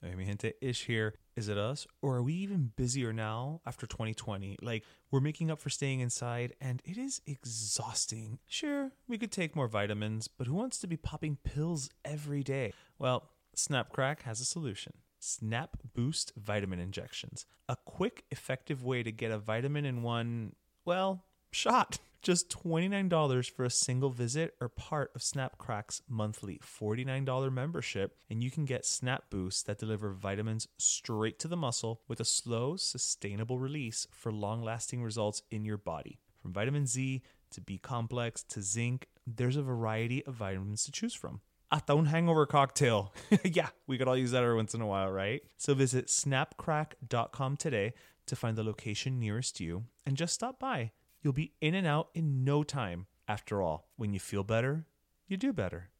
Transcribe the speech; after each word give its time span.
Hey, 0.00 0.14
mi 0.14 0.24
gente, 0.26 0.52
Ish 0.60 0.84
here. 0.84 1.14
Is 1.34 1.48
it 1.48 1.58
us, 1.58 1.84
or 2.02 2.16
are 2.16 2.22
we 2.22 2.32
even 2.34 2.70
busier 2.76 3.12
now 3.12 3.60
after 3.66 3.84
2020? 3.84 4.58
Like, 4.62 4.84
we're 5.10 5.18
making 5.18 5.50
up 5.50 5.58
for 5.58 5.70
staying 5.70 5.98
inside, 5.98 6.54
and 6.60 6.80
it 6.84 6.96
is 6.96 7.20
exhausting. 7.26 8.38
Sure, 8.46 8.92
we 9.08 9.18
could 9.18 9.32
take 9.32 9.56
more 9.56 9.66
vitamins, 9.66 10.28
but 10.28 10.46
who 10.46 10.54
wants 10.54 10.78
to 10.78 10.86
be 10.86 10.96
popping 10.96 11.36
pills 11.42 11.90
every 12.04 12.44
day? 12.44 12.74
Well, 13.00 13.30
Snapcrack 13.56 14.22
has 14.22 14.40
a 14.40 14.44
solution. 14.44 14.92
Snap 15.18 15.76
Boost 15.94 16.32
Vitamin 16.36 16.78
Injections. 16.78 17.44
A 17.68 17.74
quick, 17.84 18.24
effective 18.30 18.84
way 18.84 19.02
to 19.02 19.10
get 19.10 19.32
a 19.32 19.38
vitamin 19.38 19.84
in 19.84 20.04
one, 20.04 20.54
well, 20.84 21.24
shot. 21.50 21.98
Just 22.20 22.50
$29 22.50 23.50
for 23.50 23.64
a 23.64 23.70
single 23.70 24.10
visit 24.10 24.54
or 24.60 24.68
part 24.68 25.12
of 25.14 25.20
Snapcrack's 25.20 26.02
monthly 26.08 26.58
$49 26.58 27.52
membership, 27.52 28.16
and 28.28 28.42
you 28.42 28.50
can 28.50 28.64
get 28.64 28.84
Snap 28.84 29.30
Boosts 29.30 29.62
that 29.62 29.78
deliver 29.78 30.10
vitamins 30.10 30.66
straight 30.78 31.38
to 31.38 31.48
the 31.48 31.56
muscle 31.56 32.02
with 32.08 32.18
a 32.18 32.24
slow, 32.24 32.76
sustainable 32.76 33.58
release 33.58 34.08
for 34.10 34.32
long 34.32 34.62
lasting 34.62 35.02
results 35.02 35.42
in 35.50 35.64
your 35.64 35.76
body. 35.76 36.18
From 36.42 36.52
vitamin 36.52 36.86
Z 36.86 37.22
to 37.52 37.60
B 37.60 37.78
complex 37.78 38.42
to 38.44 38.62
zinc, 38.62 39.06
there's 39.24 39.56
a 39.56 39.62
variety 39.62 40.24
of 40.26 40.34
vitamins 40.34 40.84
to 40.84 40.92
choose 40.92 41.14
from. 41.14 41.40
Hasta 41.70 41.94
un 41.94 42.06
hangover 42.06 42.46
cocktail. 42.46 43.14
yeah, 43.44 43.68
we 43.86 43.96
could 43.96 44.08
all 44.08 44.16
use 44.16 44.32
that 44.32 44.42
every 44.42 44.56
once 44.56 44.74
in 44.74 44.80
a 44.80 44.86
while, 44.86 45.10
right? 45.10 45.42
So 45.56 45.74
visit 45.74 46.08
snapcrack.com 46.08 47.56
today 47.58 47.92
to 48.26 48.36
find 48.36 48.56
the 48.56 48.64
location 48.64 49.20
nearest 49.20 49.60
you 49.60 49.84
and 50.04 50.16
just 50.16 50.34
stop 50.34 50.58
by. 50.58 50.92
You'll 51.22 51.32
be 51.32 51.52
in 51.60 51.74
and 51.74 51.86
out 51.86 52.08
in 52.14 52.44
no 52.44 52.62
time. 52.62 53.06
After 53.26 53.60
all, 53.60 53.88
when 53.96 54.14
you 54.14 54.20
feel 54.20 54.42
better, 54.42 54.86
you 55.26 55.36
do 55.36 55.52
better. 55.52 55.90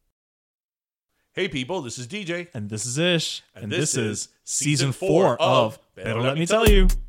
Hey 1.33 1.47
people, 1.47 1.81
this 1.81 1.99
is 1.99 2.07
DJ. 2.07 2.47
And 2.53 2.69
this 2.69 2.85
is 2.85 2.97
Ish. 2.97 3.43
And 3.53 3.65
And, 3.65 3.71
this 3.71 3.91
this, 3.91 3.97
is 3.97 4.29
season 4.43 4.91
four 4.91 5.39
of 5.39 5.77
Pero 5.95 6.21
Let 6.21 6.37
Me 6.37 6.45
Tell 6.47 6.67
You. 6.67 6.87
Ay. 6.89 7.08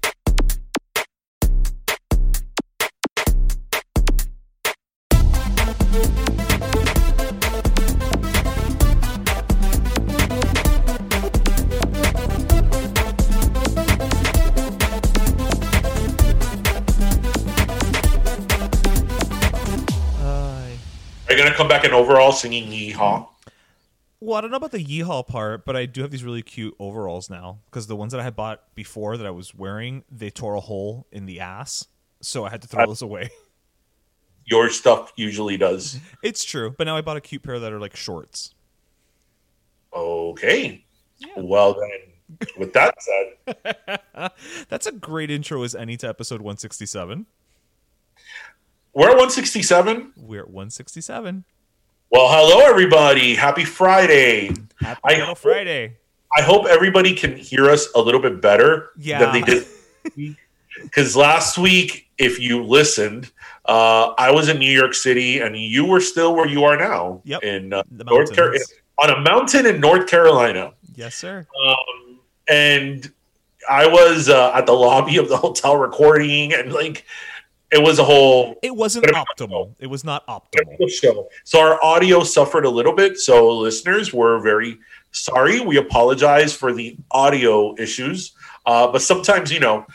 Overall 22.10 22.32
singing 22.32 22.68
Yeehaw? 22.70 23.28
Well, 24.22 24.36
I 24.36 24.40
don't 24.42 24.50
know 24.50 24.58
about 24.58 24.72
the 24.72 24.84
yeehaw 24.84 25.26
part, 25.26 25.64
but 25.64 25.76
I 25.76 25.86
do 25.86 26.02
have 26.02 26.10
these 26.10 26.24
really 26.24 26.42
cute 26.42 26.74
overalls 26.78 27.30
now 27.30 27.60
because 27.70 27.86
the 27.86 27.96
ones 27.96 28.12
that 28.12 28.20
I 28.20 28.24
had 28.24 28.36
bought 28.36 28.62
before 28.74 29.16
that 29.16 29.26
I 29.26 29.30
was 29.30 29.54
wearing, 29.54 30.04
they 30.10 30.28
tore 30.28 30.54
a 30.54 30.60
hole 30.60 31.06
in 31.10 31.24
the 31.24 31.40
ass, 31.40 31.86
so 32.20 32.44
I 32.44 32.50
had 32.50 32.60
to 32.62 32.68
throw 32.68 32.82
I- 32.82 32.86
those 32.86 33.02
away. 33.02 33.30
Your 34.46 34.68
stuff 34.68 35.12
usually 35.14 35.56
does. 35.56 35.98
It's 36.24 36.42
true, 36.42 36.74
but 36.76 36.84
now 36.84 36.96
I 36.96 37.02
bought 37.02 37.16
a 37.16 37.20
cute 37.20 37.42
pair 37.42 37.60
that 37.60 37.72
are 37.72 37.78
like 37.78 37.94
shorts. 37.94 38.52
Okay. 39.94 40.84
Well 41.36 41.74
then, 41.74 42.38
with 42.58 42.72
that 42.72 42.94
said, 42.98 44.30
That's 44.68 44.86
a 44.88 44.92
great 44.92 45.30
intro 45.30 45.62
as 45.62 45.74
any 45.76 45.96
to 45.98 46.08
episode 46.08 46.40
167. 46.40 47.26
we're 48.92 49.04
at 49.04 49.10
167. 49.10 50.14
We're 50.16 50.40
at 50.40 50.48
167. 50.50 51.44
Well, 52.10 52.28
hello 52.28 52.66
everybody. 52.68 53.34
Happy 53.34 53.64
Friday. 53.64 54.50
Happy 54.80 55.00
I 55.04 55.14
hope- 55.20 55.38
Friday. 55.38 55.96
I 56.36 56.42
hope 56.42 56.66
everybody 56.66 57.14
can 57.14 57.36
hear 57.36 57.68
us 57.68 57.88
a 57.94 58.00
little 58.00 58.20
bit 58.20 58.40
better 58.40 58.90
Yeah. 58.98 59.18
than 59.18 59.32
they 59.32 59.42
did. 59.42 59.66
Because 60.82 61.14
last 61.14 61.58
week, 61.58 62.08
if 62.16 62.38
you 62.38 62.62
listened, 62.64 63.30
uh, 63.66 64.14
I 64.16 64.30
was 64.30 64.48
in 64.48 64.58
New 64.58 64.70
York 64.72 64.94
City, 64.94 65.40
and 65.40 65.54
you 65.54 65.84
were 65.84 66.00
still 66.00 66.34
where 66.34 66.46
you 66.46 66.64
are 66.64 66.76
now 66.76 67.20
Yep. 67.24 67.42
in 67.42 67.72
uh, 67.74 67.82
North 67.90 68.32
Carolina, 68.34 68.64
on 68.96 69.10
a 69.10 69.20
mountain 69.20 69.66
in 69.66 69.78
North 69.80 70.06
Carolina. 70.06 70.72
Yes, 70.94 71.16
sir. 71.16 71.46
um, 71.66 72.20
and 72.48 73.12
I 73.68 73.86
was 73.88 74.30
uh, 74.30 74.52
at 74.54 74.64
the 74.64 74.72
lobby 74.72 75.18
of 75.18 75.28
the 75.28 75.36
hotel 75.46 75.76
recording, 75.76 76.54
and 76.54 76.72
like 76.72 77.04
it 77.72 77.82
was 77.82 77.98
a 77.98 78.04
whole 78.04 78.56
It 78.62 78.74
wasn't 78.74 79.06
optimal. 79.06 79.74
It 79.78 79.86
was 79.86 80.04
not 80.04 80.26
optimal. 80.26 80.76
show. 80.90 81.28
So 81.44 81.60
our 81.60 81.82
audio 81.82 82.22
suffered 82.24 82.64
a 82.64 82.70
little 82.70 82.94
bit. 82.94 83.18
So 83.18 83.56
listeners, 83.58 84.12
we're 84.12 84.40
very 84.40 84.78
sorry. 85.12 85.60
We 85.60 85.76
apologize 85.76 86.54
for 86.54 86.72
the 86.72 86.96
audio 87.10 87.74
issues. 87.78 88.32
Uh, 88.66 88.90
but 88.92 89.02
sometimes, 89.02 89.50
you 89.50 89.58
know, 89.58 89.86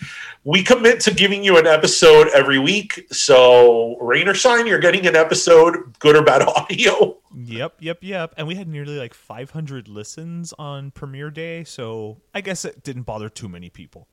we 0.43 0.63
commit 0.63 0.99
to 1.01 1.13
giving 1.13 1.43
you 1.43 1.57
an 1.57 1.67
episode 1.67 2.27
every 2.33 2.59
week. 2.59 3.05
So 3.11 3.97
rain 3.99 4.27
or 4.27 4.33
shine, 4.33 4.67
you're 4.67 4.79
getting 4.79 5.05
an 5.07 5.15
episode, 5.15 5.97
good 5.99 6.15
or 6.15 6.23
bad 6.23 6.41
audio. 6.47 7.17
Yep, 7.35 7.75
yep, 7.79 7.97
yep. 8.01 8.33
And 8.37 8.47
we 8.47 8.55
had 8.55 8.67
nearly 8.67 8.97
like 8.97 9.13
500 9.13 9.87
listens 9.87 10.53
on 10.57 10.91
premiere 10.91 11.29
day, 11.29 11.63
so 11.63 12.17
I 12.33 12.41
guess 12.41 12.63
it 12.65 12.83
didn't 12.83 13.03
bother 13.03 13.29
too 13.29 13.49
many 13.49 13.69
people. 13.69 14.07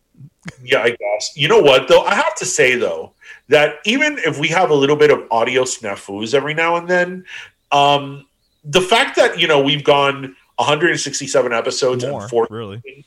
Yeah, 0.65 0.81
I 0.83 0.91
guess. 0.91 1.33
You 1.37 1.49
know 1.49 1.61
what, 1.61 1.89
though? 1.89 2.03
I 2.03 2.15
have 2.15 2.35
to 2.37 2.45
say, 2.45 2.77
though, 2.77 3.13
that 3.49 3.77
even 3.85 4.19
if 4.19 4.39
we 4.39 4.49
have 4.49 4.71
a 4.71 4.75
little 4.75 4.97
bit 4.97 5.11
of 5.11 5.25
audio 5.31 5.63
snafus 5.63 6.35
every 6.35 6.55
now 6.55 6.77
and 6.77 6.89
then, 6.89 7.25
um, 7.71 8.27
the 8.65 8.81
fact 8.81 9.17
that, 9.17 9.39
you 9.39 9.47
know, 9.47 9.61
we've 9.63 9.85
gone 9.85 10.37
167 10.57 11.53
episodes 11.53 12.05
More, 12.05 12.21
and 12.23 12.31
four 12.31 12.47
really. 12.51 13.07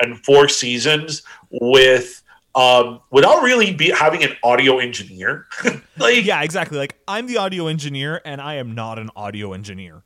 and 0.00 0.22
four 0.24 0.48
seasons 0.48 1.22
with 1.50 2.22
um 2.54 3.00
without 3.10 3.42
really 3.42 3.72
be 3.72 3.90
having 3.90 4.24
an 4.24 4.32
audio 4.42 4.78
engineer 4.80 5.46
like 5.98 6.24
Yeah, 6.24 6.42
exactly. 6.42 6.76
Like 6.78 6.96
I'm 7.06 7.26
the 7.28 7.36
audio 7.36 7.68
engineer 7.68 8.20
and 8.24 8.40
I 8.40 8.54
am 8.56 8.74
not 8.74 8.98
an 8.98 9.08
audio 9.14 9.52
engineer. 9.52 10.02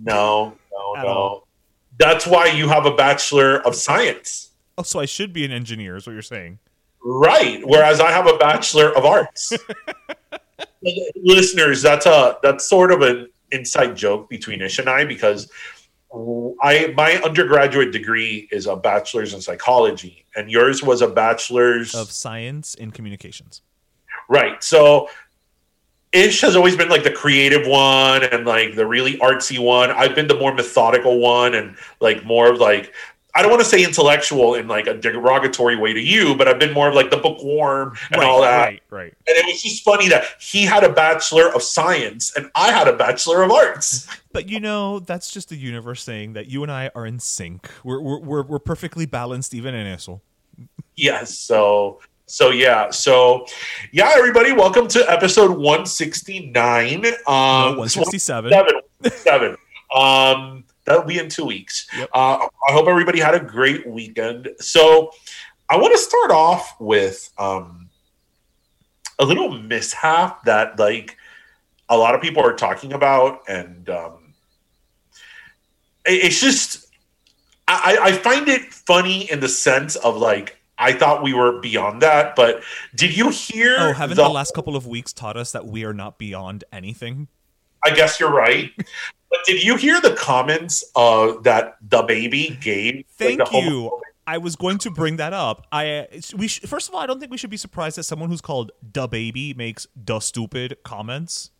no 0.00 0.56
no 0.72 0.96
At 0.96 1.02
no 1.02 1.08
all. 1.08 1.48
that's 1.98 2.24
why 2.26 2.46
you 2.46 2.68
have 2.68 2.86
a 2.86 2.94
bachelor 2.94 3.56
of 3.66 3.74
science 3.74 4.47
Oh, 4.78 4.82
so 4.82 5.00
I 5.00 5.06
should 5.06 5.32
be 5.32 5.44
an 5.44 5.52
engineer 5.52 5.96
is 5.96 6.06
what 6.06 6.14
you're 6.14 6.22
saying. 6.22 6.58
right 7.04 7.60
whereas 7.64 8.00
i 8.00 8.10
have 8.10 8.26
a 8.26 8.36
bachelor 8.38 8.88
of 8.96 9.04
arts 9.04 9.52
listeners, 11.16 11.82
that's 11.82 12.06
a 12.06 12.38
that's 12.42 12.68
sort 12.68 12.92
of 12.92 13.02
an 13.02 13.28
inside 13.52 13.96
joke 13.96 14.28
between 14.28 14.60
Ish 14.60 14.78
and 14.78 14.88
I 14.88 15.04
because 15.04 15.50
I 16.12 16.92
my 16.96 17.14
undergraduate 17.24 17.92
degree 17.92 18.48
is 18.50 18.66
a 18.66 18.76
bachelor's 18.76 19.34
in 19.34 19.40
psychology, 19.40 20.26
and 20.36 20.50
yours 20.50 20.82
was 20.82 21.02
a 21.02 21.08
bachelor's 21.08 21.94
of 21.94 22.10
science 22.10 22.74
in 22.74 22.90
communications. 22.90 23.62
Right. 24.28 24.62
So 24.62 25.08
Ish 26.12 26.40
has 26.42 26.56
always 26.56 26.76
been 26.76 26.88
like 26.88 27.04
the 27.04 27.10
creative 27.10 27.66
one 27.66 28.24
and 28.24 28.46
like 28.46 28.74
the 28.74 28.86
really 28.86 29.18
artsy 29.18 29.58
one. 29.58 29.90
I've 29.90 30.14
been 30.14 30.28
the 30.28 30.38
more 30.38 30.54
methodical 30.54 31.18
one 31.18 31.54
and 31.54 31.76
like 32.00 32.24
more 32.24 32.50
of 32.52 32.58
like 32.58 32.94
I 33.34 33.42
don't 33.42 33.50
want 33.50 33.62
to 33.62 33.68
say 33.68 33.84
intellectual 33.84 34.54
in 34.54 34.68
like 34.68 34.86
a 34.86 34.94
derogatory 34.94 35.76
way 35.76 35.92
to 35.92 36.00
you, 36.00 36.34
but 36.34 36.48
I've 36.48 36.58
been 36.58 36.72
more 36.72 36.88
of 36.88 36.94
like 36.94 37.10
the 37.10 37.18
bookworm 37.18 37.94
and 38.10 38.20
right, 38.20 38.28
all 38.28 38.40
that. 38.40 38.64
Right, 38.64 38.82
right. 38.90 39.14
And 39.26 39.36
it 39.36 39.46
was 39.46 39.62
just 39.62 39.84
funny 39.84 40.08
that 40.08 40.24
he 40.40 40.64
had 40.64 40.82
a 40.82 40.92
bachelor 40.92 41.54
of 41.54 41.62
science 41.62 42.34
and 42.36 42.50
I 42.54 42.72
had 42.72 42.88
a 42.88 42.94
bachelor 42.94 43.42
of 43.42 43.52
arts. 43.52 44.08
But 44.32 44.48
you 44.48 44.60
know, 44.60 45.00
that's 45.00 45.30
just 45.30 45.48
the 45.50 45.56
universe 45.56 46.02
saying 46.02 46.34
that 46.34 46.46
you 46.46 46.62
and 46.62 46.72
I 46.72 46.90
are 46.94 47.06
in 47.06 47.18
sync. 47.18 47.68
We're 47.84 48.00
we're 48.00 48.20
we're, 48.20 48.42
we're 48.42 48.58
perfectly 48.58 49.06
balanced 49.06 49.54
even 49.54 49.74
in 49.74 49.86
eso. 49.86 50.20
Yes. 50.96 51.38
So 51.38 52.00
so 52.26 52.50
yeah. 52.50 52.90
So 52.90 53.46
yeah, 53.92 54.12
everybody, 54.16 54.52
welcome 54.52 54.86
to 54.88 55.10
episode 55.10 55.50
169. 55.50 57.06
Um 57.06 57.12
No, 57.26 57.68
167. 57.78 58.52
Seven. 58.52 58.80
Seven. 59.12 59.56
Um 59.94 60.64
that'll 60.88 61.04
be 61.04 61.18
in 61.18 61.28
two 61.28 61.44
weeks. 61.44 61.86
Yep. 61.96 62.08
Uh, 62.12 62.48
I 62.68 62.72
hope 62.72 62.88
everybody 62.88 63.20
had 63.20 63.34
a 63.34 63.40
great 63.40 63.86
weekend. 63.86 64.48
So, 64.58 65.12
I 65.70 65.76
want 65.76 65.92
to 65.92 65.98
start 65.98 66.30
off 66.30 66.74
with 66.80 67.30
um, 67.38 67.90
a 69.18 69.24
little 69.24 69.50
mishap 69.50 70.44
that 70.44 70.78
like 70.78 71.16
a 71.90 71.96
lot 71.96 72.14
of 72.14 72.20
people 72.22 72.42
are 72.42 72.54
talking 72.54 72.92
about, 72.92 73.42
and 73.48 73.88
um, 73.90 74.34
it- 76.06 76.24
it's 76.24 76.40
just 76.40 76.86
I, 77.70 77.98
I 78.00 78.12
find 78.12 78.48
it 78.48 78.72
funny 78.72 79.30
in 79.30 79.40
the 79.40 79.48
sense 79.48 79.96
of 79.96 80.16
like 80.16 80.56
I 80.78 80.92
thought 80.92 81.22
we 81.22 81.34
were 81.34 81.60
beyond 81.60 82.00
that, 82.02 82.34
but 82.36 82.62
did 82.94 83.14
you 83.16 83.28
hear? 83.30 83.76
Oh, 83.78 83.92
haven't 83.92 84.16
the 84.16 84.28
last 84.28 84.54
couple 84.54 84.74
of 84.76 84.86
weeks 84.86 85.12
taught 85.12 85.36
us 85.36 85.52
that 85.52 85.66
we 85.66 85.84
are 85.84 85.92
not 85.92 86.18
beyond 86.18 86.64
anything? 86.72 87.28
I 87.84 87.90
guess 87.90 88.18
you're 88.20 88.32
right. 88.32 88.70
But 89.30 89.40
did 89.46 89.62
you 89.62 89.76
hear 89.76 90.00
the 90.00 90.14
comments 90.14 90.84
uh, 90.96 91.34
that 91.42 91.76
DaBaby 91.86 92.60
gave? 92.60 93.04
Thank 93.16 93.40
like, 93.40 93.52
you. 93.52 93.90
homophobic- 93.90 94.00
I 94.26 94.36
was 94.36 94.56
going 94.56 94.76
to 94.78 94.90
bring 94.90 95.16
that 95.16 95.32
up. 95.32 95.66
I 95.72 96.06
we 96.36 96.48
sh- 96.48 96.60
first 96.60 96.88
of 96.88 96.94
all, 96.94 97.00
I 97.00 97.06
don't 97.06 97.18
think 97.18 97.32
we 97.32 97.38
should 97.38 97.48
be 97.48 97.56
surprised 97.56 97.96
that 97.96 98.02
someone 98.02 98.28
who's 98.28 98.42
called 98.42 98.72
"da 98.92 99.06
baby" 99.06 99.54
makes 99.54 99.86
"da 100.04 100.18
stupid" 100.18 100.76
comments. 100.84 101.50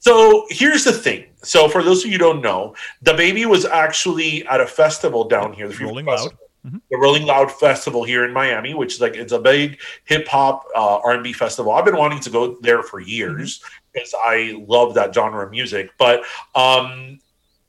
So 0.00 0.46
here's 0.50 0.84
the 0.84 0.92
thing. 0.92 1.26
So 1.42 1.68
for 1.68 1.82
those 1.82 2.04
of 2.04 2.06
you 2.06 2.12
who 2.12 2.18
don't 2.18 2.42
know, 2.42 2.74
DaBaby 3.04 3.46
was 3.46 3.64
actually 3.64 4.46
at 4.46 4.60
a 4.60 4.66
festival 4.66 5.24
down 5.28 5.52
here, 5.52 5.68
the 5.68 5.84
Rolling. 5.84 6.06
Loud. 6.06 6.36
the 6.64 6.96
Rolling 6.96 7.24
Loud 7.24 7.50
Festival 7.52 8.02
here 8.02 8.24
in 8.24 8.32
Miami, 8.32 8.74
which 8.74 8.94
is 8.94 9.00
like 9.00 9.14
it's 9.14 9.32
a 9.32 9.38
big 9.38 9.80
hip 10.04 10.26
hop 10.26 10.66
uh, 10.74 10.98
R 10.98 11.12
and 11.12 11.22
B 11.22 11.32
festival. 11.32 11.72
I've 11.72 11.84
been 11.84 11.96
wanting 11.96 12.20
to 12.20 12.30
go 12.30 12.56
there 12.60 12.82
for 12.82 12.98
years 12.98 13.62
because 13.92 14.14
I 14.24 14.62
love 14.66 14.94
that 14.94 15.14
genre 15.14 15.44
of 15.44 15.50
music. 15.50 15.90
But 15.98 16.22
um, 16.54 17.18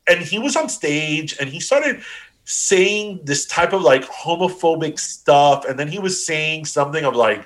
and 0.07 0.21
he 0.21 0.39
was 0.39 0.56
on 0.56 0.69
stage 0.69 1.36
and 1.39 1.50
he 1.50 1.60
started 1.60 2.01
saying 2.45 3.19
this 3.25 3.45
type 3.45 3.74
of 3.74 3.81
like 3.81 4.04
homophobic 4.06 5.00
stuff, 5.00 5.66
and 5.66 5.77
then 5.77 5.88
he 5.88 6.00
was 6.00 6.25
saying 6.25 6.66
something 6.66 7.06
of 7.06 7.16
like 7.16 7.45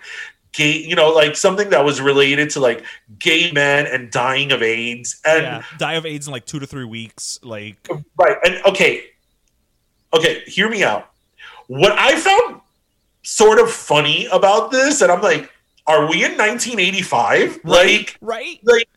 gay, 0.54 0.78
you 0.78 0.96
know, 0.96 1.10
like 1.10 1.36
something 1.36 1.70
that 1.72 1.84
was 1.84 2.00
related 2.00 2.50
to 2.52 2.60
like 2.60 2.86
gay 3.20 3.52
men 3.52 3.86
and 3.86 4.10
dying 4.12 4.52
of 4.52 4.64
AIDS. 4.64 5.20
And 5.26 5.44
yeah, 5.44 5.64
die 5.78 5.94
of 5.94 6.06
AIDS 6.06 6.28
in 6.28 6.32
like 6.32 6.46
two 6.46 6.60
to 6.60 6.66
three 6.66 6.86
weeks. 6.86 7.38
Like, 7.44 7.88
Right. 8.18 8.38
And 8.46 8.62
okay. 8.66 9.06
Okay, 10.14 10.42
hear 10.46 10.70
me 10.70 10.84
out. 10.84 11.10
What 11.68 11.92
I 11.94 12.16
found 12.20 12.62
sort 13.24 13.60
of 13.60 13.72
funny 13.72 14.28
about 14.28 14.70
this, 14.72 15.02
and 15.02 15.12
I'm 15.12 15.22
like, 15.22 15.52
are 15.88 16.10
we 16.10 16.24
in 16.24 16.38
1985? 16.38 17.60
Like, 17.64 18.18
right? 18.22 18.60
like, 18.64 18.88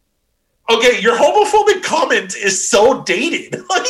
okay, 0.70 1.00
your 1.00 1.16
homophobic 1.16 1.82
comment 1.82 2.36
is 2.36 2.68
so 2.68 3.02
dated. 3.02 3.60
Like, 3.70 3.86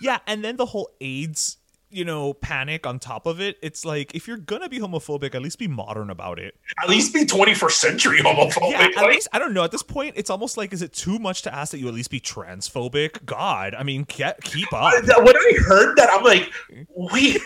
Yeah, 0.00 0.18
and 0.26 0.44
then 0.44 0.56
the 0.56 0.66
whole 0.66 0.90
AIDS, 1.00 1.56
you 1.90 2.04
know, 2.04 2.34
panic 2.34 2.86
on 2.86 2.98
top 3.00 3.26
of 3.26 3.40
it. 3.40 3.56
It's 3.62 3.84
like 3.84 4.14
if 4.14 4.28
you're 4.28 4.36
gonna 4.36 4.68
be 4.68 4.78
homophobic, 4.78 5.34
at 5.34 5.42
least 5.42 5.58
be 5.58 5.66
modern 5.66 6.10
about 6.10 6.38
it. 6.38 6.54
at 6.82 6.88
least 6.88 7.12
be 7.12 7.24
21st 7.24 7.70
century 7.72 8.18
homophobic. 8.20 8.70
Yeah, 8.70 8.82
at 8.82 8.94
Like, 8.96 9.14
least 9.14 9.28
I 9.32 9.38
don't 9.40 9.52
know. 9.54 9.64
At 9.64 9.70
this 9.72 9.82
point, 9.82 10.14
it's 10.16 10.30
almost 10.30 10.56
like 10.56 10.72
is 10.72 10.82
it 10.82 10.92
too 10.92 11.18
much 11.18 11.42
to 11.42 11.54
ask 11.54 11.72
that 11.72 11.78
you 11.78 11.88
at 11.88 11.94
least 11.94 12.10
be 12.10 12.20
transphobic? 12.20 13.24
God, 13.24 13.74
I 13.74 13.82
mean, 13.82 14.04
ke- 14.04 14.38
keep 14.42 14.72
up. 14.72 14.92
When 15.02 15.36
I 15.36 15.52
heard 15.66 15.96
that, 15.96 16.08
I'm 16.12 16.22
like, 16.22 16.52
we. 17.12 17.40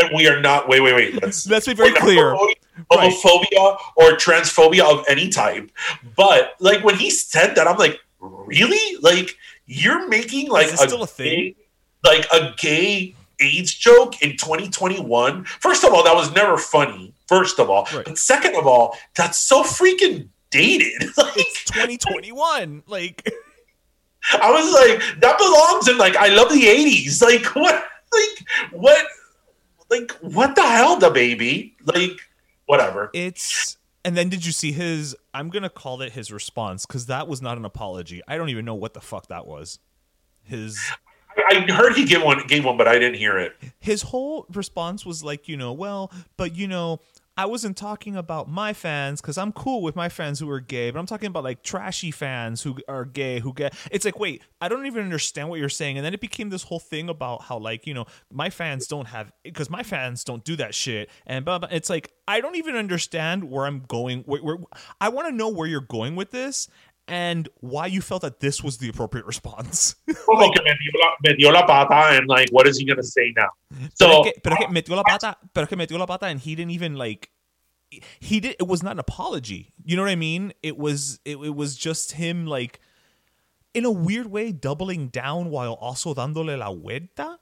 And 0.00 0.10
we 0.14 0.28
are 0.28 0.40
not. 0.40 0.68
Wait, 0.68 0.80
wait, 0.80 0.94
wait. 0.94 1.14
Let's 1.22 1.46
Let's 1.48 1.66
be 1.66 1.74
very 1.74 1.92
clear. 1.92 2.30
promoting 2.30 2.54
Right. 2.94 3.12
Homophobia 3.12 3.76
or 3.96 4.12
transphobia 4.12 4.82
of 4.88 5.04
any 5.08 5.28
type. 5.28 5.70
But 6.16 6.52
like 6.60 6.84
when 6.84 6.94
he 6.94 7.10
said 7.10 7.54
that, 7.56 7.66
I'm 7.66 7.76
like, 7.76 7.98
really? 8.20 8.96
Like 9.00 9.36
you're 9.66 10.08
making 10.08 10.48
like 10.48 10.68
still 10.68 11.02
a 11.02 11.06
thing? 11.06 11.26
gay- 11.26 11.56
like 12.04 12.26
a 12.32 12.54
gay 12.56 13.16
AIDS 13.40 13.74
joke 13.74 14.22
in 14.22 14.36
2021. 14.36 15.44
First 15.44 15.82
of 15.84 15.92
all, 15.92 16.04
that 16.04 16.14
was 16.14 16.32
never 16.34 16.56
funny. 16.56 17.12
First 17.26 17.58
of 17.58 17.68
all, 17.68 17.88
Right. 17.92 18.04
but 18.04 18.16
second 18.16 18.54
of 18.54 18.66
all, 18.68 18.96
that's 19.16 19.38
so 19.38 19.62
freaking 19.64 20.28
dated. 20.50 21.02
Like 21.18 21.32
It's 21.36 21.64
2021. 21.64 22.84
Like, 22.86 23.28
I 24.32 24.50
was 24.50 24.72
like, 24.72 25.20
that 25.20 25.36
belongs 25.38 25.88
in 25.88 25.98
like 25.98 26.14
I 26.16 26.28
love 26.28 26.48
the 26.50 26.62
80s. 26.62 27.20
Like 27.22 27.44
what? 27.56 27.74
Like 28.12 28.70
what? 28.72 29.04
Like 29.90 30.12
what 30.20 30.54
the 30.54 30.62
hell, 30.62 31.00
DaBaby? 31.00 31.74
Like 31.84 32.18
whatever. 32.66 33.10
it's. 33.12 33.76
And 34.04 34.16
then 34.16 34.28
did 34.28 34.46
you 34.46 34.52
see 34.52 34.72
his? 34.72 35.16
I'm 35.34 35.50
gonna 35.50 35.68
call 35.68 36.00
it 36.02 36.12
his 36.12 36.32
response 36.32 36.86
because 36.86 37.06
that 37.06 37.28
was 37.28 37.42
not 37.42 37.58
an 37.58 37.64
apology. 37.64 38.22
I 38.26 38.36
don't 38.36 38.48
even 38.48 38.64
know 38.64 38.74
what 38.74 38.94
the 38.94 39.00
fuck 39.00 39.26
that 39.26 39.46
was. 39.46 39.80
His 40.44 40.80
I 41.50 41.66
heard 41.70 41.94
he 41.94 42.04
gave 42.04 42.22
one, 42.22 42.42
gave 42.46 42.64
one, 42.64 42.76
but 42.76 42.88
I 42.88 42.98
didn't 42.98 43.16
hear 43.16 43.38
it. 43.38 43.56
his 43.80 44.02
whole 44.02 44.46
response 44.52 45.06
was 45.06 45.22
like, 45.22 45.48
you 45.48 45.56
know, 45.56 45.72
well, 45.72 46.12
but 46.36 46.56
you 46.56 46.68
know, 46.68 47.00
I 47.38 47.46
wasn't 47.46 47.76
talking 47.76 48.16
about 48.16 48.50
my 48.50 48.72
fans 48.72 49.20
because 49.20 49.38
I'm 49.38 49.52
cool 49.52 49.80
with 49.80 49.94
my 49.94 50.08
fans 50.08 50.40
who 50.40 50.50
are 50.50 50.58
gay, 50.58 50.90
but 50.90 50.98
I'm 50.98 51.06
talking 51.06 51.28
about 51.28 51.44
like 51.44 51.62
trashy 51.62 52.10
fans 52.10 52.62
who 52.62 52.76
are 52.88 53.04
gay 53.04 53.38
who 53.38 53.52
get. 53.52 53.74
It's 53.92 54.04
like, 54.04 54.18
wait, 54.18 54.42
I 54.60 54.68
don't 54.68 54.86
even 54.86 55.04
understand 55.04 55.48
what 55.48 55.60
you're 55.60 55.68
saying, 55.68 55.96
and 55.96 56.04
then 56.04 56.14
it 56.14 56.20
became 56.20 56.50
this 56.50 56.64
whole 56.64 56.80
thing 56.80 57.08
about 57.08 57.42
how 57.42 57.58
like 57.58 57.86
you 57.86 57.94
know 57.94 58.06
my 58.32 58.50
fans 58.50 58.88
don't 58.88 59.06
have 59.06 59.30
because 59.44 59.70
my 59.70 59.84
fans 59.84 60.24
don't 60.24 60.42
do 60.44 60.56
that 60.56 60.74
shit, 60.74 61.10
and 61.28 61.44
blah, 61.44 61.60
blah. 61.60 61.68
It's 61.70 61.88
like 61.88 62.10
I 62.26 62.40
don't 62.40 62.56
even 62.56 62.74
understand 62.74 63.44
where 63.44 63.66
I'm 63.66 63.84
going. 63.86 64.24
Where, 64.24 64.42
where 64.42 64.56
I 65.00 65.08
want 65.08 65.28
to 65.28 65.32
know 65.32 65.48
where 65.48 65.68
you're 65.68 65.80
going 65.80 66.16
with 66.16 66.32
this. 66.32 66.68
And 67.10 67.48
why 67.60 67.86
you 67.86 68.02
felt 68.02 68.20
that 68.20 68.40
this 68.40 68.62
was 68.62 68.76
the 68.76 68.90
appropriate 68.90 69.24
response. 69.24 69.96
Como 70.26 70.52
que 70.52 70.62
me 70.62 70.70
dio, 70.78 71.00
la, 71.00 71.08
me 71.22 71.36
dio 71.36 71.50
la 71.50 71.64
pata, 71.64 72.14
and 72.14 72.28
like, 72.28 72.50
what 72.50 72.66
is 72.68 72.76
he 72.76 72.84
gonna 72.84 73.02
say 73.02 73.32
now? 73.34 73.48
So 73.94 74.20
es 74.20 74.26
que, 74.26 74.40
pero 74.42 74.56
que 74.56 74.66
metió 74.66 74.94
la 74.94 75.02
pata, 75.02 75.38
pero 75.54 75.66
que 75.66 75.74
metió 75.74 75.98
la 75.98 76.04
pata, 76.04 76.26
and 76.26 76.38
he 76.38 76.54
didn't 76.54 76.72
even 76.72 76.96
like. 76.96 77.30
He 78.20 78.40
did. 78.40 78.56
It 78.58 78.66
was 78.66 78.82
not 78.82 78.92
an 78.92 78.98
apology. 78.98 79.72
You 79.84 79.96
know 79.96 80.02
what 80.02 80.10
I 80.10 80.16
mean? 80.16 80.52
It 80.62 80.76
was. 80.76 81.20
It, 81.24 81.36
it 81.38 81.54
was 81.54 81.76
just 81.76 82.12
him 82.12 82.46
like, 82.46 82.80
in 83.74 83.84
a 83.84 83.90
weird 83.90 84.26
way, 84.30 84.52
doubling 84.52 85.08
down 85.08 85.50
while 85.50 85.72
also 85.74 86.14
dándole 86.14 86.58
la 86.58 86.70
vuelta. 86.72 87.38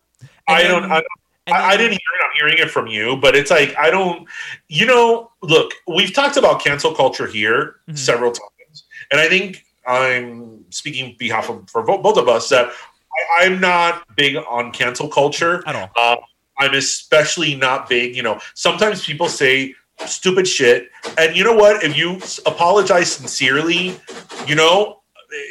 I 0.48 0.62
then- 0.62 0.70
don't. 0.82 0.92
I, 0.92 1.02
and 1.48 1.54
I, 1.56 1.68
I 1.70 1.76
didn't 1.76 1.92
hear 1.92 2.20
it. 2.20 2.24
I'm 2.24 2.30
hearing 2.38 2.58
it 2.58 2.70
from 2.70 2.86
you, 2.88 3.16
but 3.16 3.36
it's 3.36 3.50
like 3.50 3.76
I 3.76 3.90
don't. 3.90 4.26
You 4.68 4.86
know, 4.86 5.30
look, 5.42 5.72
we've 5.86 6.12
talked 6.12 6.36
about 6.36 6.60
cancel 6.62 6.92
culture 6.94 7.26
here 7.26 7.76
Mhm. 7.88 7.96
several 7.98 8.32
times, 8.32 8.84
and 9.12 9.20
I 9.20 9.28
think 9.28 9.64
I'm 9.86 10.64
speaking 10.70 11.14
behalf 11.18 11.48
of 11.48 11.68
for 11.70 11.82
both 11.84 12.16
of 12.18 12.28
us 12.28 12.48
that 12.48 12.66
I, 12.68 13.44
I'm 13.46 13.60
not 13.60 14.04
big 14.16 14.36
on 14.36 14.72
cancel 14.72 15.08
culture. 15.08 15.62
at 15.68 15.76
all. 15.76 15.90
Uh, 15.96 16.16
I'm 16.58 16.74
especially 16.74 17.54
not 17.54 17.88
big. 17.88 18.16
You 18.16 18.22
know, 18.24 18.40
sometimes 18.54 19.04
people 19.04 19.28
say 19.28 19.74
stupid 20.04 20.46
shit, 20.46 20.90
and 21.18 21.36
you 21.36 21.44
know 21.44 21.54
what? 21.54 21.82
If 21.82 21.96
you 21.96 22.20
apologize 22.44 23.12
sincerely, 23.12 23.98
you 24.46 24.54
know, 24.54 25.00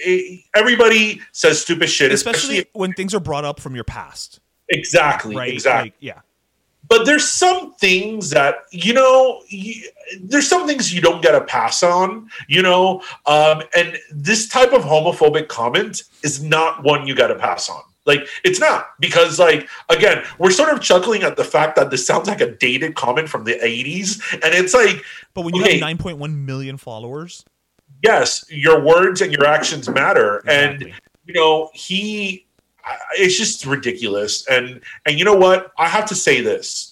eh, 0.06 0.38
everybody 0.56 1.22
says 1.32 1.62
stupid 1.62 1.90
shit, 1.90 2.12
Especially 2.12 2.60
especially, 2.60 2.70
when 2.74 2.94
things 2.94 3.14
are 3.14 3.20
brought 3.20 3.46
up 3.46 3.60
from 3.60 3.76
your 3.76 3.84
past, 3.84 4.40
exactly, 4.70 5.36
right? 5.36 5.52
exactly. 5.52 5.90
Like, 5.90 5.96
yeah. 6.00 6.20
But 6.88 7.06
there's 7.06 7.28
some 7.28 7.74
things 7.76 8.30
that 8.30 8.58
you 8.72 8.94
know. 8.94 9.42
You, 9.48 9.90
there's 10.22 10.48
some 10.48 10.68
things 10.68 10.94
you 10.94 11.02
don't 11.02 11.22
get 11.22 11.34
a 11.34 11.42
pass 11.42 11.82
on, 11.82 12.30
you 12.48 12.62
know. 12.62 13.02
Um, 13.26 13.64
and 13.76 13.98
this 14.12 14.48
type 14.48 14.72
of 14.72 14.84
homophobic 14.84 15.48
comment 15.48 16.04
is 16.24 16.44
not 16.44 16.84
one 16.84 17.08
you 17.08 17.16
got 17.16 17.28
to 17.28 17.36
pass 17.36 17.70
on. 17.70 17.82
Like 18.06 18.28
it's 18.44 18.60
not 18.60 18.90
because, 19.00 19.40
like, 19.40 19.68
again, 19.90 20.24
we're 20.38 20.52
sort 20.52 20.70
of 20.72 20.80
chuckling 20.82 21.24
at 21.24 21.38
the 21.38 21.44
fact 21.44 21.76
that 21.78 21.90
this 21.90 22.06
sounds 22.06 22.28
like 22.28 22.40
a 22.42 22.52
dated 22.52 22.96
comment 22.96 23.28
from 23.30 23.44
the 23.46 23.54
'80s, 23.54 24.22
and 24.34 24.54
it's 24.54 24.74
like, 24.74 25.04
But 25.34 25.42
when 25.42 25.56
you 25.56 25.64
Okay. 25.64 25.80
have 25.80 25.98
9.1 26.00 26.46
million 26.46 26.78
followers, 26.78 27.44
yes, 28.04 28.46
your 28.50 28.80
words 28.80 29.22
and 29.22 29.32
your 29.34 29.46
actions 29.46 29.90
matter, 29.90 30.38
Exactly. 30.40 30.92
and 30.92 30.94
you 31.26 31.34
know 31.34 31.70
he. 31.74 32.46
It's 33.18 33.36
just 33.36 33.66
ridiculous, 33.66 34.46
and 34.48 34.82
and 35.08 35.18
you 35.18 35.26
know 35.26 35.36
what? 35.36 35.72
I 35.80 35.88
have 35.88 36.06
to 36.08 36.16
say 36.16 36.42
this. 36.42 36.92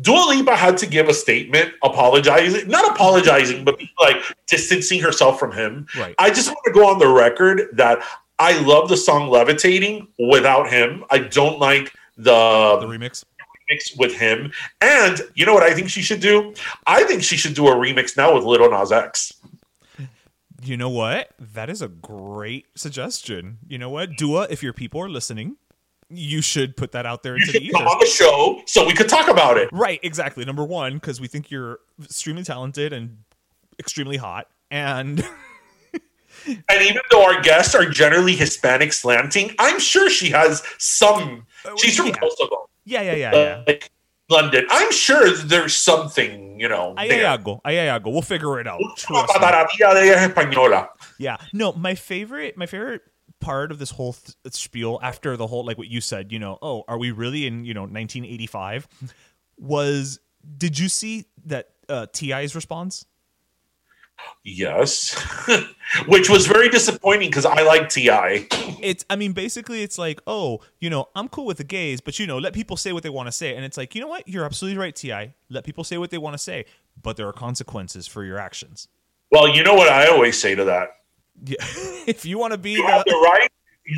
Dua 0.00 0.26
Lipa 0.28 0.56
had 0.56 0.76
to 0.78 0.86
give 0.86 1.08
a 1.08 1.14
statement 1.14 1.72
apologizing, 1.82 2.68
not 2.68 2.90
apologizing, 2.90 3.64
but 3.64 3.80
like 4.00 4.16
distancing 4.46 5.00
herself 5.00 5.38
from 5.38 5.52
him. 5.52 5.86
Right. 5.96 6.14
I 6.18 6.30
just 6.30 6.48
want 6.48 6.58
to 6.66 6.72
go 6.72 6.86
on 6.90 6.98
the 6.98 7.08
record 7.08 7.68
that 7.74 8.00
I 8.44 8.60
love 8.60 8.90
the 8.90 8.96
song 8.98 9.30
"Levitating" 9.30 10.06
without 10.18 10.68
him. 10.70 11.02
I 11.10 11.18
don't 11.18 11.58
like 11.58 11.94
the, 12.18 12.76
the 12.78 12.86
remix. 12.86 13.24
remix 13.70 13.98
with 13.98 14.14
him. 14.14 14.52
And 14.82 15.22
you 15.34 15.46
know 15.46 15.54
what 15.54 15.62
I 15.62 15.72
think 15.72 15.88
she 15.88 16.02
should 16.02 16.20
do? 16.20 16.52
I 16.86 17.04
think 17.04 17.22
she 17.22 17.38
should 17.38 17.54
do 17.54 17.68
a 17.68 17.74
remix 17.74 18.18
now 18.18 18.34
with 18.34 18.44
Lil 18.44 18.70
Nas 18.70 18.92
X. 18.92 19.32
You 20.62 20.76
know 20.76 20.90
what? 20.90 21.30
That 21.38 21.70
is 21.70 21.80
a 21.80 21.88
great 21.88 22.66
suggestion. 22.74 23.58
You 23.66 23.78
know 23.78 23.88
what, 23.88 24.10
Dua? 24.18 24.46
If 24.50 24.62
your 24.62 24.74
people 24.74 25.00
are 25.00 25.08
listening, 25.08 25.56
you 26.10 26.42
should 26.42 26.76
put 26.76 26.92
that 26.92 27.06
out 27.06 27.22
there 27.22 27.36
You 27.36 27.40
into 27.46 27.52
the 27.52 27.64
should 27.64 27.72
come 27.72 27.82
ether. 27.82 27.90
on 27.90 27.98
the 28.00 28.06
show 28.06 28.62
so 28.66 28.86
we 28.86 28.92
could 28.92 29.08
talk 29.08 29.28
about 29.28 29.56
it. 29.56 29.70
Right, 29.72 30.00
exactly. 30.02 30.44
Number 30.44 30.64
one, 30.64 30.94
because 30.94 31.18
we 31.18 31.28
think 31.28 31.50
you're 31.50 31.78
extremely 32.02 32.44
talented 32.44 32.92
and 32.92 33.18
extremely 33.78 34.18
hot, 34.18 34.48
and 34.70 35.26
And 36.46 36.82
even 36.82 37.02
though 37.10 37.24
our 37.24 37.40
guests 37.42 37.74
are 37.74 37.88
generally 37.88 38.34
Hispanic 38.36 38.92
slanting, 38.92 39.54
I'm 39.58 39.78
sure 39.78 40.10
she 40.10 40.30
has 40.30 40.62
some. 40.78 41.46
She's 41.78 41.96
from 41.96 42.08
yeah. 42.08 42.12
Kosovo, 42.14 42.68
yeah, 42.84 43.00
yeah, 43.02 43.14
yeah, 43.14 43.34
yeah. 43.34 43.64
like 43.66 43.90
London. 44.30 44.66
I'm 44.70 44.90
sure 44.92 45.30
there's 45.30 45.76
something, 45.76 46.58
you 46.58 46.68
know. 46.68 46.94
Ay, 46.96 47.08
there. 47.08 47.26
ay, 47.26 47.36
algo. 47.36 47.60
Algo. 47.62 48.12
We'll 48.12 48.22
figure 48.22 48.58
it 48.60 48.66
out. 48.66 48.80
Trust 48.96 49.28
me. 49.28 49.34
Pataravilla 49.34 49.94
de 49.94 50.00
ella 50.00 50.16
es 50.16 50.30
española. 50.30 50.88
Yeah. 51.18 51.36
No, 51.52 51.72
my 51.72 51.94
favorite, 51.94 52.56
my 52.56 52.66
favorite 52.66 53.02
part 53.40 53.70
of 53.70 53.78
this 53.78 53.90
whole 53.90 54.14
th- 54.14 54.54
spiel 54.54 54.98
after 55.02 55.36
the 55.36 55.46
whole, 55.46 55.64
like 55.64 55.78
what 55.78 55.88
you 55.88 56.00
said, 56.00 56.32
you 56.32 56.38
know, 56.38 56.58
oh, 56.62 56.84
are 56.88 56.98
we 56.98 57.10
really 57.10 57.46
in, 57.46 57.64
you 57.64 57.74
know, 57.74 57.82
1985? 57.82 58.88
Was, 59.58 60.18
did 60.56 60.78
you 60.78 60.88
see 60.88 61.26
that 61.44 61.70
uh, 61.88 62.06
T.I.'s 62.12 62.54
response? 62.54 63.04
Yes, 64.42 65.18
which 66.06 66.28
was 66.28 66.46
very 66.46 66.68
disappointing 66.68 67.30
because 67.30 67.46
I 67.46 67.62
like 67.62 67.88
Ti. 67.88 68.08
It's, 68.82 69.04
I 69.08 69.16
mean, 69.16 69.32
basically, 69.32 69.82
it's 69.82 69.96
like, 69.96 70.20
oh, 70.26 70.60
you 70.80 70.90
know, 70.90 71.08
I'm 71.14 71.28
cool 71.28 71.46
with 71.46 71.56
the 71.56 71.64
gays, 71.64 72.00
but, 72.00 72.18
you 72.18 72.26
know, 72.26 72.38
let 72.38 72.52
people 72.52 72.76
say 72.76 72.92
what 72.92 73.02
they 73.02 73.10
want 73.10 73.26
to 73.26 73.32
say. 73.32 73.56
And 73.56 73.64
it's 73.64 73.78
like, 73.78 73.94
you 73.94 74.02
know 74.02 74.08
what? 74.08 74.28
You're 74.28 74.44
absolutely 74.44 74.78
right, 74.78 74.94
T.I. 74.94 75.34
Let 75.48 75.64
people 75.64 75.82
say 75.82 75.96
what 75.96 76.10
they 76.10 76.18
want 76.18 76.34
to 76.34 76.38
say, 76.38 76.66
but 77.02 77.16
there 77.16 77.26
are 77.26 77.32
consequences 77.32 78.06
for 78.06 78.22
your 78.22 78.38
actions. 78.38 78.88
Well, 79.30 79.48
you 79.48 79.62
know 79.62 79.74
what 79.74 79.88
I 79.88 80.08
always 80.08 80.38
say 80.38 80.54
to 80.54 80.64
that. 80.64 81.00
Yeah. 81.42 81.56
if 82.06 82.26
you 82.26 82.38
want 82.38 82.52
to 82.52 82.58
be 82.58 82.72
You 82.72 82.86
have 82.86 83.04
the, 83.04 83.12
the 83.12 83.16
right. 83.16 83.48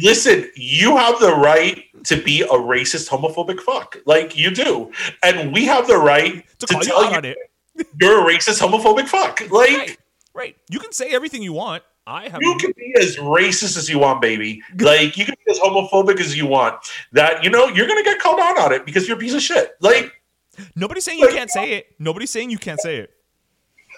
Listen, 0.03 0.49
you 0.55 0.97
have 0.97 1.19
the 1.21 1.35
right 1.35 1.85
to 2.05 2.23
be 2.23 2.43
a 2.43 2.47
racist, 2.47 3.09
homophobic 3.09 3.61
fuck, 3.61 3.97
like 4.05 4.37
you 4.37 4.51
do, 4.51 4.91
and 5.23 5.53
we 5.53 5.65
have 5.65 5.87
the 5.87 5.97
right 5.97 6.45
to 6.59 6.67
to, 6.67 6.75
you 6.75 6.83
tell 6.83 7.05
out 7.05 7.25
you 7.25 7.31
it. 7.31 7.39
Eh? 7.79 7.83
you're 8.01 8.29
a 8.29 8.35
racist, 8.35 8.61
homophobic 8.61 9.07
fuck. 9.07 9.41
Like 9.51 9.71
Right. 9.71 9.97
Right. 10.37 10.57
You 10.69 10.79
can 10.79 10.93
say 10.93 11.11
everything 11.11 11.43
you 11.43 11.53
want. 11.53 11.83
I 12.09 12.29
have 12.29 12.41
you 12.41 12.57
can 12.59 12.73
be 12.77 12.95
as 13.01 13.17
racist 13.17 13.77
as 13.77 13.89
you 13.89 13.99
want, 13.99 14.21
baby. 14.23 14.63
Like 14.79 15.17
you 15.17 15.25
can 15.25 15.35
be 15.45 15.51
as 15.51 15.59
homophobic 15.59 16.21
as 16.21 16.37
you 16.37 16.47
want. 16.47 16.77
That 17.13 17.43
you 17.43 17.51
know 17.51 17.67
you're 17.67 17.89
gonna 17.89 18.05
get 18.05 18.21
called 18.21 18.39
out 18.39 18.59
on 18.59 18.73
it 18.73 18.87
because 18.87 19.09
you're 19.09 19.17
a 19.17 19.21
piece 19.21 19.35
of 19.35 19.43
shit. 19.43 19.73
Like 19.81 20.13
Nobody's 20.75 21.05
saying 21.05 21.19
you 21.19 21.29
can't 21.29 21.51
say 21.51 21.73
it. 21.73 21.87
Nobody's 21.99 22.31
saying 22.31 22.51
you 22.51 22.59
can't 22.59 22.81
say 22.81 22.97
it. 22.97 23.11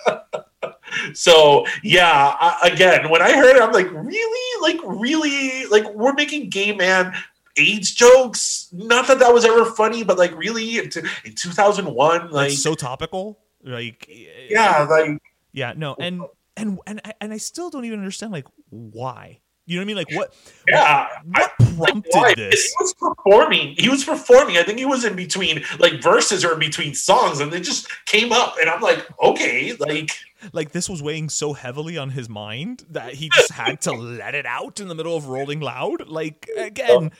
so, 1.14 1.66
yeah. 1.82 2.36
I, 2.40 2.70
again, 2.72 3.08
when 3.10 3.22
I 3.22 3.32
heard 3.32 3.56
it, 3.56 3.62
I'm 3.62 3.72
like, 3.72 3.90
really, 3.92 4.62
like, 4.62 4.80
really, 4.84 5.66
like 5.66 5.92
we're 5.94 6.14
making 6.14 6.50
gay 6.50 6.74
man 6.74 7.14
AIDS 7.56 7.92
jokes. 7.92 8.68
Not 8.72 9.06
that 9.08 9.18
that 9.20 9.32
was 9.32 9.44
ever 9.44 9.64
funny, 9.64 10.04
but 10.04 10.18
like, 10.18 10.36
really, 10.36 10.78
in, 10.78 10.90
t- 10.90 11.00
in 11.24 11.34
2001, 11.34 12.30
like, 12.30 12.52
It's 12.52 12.62
so 12.62 12.74
topical. 12.74 13.38
Like 13.62 14.08
yeah, 14.48 14.86
like. 14.88 15.20
Yeah, 15.58 15.74
no. 15.76 15.94
And 15.98 16.22
and 16.56 16.78
and 16.86 17.00
I, 17.04 17.14
and 17.20 17.32
I 17.32 17.36
still 17.38 17.70
don't 17.70 17.84
even 17.84 17.98
understand 17.98 18.32
like 18.32 18.46
why. 18.70 19.40
You 19.66 19.76
know 19.76 19.80
what 19.80 19.84
I 19.84 19.86
mean? 19.86 19.96
Like 19.96 20.12
what 20.16 20.34
Yeah, 20.66 21.08
what 21.26 21.52
I- 21.60 21.64
prompted 21.74 22.10
why? 22.14 22.34
this? 22.34 22.64
He 22.64 22.74
was 22.80 22.94
performing. 22.94 23.74
He 23.78 23.88
was 23.90 24.02
performing. 24.02 24.56
I 24.56 24.62
think 24.62 24.78
he 24.78 24.86
was 24.86 25.04
in 25.04 25.14
between 25.14 25.62
like 25.78 26.00
verses 26.02 26.42
or 26.44 26.54
in 26.54 26.58
between 26.58 26.94
songs, 26.94 27.40
and 27.40 27.52
they 27.52 27.60
just 27.60 27.86
came 28.06 28.32
up, 28.32 28.56
and 28.60 28.70
I'm 28.70 28.80
like, 28.80 29.06
okay, 29.22 29.74
like 29.74 30.10
Like 30.52 30.72
this 30.72 30.88
was 30.88 31.02
weighing 31.02 31.28
so 31.28 31.52
heavily 31.52 31.98
on 31.98 32.10
his 32.10 32.28
mind 32.30 32.84
that 32.90 33.14
he 33.14 33.28
just 33.28 33.52
had 33.52 33.80
to 33.82 33.92
let 33.92 34.34
it 34.34 34.46
out 34.46 34.80
in 34.80 34.88
the 34.88 34.94
middle 34.94 35.16
of 35.16 35.26
Rolling 35.26 35.60
Loud. 35.60 36.08
Like 36.08 36.48
oh. 36.56 36.62
again, 36.64 37.10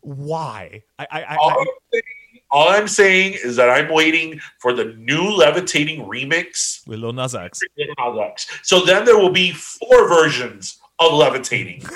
why? 0.00 0.82
I 0.98 1.06
I, 1.10 1.20
I, 1.22 1.34
I 1.34 1.36
I'm 1.50 1.66
saying, 1.92 2.02
all 2.52 2.68
I'm 2.68 2.88
saying 2.88 3.34
is 3.44 3.56
that 3.56 3.70
I'm 3.70 3.92
waiting 3.92 4.40
for 4.58 4.72
the 4.72 4.86
new 4.96 5.30
levitating 5.30 6.04
remix. 6.06 6.86
with 7.60 7.76
Lil 7.76 7.94
Nas 7.98 8.18
X. 8.18 8.46
So 8.62 8.84
then 8.84 9.04
there 9.04 9.18
will 9.18 9.30
be 9.30 9.52
four 9.52 10.08
versions 10.08 10.78
of 10.98 11.12
levitating. 11.12 11.82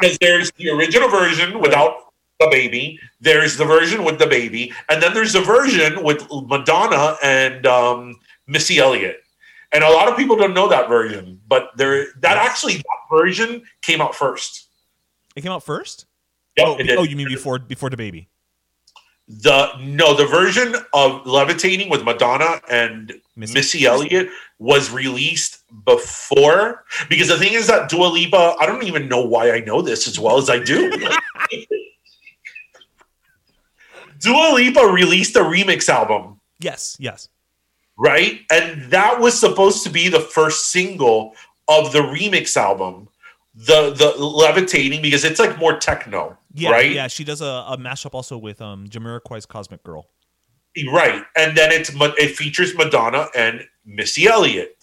Because 0.00 0.18
there's 0.18 0.50
the 0.58 0.70
original 0.70 1.08
version 1.08 1.60
without 1.60 2.12
DaBaby, 2.42 2.98
there's 3.20 3.56
the 3.56 3.64
version 3.64 4.04
with 4.04 4.18
DaBaby, 4.18 4.72
and 4.88 5.02
then 5.02 5.14
there's 5.14 5.32
the 5.32 5.40
version 5.40 6.02
with 6.02 6.26
Madonna 6.30 7.16
and 7.22 7.64
um, 7.66 8.16
Missy 8.46 8.78
Elliott. 8.78 9.22
And 9.72 9.82
a 9.82 9.90
lot 9.90 10.08
of 10.08 10.16
people 10.16 10.36
don't 10.36 10.52
know 10.52 10.68
that 10.68 10.88
version, 10.88 11.40
but 11.46 11.70
there 11.76 12.06
that 12.20 12.36
actually 12.36 12.74
that 12.74 12.98
version 13.10 13.62
came 13.82 14.00
out 14.00 14.14
first. 14.14 14.68
It 15.36 15.42
came 15.42 15.52
out 15.52 15.64
first. 15.64 16.06
Yep, 16.56 16.66
oh, 16.68 16.78
oh, 16.98 17.02
you 17.02 17.16
mean 17.16 17.28
before 17.28 17.58
before 17.58 17.90
DaBaby? 17.90 18.26
The 19.26 19.70
no, 19.80 20.14
the 20.14 20.26
version 20.26 20.74
of 20.92 21.24
Levitating 21.26 21.88
with 21.88 22.04
Madonna 22.04 22.60
and 22.70 23.12
Missy- 23.36 23.54
Missy, 23.54 23.86
Elliott 23.86 24.28
was 24.58 24.90
released 24.90 25.62
before 25.86 26.84
because 27.08 27.28
the 27.28 27.38
thing 27.38 27.54
is 27.54 27.66
that 27.68 27.88
Dua 27.88 28.06
Lipa, 28.06 28.56
I 28.60 28.66
don't 28.66 28.84
even 28.84 29.08
know 29.08 29.22
why 29.24 29.50
I 29.52 29.60
know 29.60 29.80
this 29.80 30.06
as 30.06 30.18
well 30.20 30.36
as 30.36 30.50
I 30.50 30.58
do. 30.58 30.90
Dua 34.20 34.52
Lipa 34.54 34.80
released 34.86 35.36
a 35.36 35.40
remix 35.40 35.88
album, 35.88 36.40
Yes, 36.60 36.96
yes. 37.00 37.28
right? 37.98 38.40
And 38.50 38.90
that 38.90 39.20
was 39.20 39.38
supposed 39.38 39.82
to 39.84 39.90
be 39.90 40.08
the 40.08 40.20
first 40.20 40.70
single 40.70 41.34
of 41.68 41.92
the 41.92 42.00
remix 42.00 42.56
album, 42.56 43.08
the 43.54 43.90
the 43.94 44.14
Levitating, 44.22 45.02
because 45.02 45.24
it's 45.24 45.40
like 45.40 45.58
more 45.58 45.76
techno, 45.78 46.38
Yeah, 46.54 46.70
right? 46.70 46.90
yeah. 46.90 47.08
She 47.08 47.24
does 47.24 47.40
a, 47.40 47.44
a 47.44 47.76
mashup 47.78 48.14
also 48.14 48.38
with 48.38 48.62
um 48.62 48.86
Jamiroquai's 48.86 49.46
Cosmic 49.46 49.82
Girl. 49.82 50.08
Right. 50.90 51.22
And 51.36 51.56
then 51.56 51.70
it's 51.70 51.90
it 51.94 52.36
features 52.36 52.74
Madonna 52.74 53.28
and 53.36 53.64
Missy 53.84 54.26
Elliott. 54.26 54.76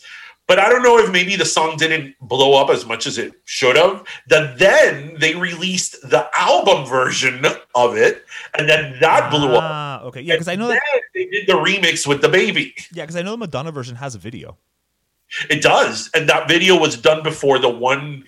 But 0.48 0.60
I 0.60 0.68
don't 0.68 0.84
know 0.84 0.98
if 0.98 1.10
maybe 1.12 1.38
the 1.38 1.46
song 1.46 1.78
didn't 1.78 2.16
blow 2.20 2.62
up 2.62 2.70
as 2.70 2.86
much 2.86 3.08
as 3.08 3.18
it 3.18 3.34
should 3.46 3.78
have. 3.78 4.04
That 4.28 4.60
then 4.60 5.16
they 5.18 5.34
released 5.34 6.01
the 6.10 6.28
album 6.38 6.86
version 6.86 7.46
of 7.74 7.96
it, 7.96 8.25
and 8.58 8.68
then 8.68 8.98
that 9.00 9.32
blew 9.32 9.54
up. 9.54 9.63
Ah, 9.63 10.01
okay. 10.04 10.20
Yeah, 10.20 10.34
because 10.34 10.50
I 10.50 10.56
know 10.56 10.68
then 10.68 10.80
that. 10.94 11.01
they 11.13 11.25
did 11.28 11.48
the 11.48 11.54
remix 11.54 12.06
with 12.06 12.22
DaBaby. 12.22 12.74
Yeah, 12.92 13.04
because 13.04 13.16
I 13.16 13.22
know 13.22 13.32
the 13.32 13.38
Madonna 13.38 13.72
version 13.72 13.96
has 13.96 14.13
a 14.13 14.18
video. 14.18 14.58
It 15.50 15.62
does, 15.62 16.10
and 16.13 16.28
that 16.28 16.50
video 16.50 16.78
was 16.78 16.98
done 17.00 17.24
before 17.24 17.58
the 17.58 17.70
one 17.70 18.25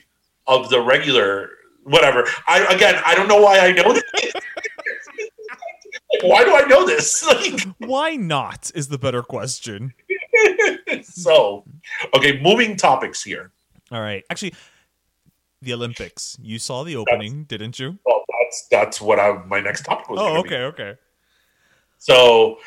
of 0.47 0.69
the 0.69 0.79
regular 0.79 1.49
whatever. 1.83 2.27
I 2.47 2.65
again, 2.73 3.01
I 3.05 3.15
don't 3.15 3.27
know 3.27 3.41
why 3.41 3.59
I 3.59 3.71
know 3.71 3.93
this. 3.93 4.33
Why 6.21 6.43
do 6.43 6.55
I 6.55 6.65
know 6.67 6.85
this? 6.85 7.23
Why 7.79 8.15
not? 8.15 8.71
Is 8.75 8.87
the 8.87 8.97
better 8.97 9.23
question. 9.23 9.93
so, 11.01 11.65
okay, 12.13 12.39
moving 12.39 12.75
topics 12.77 13.23
here. 13.23 13.51
All 13.91 14.01
right. 14.01 14.23
Actually, 14.29 14.53
the 15.61 15.73
Olympics. 15.73 16.37
You 16.41 16.59
saw 16.59 16.83
the 16.83 16.95
opening, 16.95 17.45
didn't 17.45 17.79
you? 17.79 17.97
Well, 18.05 18.23
that's 18.39 18.67
that's 18.69 19.01
what 19.01 19.19
I 19.19 19.43
my 19.47 19.59
next 19.59 19.85
topic 19.85 20.09
was. 20.09 20.19
Oh, 20.19 20.27
gonna 20.27 20.43
be. 20.43 20.49
okay, 20.49 20.63
okay. 20.63 20.99
So, 21.97 22.59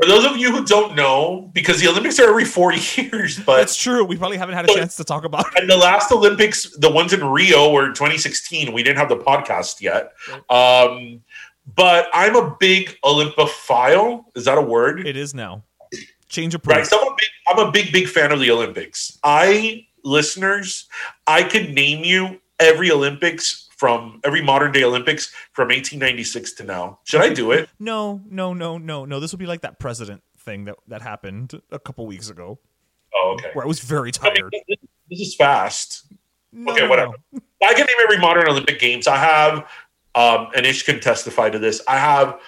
for 0.00 0.08
those 0.08 0.24
of 0.24 0.36
you 0.36 0.50
who 0.50 0.64
don't 0.64 0.96
know, 0.96 1.50
because 1.52 1.80
the 1.80 1.88
Olympics 1.88 2.18
are 2.18 2.28
every 2.28 2.44
four 2.44 2.72
years, 2.96 3.38
but 3.38 3.58
That's 3.58 3.76
true. 3.76 4.04
We 4.04 4.16
probably 4.16 4.38
haven't 4.38 4.54
had 4.54 4.68
a 4.68 4.74
chance 4.74 4.96
to 4.96 5.04
talk 5.04 5.24
about 5.24 5.46
it. 5.48 5.60
and 5.60 5.70
the 5.70 5.76
last 5.76 6.10
Olympics, 6.12 6.74
the 6.78 6.90
ones 6.90 7.12
in 7.12 7.24
Rio 7.24 7.70
were 7.72 7.88
2016. 7.88 8.72
We 8.72 8.82
didn't 8.82 8.98
have 8.98 9.08
the 9.08 9.16
podcast 9.16 9.80
yet. 9.80 10.12
Um, 10.48 11.22
but 11.74 12.08
I'm 12.14 12.34
a 12.36 12.56
big 12.58 12.96
Olympophile. 13.04 14.24
Is 14.34 14.44
that 14.46 14.58
a 14.58 14.62
word? 14.62 15.06
It 15.06 15.16
is 15.16 15.34
now. 15.34 15.64
Change 16.28 16.54
of 16.54 16.66
Right. 16.66 16.86
So 16.86 16.98
I'm 17.00 17.12
a 17.12 17.16
big, 17.16 17.28
I'm 17.48 17.68
a 17.68 17.70
big, 17.72 17.92
big 17.92 18.08
fan 18.08 18.32
of 18.32 18.40
the 18.40 18.50
Olympics. 18.50 19.18
I 19.22 19.86
listeners, 20.04 20.88
I 21.26 21.42
could 21.42 21.70
name 21.74 22.04
you 22.04 22.40
every 22.58 22.90
Olympics 22.90 23.68
from 23.80 24.20
every 24.24 24.42
modern 24.42 24.70
day 24.72 24.84
Olympics 24.84 25.32
from 25.52 25.68
1896 25.68 26.52
to 26.52 26.64
now. 26.64 26.98
Should 27.04 27.22
I 27.22 27.32
do 27.32 27.50
it? 27.52 27.70
No, 27.78 28.20
no, 28.28 28.52
no, 28.52 28.76
no, 28.76 29.06
no. 29.06 29.20
This 29.20 29.32
will 29.32 29.38
be 29.38 29.46
like 29.46 29.62
that 29.62 29.78
president 29.78 30.22
thing 30.36 30.66
that 30.66 30.76
that 30.88 31.00
happened 31.00 31.58
a 31.72 31.78
couple 31.78 32.06
weeks 32.06 32.28
ago. 32.28 32.58
Oh, 33.14 33.36
okay. 33.38 33.48
where 33.54 33.64
I 33.64 33.66
was 33.66 33.80
very 33.80 34.12
I 34.20 34.26
mean, 34.26 34.34
tired. 34.34 34.54
this, 35.08 35.20
is 35.20 35.34
fast. 35.34 36.12
No, 36.52 36.74
okay, 36.74 36.86
whatever. 36.86 37.14
no. 37.32 37.40
I 37.62 37.72
can 37.72 37.86
name 37.86 37.96
every 38.02 38.18
modern 38.18 38.46
Olympic 38.50 38.78
Games. 38.80 39.06
I 39.06 39.16
have, 39.16 39.66
um, 40.14 40.48
and 40.54 40.66
Ish 40.66 40.82
can 40.82 41.00
testify 41.00 41.48
to 41.48 41.58
this. 41.58 41.80
I 41.88 41.96
have 41.96 42.38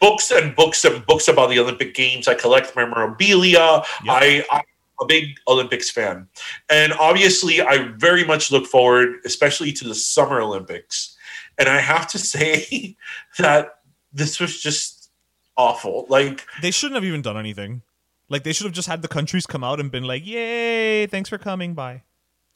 books 0.00 0.32
and 0.32 0.56
books 0.56 0.84
and 0.84 1.06
books 1.06 1.28
about 1.28 1.50
the 1.50 1.60
Olympic 1.60 1.94
Games. 1.94 2.26
I 2.26 2.34
collect 2.34 2.74
memorabilia. 2.74 3.60
Yep. 3.60 4.08
I, 4.08 4.44
I'm 4.50 4.64
a 5.00 5.06
big 5.06 5.38
Olympics 5.48 5.90
fan, 5.90 6.28
and 6.68 6.92
obviously, 6.94 7.60
I 7.60 7.88
very 7.96 8.24
much 8.24 8.50
look 8.50 8.66
forward, 8.66 9.16
especially 9.24 9.72
to 9.72 9.84
the 9.88 9.94
Summer 9.94 10.40
Olympics. 10.40 11.16
And 11.58 11.68
I 11.68 11.78
have 11.78 12.08
to 12.08 12.18
say 12.34 12.96
that 13.38 13.78
this 14.12 14.40
was 14.40 14.60
just 14.60 15.10
awful. 15.56 16.06
Like, 16.08 16.46
They 16.62 16.70
shouldn't 16.70 16.96
have 16.96 17.04
even 17.04 17.22
done 17.22 17.36
anything. 17.36 17.82
Like 18.28 18.42
they 18.42 18.52
should 18.52 18.64
have 18.64 18.72
just 18.72 18.88
had 18.88 19.02
the 19.02 19.08
countries 19.08 19.46
come 19.46 19.62
out 19.62 19.80
and 19.80 19.90
been 19.90 20.04
like, 20.04 20.26
"Yay, 20.26 21.06
thanks 21.06 21.28
for 21.28 21.38
coming." 21.38 21.74
Bye. 21.74 22.02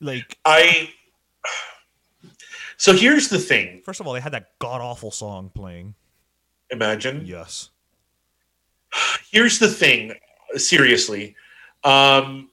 Like, 0.01 0.39
I. 0.45 0.91
So 2.79 2.93
here's 2.93 3.29
the 3.29 3.39
thing. 3.39 3.83
first 3.85 4.01
of 4.01 4.07
all, 4.07 4.13
they 4.13 4.21
had 4.21 4.33
that 4.33 4.59
god 4.61 4.81
awful 4.81 5.11
song 5.11 5.51
playing. 5.55 5.95
Imagine. 6.71 7.27
Yes. 7.27 7.71
here's 9.31 9.59
the 9.59 9.69
thing 9.69 10.15
seriously 10.57 11.37
um 11.85 12.51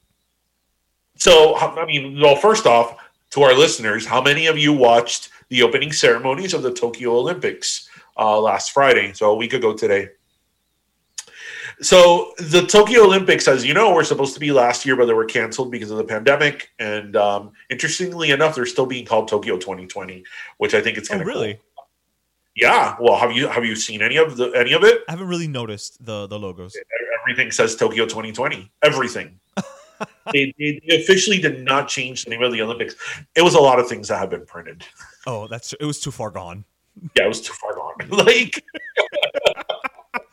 so 1.17 1.55
i 1.57 1.85
mean 1.85 2.19
well 2.19 2.35
first 2.35 2.65
off 2.65 2.97
to 3.31 3.41
our 3.41 3.53
listeners 3.53 4.05
how 4.05 4.21
many 4.21 4.45
of 4.47 4.57
you 4.57 4.71
watched 4.73 5.29
the 5.49 5.61
opening 5.63 5.91
ceremonies 5.91 6.53
of 6.53 6.61
the 6.63 6.71
tokyo 6.73 7.11
olympics 7.17 7.89
uh, 8.17 8.39
last 8.39 8.71
friday? 8.71 9.11
So 9.13 9.31
a 9.31 9.35
week 9.35 9.53
ago 9.53 9.73
today. 9.73 10.09
So 11.81 12.31
the 12.37 12.65
tokyo 12.65 13.03
olympics 13.03 13.47
as 13.47 13.65
you 13.65 13.73
know 13.73 13.93
were 13.93 14.03
supposed 14.05 14.33
to 14.35 14.39
be 14.39 14.51
last 14.51 14.85
year 14.85 14.95
but 14.95 15.05
they 15.05 15.13
were 15.13 15.25
canceled 15.25 15.71
because 15.71 15.91
of 15.91 15.97
the 15.97 16.03
pandemic. 16.05 16.69
And 16.79 17.15
um, 17.17 17.51
interestingly 17.69 18.31
enough 18.31 18.55
they're 18.55 18.65
still 18.65 18.85
being 18.85 19.05
called 19.05 19.27
tokyo 19.27 19.57
2020 19.57 20.23
which 20.57 20.73
i 20.73 20.81
think 20.81 20.97
it's 20.97 21.09
Oh, 21.09 21.13
kind 21.13 21.21
of 21.21 21.27
really? 21.27 21.59
yeah. 22.55 22.95
Well 22.99 23.17
have 23.17 23.33
you 23.33 23.47
have 23.49 23.65
you 23.65 23.75
seen 23.75 24.01
any 24.01 24.15
of 24.17 24.37
the 24.37 24.51
any 24.51 24.71
of 24.73 24.83
it? 24.83 25.03
I 25.09 25.11
haven't 25.11 25.27
really 25.27 25.47
noticed 25.49 26.03
the 26.05 26.25
the 26.27 26.39
logos. 26.39 26.75
Everything 27.25 27.51
says 27.51 27.75
Tokyo 27.75 28.05
2020. 28.05 28.71
Everything. 28.83 29.39
they, 30.33 30.53
they, 30.57 30.81
officially 30.95 31.39
did 31.39 31.63
not 31.63 31.87
change 31.87 32.23
the 32.23 32.29
name 32.29 32.43
of 32.43 32.51
the 32.51 32.61
Olympics. 32.61 32.95
It 33.35 33.41
was 33.41 33.55
a 33.55 33.59
lot 33.59 33.79
of 33.79 33.87
things 33.87 34.07
that 34.09 34.19
have 34.19 34.29
been 34.29 34.45
printed. 34.45 34.85
Oh, 35.25 35.47
that's 35.47 35.73
it 35.73 35.85
was 35.85 35.99
too 35.99 36.11
far 36.11 36.29
gone. 36.31 36.65
Yeah, 37.15 37.25
it 37.25 37.27
was 37.27 37.41
too 37.41 37.53
far 37.53 37.73
gone. 37.73 37.95
like, 38.25 38.63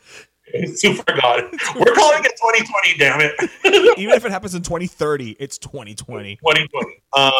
it 0.47 0.69
was 0.69 0.81
too 0.81 0.93
far 0.93 1.19
gone. 1.19 1.51
We're 1.75 1.93
calling 1.93 2.23
it 2.23 2.33
2020. 2.41 2.97
Damn 2.97 3.21
it, 3.21 3.97
Even 3.97 4.15
if 4.15 4.25
it 4.25 4.31
happens 4.31 4.55
in 4.55 4.61
2030, 4.61 5.37
it's 5.39 5.57
2020. 5.57 6.35
2020. 6.37 7.03
Um, 7.13 7.31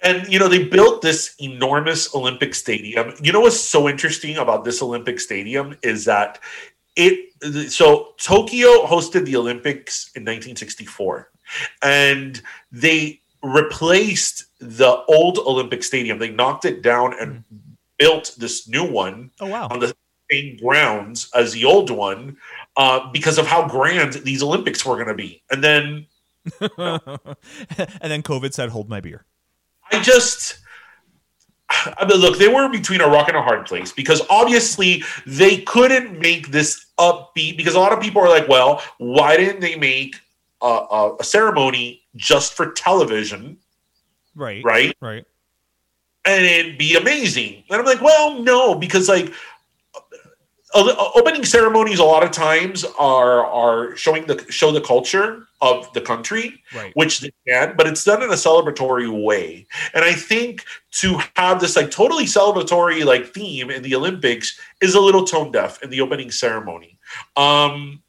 and 0.00 0.32
you 0.32 0.38
know 0.38 0.48
they 0.48 0.64
built 0.64 1.02
this 1.02 1.34
enormous 1.40 2.14
Olympic 2.14 2.54
stadium. 2.54 3.14
You 3.22 3.32
know 3.32 3.40
what's 3.40 3.58
so 3.58 3.88
interesting 3.88 4.36
about 4.36 4.64
this 4.64 4.82
Olympic 4.82 5.20
stadium 5.20 5.76
is 5.82 6.04
that 6.04 6.38
it 6.96 7.70
so 7.70 8.14
Tokyo 8.18 8.84
hosted 8.86 9.24
the 9.24 9.36
Olympics 9.36 10.10
in 10.14 10.22
1964 10.22 11.30
and 11.82 12.42
they 12.72 13.20
replaced 13.42 14.46
the 14.58 15.02
old 15.08 15.38
Olympic 15.38 15.82
stadium 15.82 16.18
they 16.18 16.30
knocked 16.30 16.64
it 16.64 16.82
down 16.82 17.14
and 17.20 17.44
built 17.98 18.34
this 18.38 18.68
new 18.68 18.84
one 18.84 19.30
Oh 19.40 19.46
wow. 19.46 19.68
on 19.70 19.78
the 19.78 19.94
same 20.30 20.56
grounds 20.56 21.30
as 21.34 21.52
the 21.52 21.64
old 21.64 21.90
one 21.90 22.36
uh, 22.76 23.10
because 23.12 23.38
of 23.38 23.46
how 23.46 23.66
grand 23.66 24.14
these 24.14 24.42
Olympics 24.42 24.84
were 24.84 24.96
going 24.96 25.08
to 25.08 25.14
be 25.14 25.42
and 25.50 25.62
then 25.62 26.06
and 26.78 28.10
then 28.10 28.22
COVID 28.22 28.52
said, 28.52 28.70
"Hold 28.70 28.88
my 28.88 29.00
beer." 29.00 29.24
I 29.90 30.00
just 30.00 30.58
I 31.70 32.06
mean, 32.06 32.18
look, 32.18 32.38
they 32.38 32.48
were 32.48 32.68
between 32.68 33.00
a 33.00 33.08
rock 33.08 33.28
and 33.28 33.36
a 33.36 33.42
hard 33.42 33.66
place 33.66 33.92
because 33.92 34.22
obviously 34.30 35.02
they 35.26 35.58
couldn't 35.58 36.18
make 36.18 36.50
this 36.50 36.86
upbeat 36.98 37.56
because 37.56 37.74
a 37.74 37.80
lot 37.80 37.92
of 37.92 38.00
people 38.00 38.20
are 38.22 38.28
like, 38.28 38.48
well, 38.48 38.82
why 38.98 39.36
didn't 39.36 39.60
they 39.60 39.76
make 39.76 40.16
a, 40.62 40.66
a, 40.66 41.16
a 41.20 41.24
ceremony 41.24 42.02
just 42.16 42.54
for 42.54 42.72
television, 42.72 43.58
Right. 44.34 44.62
right? 44.64 44.96
Right. 45.00 45.24
And 46.24 46.44
it'd 46.44 46.78
be 46.78 46.96
amazing. 46.96 47.64
And 47.70 47.80
I'm 47.80 47.86
like, 47.86 48.02
well, 48.02 48.42
no, 48.42 48.74
because 48.74 49.08
like 49.08 49.32
opening 50.74 51.44
ceremonies 51.44 51.98
a 51.98 52.04
lot 52.04 52.22
of 52.22 52.30
times 52.30 52.84
are 52.98 53.44
are 53.46 53.96
showing 53.96 54.26
the 54.26 54.44
show 54.50 54.70
the 54.70 54.80
culture 54.80 55.46
of 55.60 55.92
the 55.94 56.00
country 56.00 56.62
Right. 56.74 56.92
which 56.94 57.20
they 57.20 57.32
can, 57.46 57.74
but 57.76 57.86
it's 57.86 58.04
done 58.04 58.22
in 58.22 58.30
a 58.30 58.34
celebratory 58.34 59.08
way. 59.24 59.66
And 59.94 60.04
I 60.04 60.12
think 60.12 60.64
to 61.00 61.20
have 61.36 61.60
this 61.60 61.74
like 61.74 61.90
totally 61.90 62.24
celebratory 62.24 63.04
like 63.04 63.32
theme 63.32 63.70
in 63.70 63.82
the 63.82 63.94
Olympics 63.94 64.58
is 64.80 64.94
a 64.94 65.00
little 65.00 65.24
tone 65.24 65.50
deaf 65.52 65.82
in 65.82 65.90
the 65.90 66.00
opening 66.00 66.30
ceremony. 66.30 66.98
Um 67.36 68.02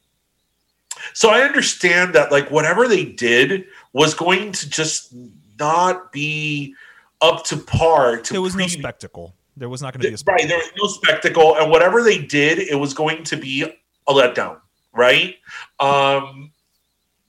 so 1.14 1.30
I 1.30 1.40
understand 1.40 2.14
that 2.14 2.30
like 2.30 2.50
whatever 2.50 2.86
they 2.86 3.04
did 3.04 3.64
was 3.94 4.12
going 4.14 4.52
to 4.52 4.68
just 4.68 5.14
not 5.58 6.12
be 6.12 6.74
up 7.22 7.44
to 7.44 7.56
par 7.56 8.18
to 8.18 8.32
There 8.34 8.42
was 8.42 8.54
no 8.54 8.66
spectacle. 8.66 9.34
There 9.60 9.68
was 9.68 9.80
not 9.82 9.92
going 9.92 10.02
to 10.02 10.08
be 10.08 10.14
a 10.14 10.32
right 10.32 10.48
there 10.48 10.58
was 10.58 10.70
no 10.82 10.86
spectacle 10.88 11.54
and 11.56 11.70
whatever 11.70 12.02
they 12.02 12.18
did 12.18 12.58
it 12.58 12.74
was 12.84 12.92
going 12.94 13.22
to 13.30 13.36
be 13.36 13.62
a 13.62 14.12
letdown 14.12 14.56
right 14.92 15.36
um 15.78 16.50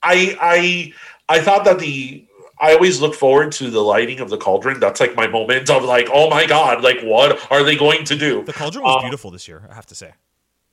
i 0.02 0.36
i 0.42 0.94
i 1.30 1.40
thought 1.40 1.64
that 1.66 1.78
the 1.80 2.26
i 2.60 2.74
always 2.74 3.00
look 3.02 3.14
forward 3.14 3.52
to 3.52 3.70
the 3.70 3.82
lighting 3.82 4.20
of 4.22 4.30
the 4.30 4.38
cauldron 4.38 4.80
that's 4.80 5.00
like 5.00 5.14
my 5.16 5.28
moment 5.28 5.70
of 5.70 5.84
like 5.84 6.08
oh 6.14 6.30
my 6.30 6.46
god 6.48 6.82
like 6.84 7.00
what 7.02 7.30
are 7.52 7.64
they 7.64 7.76
going 7.76 8.04
to 8.06 8.16
do 8.16 8.44
The 8.46 8.54
cauldron 8.54 8.84
was 8.86 8.96
Um, 8.96 9.02
beautiful 9.04 9.30
this 9.30 9.48
year. 9.48 9.68
I 9.70 9.76
have 9.76 9.86
to 9.88 9.96
say. 9.96 10.12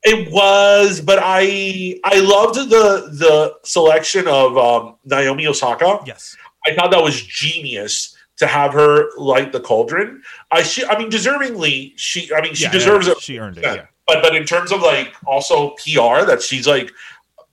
it 0.05 0.31
was 0.33 1.01
but 1.01 1.19
i 1.21 1.99
i 2.05 2.21
loved 2.21 2.55
the 2.75 2.87
the 3.25 3.55
selection 3.65 4.29
of 4.29 4.57
um 4.57 4.95
naomi 5.05 5.47
osaka 5.49 5.99
Yes. 6.07 6.37
I 6.67 6.75
thought 6.75 6.91
that 6.93 7.03
was 7.03 7.21
genius 7.21 8.17
to 8.39 8.47
have 8.47 8.73
her 8.73 9.11
light 9.17 9.53
the 9.53 9.61
cauldron. 9.61 10.23
I 10.51 10.63
she, 10.63 10.85
I 10.85 10.99
mean, 10.99 11.11
deservingly, 11.11 11.93
she. 11.97 12.33
I 12.35 12.41
mean, 12.41 12.55
she 12.55 12.65
Yeah, 12.65 12.73
deserves 12.73 13.07
yeah, 13.07 13.13
it. 13.13 13.21
She 13.21 13.39
earned 13.39 13.59
it. 13.59 13.65
Yeah. 13.65 13.87
But 14.07 14.23
but 14.23 14.35
in 14.35 14.45
terms 14.45 14.73
of 14.73 14.81
like 14.81 15.15
also 15.27 15.71
PR, 15.71 16.25
that 16.25 16.43
she's 16.43 16.67
like, 16.67 16.93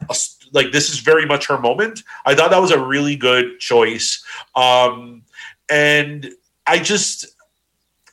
a 0.09 0.15
like 0.51 0.71
this 0.71 0.89
is 0.89 0.99
very 0.99 1.25
much 1.25 1.47
her 1.47 1.57
moment. 1.57 2.03
I 2.25 2.35
thought 2.35 2.51
that 2.51 2.61
was 2.61 2.71
a 2.71 2.79
really 2.79 3.15
good 3.15 3.59
choice. 3.59 4.23
Um, 4.55 5.23
and 5.69 6.31
I 6.67 6.79
just, 6.79 7.25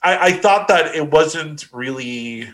I, 0.03 0.29
I 0.29 0.33
thought 0.33 0.69
that 0.69 0.95
it 0.95 1.11
wasn't 1.11 1.73
really. 1.73 2.49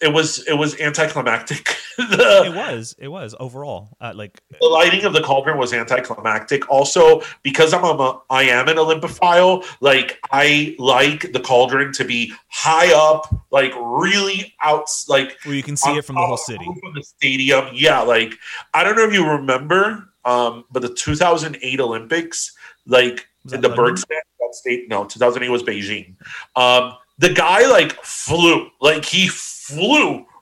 It 0.00 0.12
was 0.12 0.46
it 0.46 0.54
was 0.54 0.78
anticlimactic. 0.80 1.76
the, 1.98 2.44
It 2.46 2.54
was. 2.54 2.94
It 2.98 3.08
was 3.08 3.34
overall. 3.40 3.96
Uh, 4.00 4.12
like 4.14 4.40
the 4.60 4.66
lighting 4.66 5.04
of 5.04 5.12
the 5.12 5.20
cauldron 5.20 5.58
was 5.58 5.72
anticlimactic. 5.72 6.68
Also, 6.70 7.22
because 7.42 7.72
I'm 7.72 7.84
a 7.84 8.20
I 8.30 8.44
am 8.44 8.68
an 8.68 8.76
Olympophile, 8.76 9.64
like 9.80 10.18
I 10.30 10.76
like 10.78 11.32
the 11.32 11.40
cauldron 11.40 11.92
to 11.94 12.04
be 12.04 12.32
high 12.48 12.92
up, 12.94 13.34
like 13.50 13.72
really 13.76 14.54
out, 14.62 14.88
like 15.08 15.38
where 15.44 15.54
you 15.54 15.62
can 15.62 15.76
see 15.76 15.90
on 15.90 15.98
it 15.98 16.04
from 16.04 16.16
the 16.16 16.26
whole 16.26 16.36
city. 16.36 16.66
of 16.66 16.94
the 16.94 17.02
stadium. 17.02 17.68
Yeah, 17.72 18.00
like 18.00 18.34
I 18.74 18.84
don't 18.84 18.96
know 18.96 19.04
if 19.04 19.12
you 19.12 19.28
remember, 19.28 20.08
um, 20.24 20.64
but 20.70 20.82
the 20.82 20.94
2008 20.94 21.80
Olympics, 21.80 22.52
like 22.86 23.28
in 23.52 23.60
the 23.60 23.68
London? 23.68 23.94
Bergstand, 23.94 24.20
state. 24.54 24.88
No, 24.88 25.04
2008 25.04 25.48
was 25.50 25.62
Beijing. 25.62 26.16
Um, 26.56 26.94
the 27.18 27.32
guy 27.32 27.66
like 27.68 27.92
flew, 28.04 28.70
like 28.80 29.04
he 29.04 29.28
flew 29.28 29.57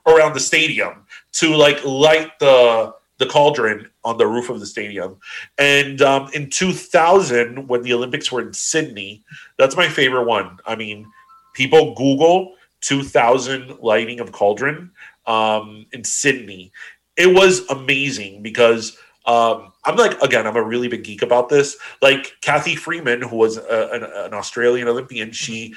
around 0.05 0.33
the 0.33 0.39
stadium 0.39 1.05
to 1.33 1.55
like 1.55 1.83
light 1.83 2.37
the 2.39 2.93
the 3.17 3.25
cauldron 3.25 3.89
on 4.03 4.17
the 4.17 4.27
roof 4.27 4.49
of 4.49 4.59
the 4.59 4.65
stadium. 4.65 5.17
And 5.57 6.01
um, 6.03 6.29
in 6.33 6.49
2000, 6.49 7.67
when 7.67 7.81
the 7.81 7.93
Olympics 7.93 8.31
were 8.31 8.41
in 8.41 8.53
Sydney, 8.53 9.23
that's 9.57 9.75
my 9.75 9.89
favorite 9.89 10.25
one. 10.25 10.59
I 10.67 10.75
mean, 10.75 11.11
people 11.53 11.95
Google 11.95 12.53
2000 12.81 13.79
lighting 13.79 14.19
of 14.19 14.31
cauldron 14.31 14.91
um, 15.25 15.87
in 15.91 16.03
Sydney. 16.03 16.71
It 17.17 17.33
was 17.33 17.67
amazing 17.69 18.43
because 18.43 18.97
um, 19.25 19.73
I'm 19.83 19.95
like, 19.95 20.21
again, 20.21 20.47
I'm 20.47 20.55
a 20.55 20.63
really 20.63 20.87
big 20.87 21.03
geek 21.03 21.21
about 21.21 21.49
this. 21.49 21.75
Like 22.01 22.33
Cathy 22.41 22.75
Freeman, 22.75 23.21
who 23.21 23.35
was 23.35 23.57
a, 23.57 23.89
an, 23.91 24.03
an 24.03 24.33
Australian 24.33 24.87
Olympian, 24.87 25.31
she 25.31 25.73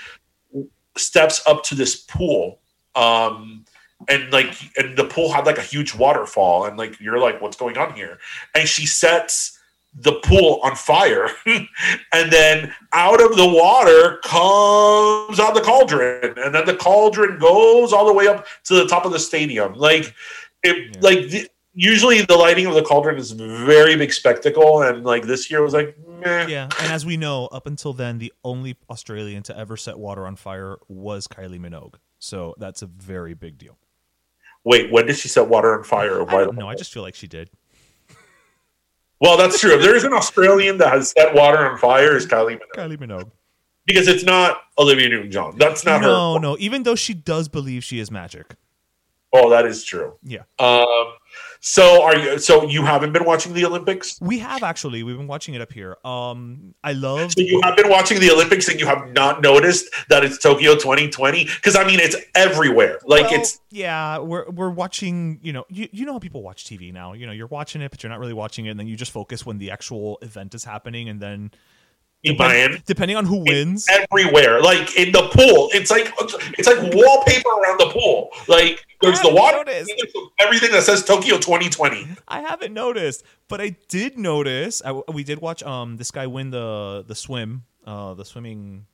steps 0.96 1.42
up 1.46 1.64
to 1.64 1.74
this 1.74 1.96
pool. 1.96 2.60
Um, 2.94 3.64
and 4.09 4.33
like 4.33 4.55
and 4.79 4.96
the 4.96 5.05
pool 5.05 5.31
had 5.31 5.44
like 5.44 5.59
a 5.59 5.62
huge 5.62 5.94
waterfall 5.94 6.64
and 6.64 6.79
like 6.79 6.98
you're 7.00 7.18
like 7.18 7.40
what's 7.42 7.57
going 7.57 7.76
on 7.76 7.92
here 7.94 8.18
and 8.55 8.66
she 8.66 8.87
sets 8.87 9.59
the 9.94 10.12
pool 10.24 10.59
on 10.62 10.74
fire 10.74 11.29
and 11.46 12.33
then 12.33 12.72
out 12.94 13.20
of 13.20 13.37
the 13.37 13.46
water 13.46 14.18
comes 14.24 15.38
out 15.38 15.53
the 15.55 15.61
cauldron 15.61 16.33
and 16.38 16.55
then 16.55 16.64
the 16.64 16.76
cauldron 16.76 17.38
goes 17.38 17.92
all 17.92 18.07
the 18.07 18.12
way 18.12 18.26
up 18.26 18.46
to 18.64 18.74
the 18.74 18.87
top 18.87 19.05
of 19.05 19.12
the 19.12 19.18
stadium 19.18 19.74
like 19.74 20.14
it 20.62 20.94
Yeah. 20.94 21.00
like 21.03 21.29
the, 21.29 21.48
usually 21.74 22.22
the 22.22 22.37
lighting 22.37 22.64
of 22.66 22.74
the 22.74 22.83
cauldron 22.83 23.18
is 23.18 23.33
a 23.33 23.35
very 23.35 23.96
big 23.96 24.12
spectacle, 24.12 24.83
and 24.83 25.05
like 25.05 25.24
this 25.24 25.50
year 25.50 25.62
was 25.62 25.72
like, 25.72 25.96
meh. 26.07 26.46
Yeah, 26.48 26.64
and 26.81 26.92
as 26.92 27.07
we 27.07 27.16
know, 27.16 27.46
up 27.46 27.66
until 27.66 27.92
then, 27.92 28.18
the 28.18 28.33
only 28.44 28.76
Australian 28.90 29.44
to 29.44 29.57
ever 29.57 29.76
set 29.76 29.96
water 29.98 30.26
on 30.26 30.35
fire 30.37 30.79
was 30.88 31.29
Kylie 31.29 31.61
Minogue. 31.61 31.94
So 32.20 32.54
that's 32.59 32.83
a 32.83 32.87
very 32.87 33.35
big 33.35 33.59
deal. 33.59 33.76
Wait, 34.62 34.92
when 34.92 35.06
did 35.06 35.16
she 35.16 35.26
set 35.26 35.48
water 35.48 35.76
on 35.76 35.83
fire? 35.83 36.22
I 36.22 36.44
don't 36.44 36.56
know. 36.56 36.68
I 36.68 36.74
just 36.74 36.92
feel 36.92 37.02
like 37.02 37.14
she 37.14 37.26
did. 37.26 37.50
Well, 39.20 39.37
that's 39.37 39.59
true. 39.59 39.74
If 39.74 39.83
there 39.83 39.96
is 39.96 40.04
an 40.04 40.12
Australian 40.12 40.78
that 40.78 40.92
has 40.92 41.11
set 41.11 41.35
water 41.35 41.59
on 41.59 41.78
fire, 41.78 42.16
is 42.16 42.26
Kylie 42.26 42.59
Minogue. 42.59 42.76
Kylie 42.76 42.98
Minogue. 42.98 43.30
Because 43.87 44.06
it's 44.06 44.22
not 44.22 44.61
Olivia 44.78 45.09
Newton-John. 45.09 45.56
That's 45.59 45.85
not 45.85 46.02
no, 46.02 46.06
her. 46.06 46.12
no. 46.12 46.38
No. 46.38 46.56
Even 46.61 46.85
though 46.85 46.94
she 46.94 47.14
does 47.14 47.48
believe 47.48 47.83
she 47.83 47.98
is 47.98 48.11
magic. 48.11 48.54
Oh, 49.33 49.50
that 49.50 49.64
is 49.64 49.85
true. 49.85 50.16
Yeah. 50.22 50.42
Um. 50.59 51.14
So 51.60 52.02
are 52.02 52.16
you? 52.16 52.38
So 52.38 52.66
you 52.66 52.84
haven't 52.84 53.12
been 53.12 53.24
watching 53.24 53.52
the 53.52 53.66
Olympics? 53.66 54.18
We 54.20 54.38
have 54.38 54.62
actually. 54.62 55.02
We've 55.02 55.16
been 55.16 55.26
watching 55.26 55.54
it 55.54 55.60
up 55.60 55.70
here. 55.72 55.98
Um, 56.04 56.74
I 56.82 56.92
love. 56.92 57.32
So 57.32 57.42
you 57.42 57.60
have 57.62 57.76
been 57.76 57.90
watching 57.90 58.18
the 58.18 58.30
Olympics 58.30 58.68
and 58.68 58.80
you 58.80 58.86
have 58.86 59.12
not 59.12 59.42
noticed 59.42 59.86
that 60.08 60.24
it's 60.24 60.38
Tokyo 60.38 60.74
2020? 60.74 61.44
Because 61.44 61.76
I 61.76 61.84
mean, 61.84 62.00
it's 62.00 62.16
everywhere. 62.34 62.98
Like 63.04 63.30
Well, 63.30 63.40
it's 63.40 63.60
yeah, 63.70 64.18
we're 64.18 64.48
we're 64.48 64.70
watching. 64.70 65.38
You 65.42 65.52
know, 65.52 65.66
you, 65.68 65.88
you 65.92 66.06
know 66.06 66.12
how 66.14 66.18
people 66.18 66.42
watch 66.42 66.64
TV 66.64 66.92
now. 66.92 67.12
You 67.12 67.26
know, 67.26 67.32
you're 67.32 67.46
watching 67.46 67.82
it, 67.82 67.90
but 67.90 68.02
you're 68.02 68.10
not 68.10 68.20
really 68.20 68.32
watching 68.32 68.64
it, 68.64 68.70
and 68.70 68.80
then 68.80 68.88
you 68.88 68.96
just 68.96 69.12
focus 69.12 69.44
when 69.44 69.58
the 69.58 69.70
actual 69.70 70.18
event 70.22 70.54
is 70.54 70.64
happening, 70.64 71.10
and 71.10 71.20
then 71.20 71.50
Miami. 72.24 72.83
depending 72.87 73.16
on 73.16 73.24
who 73.24 73.38
wins, 73.38 73.87
everywhere. 73.88 74.61
Like 74.61 74.96
in 74.96 75.12
the 75.12 75.28
pool, 75.33 75.70
it's 75.72 75.90
like 75.90 76.12
it's 76.59 76.68
like 76.68 76.78
wallpaper 76.92 77.48
around 77.48 77.78
the 77.80 77.90
pool. 77.90 78.30
Like 78.48 78.85
there's 79.00 79.20
the 79.20 79.33
water, 79.33 79.59
noticed. 79.59 79.92
everything 80.38 80.70
that 80.72 80.83
says 80.83 81.04
Tokyo 81.04 81.37
2020. 81.37 82.06
I 82.28 82.40
haven't 82.40 82.74
noticed, 82.74 83.24
but 83.48 83.61
I 83.61 83.76
did 83.88 84.18
notice. 84.18 84.83
I, 84.85 84.92
we 84.92 85.24
did 85.24 85.40
watch 85.40 85.62
um 85.62 85.96
this 85.96 86.11
guy 86.11 86.26
win 86.26 86.50
the 86.50 87.04
the 87.06 87.14
swim, 87.14 87.64
uh, 87.87 88.14
the 88.14 88.24
swimming 88.24 88.87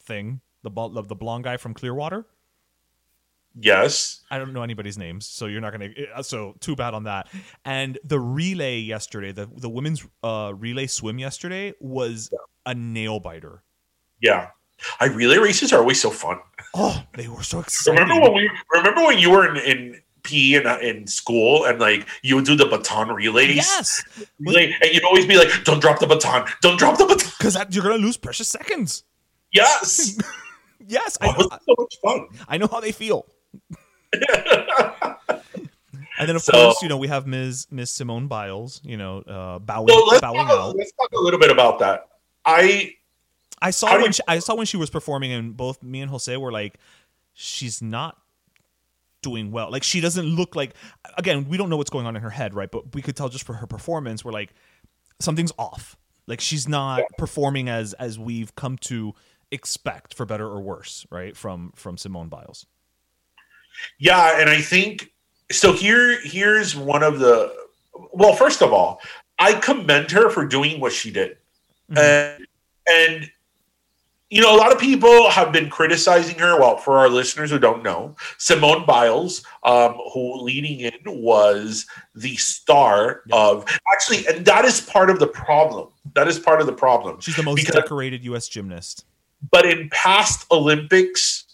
thing. 0.00 0.40
The 0.62 0.70
ball, 0.70 0.90
the, 0.90 1.02
the 1.02 1.16
blonde 1.16 1.42
guy 1.44 1.56
from 1.56 1.74
Clearwater. 1.74 2.24
Yes. 3.60 4.20
I 4.30 4.38
don't 4.38 4.52
know 4.52 4.62
anybody's 4.62 4.96
names, 4.96 5.26
so 5.26 5.46
you're 5.46 5.60
not 5.60 5.72
gonna. 5.72 5.90
uh, 6.14 6.22
So 6.22 6.54
too 6.60 6.74
bad 6.76 6.94
on 6.94 7.04
that. 7.04 7.28
And 7.64 7.98
the 8.04 8.18
relay 8.18 8.78
yesterday, 8.78 9.32
the 9.32 9.48
the 9.54 9.68
women's 9.68 10.06
uh, 10.22 10.52
relay 10.56 10.86
swim 10.86 11.18
yesterday 11.18 11.74
was 11.80 12.30
a 12.64 12.74
nail 12.74 13.20
biter. 13.20 13.62
Yeah. 14.20 14.48
I 15.00 15.06
relay 15.06 15.38
races 15.38 15.72
are 15.72 15.78
always 15.80 16.00
so 16.00 16.10
fun. 16.10 16.38
Oh, 16.74 17.02
they 17.14 17.28
were 17.28 17.42
so 17.42 17.60
exciting. 17.64 18.00
Remember 18.02 18.22
when 18.22 18.34
we 18.34 18.50
remember 18.72 19.04
when 19.04 19.18
you 19.18 19.30
were 19.30 19.48
in, 19.54 19.56
in 19.58 20.00
PE 20.24 20.54
in, 20.54 20.66
in 20.84 21.06
school 21.06 21.64
and 21.66 21.78
like 21.78 22.06
you 22.22 22.36
would 22.36 22.44
do 22.44 22.56
the 22.56 22.66
baton 22.66 23.08
relays? 23.08 23.56
Yes, 23.56 24.02
Relay, 24.40 24.74
and 24.82 24.92
you'd 24.92 25.04
always 25.04 25.26
be 25.26 25.36
like, 25.36 25.48
"Don't 25.64 25.80
drop 25.80 25.98
the 26.00 26.06
baton! 26.06 26.48
Don't 26.62 26.78
drop 26.78 26.96
the 26.98 27.04
baton!" 27.06 27.30
because 27.38 27.56
you're 27.70 27.84
gonna 27.84 27.96
lose 27.96 28.16
precious 28.16 28.48
seconds. 28.48 29.04
Yes, 29.52 30.16
Yes, 30.86 31.16
that 31.18 31.28
I, 31.30 31.58
so 31.64 31.74
much 31.78 31.94
fun. 32.02 32.26
I 32.48 32.56
know 32.58 32.66
how 32.66 32.80
they 32.80 32.92
feel. 32.92 33.26
And 36.18 36.28
then 36.28 36.36
of 36.36 36.42
So- 36.42 36.52
course, 36.52 36.82
you 36.82 36.88
know, 36.88 36.96
we 36.96 37.08
have 37.08 37.26
Ms. 37.26 37.66
Ms. 37.70 37.90
Simone 37.90 38.26
Biles, 38.28 38.80
you 38.84 38.96
know, 38.96 39.18
uh, 39.20 39.58
bowing, 39.58 39.88
So 39.88 40.04
let's 40.06 40.20
bowing 40.20 40.38
talk, 40.46 40.50
out. 40.50 40.76
let's 40.76 40.92
talk 40.92 41.10
a 41.12 41.18
little 41.20 41.40
bit 41.40 41.50
about 41.50 41.78
that. 41.80 42.08
I 42.44 42.94
I 43.60 43.70
saw 43.70 43.92
when 43.94 44.06
you- 44.06 44.12
she, 44.12 44.22
I 44.26 44.38
saw 44.40 44.54
when 44.54 44.66
she 44.66 44.76
was 44.76 44.90
performing, 44.90 45.32
and 45.32 45.56
both 45.56 45.82
me 45.82 46.00
and 46.00 46.10
Jose 46.10 46.36
were 46.36 46.50
like, 46.52 46.78
she's 47.32 47.80
not 47.80 48.18
doing 49.22 49.52
well. 49.52 49.70
Like 49.70 49.84
she 49.84 50.00
doesn't 50.00 50.26
look 50.26 50.56
like. 50.56 50.74
Again, 51.16 51.48
we 51.48 51.56
don't 51.56 51.70
know 51.70 51.76
what's 51.76 51.90
going 51.90 52.06
on 52.06 52.16
in 52.16 52.22
her 52.22 52.30
head, 52.30 52.54
right? 52.54 52.70
But 52.70 52.94
we 52.94 53.02
could 53.02 53.16
tell 53.16 53.28
just 53.28 53.44
for 53.44 53.54
her 53.54 53.66
performance, 53.68 54.24
we're 54.24 54.32
like, 54.32 54.52
something's 55.20 55.52
off. 55.58 55.96
Like 56.26 56.40
she's 56.40 56.68
not 56.68 57.02
performing 57.18 57.68
as 57.68 57.92
as 57.94 58.18
we've 58.18 58.54
come 58.56 58.76
to 58.78 59.14
expect, 59.52 60.14
for 60.14 60.26
better 60.26 60.46
or 60.46 60.60
worse, 60.60 61.06
right? 61.10 61.36
From 61.36 61.72
from 61.76 61.96
Simone 61.96 62.28
Biles. 62.28 62.66
Yeah, 63.98 64.40
and 64.40 64.48
I 64.50 64.60
think 64.60 65.12
so. 65.50 65.72
Here, 65.72 66.20
here's 66.22 66.74
one 66.76 67.02
of 67.02 67.18
the. 67.18 67.54
Well, 68.12 68.34
first 68.34 68.62
of 68.62 68.72
all, 68.72 69.00
I 69.38 69.54
commend 69.54 70.10
her 70.12 70.30
for 70.30 70.46
doing 70.46 70.80
what 70.80 70.92
she 70.92 71.10
did, 71.10 71.36
and 71.96 72.46
and 72.88 73.30
you 74.30 74.40
know 74.40 74.54
a 74.54 74.58
lot 74.58 74.72
of 74.72 74.78
people 74.78 75.28
have 75.30 75.52
been 75.52 75.68
criticizing 75.68 76.38
her. 76.38 76.58
Well, 76.58 76.76
for 76.78 76.98
our 76.98 77.08
listeners 77.08 77.50
who 77.50 77.58
don't 77.58 77.82
know, 77.82 78.16
Simone 78.38 78.84
Biles, 78.86 79.44
um, 79.62 79.94
who 80.12 80.40
leading 80.42 80.80
in 80.80 80.94
was 81.06 81.86
the 82.14 82.36
star 82.36 83.22
of 83.30 83.64
actually, 83.92 84.26
and 84.26 84.44
that 84.46 84.64
is 84.64 84.80
part 84.80 85.10
of 85.10 85.18
the 85.18 85.26
problem. 85.26 85.88
That 86.14 86.28
is 86.28 86.38
part 86.38 86.60
of 86.60 86.66
the 86.66 86.72
problem. 86.72 87.20
She's 87.20 87.36
the 87.36 87.42
most 87.42 87.56
Because- 87.56 87.74
decorated 87.74 88.24
U.S. 88.24 88.48
gymnast. 88.48 89.04
but 89.50 89.66
in 89.66 89.88
past 89.90 90.46
Olympics, 90.50 91.44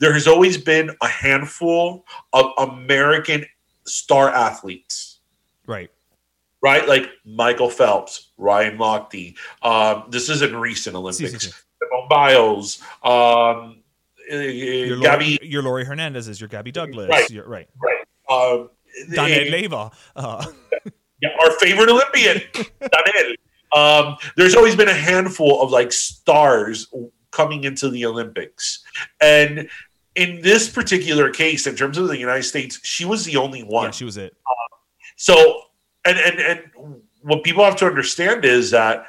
there 0.00 0.12
has 0.12 0.26
always 0.26 0.56
been 0.58 0.90
a 1.02 1.08
handful 1.08 2.04
of 2.32 2.46
American 2.58 3.44
star 3.86 4.30
athletes, 4.30 5.20
Right. 5.66 5.90
right? 6.62 6.86
Like 6.88 7.10
Michael 7.24 7.70
Phelps, 7.70 8.30
Ryan 8.36 8.78
Lochte. 8.78 9.36
Um, 9.62 10.04
this 10.10 10.28
isn't 10.28 10.54
recent 10.56 10.96
Olympics. 10.96 11.64
Biles, 12.10 12.80
um, 13.02 13.82
uh, 14.30 14.36
Your 14.36 14.96
Laurie, 14.96 15.00
Gabby, 15.02 15.38
your 15.42 15.62
Laurie 15.62 15.84
Hernandez 15.84 16.28
is 16.28 16.40
your 16.40 16.48
Gabby 16.48 16.72
Douglas. 16.72 17.08
Right. 17.08 17.30
You're, 17.30 17.46
right. 17.48 17.68
right? 17.82 18.04
Um, 18.28 18.70
Daniel 19.14 19.52
Leyva. 19.70 19.92
Uh, 20.16 20.44
Yeah, 21.20 21.30
our 21.42 21.50
favorite 21.58 21.88
Olympian, 21.90 22.40
Daniel. 22.54 23.34
Um, 23.74 24.16
there's 24.36 24.54
always 24.54 24.76
been 24.76 24.88
a 24.88 24.94
handful 24.94 25.60
of 25.60 25.72
like 25.72 25.90
stars 25.92 26.86
coming 27.30 27.64
into 27.64 27.88
the 27.90 28.04
Olympics, 28.06 28.80
and 29.20 29.68
in 30.14 30.40
this 30.42 30.68
particular 30.68 31.30
case, 31.30 31.66
in 31.66 31.76
terms 31.76 31.96
of 31.98 32.08
the 32.08 32.18
United 32.18 32.42
States, 32.42 32.80
she 32.82 33.04
was 33.04 33.24
the 33.24 33.36
only 33.36 33.62
one. 33.62 33.84
yeah, 33.86 33.90
she 33.92 34.04
was 34.04 34.16
it. 34.16 34.36
So, 35.16 35.62
and 36.04 36.18
and 36.18 36.38
and 36.40 36.60
what 37.22 37.42
people 37.44 37.64
have 37.64 37.76
to 37.76 37.86
understand 37.86 38.44
is 38.44 38.70
that 38.70 39.06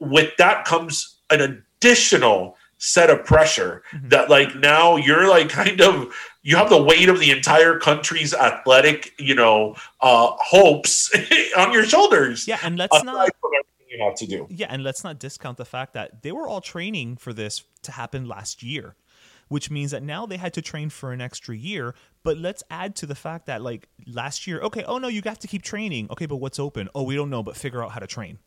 with 0.00 0.36
that 0.38 0.64
comes 0.64 1.16
an 1.30 1.40
additional 1.80 2.56
set 2.78 3.08
of 3.10 3.24
pressure 3.24 3.82
Mm-hmm. 3.94 4.08
that 4.10 4.28
like 4.28 4.54
now 4.56 4.96
you're 4.96 5.28
like 5.28 5.48
kind 5.62 5.80
of 5.80 6.14
you 6.42 6.56
have 6.56 6.68
the 6.68 6.82
weight 6.82 7.08
of 7.08 7.18
the 7.18 7.30
entire 7.30 7.78
country's 7.78 8.34
athletic 8.34 9.12
you 9.18 9.34
know 9.34 9.74
uh 10.02 10.28
hopes 10.38 11.10
on 11.56 11.72
your 11.72 11.84
shoulders 11.84 12.46
Yeah, 12.46 12.58
and 12.62 12.76
let's 12.76 13.02
not 13.02 13.30
from 13.40 13.50
everything 13.54 13.75
you 13.96 14.04
have 14.04 14.14
to 14.16 14.26
do 14.26 14.46
Yeah, 14.50 14.66
and 14.70 14.82
let's 14.84 15.02
not 15.02 15.18
discount 15.18 15.56
the 15.56 15.64
fact 15.64 15.92
that 15.94 16.22
they 16.22 16.32
were 16.32 16.46
all 16.48 16.60
training 16.60 17.16
for 17.16 17.32
this 17.32 17.64
to 17.82 17.92
happen 17.92 18.26
last 18.26 18.62
year, 18.62 18.94
which 19.48 19.70
means 19.70 19.90
that 19.92 20.02
now 20.02 20.26
they 20.26 20.36
had 20.36 20.52
to 20.54 20.62
train 20.62 20.90
for 20.90 21.12
an 21.12 21.20
extra 21.20 21.56
year. 21.56 21.94
But 22.22 22.36
let's 22.38 22.62
add 22.70 22.96
to 22.96 23.06
the 23.06 23.14
fact 23.14 23.46
that 23.46 23.62
like 23.62 23.88
last 24.06 24.46
year, 24.46 24.60
okay, 24.60 24.84
oh 24.86 24.98
no, 24.98 25.08
you 25.08 25.22
have 25.24 25.38
to 25.40 25.46
keep 25.48 25.62
training. 25.62 26.08
Okay, 26.10 26.26
but 26.26 26.36
what's 26.36 26.58
open? 26.58 26.88
Oh, 26.94 27.02
we 27.04 27.14
don't 27.16 27.30
know, 27.30 27.42
but 27.42 27.56
figure 27.56 27.82
out 27.84 27.92
how 27.92 28.00
to 28.00 28.06
train. 28.06 28.38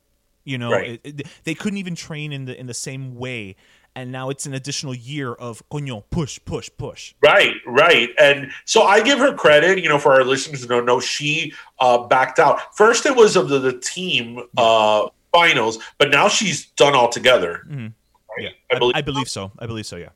You 0.45 0.57
know, 0.57 0.71
Right. 0.71 0.99
it, 1.03 1.19
it- 1.21 1.27
they 1.43 1.53
couldn't 1.55 1.77
even 1.77 1.95
train 1.95 2.31
in 2.31 2.45
the 2.45 2.59
in 2.59 2.65
the 2.67 2.73
same 2.73 3.15
way, 3.15 3.55
and 3.95 4.11
now 4.11 4.29
it's 4.29 4.45
an 4.45 4.53
additional 4.53 4.95
year 4.95 5.33
of 5.33 5.61
coño, 5.69 6.03
push, 6.09 6.39
push, 6.45 6.69
push. 6.77 7.13
Right, 7.21 7.53
right. 7.67 8.09
And 8.19 8.51
so 8.65 8.83
I 8.83 9.01
give 9.01 9.19
her 9.19 9.33
credit, 9.33 9.83
you 9.83 9.89
know, 9.89 9.99
for 9.99 10.13
our 10.13 10.23
listeners 10.23 10.61
who 10.61 10.67
don't 10.67 10.85
know, 10.85 10.99
she 10.99 11.53
uh, 11.79 11.99
backed 12.07 12.39
out. 12.39 12.75
First, 12.75 13.05
it 13.05 13.15
was 13.15 13.35
of 13.35 13.49
the, 13.49 13.59
the 13.59 13.73
team 13.79 14.41
uh, 14.57 15.07
finals, 15.31 15.79
but 15.97 16.09
now 16.09 16.27
she's 16.27 16.67
done 16.71 16.95
all 16.95 17.09
together. 17.09 17.61
Right? 17.69 17.91
Yeah, 18.39 18.49
I 18.71 18.79
believe. 18.79 18.95
I 18.95 19.01
believe 19.01 19.29
so. 19.29 19.51
I 19.59 19.65
believe 19.65 19.85
so. 19.85 19.95
Yeah. 19.97 20.09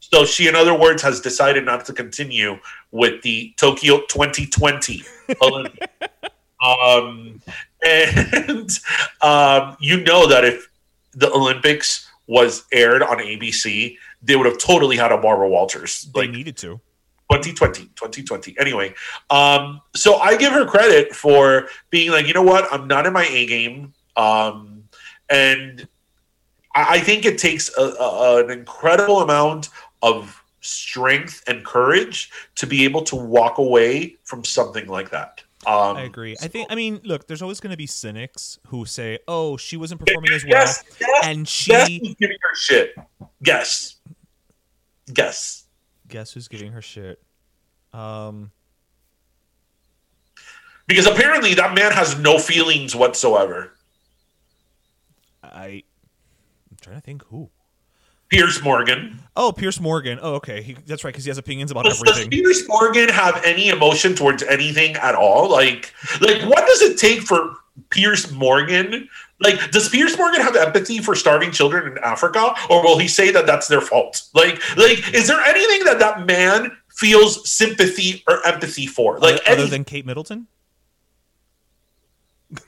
so 0.00 0.24
she, 0.24 0.48
in 0.48 0.54
other 0.54 0.74
words, 0.78 1.02
has 1.02 1.20
decided 1.20 1.64
not 1.64 1.84
to 1.86 1.92
continue 1.92 2.58
with 2.90 3.22
the 3.22 3.52
Tokyo 3.56 3.98
2020 4.08 5.02
Olympics. 5.42 5.86
um, 6.64 7.40
and 7.84 8.70
um, 9.22 9.76
you 9.80 10.00
know 10.02 10.26
that 10.28 10.44
if 10.44 10.68
the 11.12 11.30
Olympics 11.32 12.10
was 12.26 12.64
aired 12.72 13.02
on 13.02 13.18
ABC, 13.18 13.96
they 14.22 14.36
would 14.36 14.46
have 14.46 14.58
totally 14.58 14.96
had 14.96 15.12
a 15.12 15.18
Barbara 15.18 15.48
Walters. 15.48 16.10
They 16.14 16.26
needed 16.26 16.56
to. 16.58 16.80
2020 17.32 17.86
2020 17.96 18.54
anyway 18.60 18.94
um 19.30 19.80
so 19.96 20.16
i 20.16 20.36
give 20.36 20.52
her 20.52 20.66
credit 20.66 21.14
for 21.14 21.68
being 21.88 22.10
like 22.10 22.26
you 22.28 22.34
know 22.34 22.42
what 22.42 22.70
i'm 22.70 22.86
not 22.86 23.06
in 23.06 23.14
my 23.14 23.24
a 23.24 23.46
game 23.46 23.92
um 24.16 24.84
and 25.30 25.88
i, 26.74 26.96
I 26.96 27.00
think 27.00 27.24
it 27.24 27.38
takes 27.38 27.70
a, 27.76 27.82
a, 27.82 28.44
an 28.44 28.50
incredible 28.50 29.20
amount 29.20 29.70
of 30.02 30.42
strength 30.60 31.42
and 31.46 31.64
courage 31.64 32.30
to 32.56 32.66
be 32.66 32.84
able 32.84 33.02
to 33.02 33.16
walk 33.16 33.58
away 33.58 34.16
from 34.24 34.44
something 34.44 34.86
like 34.86 35.10
that 35.10 35.42
um 35.66 35.96
I 35.96 36.02
agree. 36.02 36.36
I 36.42 36.48
think. 36.48 36.70
I 36.70 36.74
mean, 36.74 37.00
look, 37.04 37.26
there's 37.26 37.40
always 37.40 37.58
going 37.58 37.70
to 37.70 37.76
be 37.78 37.86
cynics 37.86 38.58
who 38.66 38.84
say, 38.84 39.18
"Oh, 39.26 39.56
she 39.56 39.78
wasn't 39.78 40.04
performing 40.04 40.32
as 40.32 40.44
well," 40.44 40.60
Yes, 40.60 40.84
yes, 41.00 41.24
and 41.24 41.48
she. 41.48 41.72
who's 41.72 42.14
giving 42.16 42.36
her 42.42 42.54
shit 42.54 42.94
guess 43.42 43.96
guess 45.10 45.64
Guess 46.08 46.32
who's 46.32 46.48
giving 46.48 46.72
her 46.72 46.82
shit? 46.82 47.22
Um, 47.92 48.50
Because 50.86 51.06
apparently 51.06 51.54
that 51.54 51.74
man 51.74 51.92
has 51.92 52.18
no 52.18 52.38
feelings 52.38 52.94
whatsoever. 52.94 53.73
I 55.52 55.82
I'm 56.70 56.76
trying 56.80 56.96
to 56.96 57.02
think 57.02 57.24
who. 57.26 57.50
Piers 58.30 58.62
Morgan. 58.62 59.20
Oh, 59.36 59.52
Piers 59.52 59.80
Morgan. 59.80 60.18
Oh, 60.20 60.34
okay. 60.34 60.62
He, 60.62 60.76
that's 60.86 61.04
right 61.04 61.12
because 61.12 61.24
he 61.24 61.30
has 61.30 61.38
opinions 61.38 61.70
about 61.70 61.84
Does, 61.84 62.00
does 62.00 62.18
everything. 62.18 62.30
Piers 62.30 62.66
Morgan 62.66 63.08
have 63.08 63.40
any 63.44 63.68
emotion 63.68 64.14
towards 64.14 64.42
anything 64.42 64.96
at 64.96 65.14
all? 65.14 65.48
Like, 65.50 65.92
like 66.20 66.42
what 66.42 66.66
does 66.66 66.82
it 66.82 66.98
take 66.98 67.20
for 67.20 67.54
Piers 67.90 68.32
Morgan? 68.32 69.08
Like, 69.40 69.70
does 69.70 69.88
Piers 69.88 70.16
Morgan 70.18 70.40
have 70.40 70.56
empathy 70.56 70.98
for 70.98 71.14
starving 71.14 71.50
children 71.50 71.90
in 71.92 71.98
Africa, 71.98 72.54
or 72.70 72.82
will 72.82 72.98
he 72.98 73.08
say 73.08 73.30
that 73.30 73.46
that's 73.46 73.68
their 73.68 73.80
fault? 73.80 74.22
Like, 74.32 74.60
like, 74.76 75.14
is 75.14 75.28
there 75.28 75.40
anything 75.40 75.84
that 75.84 75.98
that 75.98 76.26
man 76.26 76.76
feels 76.88 77.48
sympathy 77.48 78.24
or 78.26 78.44
empathy 78.46 78.86
for? 78.86 79.18
Like, 79.18 79.42
other, 79.46 79.62
other 79.62 79.66
than 79.66 79.84
Kate 79.84 80.06
Middleton. 80.06 80.46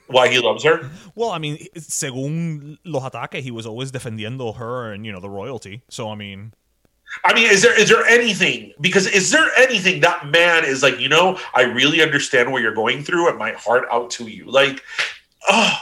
Why 0.07 0.29
he 0.29 0.39
loves 0.39 0.63
her? 0.63 0.89
Well, 1.15 1.29
I 1.29 1.39
mean, 1.39 1.57
según 1.75 2.77
los 2.83 3.03
ataques, 3.03 3.41
he 3.41 3.51
was 3.51 3.65
always 3.65 3.91
defendiendo 3.91 4.55
her 4.57 4.91
and 4.91 5.05
you 5.05 5.11
know 5.11 5.19
the 5.19 5.29
royalty. 5.29 5.83
So 5.89 6.09
I 6.09 6.15
mean, 6.15 6.53
I 7.23 7.33
mean, 7.33 7.49
is 7.49 7.61
there 7.61 7.79
is 7.79 7.89
there 7.89 8.05
anything? 8.05 8.73
Because 8.79 9.07
is 9.07 9.31
there 9.31 9.49
anything 9.57 10.01
that 10.01 10.27
man 10.27 10.65
is 10.65 10.83
like? 10.83 10.99
You 10.99 11.09
know, 11.09 11.39
I 11.53 11.63
really 11.63 12.01
understand 12.01 12.51
what 12.51 12.61
you're 12.61 12.75
going 12.75 13.03
through, 13.03 13.29
and 13.29 13.37
my 13.37 13.51
heart 13.51 13.85
out 13.91 14.09
to 14.11 14.27
you. 14.27 14.45
Like, 14.49 14.83
oh, 15.49 15.77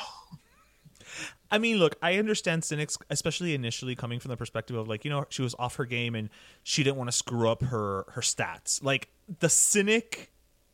I 1.52 1.58
mean, 1.58 1.78
look, 1.78 1.96
I 2.02 2.16
understand 2.16 2.64
cynics, 2.64 2.98
especially 3.10 3.54
initially 3.54 3.96
coming 3.96 4.20
from 4.20 4.30
the 4.30 4.38
perspective 4.38 4.76
of 4.76 4.88
like, 4.88 5.06
you 5.06 5.12
know, 5.12 5.26
she 5.30 5.42
was 5.42 5.56
off 5.60 5.76
her 5.76 5.86
game 5.86 6.16
and 6.16 6.30
she 6.64 6.84
didn't 6.84 6.98
want 6.98 7.10
to 7.10 7.16
screw 7.16 7.50
up 7.50 7.62
her 7.62 8.06
her 8.10 8.22
stats. 8.22 8.84
Like 8.84 9.10
the 9.40 9.50
cynic 9.50 10.32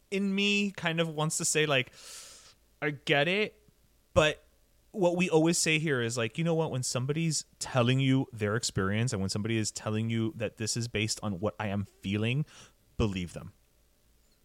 in 0.09 0.33
me 0.33 0.71
kind 0.71 0.99
of 0.99 1.09
wants 1.09 1.37
to 1.37 1.45
say 1.45 1.65
like, 1.65 1.91
I 2.81 2.91
get 2.91 3.27
it, 3.27 3.55
but 4.13 4.43
what 4.91 5.15
we 5.15 5.29
always 5.29 5.57
say 5.57 5.79
here 5.79 6.01
is 6.01 6.17
like, 6.17 6.37
you 6.37 6.43
know 6.43 6.53
what, 6.53 6.71
when 6.71 6.83
somebody's 6.83 7.45
telling 7.59 7.99
you 7.99 8.27
their 8.33 8.55
experience 8.55 9.13
and 9.13 9.21
when 9.21 9.29
somebody 9.29 9.57
is 9.57 9.71
telling 9.71 10.09
you 10.09 10.33
that 10.37 10.57
this 10.57 10.75
is 10.75 10.87
based 10.87 11.19
on 11.23 11.39
what 11.39 11.55
I 11.59 11.67
am 11.67 11.87
feeling, 12.01 12.45
believe 12.97 13.33
them. 13.33 13.53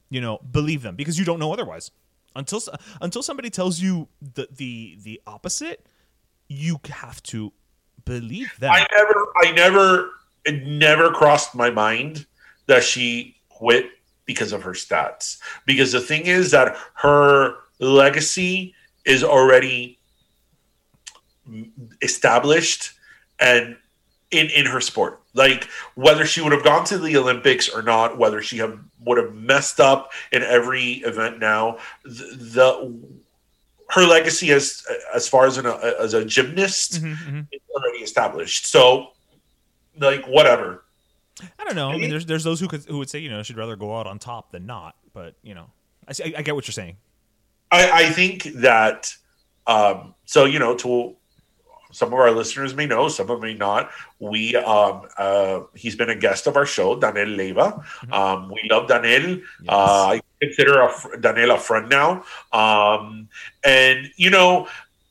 You 0.08 0.20
know, 0.20 0.38
believe 0.38 0.82
them 0.82 0.94
because 0.94 1.18
you 1.18 1.24
don't 1.24 1.40
know 1.40 1.52
otherwise. 1.52 1.90
Until 2.36 2.60
until 3.00 3.22
somebody 3.22 3.48
tells 3.50 3.80
you 3.80 4.08
the 4.20 4.46
the 4.54 4.98
the 5.02 5.20
opposite, 5.26 5.86
you 6.48 6.78
have 6.90 7.22
to 7.24 7.52
believe 8.04 8.52
them. 8.60 8.72
I 8.72 8.86
never, 8.92 9.26
I 9.36 9.52
never, 9.52 10.10
it 10.44 10.66
never 10.66 11.10
crossed 11.10 11.54
my 11.54 11.70
mind 11.70 12.26
that 12.66 12.82
she 12.82 13.36
quit 13.48 13.86
because 14.26 14.52
of 14.52 14.62
her 14.62 14.72
stats. 14.72 15.38
Because 15.64 15.92
the 15.92 16.00
thing 16.00 16.26
is 16.26 16.50
that 16.52 16.76
her 16.94 17.56
legacy 17.78 18.74
is 19.04 19.22
already 19.22 19.98
established 22.02 22.92
and 23.38 23.76
in 24.30 24.48
in 24.50 24.66
her 24.66 24.80
sport. 24.80 25.20
Like 25.34 25.68
whether 25.94 26.26
she 26.26 26.40
would 26.40 26.52
have 26.52 26.64
gone 26.64 26.84
to 26.86 26.98
the 26.98 27.16
Olympics 27.16 27.68
or 27.68 27.82
not, 27.82 28.18
whether 28.18 28.42
she 28.42 28.58
have 28.58 28.78
would 29.00 29.18
have 29.18 29.34
messed 29.34 29.78
up 29.80 30.10
in 30.32 30.42
every 30.42 30.94
event 31.04 31.38
now, 31.38 31.78
the, 32.04 32.10
the 32.36 32.98
her 33.90 34.04
legacy 34.04 34.50
as 34.50 34.84
as 35.14 35.28
far 35.28 35.46
as 35.46 35.58
an 35.58 35.66
as 35.66 36.14
a 36.14 36.24
gymnast 36.24 37.02
Mhm, 37.02 37.16
mhm. 37.16 37.46
is 37.52 37.60
already 37.70 37.98
established. 37.98 38.66
So, 38.66 39.12
like 39.98 40.24
whatever. 40.26 40.82
I 41.58 41.64
don't 41.64 41.76
know. 41.76 41.90
I 41.90 41.98
mean, 41.98 42.10
there's 42.10 42.26
there's 42.26 42.44
those 42.44 42.58
who 42.58 42.66
could 42.66 42.84
who 42.86 42.98
would 42.98 43.10
say 43.10 43.18
you 43.20 43.30
know 43.30 43.42
she'd 43.42 43.56
rather 43.58 43.76
go 43.76 43.96
out 43.96 44.06
on 44.06 44.18
top 44.18 44.50
than 44.50 44.66
not. 44.66 44.96
But 45.12 45.34
you 45.42 45.54
know, 45.54 45.70
I 46.08 46.12
see- 46.14 46.24
I, 46.34 46.38
I 46.38 46.42
get 46.42 46.54
what 46.56 46.66
you're 46.66 46.72
saying. 46.72 46.96
I, 47.70 48.04
I 48.04 48.10
think 48.10 48.44
that 48.56 49.14
um, 49.66 50.14
so 50.24 50.44
you 50.44 50.58
know 50.58 50.74
to 50.76 51.16
some 51.96 52.08
of 52.08 52.18
our 52.18 52.30
listeners 52.30 52.74
may 52.74 52.84
know, 52.84 53.08
some 53.08 53.30
of 53.30 53.40
them 53.40 53.48
may 53.48 53.54
not. 53.54 53.90
We 54.18 54.54
um, 54.56 55.08
uh, 55.16 55.60
he's 55.74 55.96
been 55.96 56.10
a 56.10 56.14
guest 56.14 56.46
of 56.46 56.56
our 56.56 56.66
show, 56.66 56.98
Daniel 56.98 57.28
Leyva. 57.28 57.82
Um, 58.12 58.50
we 58.50 58.68
love 58.70 58.86
Daniel. 58.86 59.40
Uh, 59.66 60.16
I 60.18 60.20
consider 60.42 60.82
a, 60.82 60.90
fr- 60.90 61.16
Daniel 61.16 61.52
a 61.52 61.58
friend 61.58 61.88
now. 61.88 62.22
Um, 62.52 63.28
and 63.64 64.10
you 64.16 64.28
know 64.28 64.68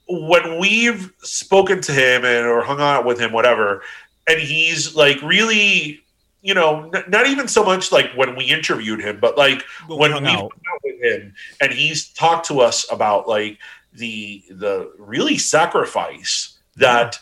when 0.07 0.59
we've 0.59 1.11
spoken 1.23 1.81
to 1.81 1.91
him 1.91 2.23
and 2.23 2.45
or 2.45 2.61
hung 2.61 2.79
out 2.79 3.03
with 3.03 3.19
him, 3.19 3.31
whatever, 3.31 3.81
and 4.27 4.39
he's 4.39 4.95
like 4.95 5.19
really. 5.21 6.01
You 6.45 6.53
know, 6.53 6.91
n- 6.93 7.03
not 7.07 7.25
even 7.25 7.47
so 7.47 7.63
much 7.63 7.91
like 7.91 8.11
when 8.15 8.35
we 8.35 8.45
interviewed 8.45 9.01
him, 9.01 9.17
but 9.19 9.35
like 9.35 9.63
When 9.87 9.97
we 9.97 10.13
when 10.13 10.23
we 10.23 10.29
out. 10.29 10.53
out 10.71 10.81
with 10.83 11.01
him, 11.01 11.33
and 11.59 11.71
he's 11.71 12.09
talked 12.09 12.45
to 12.47 12.59
us 12.59 12.85
about 12.91 13.27
like 13.27 13.57
the 13.93 14.43
the 14.51 14.91
really 14.99 15.37
sacrifice 15.37 16.59
that 16.75 17.19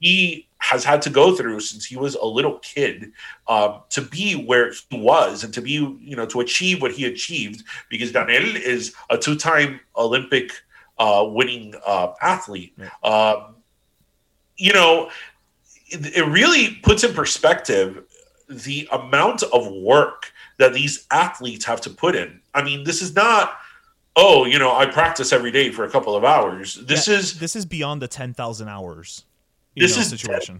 he 0.00 0.48
has 0.58 0.84
had 0.84 1.00
to 1.02 1.10
go 1.10 1.34
through 1.36 1.60
since 1.60 1.86
he 1.86 1.96
was 1.96 2.14
a 2.16 2.24
little 2.24 2.58
kid 2.58 3.12
um, 3.48 3.80
to 3.90 4.02
be 4.02 4.34
where 4.34 4.72
he 4.90 4.98
was 4.98 5.44
and 5.44 5.54
to 5.54 5.62
be 5.62 5.72
you 6.00 6.16
know 6.16 6.26
to 6.26 6.40
achieve 6.40 6.82
what 6.82 6.92
he 6.92 7.04
achieved 7.06 7.62
because 7.88 8.10
Daniel 8.12 8.56
is 8.56 8.94
a 9.10 9.16
two-time 9.16 9.80
Olympic 9.96 10.52
uh, 10.98 11.24
winning 11.28 11.74
uh, 11.86 12.12
athlete. 12.20 12.74
Um, 13.02 13.56
you 14.56 14.72
know, 14.72 15.10
it, 15.88 16.16
it 16.18 16.24
really 16.24 16.74
puts 16.82 17.04
in 17.04 17.14
perspective 17.14 18.04
the 18.50 18.88
amount 18.92 19.42
of 19.44 19.70
work 19.70 20.32
that 20.58 20.74
these 20.74 21.06
athletes 21.10 21.64
have 21.64 21.80
to 21.82 21.90
put 21.90 22.14
in. 22.16 22.40
I 22.54 22.62
mean, 22.62 22.84
this 22.84 23.00
is 23.00 23.14
not, 23.14 23.56
oh, 24.16 24.44
you 24.44 24.58
know, 24.58 24.74
I 24.74 24.86
practice 24.86 25.32
every 25.32 25.50
day 25.52 25.70
for 25.70 25.84
a 25.84 25.90
couple 25.90 26.14
of 26.16 26.24
hours. 26.24 26.74
This 26.74 27.08
Yeah, 27.08 27.14
is 27.14 27.38
this 27.38 27.56
is 27.56 27.64
beyond 27.64 28.02
the 28.02 28.08
ten 28.08 28.34
thousand 28.34 28.68
hours. 28.68 29.24
You 29.74 29.86
this 29.86 29.96
know, 29.96 30.02
is 30.02 30.08
situation. 30.08 30.58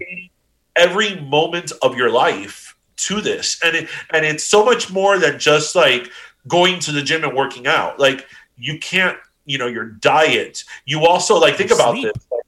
every 0.76 1.20
moment 1.20 1.72
of 1.82 1.96
your 1.96 2.10
life 2.10 2.76
to 2.96 3.20
this, 3.20 3.60
and 3.64 3.74
it, 3.76 3.88
and 4.10 4.24
it's 4.24 4.44
so 4.44 4.64
much 4.64 4.90
more 4.90 5.18
than 5.18 5.38
just 5.38 5.74
like 5.74 6.10
going 6.46 6.78
to 6.80 6.92
the 6.92 7.02
gym 7.02 7.24
and 7.24 7.36
working 7.36 7.66
out. 7.66 7.98
Like 7.98 8.26
you 8.56 8.78
can't, 8.78 9.18
you 9.46 9.58
know, 9.58 9.66
your 9.66 9.84
diet. 9.86 10.64
You 10.84 11.06
also 11.06 11.38
like 11.38 11.56
think 11.56 11.70
Your 11.70 11.78
about 11.78 11.94
sleep. 11.94 12.12
this. 12.14 12.24
Like, 12.30 12.40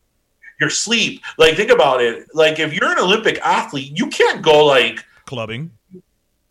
your 0.60 0.70
sleep. 0.70 1.22
Like 1.36 1.56
think 1.56 1.70
about 1.70 2.00
it. 2.00 2.28
Like 2.32 2.60
if 2.60 2.72
you're 2.72 2.92
an 2.92 2.98
Olympic 2.98 3.40
athlete, 3.40 3.98
you 3.98 4.06
can't 4.06 4.40
go 4.40 4.64
like 4.64 5.04
Clubbing. 5.32 5.70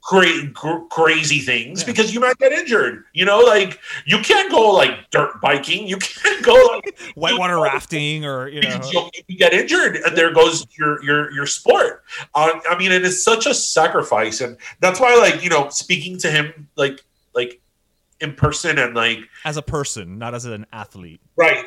cra- 0.04 0.50
cr- 0.56 0.88
crazy 0.90 1.38
things 1.38 1.84
because 1.84 2.16
you 2.16 2.20
might 2.20 2.36
get 2.40 2.52
injured. 2.52 3.04
You 3.14 3.26
know, 3.26 3.42
like 3.42 3.80
you 4.08 4.18
can't 4.18 4.52
go 4.52 4.72
like 4.72 5.12
dirt 5.12 5.40
biking. 5.40 5.88
You 5.88 5.98
can't 5.98 6.44
go 6.44 6.54
like 6.74 7.00
Whitewater 7.16 7.60
rafting, 7.60 8.26
or 8.26 8.48
you 8.48 8.62
know, 8.62 8.82
you, 8.92 9.10
you 9.28 9.38
get 9.38 9.54
injured, 9.54 9.98
and 9.98 10.18
there 10.18 10.34
goes 10.34 10.66
your 10.80 11.04
your 11.04 11.32
your 11.32 11.46
sport. 11.46 12.04
Uh, 12.34 12.60
I 12.68 12.76
mean, 12.76 12.92
it 12.92 13.04
is 13.04 13.24
such 13.24 13.46
a 13.46 13.54
sacrifice, 13.54 14.42
and 14.42 14.58
that's 14.80 15.00
why, 15.00 15.16
like 15.16 15.44
you 15.44 15.52
know, 15.52 15.70
speaking 15.70 16.18
to 16.20 16.32
him 16.32 16.70
like 16.76 17.04
like 17.36 17.62
in 18.20 18.34
person 18.34 18.80
and 18.80 18.96
like 18.96 19.20
as 19.46 19.58
a 19.58 19.62
person, 19.62 20.18
not 20.18 20.34
as 20.34 20.46
an 20.46 20.66
athlete. 20.74 21.22
right, 21.36 21.66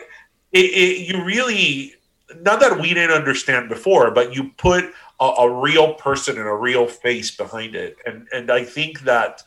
it, 0.50 0.58
it, 0.58 1.08
you 1.08 1.24
really 1.24 1.94
not 2.40 2.60
that 2.60 2.80
we 2.80 2.94
didn't 2.94 3.10
understand 3.10 3.68
before, 3.68 4.10
but 4.10 4.34
you 4.34 4.50
put 4.56 4.92
a, 5.20 5.24
a 5.24 5.60
real 5.60 5.94
person 5.94 6.38
and 6.38 6.46
a 6.46 6.54
real 6.54 6.86
face 6.86 7.30
behind 7.30 7.74
it, 7.74 7.96
and 8.06 8.28
and 8.32 8.50
I 8.50 8.64
think 8.64 9.00
that 9.00 9.42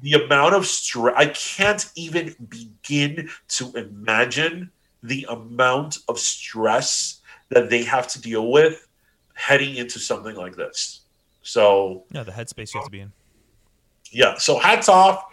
the 0.00 0.14
amount 0.14 0.54
of 0.54 0.66
stress 0.66 1.14
I 1.16 1.26
can't 1.26 1.90
even 1.96 2.34
begin 2.48 3.28
to 3.48 3.72
imagine 3.74 4.70
the 5.02 5.26
amount 5.28 5.98
of 6.08 6.18
stress 6.18 7.20
that 7.50 7.68
they 7.68 7.82
have 7.84 8.08
to 8.08 8.20
deal 8.20 8.50
with 8.50 8.86
heading 9.34 9.74
into 9.76 9.98
something 9.98 10.36
like 10.36 10.56
this. 10.56 11.00
So 11.42 12.04
Yeah, 12.10 12.22
the 12.22 12.32
headspace 12.32 12.72
you 12.72 12.80
have 12.80 12.86
to 12.86 12.90
be 12.90 13.00
in. 13.00 13.12
yeah, 14.10 14.38
so 14.38 14.58
hats 14.58 14.88
off 14.88 15.24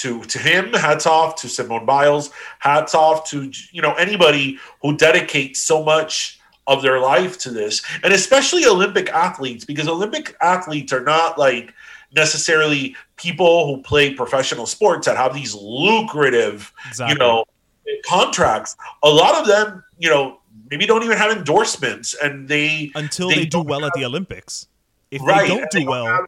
to 0.00 0.22
to 0.24 0.38
him, 0.38 0.72
hats 0.72 1.06
off 1.06 1.36
to 1.36 1.48
Simone 1.48 1.86
Biles, 1.86 2.30
hats 2.58 2.94
off 2.94 3.28
to 3.30 3.50
you 3.72 3.82
know 3.82 3.94
anybody 3.94 4.58
who 4.82 4.96
dedicates 4.96 5.60
so 5.60 5.82
much 5.84 6.37
of 6.68 6.82
their 6.82 7.00
life 7.00 7.38
to 7.38 7.50
this, 7.50 7.82
and 8.04 8.12
especially 8.12 8.64
Olympic 8.66 9.08
athletes 9.08 9.64
because 9.64 9.88
Olympic 9.88 10.36
athletes 10.40 10.92
are 10.92 11.02
not 11.02 11.38
like 11.38 11.74
necessarily 12.14 12.94
people 13.16 13.66
who 13.66 13.82
play 13.82 14.14
professional 14.14 14.66
sports 14.66 15.06
that 15.06 15.16
have 15.16 15.34
these 15.34 15.54
lucrative 15.54 16.72
Exactly. 16.86 17.14
you 17.14 17.18
know 17.18 17.44
contracts. 18.06 18.76
A 19.02 19.08
lot 19.08 19.34
of 19.40 19.46
them, 19.46 19.82
you 19.98 20.08
know, 20.10 20.40
maybe 20.70 20.86
don't 20.86 21.02
even 21.02 21.16
have 21.16 21.36
endorsements, 21.36 22.14
and 22.22 22.48
they 22.48 22.90
Until 22.94 23.28
they 23.28 23.36
they, 23.36 23.44
do 23.44 23.58
don't 23.58 23.66
well 23.68 23.84
at 23.84 23.92
the 23.94 24.04
Olympics. 24.04 24.68
If 25.10 25.22
Right, 25.22 25.48
they 25.48 25.48
don't 25.48 25.70
do 25.70 25.78
they 25.78 25.84
don't 25.84 25.90
well, 25.90 26.06
have 26.06 26.26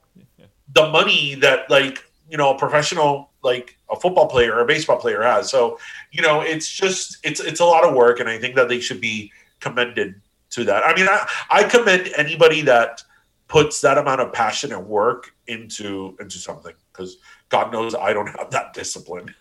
the 0.75 0.89
money 0.89 1.35
that 1.37 1.71
like 1.71 2.05
you 2.31 2.39
know 2.39 2.55
a 2.55 2.59
professional 2.59 3.31
like 3.43 3.77
a 3.91 3.97
football 3.99 4.29
player 4.29 4.55
or 4.55 4.61
a 4.61 4.67
baseball 4.67 4.99
player 4.99 5.23
has. 5.23 5.51
So 5.51 5.79
you 6.13 6.23
know 6.23 6.41
it's 6.41 6.69
just 6.69 7.19
it's 7.23 7.41
it's 7.41 7.61
a 7.61 7.65
lot 7.65 7.85
of 7.85 7.95
work, 7.95 8.21
and 8.21 8.29
I 8.29 8.39
think 8.39 8.55
that 8.57 8.69
they 8.69 8.81
should 8.81 9.01
be 9.01 9.33
commended 9.61 10.21
to 10.51 10.65
that. 10.65 10.85
I 10.85 10.95
mean, 10.95 11.07
I, 11.09 11.29
I 11.51 11.65
commend 11.65 12.11
anybody 12.17 12.63
that 12.63 13.03
puts 13.49 13.81
that 13.81 13.99
amount 13.99 14.21
of 14.21 14.33
passion 14.33 14.73
and 14.73 14.87
work 14.87 15.35
into 15.49 16.17
into 16.21 16.39
something 16.39 16.75
because 16.93 17.19
God 17.49 17.73
knows 17.73 17.95
I 17.95 18.13
don't 18.13 18.29
have 18.39 18.51
that 18.51 18.73
discipline. 18.73 19.35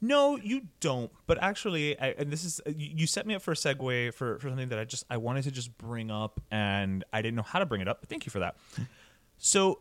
No, 0.00 0.36
you 0.36 0.62
don't. 0.80 1.10
But 1.26 1.42
actually, 1.42 1.98
I, 1.98 2.08
and 2.18 2.30
this 2.30 2.44
is 2.44 2.60
you 2.66 2.90
you 2.96 3.06
set 3.06 3.26
me 3.26 3.34
up 3.34 3.42
for 3.42 3.52
a 3.52 3.54
segue 3.54 4.12
for, 4.14 4.38
for 4.38 4.48
something 4.48 4.68
that 4.68 4.78
I 4.78 4.84
just 4.84 5.04
I 5.08 5.16
wanted 5.18 5.44
to 5.44 5.50
just 5.50 5.76
bring 5.78 6.10
up, 6.10 6.40
and 6.50 7.04
I 7.12 7.22
didn't 7.22 7.36
know 7.36 7.42
how 7.42 7.58
to 7.58 7.66
bring 7.66 7.80
it 7.80 7.88
up. 7.88 8.00
But 8.00 8.10
thank 8.10 8.26
you 8.26 8.30
for 8.30 8.40
that. 8.40 8.56
So, 9.38 9.80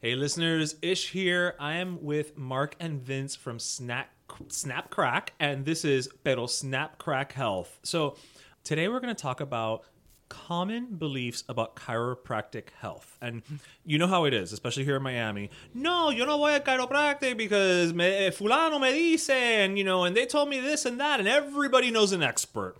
hey 0.00 0.14
listeners, 0.14 0.76
Ish 0.82 1.10
here. 1.10 1.54
I 1.58 1.76
am 1.76 2.02
with 2.02 2.36
Mark 2.36 2.76
and 2.80 3.00
Vince 3.00 3.34
from 3.34 3.58
Snap 3.58 4.10
Snap 4.48 4.90
Crack, 4.90 5.32
and 5.40 5.64
this 5.64 5.84
is 5.84 6.08
Pero 6.24 6.46
Snap 6.46 6.98
Crack 6.98 7.32
Health. 7.32 7.78
So 7.82 8.16
today 8.64 8.88
we're 8.88 9.00
going 9.00 9.14
to 9.14 9.22
talk 9.22 9.40
about 9.40 9.84
common 10.28 10.86
beliefs 10.96 11.44
about 11.46 11.76
chiropractic 11.76 12.70
health. 12.80 13.18
And 13.20 13.42
you 13.84 13.98
know 13.98 14.06
how 14.06 14.24
it 14.24 14.32
is, 14.32 14.52
especially 14.52 14.84
here 14.84 14.96
in 14.96 15.02
Miami. 15.02 15.50
No, 15.74 16.08
yo 16.08 16.24
no 16.24 16.38
voy 16.38 16.56
a 16.56 16.60
chiropractic 16.60 17.36
because 17.36 17.92
me, 17.92 18.06
eh, 18.06 18.30
fulano 18.30 18.80
me 18.80 19.12
dice, 19.12 19.28
and 19.28 19.76
you 19.76 19.84
know, 19.84 20.04
and 20.04 20.16
they 20.16 20.24
told 20.24 20.48
me 20.48 20.58
this 20.58 20.86
and 20.86 20.98
that, 21.00 21.20
and 21.20 21.28
everybody 21.28 21.90
knows 21.90 22.12
an 22.12 22.22
expert. 22.22 22.76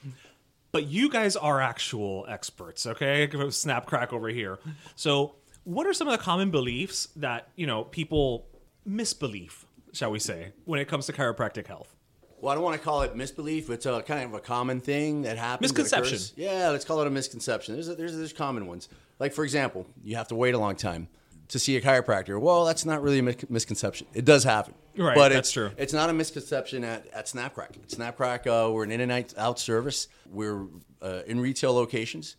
But 0.72 0.86
you 0.86 1.10
guys 1.10 1.36
are 1.36 1.60
actual 1.60 2.24
experts, 2.26 2.86
okay? 2.86 3.28
Snap 3.50 3.84
crack 3.84 4.14
over 4.14 4.28
here. 4.28 4.58
So, 4.96 5.34
what 5.64 5.86
are 5.86 5.92
some 5.92 6.08
of 6.08 6.12
the 6.12 6.24
common 6.24 6.50
beliefs 6.50 7.08
that, 7.16 7.48
you 7.54 7.66
know, 7.66 7.84
people 7.84 8.46
misbelieve, 8.88 9.66
shall 9.92 10.11
we 10.11 10.18
say, 10.18 10.52
when 10.64 10.81
it 10.81 10.88
comes 10.88 11.07
to 11.07 11.12
chiropractic 11.12 11.66
health? 11.66 11.94
Well, 12.40 12.50
I 12.50 12.55
don't 12.57 12.64
want 12.64 12.76
to 12.76 12.85
call 12.85 13.02
it 13.02 13.14
misbelief. 13.14 13.70
It's 13.70 13.87
a 13.87 14.02
kind 14.02 14.24
of 14.24 14.35
a 14.35 14.40
common 14.40 14.81
thing 14.81 15.22
that 15.22 15.38
happens. 15.38 15.72
Misconception. 15.72 16.14
occurs. 16.14 16.33
yeah, 16.37 16.70
let's 16.70 16.85
call 16.85 17.00
it 17.00 17.07
a 17.07 17.11
misconception. 17.11 17.74
There's, 17.74 17.87
there's 17.96 18.16
there's 18.16 18.33
common 18.33 18.66
ones. 18.66 18.88
Like 19.20 19.33
for 19.33 19.44
example, 19.44 19.87
you 20.02 20.16
have 20.16 20.26
to 20.28 20.35
wait 20.35 20.55
a 20.55 20.59
long 20.59 20.74
time 20.74 21.07
to 21.48 21.61
see 21.61 21.76
a 21.76 21.81
chiropractor. 21.81 22.40
Well, 22.40 22.64
that's 22.64 22.85
not 22.85 23.00
really 23.00 23.20
a 23.20 23.37
misconception. 23.48 24.09
It 24.12 24.24
does 24.24 24.42
happen. 24.42 24.74
Right, 24.96 25.14
but 25.14 25.28
that's 25.28 25.48
it's, 25.48 25.52
true. 25.52 25.70
It's 25.76 25.92
not 25.92 26.11
a 26.11 26.12
misconception 26.12 26.83
at, 26.83 27.07
at 27.12 27.26
Snapcrack. 27.26 27.76
At 27.76 27.88
Snapcrack, 27.88 28.46
uh, 28.46 28.72
we're 28.72 28.85
an 28.85 28.90
in 28.90 29.00
and 29.02 29.33
out- 29.37 29.59
service. 29.61 30.09
We're 30.28 30.66
uh, 31.00 31.20
in 31.26 31.38
retail 31.38 31.74
locations, 31.74 32.37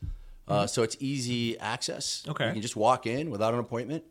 uh, 0.49 0.67
so 0.67 0.83
it's 0.83 0.97
easy 0.99 1.57
access. 1.59 2.21
Mm-hmm. 2.21 2.31
Okay. 2.31 2.47
you 2.47 2.53
can 2.53 2.61
just 2.61 2.75
walk 2.75 3.07
in 3.07 3.29
without 3.29 3.53
an 3.53 3.61
appointment, 3.61 4.03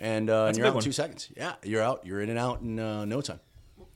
and, 0.00 0.28
uh, 0.30 0.46
and 0.46 0.56
you're 0.56 0.66
out 0.66 0.74
in 0.76 0.80
two 0.80 0.92
seconds. 0.92 1.28
Yeah, 1.36 1.54
you're 1.62 1.82
out. 1.82 2.04
You're 2.04 2.20
in 2.20 2.30
and 2.30 2.38
out 2.38 2.62
in 2.62 2.78
uh, 2.78 3.04
no 3.04 3.20
time. 3.20 3.40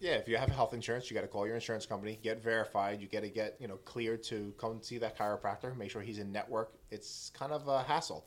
Yeah, 0.00 0.12
if 0.12 0.28
you 0.28 0.36
have 0.36 0.50
health 0.50 0.74
insurance, 0.74 1.10
you 1.10 1.14
got 1.14 1.22
to 1.22 1.28
call 1.28 1.46
your 1.46 1.54
insurance 1.54 1.86
company, 1.86 2.18
get 2.22 2.42
verified. 2.42 3.00
You 3.00 3.08
got 3.08 3.22
to 3.22 3.30
get 3.30 3.56
you 3.58 3.68
know 3.68 3.76
cleared 3.78 4.22
to 4.24 4.52
come 4.58 4.82
see 4.82 4.98
that 4.98 5.18
chiropractor. 5.18 5.76
Make 5.76 5.90
sure 5.90 6.02
he's 6.02 6.18
in 6.18 6.30
network. 6.30 6.72
It's 6.90 7.30
kind 7.30 7.52
of 7.52 7.66
a 7.68 7.82
hassle. 7.82 8.26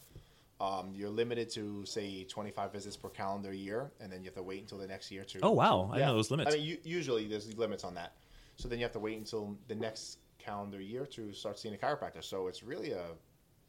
Um, 0.60 0.94
you're 0.96 1.12
limited 1.12 1.52
to 1.52 1.86
say 1.86 2.24
25 2.24 2.74
visits 2.74 2.98
per 2.98 3.10
calendar 3.10 3.54
year, 3.54 3.92
and 4.00 4.12
then 4.12 4.22
you 4.22 4.26
have 4.26 4.36
to 4.36 4.42
wait 4.42 4.62
until 4.62 4.80
the 4.80 4.88
next 4.88 5.12
year 5.12 5.24
to. 5.26 5.40
Oh, 5.44 5.52
wow. 5.52 5.92
I 5.94 6.00
know 6.00 6.16
those 6.16 6.32
limits. 6.32 6.52
I 6.52 6.58
mean, 6.58 6.66
u- 6.66 6.78
usually 6.84 7.28
there's 7.28 7.56
limits 7.56 7.84
on 7.84 7.94
that. 7.94 8.13
So 8.56 8.68
then 8.68 8.80
you 8.80 8.86
have 8.86 8.94
to 8.94 9.00
wait 9.00 9.20
until 9.20 9.56
the 9.68 9.76
next 9.76 10.18
calendar 10.40 10.82
year 10.82 11.06
to 11.06 11.32
start 11.32 11.60
seeing 11.60 11.76
a 11.76 11.78
chiropractor. 11.78 12.24
So 12.24 12.48
it's 12.48 12.63
really 12.63 12.92
a, 12.92 13.06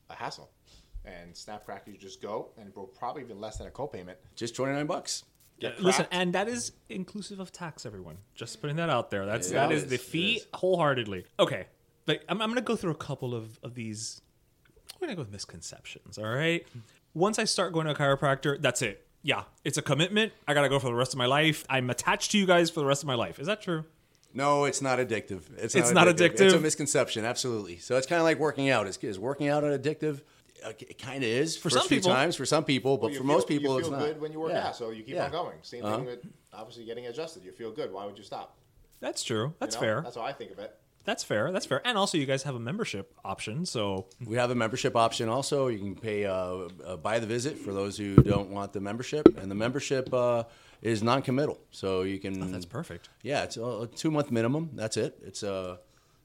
a 0.08 0.14
hassle. 0.14 0.48
And 1.08 1.32
Snapcrack, 1.32 1.86
you 1.86 1.96
just 1.96 2.20
go, 2.20 2.50
and 2.58 2.74
will 2.74 2.86
probably 2.86 3.22
even 3.22 3.40
less 3.40 3.56
than 3.56 3.66
a 3.66 3.70
copayment. 3.70 4.16
Just 4.36 4.54
twenty 4.54 4.72
nine 4.74 4.86
bucks. 4.86 5.24
Get 5.60 5.80
Listen, 5.82 6.06
and 6.12 6.34
that 6.34 6.48
is 6.48 6.72
inclusive 6.88 7.40
of 7.40 7.50
tax, 7.50 7.84
everyone. 7.86 8.18
Just 8.34 8.60
putting 8.60 8.76
that 8.76 8.90
out 8.90 9.10
there. 9.10 9.26
That's 9.26 9.50
Yeah, 9.50 9.66
that 9.66 9.72
is 9.74 9.84
is, 9.84 9.90
the 9.90 9.96
fee 9.96 10.36
is. 10.36 10.46
wholeheartedly. 10.54 11.24
Okay, 11.40 11.66
like 12.06 12.22
I'm, 12.28 12.40
I'm 12.42 12.50
gonna 12.50 12.60
go 12.60 12.76
through 12.76 12.92
a 12.92 12.96
couple 12.96 13.34
of 13.34 13.58
of 13.62 13.74
these. 13.74 14.20
We're 15.00 15.06
gonna 15.08 15.16
go 15.16 15.22
with 15.22 15.32
misconceptions. 15.32 16.18
All 16.18 16.28
right. 16.28 16.66
Once 17.14 17.38
I 17.38 17.44
start 17.44 17.72
going 17.72 17.86
to 17.86 17.92
a 17.92 17.94
chiropractor, 17.96 18.60
that's 18.60 18.82
it. 18.82 19.04
Yeah, 19.22 19.44
it's 19.64 19.78
a 19.78 19.82
commitment. 19.82 20.32
I 20.46 20.54
gotta 20.54 20.68
go 20.68 20.78
for 20.78 20.86
the 20.88 20.94
rest 20.94 21.12
of 21.14 21.18
my 21.18 21.26
life. 21.26 21.64
I'm 21.68 21.90
attached 21.90 22.30
to 22.32 22.38
you 22.38 22.46
guys 22.46 22.70
for 22.70 22.80
the 22.80 22.86
rest 22.86 23.02
of 23.02 23.06
my 23.06 23.14
life. 23.14 23.38
Is 23.40 23.46
that 23.46 23.62
true? 23.62 23.84
No, 24.34 24.64
it's 24.64 24.82
not 24.82 24.98
addictive. 24.98 25.42
It's, 25.56 25.74
It's 25.74 25.90
not 25.90 26.06
addictive? 26.06 26.42
It's 26.42 26.54
a 26.54 26.60
misconception, 26.60 27.24
absolutely. 27.24 27.78
So 27.78 27.96
it's 27.96 28.06
kind 28.06 28.20
of 28.20 28.24
like 28.24 28.38
working 28.38 28.68
out. 28.68 28.86
Is, 28.86 28.98
is 28.98 29.18
working 29.18 29.48
out 29.48 29.64
addictive? 29.64 30.20
Uh, 30.64 30.72
It 30.78 30.98
kind 30.98 31.22
of 31.22 31.28
is 31.28 31.56
for 31.56 31.70
some 31.70 31.80
some 31.80 31.88
people. 31.88 32.10
times. 32.10 32.36
For 32.36 32.46
some 32.46 32.64
people, 32.64 32.96
but 32.96 33.02
Well, 33.06 33.10
for 33.10 33.14
feel- 33.18 33.24
most 33.26 33.48
people, 33.48 33.72
you 33.74 33.78
it's 33.78 33.88
feel 33.88 33.98
not. 33.98 34.06
good 34.06 34.20
when 34.20 34.32
you 34.32 34.40
work 34.40 34.52
Yeah. 34.52 34.68
out, 34.68 34.76
so 34.76 34.90
you 34.90 35.02
keep 35.02 35.14
Yeah. 35.14 35.26
on 35.26 35.30
going. 35.32 35.58
Same 35.62 35.84
Uh-huh. 35.84 35.96
thing 35.96 36.06
with 36.06 36.20
obviously 36.52 36.84
getting 36.84 37.06
adjusted. 37.06 37.44
You 37.44 37.52
feel 37.52 37.70
good. 37.72 37.92
Why 37.92 38.04
would 38.06 38.16
you 38.18 38.24
stop? 38.24 38.56
That's 39.00 39.22
true. 39.22 39.44
You 39.48 39.54
That's 39.60 39.74
know? 39.76 39.80
fair. 39.80 40.00
That's 40.02 40.16
how 40.16 40.22
I 40.22 40.32
think 40.32 40.50
of 40.50 40.58
it. 40.58 40.74
That's 41.04 41.24
fair. 41.24 41.52
That's 41.52 41.64
fair. 41.64 41.80
And 41.86 41.96
also, 41.96 42.18
you 42.18 42.26
guys 42.26 42.42
have 42.42 42.54
a 42.54 42.60
membership 42.60 43.14
option, 43.24 43.64
so 43.64 44.06
We 44.26 44.36
have 44.36 44.50
a 44.50 44.54
membership 44.54 44.94
option 44.96 45.28
also. 45.30 45.68
You 45.68 45.78
can 45.78 45.94
pay 45.94 46.26
uh, 46.26 46.34
uh, 46.84 46.96
by 46.96 47.18
the 47.18 47.26
visit 47.26 47.56
for 47.58 47.72
those 47.72 47.96
who 47.96 48.16
don't 48.16 48.50
want 48.50 48.72
the 48.74 48.80
membership, 48.80 49.26
and 49.38 49.50
the 49.50 49.54
membership 49.54 50.12
uh, 50.12 50.44
is 50.82 51.02
non-committal. 51.02 51.58
So 51.70 52.02
you 52.02 52.18
can. 52.18 52.42
Oh, 52.42 52.46
that's 52.46 52.66
perfect. 52.66 53.08
Yeah, 53.22 53.44
it's 53.44 53.56
a, 53.56 53.62
a 53.64 53.86
two-month 53.86 54.30
minimum. 54.30 54.70
That's 54.74 54.96
it. 54.98 55.16
It's 55.24 55.42
a. 55.42 55.80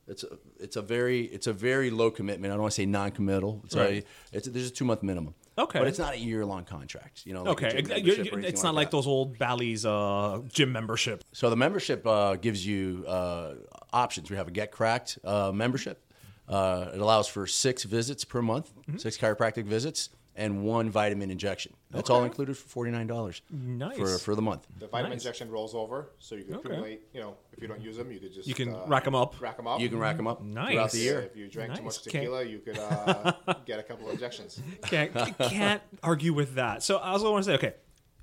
It's 0.08 0.24
a, 0.24 0.38
it's 0.60 0.76
a 0.76 0.82
very 0.82 1.22
it's 1.22 1.48
a 1.48 1.54
very 1.54 1.90
low 1.90 2.12
commitment. 2.12 2.52
I 2.52 2.56
don't 2.56 2.62
want 2.64 2.74
to 2.74 2.82
say 2.82 2.86
non-committal. 2.86 3.62
It's 3.66 3.76
Right. 3.76 4.04
a, 4.34 4.38
it's 4.38 4.48
there's 4.48 4.68
a 4.68 4.72
two 4.74 4.86
month 4.86 5.02
minimum. 5.04 5.34
Okay. 5.58 5.78
but 5.80 5.88
it's 5.88 6.00
not 6.00 6.14
a 6.16 6.18
year 6.18 6.44
long 6.46 6.66
contract. 6.66 7.26
You 7.26 7.34
know, 7.36 7.44
like 7.44 7.64
okay. 7.64 7.84
It's 7.86 8.64
not 8.64 8.74
like 8.76 8.88
that. 8.90 8.98
those 8.98 9.06
old 9.08 9.38
Bally's 9.38 9.86
uh, 9.86 10.42
gym 10.52 10.72
membership. 10.72 11.24
So 11.32 11.50
the 11.50 11.56
membership 11.56 12.06
uh, 12.08 12.36
gives 12.36 12.66
you 12.66 13.06
uh, 13.08 13.54
options. 13.94 14.30
We 14.32 14.36
have 14.38 14.48
a 14.48 14.52
Get 14.52 14.72
Cracked 14.72 15.20
uh, 15.24 15.52
membership. 15.54 16.04
Uh, 16.50 16.90
it 16.94 17.00
allows 17.00 17.28
for 17.28 17.48
six 17.48 17.84
visits 17.84 18.26
per 18.26 18.42
month, 18.42 18.74
Mm-hmm. 18.82 18.98
six 18.98 19.18
chiropractic 19.18 19.64
visits, 19.66 20.10
and 20.36 20.64
one 20.64 20.90
vitamin 20.90 21.30
injection. 21.30 21.74
That's 21.92 22.10
all 22.10 22.24
included 22.24 22.58
for 22.58 22.68
forty 22.68 22.90
nine 22.92 23.06
dollars. 23.08 23.42
Nice. 23.52 23.98
for 23.98 24.18
for 24.18 24.36
the 24.36 24.42
month. 24.42 24.66
The 24.80 24.88
vitamin 24.88 25.12
Nice. 25.12 25.22
injection 25.22 25.50
rolls 25.52 25.76
over, 25.76 26.10
so 26.20 26.34
you 26.36 26.44
can 26.44 26.56
Okay. 26.56 26.70
accumulate. 26.70 27.02
You 27.14 27.22
know, 27.22 27.38
if 27.52 27.62
you 27.62 27.68
don't 27.68 27.82
use 27.82 27.98
them, 27.98 28.12
you 28.12 28.20
could 28.20 28.34
just 28.34 28.48
You 28.48 28.56
can 28.56 28.74
uh, 28.74 28.84
rack 28.88 29.06
'em 29.06 29.14
up. 29.16 29.40
Rack 29.40 29.58
them 29.58 29.68
up. 29.68 29.80
You 29.80 29.90
can 29.90 30.00
rack 30.00 30.18
them 30.18 30.26
up 30.28 30.42
Nice. 30.42 30.72
throughout 30.72 30.92
the 30.92 30.98
year. 31.00 31.20
If 31.22 31.36
you 31.36 31.48
drank 31.48 31.76
too 31.76 31.84
Nice. 31.84 31.98
much 32.04 32.12
Can't- 32.12 32.24
tequila, 32.24 32.44
you 32.44 32.60
could 32.60 32.80
uh, 32.80 33.34
get 33.66 33.80
a 33.80 33.84
couple 33.84 34.08
of 34.08 34.14
injections. 34.14 34.62
can't 34.84 35.14
can't 35.40 35.82
argue 36.02 36.34
with 36.34 36.56
that. 36.56 36.82
So 36.84 36.98
I 36.98 37.10
also 37.10 37.32
want 37.32 37.44
to 37.46 37.52
say, 37.52 37.56
okay, 37.56 37.74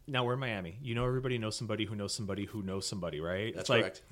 now 0.08 0.24
we're 0.24 0.34
in 0.34 0.40
Miami. 0.40 0.78
You 0.82 0.96
know, 0.96 1.06
everybody 1.06 1.38
knows 1.38 1.54
somebody 1.56 1.84
who 1.84 1.94
knows 1.94 2.12
somebody 2.12 2.44
who 2.46 2.62
knows 2.62 2.86
somebody, 2.88 3.20
right? 3.20 3.54
That's 3.54 3.62
it's 3.64 3.70
like 3.70 3.82
correct. 3.82 4.02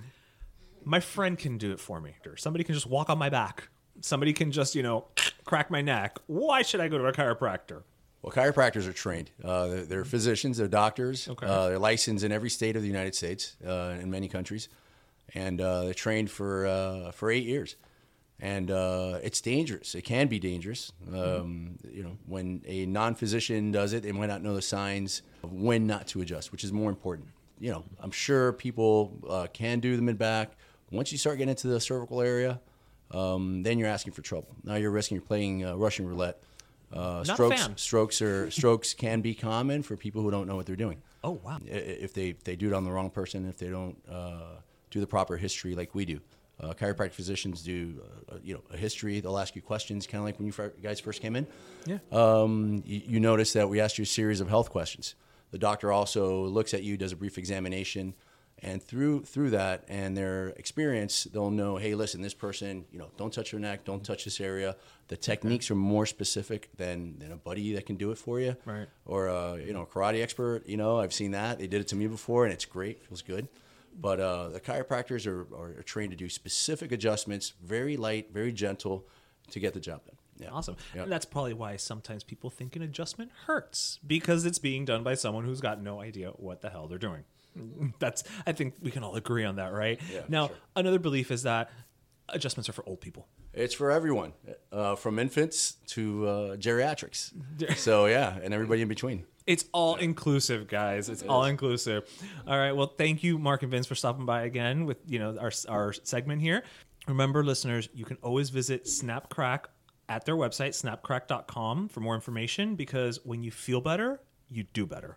my 0.85 1.01
friend 1.01 1.37
can 1.37 1.59
do 1.59 1.73
it 1.73 1.81
for 1.81 2.01
me. 2.01 2.15
Or 2.25 2.37
somebody 2.37 2.63
can 2.63 2.75
just 2.75 2.87
walk 2.87 3.11
on 3.11 3.19
my 3.19 3.29
back. 3.29 3.69
Somebody 4.01 4.33
can 4.33 4.53
just 4.53 4.75
you 4.75 4.83
know 4.83 5.07
crack 5.45 5.71
my 5.71 5.81
neck. 5.81 6.19
Why 6.27 6.63
should 6.63 6.81
I 6.81 6.89
go 6.89 6.99
to 6.99 7.07
a 7.07 7.13
chiropractor? 7.13 7.83
Well, 8.23 8.33
chiropractors 8.33 8.89
are 8.89 8.93
trained. 8.93 9.31
Uh, 9.45 9.69
they're, 9.69 9.85
they're 9.85 10.05
physicians. 10.05 10.59
They're 10.59 10.69
doctors. 10.69 11.29
Okay. 11.29 11.47
Uh, 11.47 11.69
they're 11.69 11.79
licensed 11.79 12.25
in 12.25 12.33
every 12.33 12.51
state 12.51 12.75
of 12.75 12.83
the 12.83 12.89
United 12.89 13.15
States, 13.15 13.57
uh, 13.67 13.97
in 14.01 14.11
many 14.11 14.29
countries, 14.29 14.69
and 15.35 15.61
uh, 15.61 15.85
they're 15.85 15.95
trained 15.95 16.31
for 16.31 16.67
uh, 16.67 17.13
for 17.13 17.31
eight 17.31 17.45
years. 17.45 17.77
And 18.41 18.71
uh, 18.71 19.19
it's 19.23 19.41
dangerous. 19.41 19.97
It 19.97 20.03
can 20.03 20.29
be 20.29 20.39
dangerous. 20.39 20.93
Um, 21.13 21.77
you 21.91 22.05
know, 22.05 22.19
when 22.27 22.63
a 22.67 22.87
non-physician 22.87 23.73
does 23.73 23.93
it, 23.93 24.05
they 24.05 24.13
might 24.13 24.27
not 24.27 24.43
know 24.43 24.55
the 24.55 24.63
signs 24.63 25.23
of 25.43 25.53
when 25.53 25.89
not 25.89 26.07
to 26.09 26.21
adjust, 26.21 26.53
which 26.53 26.63
is 26.63 26.73
more 26.73 26.89
important. 26.89 27.29
You 27.59 27.73
know, 27.73 27.85
I'm 27.99 28.13
sure 28.13 28.53
people 28.53 29.19
uh, 29.29 29.49
can 29.53 29.81
do 29.81 29.97
the 29.97 30.03
mid 30.03 30.19
back. 30.19 30.53
Once 30.93 31.11
you 31.11 31.19
start 31.19 31.39
getting 31.39 31.51
into 31.51 31.67
the 31.67 31.81
cervical 31.81 32.21
area, 32.21 32.61
um, 33.11 33.63
then 33.63 33.79
you're 33.79 33.89
asking 33.89 34.13
for 34.13 34.23
trouble. 34.23 34.49
Now 34.65 34.77
you're 34.77 34.91
risking 34.91 35.17
you're 35.17 35.27
playing 35.27 35.65
uh, 35.65 35.77
Russian 35.77 36.07
roulette. 36.07 36.43
Uh, 36.93 37.23
strokes, 37.23 37.69
strokes 37.77 38.23
are 38.23 38.51
strokes 38.61 38.95
can 38.95 39.21
be 39.21 39.35
common 39.35 39.83
for 39.83 39.97
people 39.97 40.23
who 40.23 40.31
don't 40.31 40.47
know 40.47 40.57
what 40.57 40.67
they're 40.67 40.77
doing. 40.77 41.03
Oh 41.23 41.39
wow. 41.43 41.59
If 41.67 42.15
they 42.15 42.29
if 42.29 42.45
they 42.45 42.57
do 42.57 42.69
it 42.69 42.75
on 42.75 42.85
the 42.85 42.91
wrong 42.91 43.11
person, 43.11 43.47
if 43.49 43.59
they 43.59 43.69
don't 43.69 43.97
uh, 44.11 44.57
do 44.91 45.01
the 45.01 45.07
proper 45.07 45.37
history 45.37 45.75
like 45.75 45.95
we 45.95 46.05
do. 46.05 46.21
Uh, 46.61 46.75
chiropractic 46.75 47.13
physicians 47.13 47.63
do, 47.63 48.03
uh, 48.33 48.35
you 48.43 48.53
know, 48.53 48.61
a 48.73 48.77
history. 48.77 49.21
They'll 49.21 49.39
ask 49.39 49.55
you 49.55 49.63
questions, 49.63 50.09
kind 50.09 50.19
of 50.19 50.25
like 50.25 50.39
when 50.41 50.47
you 50.49 50.73
guys 50.83 50.99
first 50.99 51.23
came 51.23 51.37
in. 51.37 51.47
Yeah. 51.87 51.99
Um, 52.11 52.83
you, 52.85 53.01
you 53.07 53.21
notice 53.21 53.53
that 53.53 53.69
we 53.69 53.79
asked 53.79 53.97
you 53.97 54.03
a 54.03 54.07
series 54.07 54.41
of 54.41 54.49
health 54.49 54.71
questions. 54.71 55.15
The 55.53 55.59
doctor 55.59 55.93
also 55.93 56.47
looks 56.47 56.75
at 56.75 56.83
you, 56.83 56.97
does 56.97 57.13
a 57.13 57.17
brief 57.17 57.39
examination, 57.39 58.15
and 58.63 58.83
through 58.83 59.23
through 59.23 59.51
that 59.51 59.85
and 59.89 60.17
their 60.17 60.49
experience, 60.51 61.25
they'll 61.25 61.51
know, 61.51 61.77
hey, 61.77 61.95
listen, 61.95 62.23
this 62.23 62.35
person, 62.35 62.85
you 62.93 62.99
know, 62.99 63.11
don't 63.17 63.33
touch 63.33 63.53
your 63.53 63.61
neck, 63.61 63.85
don't 63.85 64.05
touch 64.05 64.25
this 64.25 64.41
area. 64.41 64.77
The 65.09 65.17
techniques 65.17 65.71
are 65.71 65.75
more 65.75 66.07
specific 66.07 66.69
than 66.77 67.19
than 67.19 67.33
a 67.33 67.37
buddy 67.37 67.73
that 67.75 67.87
can 67.87 67.97
do 67.97 68.11
it 68.11 68.19
for 68.19 68.41
you, 68.41 68.57
Right. 68.65 68.89
Or 69.07 69.29
uh, 69.29 69.55
you 69.55 69.73
know, 69.73 69.83
a 69.83 69.87
karate 69.87 70.23
expert. 70.23 70.67
You 70.67 70.77
know, 70.77 70.99
I've 71.01 71.13
seen 71.15 71.31
that. 71.33 71.59
They 71.59 71.67
did 71.67 71.81
it 71.81 71.89
to 71.89 71.97
me 71.97 72.07
before, 72.07 72.45
and 72.45 72.53
it's 72.53 72.65
great, 72.65 73.03
feels 73.05 73.23
good. 73.23 73.49
But 74.01 74.21
uh, 74.21 74.49
the 74.51 74.61
chiropractors 74.61 75.27
are, 75.27 75.47
are 75.59 75.83
trained 75.83 76.11
to 76.13 76.17
do 76.17 76.29
specific 76.29 76.93
adjustments, 76.93 77.55
very 77.63 77.97
light, 77.97 78.33
very 78.33 78.53
gentle, 78.53 79.07
to 79.51 79.59
get 79.61 79.75
the 79.75 79.81
job 79.81 80.05
done. 80.05 80.15
Yeah. 80.39 80.51
Awesome. 80.53 80.77
Yeah. 80.95 81.03
And 81.03 81.11
that's 81.13 81.25
probably 81.25 81.55
why 81.55 81.77
sometimes 81.77 82.23
people 82.23 82.49
think 82.49 82.77
an 82.77 82.83
adjustment 82.83 83.33
hurts 83.47 83.99
because 84.07 84.45
it's 84.45 84.59
being 84.61 84.85
done 84.85 85.03
by 85.03 85.15
someone 85.15 85.45
who's 85.45 85.61
got 85.61 85.83
no 85.83 86.01
idea 86.01 86.31
what 86.37 86.61
the 86.61 86.71
hell 86.71 86.87
they're 86.87 86.97
doing. 86.99 87.25
That's 87.99 88.25
I 88.47 88.53
think 88.53 88.75
we 88.83 88.91
can 88.91 89.05
all 89.05 89.17
agree 89.17 89.45
on 89.45 89.57
that, 89.57 89.73
right? 89.73 90.01
Yeah, 90.13 90.21
now, 90.29 90.49
sure. 90.49 90.57
another 90.77 90.99
belief 90.99 91.31
is 91.31 91.43
that 91.43 91.71
adjustments 92.29 92.69
are 92.69 92.73
for 92.73 92.87
old 92.87 93.01
people. 93.01 93.27
It's 93.55 93.75
for 93.75 93.91
everyone, 93.91 94.35
uh, 94.71 94.95
from 94.95 95.19
infants 95.19 95.79
to 95.89 96.27
uh, 96.27 96.57
geriatrics. 96.57 97.33
so 97.77 98.07
yeah, 98.07 98.39
and 98.43 98.55
everybody 98.55 98.83
in 98.83 98.89
between. 98.89 99.25
It's 99.47 99.65
all 99.73 99.97
inclusive, 99.97 100.69
guys. 100.69 101.09
It's 101.09 101.23
all 101.23 101.45
inclusive. 101.45 102.05
All 102.47 102.59
right. 102.59 102.73
Well, 102.73 102.93
thank 102.99 103.23
you, 103.23 103.39
Mark 103.39 103.63
and 103.63 103.71
Vince, 103.71 103.87
for 103.87 103.95
stopping 103.95 104.27
by 104.27 104.43
again 104.43 104.85
with 104.85 104.99
you 105.07 105.19
know 105.19 105.37
our 105.39 105.51
our 105.69 105.93
segment 105.93 106.43
here. 106.43 106.63
Remember, 107.07 107.43
listeners, 107.43 107.89
you 107.95 108.05
can 108.05 108.19
always 108.23 108.51
visit 108.51 108.85
Snapcrack 108.85 109.65
at 110.11 110.27
their 110.27 110.37
website, 110.37 110.71
snapcrack.com, 110.71 111.89
for 111.89 112.01
more 112.01 112.15
information. 112.15 112.77
Because 112.77 113.25
when 113.25 113.43
you 113.43 113.51
feel 113.51 113.81
better, 113.81 114.21
you 114.51 114.65
do 114.65 114.87
better. 114.87 115.17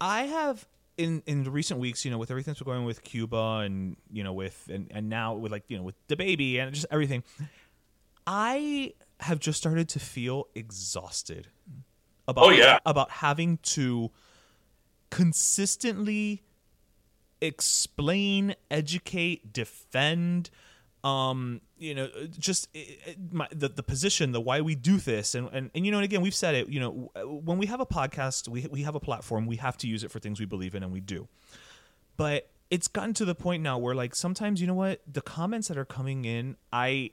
I 0.00 0.22
have 0.24 0.66
in 0.96 1.22
in 1.26 1.44
the 1.44 1.50
recent 1.50 1.80
weeks, 1.80 2.04
you 2.04 2.10
know, 2.10 2.18
with 2.18 2.30
everything 2.30 2.52
that's 2.52 2.62
going 2.62 2.78
on 2.78 2.84
with 2.84 3.02
Cuba 3.02 3.62
and 3.64 3.96
you 4.12 4.22
know 4.24 4.32
with 4.32 4.68
and 4.72 4.88
and 4.90 5.08
now 5.08 5.34
with 5.34 5.52
like 5.52 5.64
you 5.68 5.76
know 5.76 5.82
with 5.82 5.94
the 6.08 6.16
baby 6.16 6.58
and 6.58 6.72
just 6.74 6.86
everything, 6.90 7.22
I 8.26 8.94
have 9.20 9.38
just 9.38 9.58
started 9.58 9.88
to 9.90 9.98
feel 10.00 10.48
exhausted 10.54 11.48
about 12.28 12.44
Oh, 12.46 12.50
yeah. 12.50 12.78
about 12.86 13.10
having 13.10 13.58
to 13.62 14.10
consistently 15.10 16.42
explain, 17.40 18.54
educate, 18.70 19.52
defend 19.52 20.50
um 21.04 21.60
you 21.78 21.94
know 21.94 22.08
just 22.38 22.68
uh, 22.74 22.80
uh, 23.06 23.12
my, 23.30 23.46
the 23.52 23.68
the 23.68 23.82
position 23.82 24.32
the 24.32 24.40
why 24.40 24.62
we 24.62 24.74
do 24.74 24.96
this 24.96 25.34
and, 25.34 25.48
and 25.52 25.70
and 25.74 25.84
you 25.84 25.92
know 25.92 25.98
and 25.98 26.04
again 26.04 26.22
we've 26.22 26.34
said 26.34 26.54
it 26.54 26.68
you 26.68 26.80
know 26.80 27.10
when 27.44 27.58
we 27.58 27.66
have 27.66 27.78
a 27.78 27.86
podcast 27.86 28.48
we 28.48 28.66
we 28.70 28.82
have 28.82 28.94
a 28.94 29.00
platform 29.00 29.46
we 29.46 29.56
have 29.56 29.76
to 29.76 29.86
use 29.86 30.02
it 30.02 30.10
for 30.10 30.18
things 30.18 30.40
we 30.40 30.46
believe 30.46 30.74
in 30.74 30.82
and 30.82 30.90
we 30.90 31.00
do 31.00 31.28
but 32.16 32.48
it's 32.70 32.88
gotten 32.88 33.12
to 33.12 33.24
the 33.26 33.34
point 33.34 33.62
now 33.62 33.76
where 33.76 33.94
like 33.94 34.14
sometimes 34.14 34.60
you 34.60 34.66
know 34.66 34.74
what 34.74 35.02
the 35.06 35.20
comments 35.20 35.68
that 35.68 35.76
are 35.76 35.84
coming 35.84 36.24
in 36.24 36.56
i 36.72 37.10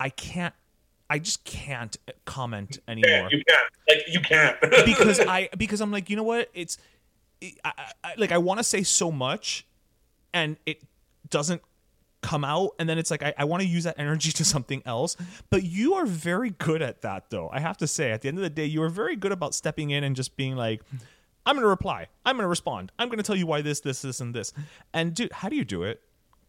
i 0.00 0.08
can't 0.08 0.54
i 1.10 1.18
just 1.18 1.44
can't 1.44 1.98
comment 2.24 2.78
anymore 2.88 3.28
You 3.30 3.42
can't. 3.46 3.68
Like 3.88 4.04
you 4.08 4.20
can't. 4.20 4.60
because 4.86 5.20
I 5.20 5.48
because 5.56 5.80
I'm 5.80 5.92
like, 5.92 6.08
you 6.08 6.16
know 6.16 6.22
what? 6.22 6.50
It's 6.54 6.78
I, 7.64 7.72
I, 8.02 8.14
like 8.16 8.32
I 8.32 8.38
want 8.38 8.58
to 8.58 8.64
say 8.64 8.82
so 8.82 9.12
much, 9.12 9.66
and 10.32 10.56
it 10.64 10.82
doesn't 11.28 11.62
come 12.24 12.44
out, 12.44 12.70
and 12.78 12.88
then 12.88 12.98
it's 12.98 13.10
like 13.10 13.22
I, 13.22 13.34
I 13.38 13.44
want 13.44 13.62
to 13.62 13.68
use 13.68 13.84
that 13.84 13.96
energy 13.98 14.32
to 14.32 14.44
something 14.44 14.82
else. 14.86 15.16
But 15.50 15.62
you 15.62 15.94
are 15.94 16.06
very 16.06 16.50
good 16.50 16.82
at 16.82 17.02
that, 17.02 17.30
though. 17.30 17.50
I 17.52 17.60
have 17.60 17.76
to 17.78 17.86
say, 17.86 18.10
at 18.10 18.22
the 18.22 18.28
end 18.28 18.38
of 18.38 18.42
the 18.42 18.50
day, 18.50 18.64
you 18.64 18.82
are 18.82 18.88
very 18.88 19.14
good 19.14 19.32
about 19.32 19.54
stepping 19.54 19.90
in 19.90 20.02
and 20.02 20.16
just 20.16 20.36
being 20.36 20.56
like. 20.56 20.82
I'm 21.46 21.56
gonna 21.56 21.66
reply. 21.66 22.06
I'm 22.24 22.36
gonna 22.36 22.48
respond. 22.48 22.90
I'm 22.98 23.10
gonna 23.10 23.22
tell 23.22 23.36
you 23.36 23.46
why 23.46 23.60
this, 23.60 23.80
this, 23.80 24.00
this, 24.00 24.18
and 24.18 24.34
this. 24.34 24.54
And 24.94 25.14
dude, 25.14 25.30
how 25.30 25.50
do 25.50 25.56
you 25.56 25.64
do 25.66 25.82
it? 25.82 26.00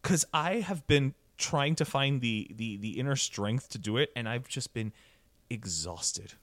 Because 0.01 0.23
I 0.33 0.61
have 0.61 0.87
been 0.87 1.13
trying 1.37 1.75
to 1.75 1.83
find 1.83 2.21
the 2.21 2.49
the 2.55 2.77
the 2.77 2.97
inner 2.97 3.17
strength 3.17 3.67
to 3.71 3.77
do 3.77 3.97
it, 3.97 4.13
and 4.15 4.29
I've 4.29 4.47
just 4.47 4.73
been 4.73 4.93
exhausted. 5.49 6.35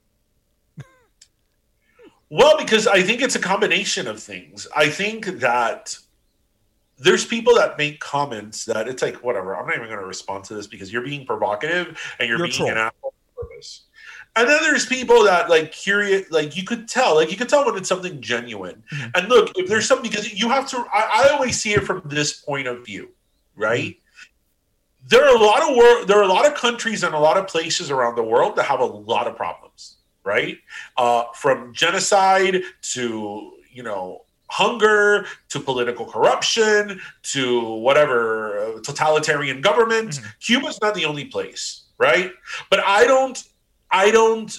Well, 2.29 2.57
because 2.57 2.87
I 2.87 3.03
think 3.03 3.21
it's 3.21 3.37
a 3.37 3.39
combination 3.39 4.09
of 4.09 4.19
things. 4.19 4.67
I 4.75 4.89
think 4.89 5.27
that 5.41 5.99
there's 7.03 7.25
people 7.25 7.55
that 7.57 7.77
make 7.79 8.01
comments 8.01 8.65
that 8.67 8.89
it's 8.89 9.03
like, 9.03 9.17
whatever, 9.23 9.57
I'm 9.57 9.67
not 9.67 9.77
even 9.77 9.89
going 9.89 10.01
to 10.01 10.07
respond 10.07 10.45
to 10.45 10.55
this 10.55 10.67
because 10.67 10.93
you're 10.93 11.03
being 11.03 11.27
provocative 11.27 11.99
and 12.19 12.29
you're, 12.29 12.39
You're 12.39 12.47
being 12.47 12.59
troll. 12.59 12.71
an 12.71 12.79
asshole 12.79 13.15
on 13.37 13.45
purpose. 13.49 13.83
And 14.35 14.49
then 14.49 14.63
there's 14.63 14.87
people 14.87 15.25
that 15.25 15.51
like 15.51 15.73
curious, 15.73 16.31
like 16.31 16.57
you 16.57 16.65
could 16.65 16.89
tell, 16.89 17.17
like 17.17 17.31
you 17.31 17.37
could 17.37 17.49
tell 17.49 17.67
when 17.67 17.77
it's 17.77 17.89
something 17.89 18.21
genuine. 18.21 18.83
Mm-hmm. 18.93 19.11
And 19.15 19.29
look, 19.29 19.53
if 19.57 19.69
there's 19.69 19.87
something, 19.87 20.11
because 20.11 20.33
you 20.33 20.49
have 20.49 20.69
to, 20.71 20.79
I, 20.93 21.25
I 21.27 21.29
always 21.33 21.61
see 21.61 21.75
it 21.75 21.85
from 21.85 22.03
this 22.05 22.41
point 22.41 22.67
of 22.67 22.85
view, 22.85 23.11
right? 23.57 23.91
Mm-hmm. 23.91 25.09
There 25.09 25.25
are 25.25 25.37
a 25.37 25.41
lot 25.41 25.69
of 25.69 25.77
world, 25.77 26.09
there 26.09 26.19
are 26.19 26.23
a 26.23 26.29
lot 26.29 26.47
of 26.47 26.55
countries 26.55 27.03
and 27.03 27.15
a 27.15 27.19
lot 27.19 27.37
of 27.37 27.49
places 27.49 27.91
around 27.91 28.15
the 28.15 28.23
world 28.23 28.57
that 28.57 28.65
have 28.65 28.81
a 28.81 28.85
lot 28.85 29.27
of 29.27 29.37
problems, 29.37 29.97
right? 30.25 30.59
Uh, 30.97 31.25
from 31.35 31.75
genocide 31.75 32.63
to 32.93 33.53
you 33.73 33.83
know 33.83 34.23
hunger 34.53 35.25
to 35.49 35.59
political 35.59 36.05
corruption 36.05 37.01
to 37.23 37.61
whatever 37.87 38.59
uh, 38.59 38.81
totalitarian 38.83 39.61
government. 39.63 40.21
Cuba's 40.41 40.79
not 40.83 40.95
the 40.95 41.07
only 41.07 41.25
place, 41.25 41.85
right? 41.99 42.33
But 42.71 42.81
I 42.81 43.07
don't, 43.07 43.43
I 43.91 44.11
don't 44.11 44.53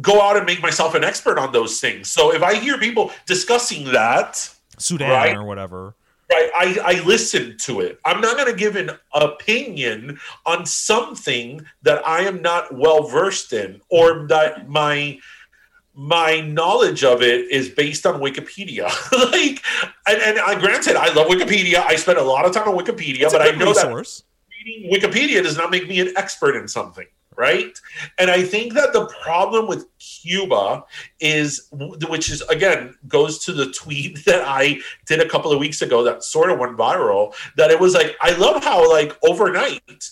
go 0.00 0.20
out 0.20 0.36
and 0.36 0.44
make 0.44 0.60
myself 0.60 0.94
an 0.96 1.04
expert 1.04 1.38
on 1.38 1.52
those 1.52 1.80
things. 1.80 2.10
So 2.10 2.34
if 2.34 2.42
I 2.42 2.54
hear 2.56 2.78
people 2.78 3.12
discussing 3.26 3.84
that, 3.92 4.48
Sudan 4.78 5.10
Right. 5.10 5.36
or 5.36 5.44
whatever. 5.44 5.94
right, 6.32 6.50
I, 6.56 6.78
I 6.84 7.04
listen 7.04 7.56
to 7.66 7.80
it. 7.80 8.00
I'm 8.04 8.20
not 8.20 8.36
going 8.36 8.50
to 8.50 8.56
give 8.58 8.74
an 8.76 8.90
opinion 9.12 10.18
on 10.46 10.64
something 10.66 11.64
that 11.82 12.06
I 12.06 12.22
am 12.22 12.40
not 12.42 12.74
well 12.74 13.02
versed 13.06 13.52
in 13.52 13.80
or 13.88 14.26
that 14.28 14.68
my 14.68 15.18
my 16.00 16.40
knowledge 16.40 17.04
of 17.04 17.20
it 17.20 17.50
is 17.50 17.68
based 17.68 18.06
on 18.06 18.22
Wikipedia. 18.22 18.84
like, 19.32 19.62
and, 20.06 20.22
and 20.22 20.38
I 20.38 20.58
granted, 20.58 20.96
I 20.96 21.12
love 21.12 21.26
Wikipedia. 21.26 21.84
I 21.84 21.96
spend 21.96 22.16
a 22.16 22.22
lot 22.22 22.46
of 22.46 22.54
time 22.54 22.66
on 22.66 22.74
Wikipedia, 22.74 23.24
It's 23.24 23.34
but 23.34 23.42
I 23.42 23.50
know 23.50 23.74
that 23.74 24.22
reading 24.64 24.90
Wikipedia 24.90 25.42
does 25.42 25.58
not 25.58 25.70
make 25.70 25.86
me 25.86 26.00
an 26.00 26.14
expert 26.16 26.56
in 26.56 26.68
something, 26.68 27.06
right? 27.36 27.78
And 28.16 28.30
I 28.30 28.42
think 28.42 28.72
that 28.72 28.94
the 28.94 29.12
problem 29.22 29.66
with 29.66 29.88
Cuba 29.98 30.84
is, 31.20 31.68
which 31.70 32.30
is 32.30 32.40
again 32.48 32.96
goes 33.06 33.44
to 33.44 33.52
the 33.52 33.70
tweet 33.70 34.24
that 34.24 34.42
I 34.46 34.80
did 35.04 35.20
a 35.20 35.28
couple 35.28 35.52
of 35.52 35.58
weeks 35.58 35.82
ago 35.82 36.02
that 36.04 36.24
sort 36.24 36.50
of 36.50 36.58
went 36.58 36.78
viral. 36.78 37.34
That 37.58 37.70
it 37.70 37.78
was 37.78 37.92
like 37.92 38.16
I 38.22 38.30
love 38.38 38.64
how 38.64 38.90
like 38.90 39.18
overnight 39.22 40.08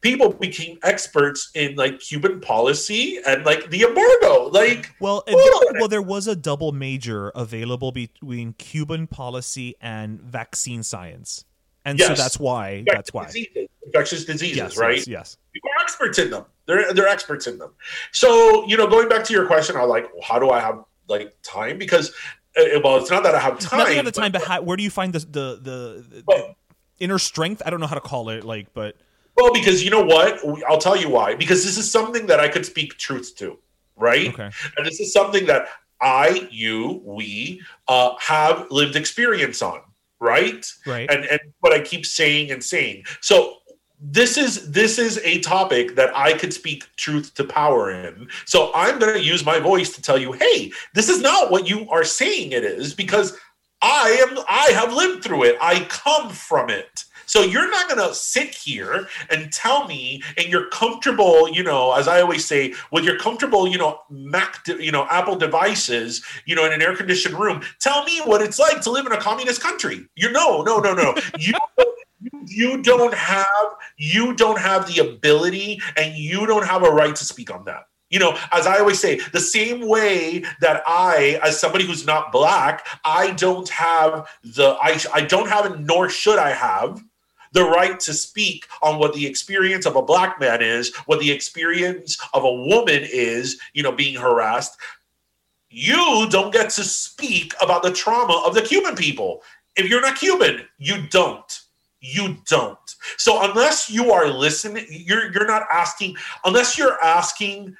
people 0.00 0.32
became 0.32 0.78
experts 0.82 1.50
in 1.54 1.74
like 1.76 2.00
Cuban 2.00 2.40
policy 2.40 3.18
and 3.26 3.44
like 3.44 3.70
the 3.70 3.82
embargo, 3.82 4.48
like. 4.52 4.90
Well, 5.00 5.24
well, 5.28 5.88
there 5.88 6.02
was 6.02 6.26
a 6.26 6.36
double 6.36 6.72
major 6.72 7.30
available 7.30 7.92
between 7.92 8.54
Cuban 8.54 9.06
policy 9.06 9.74
and 9.80 10.20
vaccine 10.20 10.82
science, 10.82 11.44
and 11.84 12.00
so 12.00 12.14
that's 12.14 12.38
why. 12.38 12.70
infectious 12.70 12.94
That's 12.96 13.14
why. 13.14 13.26
diseases, 13.26 13.68
infectious 13.86 14.24
diseases, 14.24 14.56
Yes, 14.56 14.76
right? 14.76 14.96
yes, 14.96 15.08
yes. 15.08 15.36
people 15.52 15.70
are 15.78 15.82
experts 15.82 16.18
in 16.18 16.30
them. 16.30 16.44
They're 16.66 16.92
they're 16.94 17.08
experts 17.08 17.46
in 17.46 17.58
them. 17.58 17.72
So 18.12 18.66
you 18.66 18.76
know, 18.76 18.86
going 18.86 19.08
back 19.08 19.24
to 19.24 19.32
your 19.32 19.46
question, 19.46 19.76
I 19.76 19.82
like, 19.82 20.12
well, 20.12 20.22
how 20.22 20.38
do 20.38 20.50
I 20.50 20.60
have 20.60 20.84
like 21.08 21.34
time? 21.42 21.78
Because 21.78 22.12
uh, 22.56 22.80
well, 22.84 22.98
it's 22.98 23.10
not 23.10 23.22
that 23.22 23.34
I 23.34 23.40
have 23.40 23.58
time. 23.58 23.78
Not 23.78 23.92
have 23.92 24.04
the 24.04 24.12
time, 24.12 24.32
but 24.32 24.42
how, 24.42 24.62
where 24.62 24.76
do 24.76 24.82
you 24.82 24.90
find 24.90 25.12
the 25.12 25.20
the 25.20 25.60
the, 25.60 26.24
the 26.26 26.54
inner 27.00 27.18
strength? 27.18 27.62
I 27.64 27.70
don't 27.70 27.80
know 27.80 27.86
how 27.86 27.94
to 27.94 28.00
call 28.00 28.28
it, 28.28 28.44
like, 28.44 28.72
but 28.74 28.96
Well, 29.36 29.52
because 29.52 29.82
you 29.82 29.90
know 29.90 30.04
what? 30.04 30.40
I'll 30.68 30.78
tell 30.78 30.96
you 30.96 31.08
why. 31.08 31.34
Because 31.34 31.64
this 31.64 31.78
is 31.78 31.90
something 31.90 32.26
that 32.26 32.40
I 32.40 32.48
could 32.48 32.66
speak 32.66 32.98
truth 32.98 33.34
to, 33.36 33.58
right? 33.96 34.28
okay, 34.28 34.50
And 34.76 34.86
this 34.86 35.00
is 35.00 35.12
something 35.12 35.46
that 35.46 35.68
I, 36.00 36.48
you, 36.50 37.00
we 37.04 37.62
uh, 37.88 38.14
have 38.20 38.70
lived 38.70 38.96
experience 38.96 39.62
on, 39.62 39.80
right? 40.20 40.70
right. 40.86 41.10
and 41.10 41.24
and 41.24 41.40
what 41.60 41.72
I 41.72 41.80
keep 41.80 42.04
saying 42.04 42.50
and 42.50 42.62
saying. 42.62 43.04
So 43.20 43.58
this 44.02 44.36
is 44.36 44.72
this 44.72 44.98
is 44.98 45.18
a 45.22 45.38
topic 45.40 45.94
that 45.94 46.14
I 46.16 46.32
could 46.32 46.52
speak 46.52 46.84
truth 46.96 47.34
to 47.34 47.44
power 47.44 47.90
in. 47.92 48.28
So 48.46 48.72
I'm 48.74 48.98
going 48.98 49.14
to 49.14 49.22
use 49.22 49.46
my 49.46 49.60
voice 49.60 49.94
to 49.94 50.02
tell 50.02 50.18
you, 50.18 50.32
hey, 50.32 50.72
this 50.92 51.08
is 51.08 51.20
not 51.20 51.52
what 51.52 51.68
you 51.68 51.88
are 51.88 52.04
saying 52.04 52.50
it 52.50 52.64
is 52.64 52.94
because 52.94 53.38
I 53.80 54.26
am 54.28 54.44
I 54.48 54.72
have 54.72 54.92
lived 54.92 55.22
through 55.22 55.44
it. 55.44 55.56
I 55.60 55.86
come 55.88 56.30
from 56.30 56.68
it. 56.68 57.04
So 57.32 57.40
you're 57.40 57.70
not 57.70 57.88
going 57.88 58.06
to 58.06 58.14
sit 58.14 58.54
here 58.54 59.08
and 59.30 59.50
tell 59.50 59.86
me 59.86 60.22
and 60.36 60.48
you're 60.48 60.68
comfortable, 60.68 61.48
you 61.48 61.62
know, 61.62 61.94
as 61.94 62.06
I 62.06 62.20
always 62.20 62.44
say, 62.44 62.74
with 62.90 63.04
your 63.04 63.16
comfortable, 63.16 63.66
you 63.66 63.78
know, 63.78 64.00
Mac, 64.10 64.62
de- 64.64 64.84
you 64.84 64.92
know, 64.92 65.06
Apple 65.08 65.36
devices, 65.36 66.22
you 66.44 66.54
know, 66.54 66.66
in 66.66 66.74
an 66.74 66.82
air 66.82 66.94
conditioned 66.94 67.40
room, 67.40 67.62
tell 67.80 68.04
me 68.04 68.20
what 68.26 68.42
it's 68.42 68.58
like 68.58 68.82
to 68.82 68.90
live 68.90 69.06
in 69.06 69.12
a 69.12 69.16
communist 69.16 69.62
country. 69.62 70.06
You 70.14 70.30
know, 70.30 70.60
no, 70.60 70.78
no, 70.78 70.92
no, 70.92 71.14
no. 71.14 71.14
you 71.38 71.54
you 72.48 72.82
don't 72.82 73.14
have 73.14 73.76
you 73.96 74.34
don't 74.34 74.58
have 74.58 74.86
the 74.92 74.98
ability 75.00 75.80
and 75.96 76.14
you 76.14 76.44
don't 76.44 76.66
have 76.66 76.82
a 76.82 76.90
right 76.90 77.16
to 77.16 77.24
speak 77.24 77.50
on 77.50 77.64
that. 77.64 77.84
You 78.10 78.18
know, 78.18 78.36
as 78.52 78.66
I 78.66 78.78
always 78.78 79.00
say, 79.00 79.20
the 79.32 79.40
same 79.40 79.88
way 79.88 80.44
that 80.60 80.82
I, 80.86 81.40
as 81.42 81.58
somebody 81.58 81.86
who's 81.86 82.04
not 82.04 82.30
black, 82.30 82.86
I 83.06 83.30
don't 83.30 83.70
have 83.70 84.28
the 84.44 84.76
I 84.82 85.00
I 85.14 85.22
don't 85.22 85.48
have 85.48 85.64
it, 85.64 85.80
nor 85.80 86.10
should 86.10 86.38
I 86.38 86.50
have 86.50 87.02
the 87.52 87.62
right 87.64 87.98
to 88.00 88.12
speak 88.14 88.66
on 88.82 88.98
what 88.98 89.12
the 89.14 89.26
experience 89.26 89.86
of 89.86 89.96
a 89.96 90.02
black 90.02 90.40
man 90.40 90.62
is, 90.62 90.94
what 91.06 91.20
the 91.20 91.30
experience 91.30 92.18
of 92.32 92.44
a 92.44 92.52
woman 92.52 93.02
is, 93.10 93.60
you 93.74 93.82
know, 93.82 93.92
being 93.92 94.14
harassed. 94.18 94.76
You 95.70 96.26
don't 96.30 96.52
get 96.52 96.70
to 96.70 96.84
speak 96.84 97.54
about 97.62 97.82
the 97.82 97.92
trauma 97.92 98.42
of 98.46 98.54
the 98.54 98.62
Cuban 98.62 98.94
people. 98.94 99.42
If 99.76 99.88
you're 99.88 100.02
not 100.02 100.16
Cuban, 100.16 100.62
you 100.78 101.06
don't. 101.08 101.60
You 102.00 102.36
don't. 102.48 102.78
So 103.16 103.42
unless 103.48 103.88
you 103.88 104.12
are 104.12 104.28
listening, 104.28 104.86
you're 104.90 105.32
you're 105.32 105.46
not 105.46 105.62
asking. 105.70 106.16
Unless 106.44 106.76
you're 106.76 107.00
asking 107.02 107.76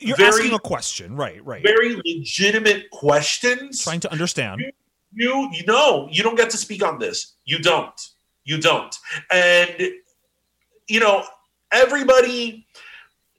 You're 0.00 0.16
very- 0.16 0.30
asking 0.30 0.54
a 0.54 0.58
question, 0.58 1.14
right? 1.16 1.44
Right. 1.44 1.62
very 1.62 1.94
legitimate 2.04 2.90
questions, 2.90 3.82
Trying 3.84 4.00
to 4.00 4.10
understand. 4.10 4.62
you 5.14 5.48
you 5.52 5.64
know 5.66 6.08
you 6.10 6.22
don't 6.22 6.36
get 6.36 6.48
to 6.50 6.56
speak 6.56 6.82
on 6.82 6.98
this 6.98 7.34
you 7.44 7.58
don't 7.58 8.00
you 8.44 8.58
don't. 8.58 8.96
And 9.30 9.92
you 10.88 11.00
know 11.00 11.24
everybody 11.72 12.66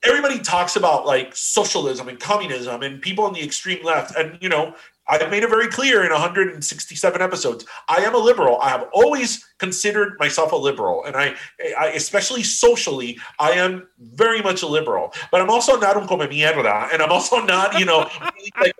everybody 0.02 0.38
talks 0.38 0.76
about 0.76 1.06
like 1.06 1.34
socialism 1.34 2.08
and 2.08 2.18
communism 2.20 2.82
and 2.82 3.00
people 3.00 3.24
on 3.24 3.32
the 3.32 3.42
extreme 3.42 3.82
left 3.84 4.16
and 4.16 4.38
you 4.40 4.48
know 4.48 4.74
I've 5.06 5.30
made 5.30 5.42
it 5.42 5.50
very 5.50 5.68
clear 5.68 6.02
in 6.04 6.10
167 6.12 7.20
episodes. 7.20 7.64
I 7.88 7.96
am 7.96 8.14
a 8.14 8.18
liberal. 8.18 8.58
I 8.60 8.70
have 8.70 8.88
always 8.92 9.44
considered 9.58 10.14
myself 10.18 10.52
a 10.52 10.56
liberal, 10.56 11.04
and 11.04 11.14
I, 11.16 11.34
I 11.78 11.88
especially 11.88 12.42
socially, 12.42 13.18
I 13.38 13.52
am 13.52 13.86
very 13.98 14.40
much 14.42 14.62
a 14.62 14.66
liberal. 14.66 15.12
But 15.30 15.40
I'm 15.40 15.50
also 15.50 15.78
not 15.78 15.96
un 15.96 16.08
come 16.08 16.20
mierda, 16.20 16.92
and 16.92 17.02
I'm 17.02 17.12
also 17.12 17.44
not, 17.44 17.78
you 17.78 17.84
know, 17.84 18.08
really 18.20 18.50
like 18.60 18.74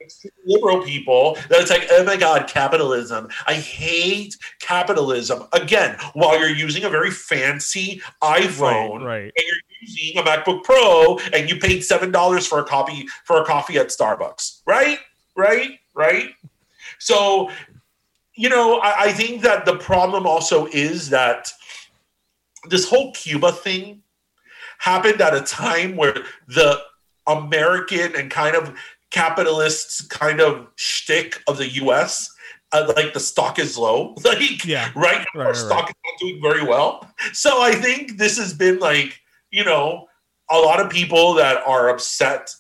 liberal 0.47 0.83
people 0.83 1.35
that 1.49 1.61
it's 1.61 1.71
like, 1.71 1.87
oh 1.91 2.05
my 2.05 2.17
god, 2.17 2.49
capitalism. 2.49 3.29
I 3.47 3.55
hate 3.55 4.37
capitalism. 4.61 5.45
Again, 5.53 5.97
while 6.15 6.39
you're 6.39 6.49
using 6.49 6.85
a 6.85 6.91
very 6.91 7.11
fancy 7.11 8.01
iPhone, 8.23 9.01
Right, 9.03 9.05
right. 9.05 9.33
and 9.37 9.45
you're 9.47 9.57
using 9.83 10.19
a 10.19 10.23
MacBook 10.23 10.63
Pro, 10.65 11.19
and 11.33 11.49
you 11.51 11.57
paid 11.59 11.85
seven 11.85 12.11
dollars 12.11 12.47
for 12.47 12.59
a 12.61 12.65
copy 12.65 13.07
for 13.25 13.41
a 13.41 13.45
coffee 13.45 13.79
at 13.79 13.89
Starbucks, 13.89 14.63
right? 14.67 14.99
Right? 15.37 15.81
Right? 15.95 16.31
So, 16.99 17.51
you 18.35 18.49
know, 18.49 18.79
I, 18.81 19.05
I 19.05 19.13
think 19.13 19.43
that 19.43 19.65
the 19.65 19.77
problem 19.77 20.27
also 20.27 20.67
is 20.67 21.11
that 21.11 21.53
this 22.69 22.89
whole 22.89 23.13
Cuba 23.13 23.53
thing 23.53 24.03
happened 24.79 25.21
at 25.21 25.35
a 25.35 25.41
time 25.41 25.97
where 25.97 26.15
the 26.49 26.81
American 27.27 28.15
and 28.17 28.31
kind 28.31 28.57
of 28.57 28.75
capitalists 29.11 30.03
kind 30.03 30.41
of 30.41 30.67
shtick 30.77 31.43
of 31.47 31.57
the 31.57 31.69
U.S. 31.85 32.31
Uh, 32.73 32.93
like 32.97 33.15
the 33.15 33.21
stock 33.21 33.59
is 33.59 33.79
low, 33.79 34.15
like 34.25 34.65
Yeah. 34.65 34.91
right 34.97 35.25
now 35.35 35.41
Right, 35.41 35.47
our 35.47 35.47
right, 35.47 35.57
stock 35.57 35.89
is 35.89 35.95
not 36.05 36.19
doing 36.21 36.43
very 36.43 36.65
well. 36.65 37.09
So 37.33 37.63
I 37.63 37.73
think 37.73 38.19
this 38.19 38.37
has 38.39 38.53
been 38.53 38.79
like 38.81 39.21
you 39.51 39.65
know 39.65 40.09
a 40.51 40.59
lot 40.59 40.81
of 40.81 40.91
people 40.91 41.35
that 41.35 41.63
are 41.67 41.89
upset 41.89 42.51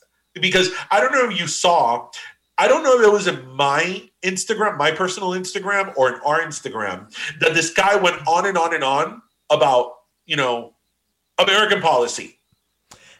because 0.41 0.70
I 0.91 1.01
don't 1.01 1.12
know 1.12 1.28
if 1.28 1.39
you 1.39 1.47
saw. 1.47 2.09
I 2.57 2.69
don't 2.69 2.83
know 2.85 3.01
if 3.01 3.07
it 3.07 3.13
was 3.13 3.27
in 3.27 3.47
my 3.51 4.09
Instagram, 4.23 4.77
my 4.77 4.93
personal 4.93 5.31
Instagram, 5.31 5.93
or 5.97 6.15
in 6.15 6.21
our 6.21 6.41
Instagram 6.41 7.13
that 7.41 7.55
this 7.55 7.73
guy 7.73 7.97
went 7.97 8.27
on 8.27 8.47
and 8.47 8.57
on 8.57 8.75
and 8.75 8.85
on 8.85 9.23
about 9.51 9.93
you 10.27 10.37
know 10.37 10.75
American 11.39 11.81
policy. 11.81 12.39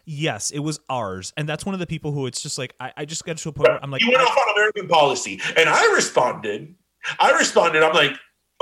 Yes, 0.07 0.51
it 0.51 0.59
was 0.59 0.81
ours, 0.89 1.33
and 1.37 1.49
that's 1.49 1.65
one 1.65 1.75
of 1.75 1.79
the 1.81 1.87
people 1.87 2.13
who 2.13 2.27
it's 2.27 2.43
just 2.43 2.59
like 2.59 2.75
I, 2.79 2.93
I 2.99 3.05
just 3.05 3.25
got 3.25 3.39
to 3.39 3.49
a 3.49 3.53
point 3.53 3.71
where 3.71 3.83
I'm 3.83 3.91
like, 3.91 4.03
you 4.03 4.11
went 4.11 4.23
off 4.23 4.37
on 4.37 4.55
American 4.55 4.87
policy, 4.87 5.41
and 5.57 5.69
I 5.69 5.93
responded. 5.95 6.75
I 7.19 7.33
responded. 7.33 7.83
I'm 7.83 7.95
like, 7.95 8.13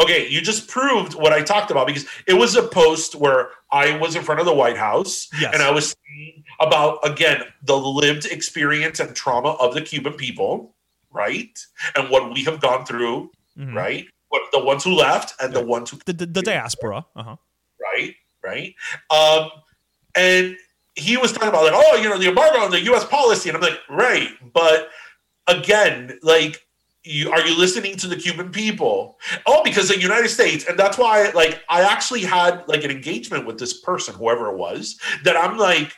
okay, 0.00 0.28
you 0.28 0.40
just 0.40 0.68
proved 0.68 1.14
what 1.14 1.32
I 1.32 1.42
talked 1.42 1.70
about 1.70 1.86
because 1.86 2.06
it 2.26 2.34
was 2.34 2.56
a 2.56 2.62
post 2.62 3.14
where 3.14 3.50
I 3.72 3.96
was 3.96 4.14
in 4.16 4.22
front 4.22 4.38
of 4.40 4.46
the 4.46 4.54
White 4.54 4.76
House 4.76 5.28
Yes. 5.40 5.54
and 5.54 5.62
I 5.62 5.70
was 5.70 5.96
about 6.60 6.98
again 7.04 7.42
the 7.62 7.76
lived 7.76 8.26
experience 8.26 9.00
and 9.00 9.16
trauma 9.16 9.50
of 9.54 9.74
the 9.74 9.80
Cuban 9.82 10.12
people, 10.14 10.74
right, 11.10 11.58
and 11.96 12.08
what 12.10 12.32
we 12.34 12.44
have 12.44 12.60
gone 12.60 12.84
through, 12.84 13.30
Mhm. 13.58 13.74
right, 13.74 14.06
what 14.28 14.42
the 14.52 14.58
ones 14.60 14.84
who 14.84 14.94
left 14.94 15.34
and 15.40 15.52
the 15.54 15.64
ones 15.64 15.90
who 15.90 15.98
the, 16.06 16.12
the, 16.12 16.26
the 16.26 16.42
diaspora. 16.42 17.04
Uh 17.16 17.22
huh. 17.22 17.36
right? 17.80 18.14
Right. 18.42 18.74
Um, 19.10 19.50
and 20.14 20.56
he 20.94 21.16
was 21.16 21.32
talking 21.32 21.48
about 21.48 21.64
like, 21.64 21.72
oh, 21.74 21.96
you 21.96 22.08
know, 22.08 22.18
the 22.18 22.28
embargo 22.28 22.64
and 22.64 22.72
the 22.72 22.80
U.S. 22.82 23.04
policy, 23.04 23.48
and 23.48 23.56
I'm 23.56 23.62
like, 23.62 23.78
right, 23.88 24.28
but 24.52 24.90
again, 25.46 26.18
like, 26.22 26.60
you, 27.04 27.30
are 27.30 27.46
you 27.46 27.58
listening 27.58 27.96
to 27.96 28.06
the 28.06 28.16
Cuban 28.16 28.50
people? 28.50 29.18
Oh, 29.46 29.62
because 29.62 29.88
the 29.88 30.00
United 30.00 30.28
States, 30.28 30.66
and 30.68 30.78
that's 30.78 30.98
why, 30.98 31.30
like, 31.30 31.62
I 31.68 31.82
actually 31.82 32.22
had 32.22 32.64
like 32.68 32.84
an 32.84 32.90
engagement 32.90 33.46
with 33.46 33.58
this 33.58 33.80
person, 33.80 34.14
whoever 34.14 34.50
it 34.50 34.56
was, 34.56 34.98
that 35.24 35.36
I'm 35.36 35.56
like. 35.56 35.94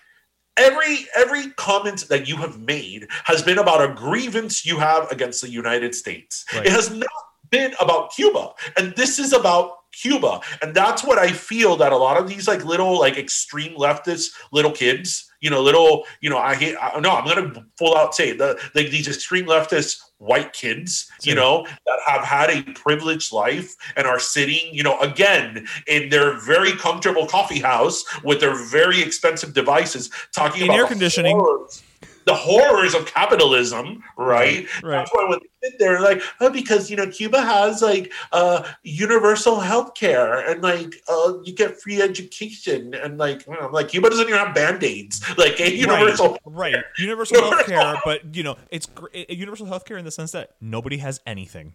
Every 0.56 1.08
every 1.16 1.50
comment 1.56 2.08
that 2.08 2.28
you 2.28 2.36
have 2.36 2.60
made 2.60 3.08
has 3.24 3.42
been 3.42 3.58
about 3.58 3.82
a 3.82 3.92
grievance 3.92 4.64
you 4.64 4.78
have 4.78 5.10
against 5.10 5.42
the 5.42 5.50
United 5.50 5.96
States. 5.96 6.44
Right. 6.54 6.64
It 6.64 6.70
has 6.70 6.92
not 6.92 7.08
been 7.50 7.74
about 7.80 8.12
Cuba. 8.12 8.50
And 8.76 8.94
this 8.94 9.18
is 9.18 9.32
about 9.32 9.72
Cuba. 9.92 10.40
And 10.62 10.72
that's 10.72 11.02
what 11.02 11.18
I 11.18 11.32
feel 11.32 11.76
that 11.78 11.92
a 11.92 11.96
lot 11.96 12.18
of 12.18 12.28
these 12.28 12.46
like 12.46 12.64
little 12.64 13.00
like 13.00 13.16
extreme 13.16 13.76
leftist 13.76 14.30
little 14.52 14.70
kids, 14.70 15.28
you 15.44 15.50
know, 15.50 15.60
little, 15.60 16.06
you 16.22 16.30
know, 16.30 16.38
I 16.38 16.54
hate 16.54 16.74
I, 16.80 16.98
no, 17.00 17.10
I'm 17.10 17.26
gonna 17.26 17.66
full 17.76 17.94
out 17.94 18.14
say 18.14 18.32
the 18.32 18.58
like 18.74 18.88
these 18.90 19.06
extreme 19.06 19.44
leftist 19.44 20.00
white 20.16 20.54
kids, 20.54 21.10
you 21.22 21.34
know, 21.34 21.66
that 21.86 21.98
have 22.06 22.22
had 22.24 22.48
a 22.48 22.62
privileged 22.72 23.30
life 23.30 23.74
and 23.96 24.06
are 24.06 24.18
sitting, 24.18 24.62
you 24.72 24.82
know, 24.82 24.98
again 25.00 25.66
in 25.86 26.08
their 26.08 26.40
very 26.40 26.72
comfortable 26.72 27.26
coffee 27.26 27.60
house 27.60 28.02
with 28.24 28.40
their 28.40 28.54
very 28.70 29.02
expensive 29.02 29.52
devices 29.52 30.08
talking 30.32 30.62
In 30.62 30.68
about 30.70 30.78
air 30.78 30.86
conditioning. 30.86 31.36
horrors- 31.38 31.82
the 32.24 32.34
horrors 32.34 32.94
of 32.94 33.06
capitalism, 33.06 34.02
right? 34.16 34.66
Right. 34.82 34.98
That's 34.98 35.10
why 35.12 35.28
when 35.28 35.40
they 35.40 35.68
sit 35.68 35.78
there, 35.78 36.00
like, 36.00 36.22
oh, 36.40 36.50
because 36.50 36.90
you 36.90 36.96
know, 36.96 37.06
Cuba 37.06 37.40
has 37.40 37.82
like 37.82 38.12
uh, 38.32 38.66
universal 38.82 39.60
health 39.60 39.94
care 39.94 40.40
and 40.48 40.62
like 40.62 40.94
uh, 41.08 41.34
you 41.44 41.52
get 41.54 41.80
free 41.80 42.00
education 42.00 42.94
and 42.94 43.18
like, 43.18 43.46
I'm 43.48 43.72
like 43.72 43.88
Cuba 43.88 44.10
doesn't 44.10 44.28
even 44.28 44.38
have 44.38 44.54
band 44.54 44.82
aids, 44.84 45.22
like 45.38 45.60
a 45.60 45.74
universal. 45.74 46.38
Right, 46.44 46.74
right. 46.74 46.84
Universal 46.98 47.42
health 47.42 47.66
care, 47.66 47.96
but 48.04 48.34
you 48.34 48.42
know, 48.42 48.56
it's 48.70 48.88
universal 49.28 49.66
health 49.66 49.84
care 49.84 49.98
in 49.98 50.04
the 50.04 50.10
sense 50.10 50.32
that 50.32 50.56
nobody 50.60 50.98
has 50.98 51.20
anything. 51.26 51.74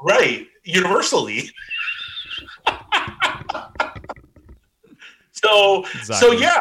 Right, 0.00 0.46
universally. 0.64 1.50
so, 5.32 5.84
so 6.02 6.32
yeah, 6.32 6.60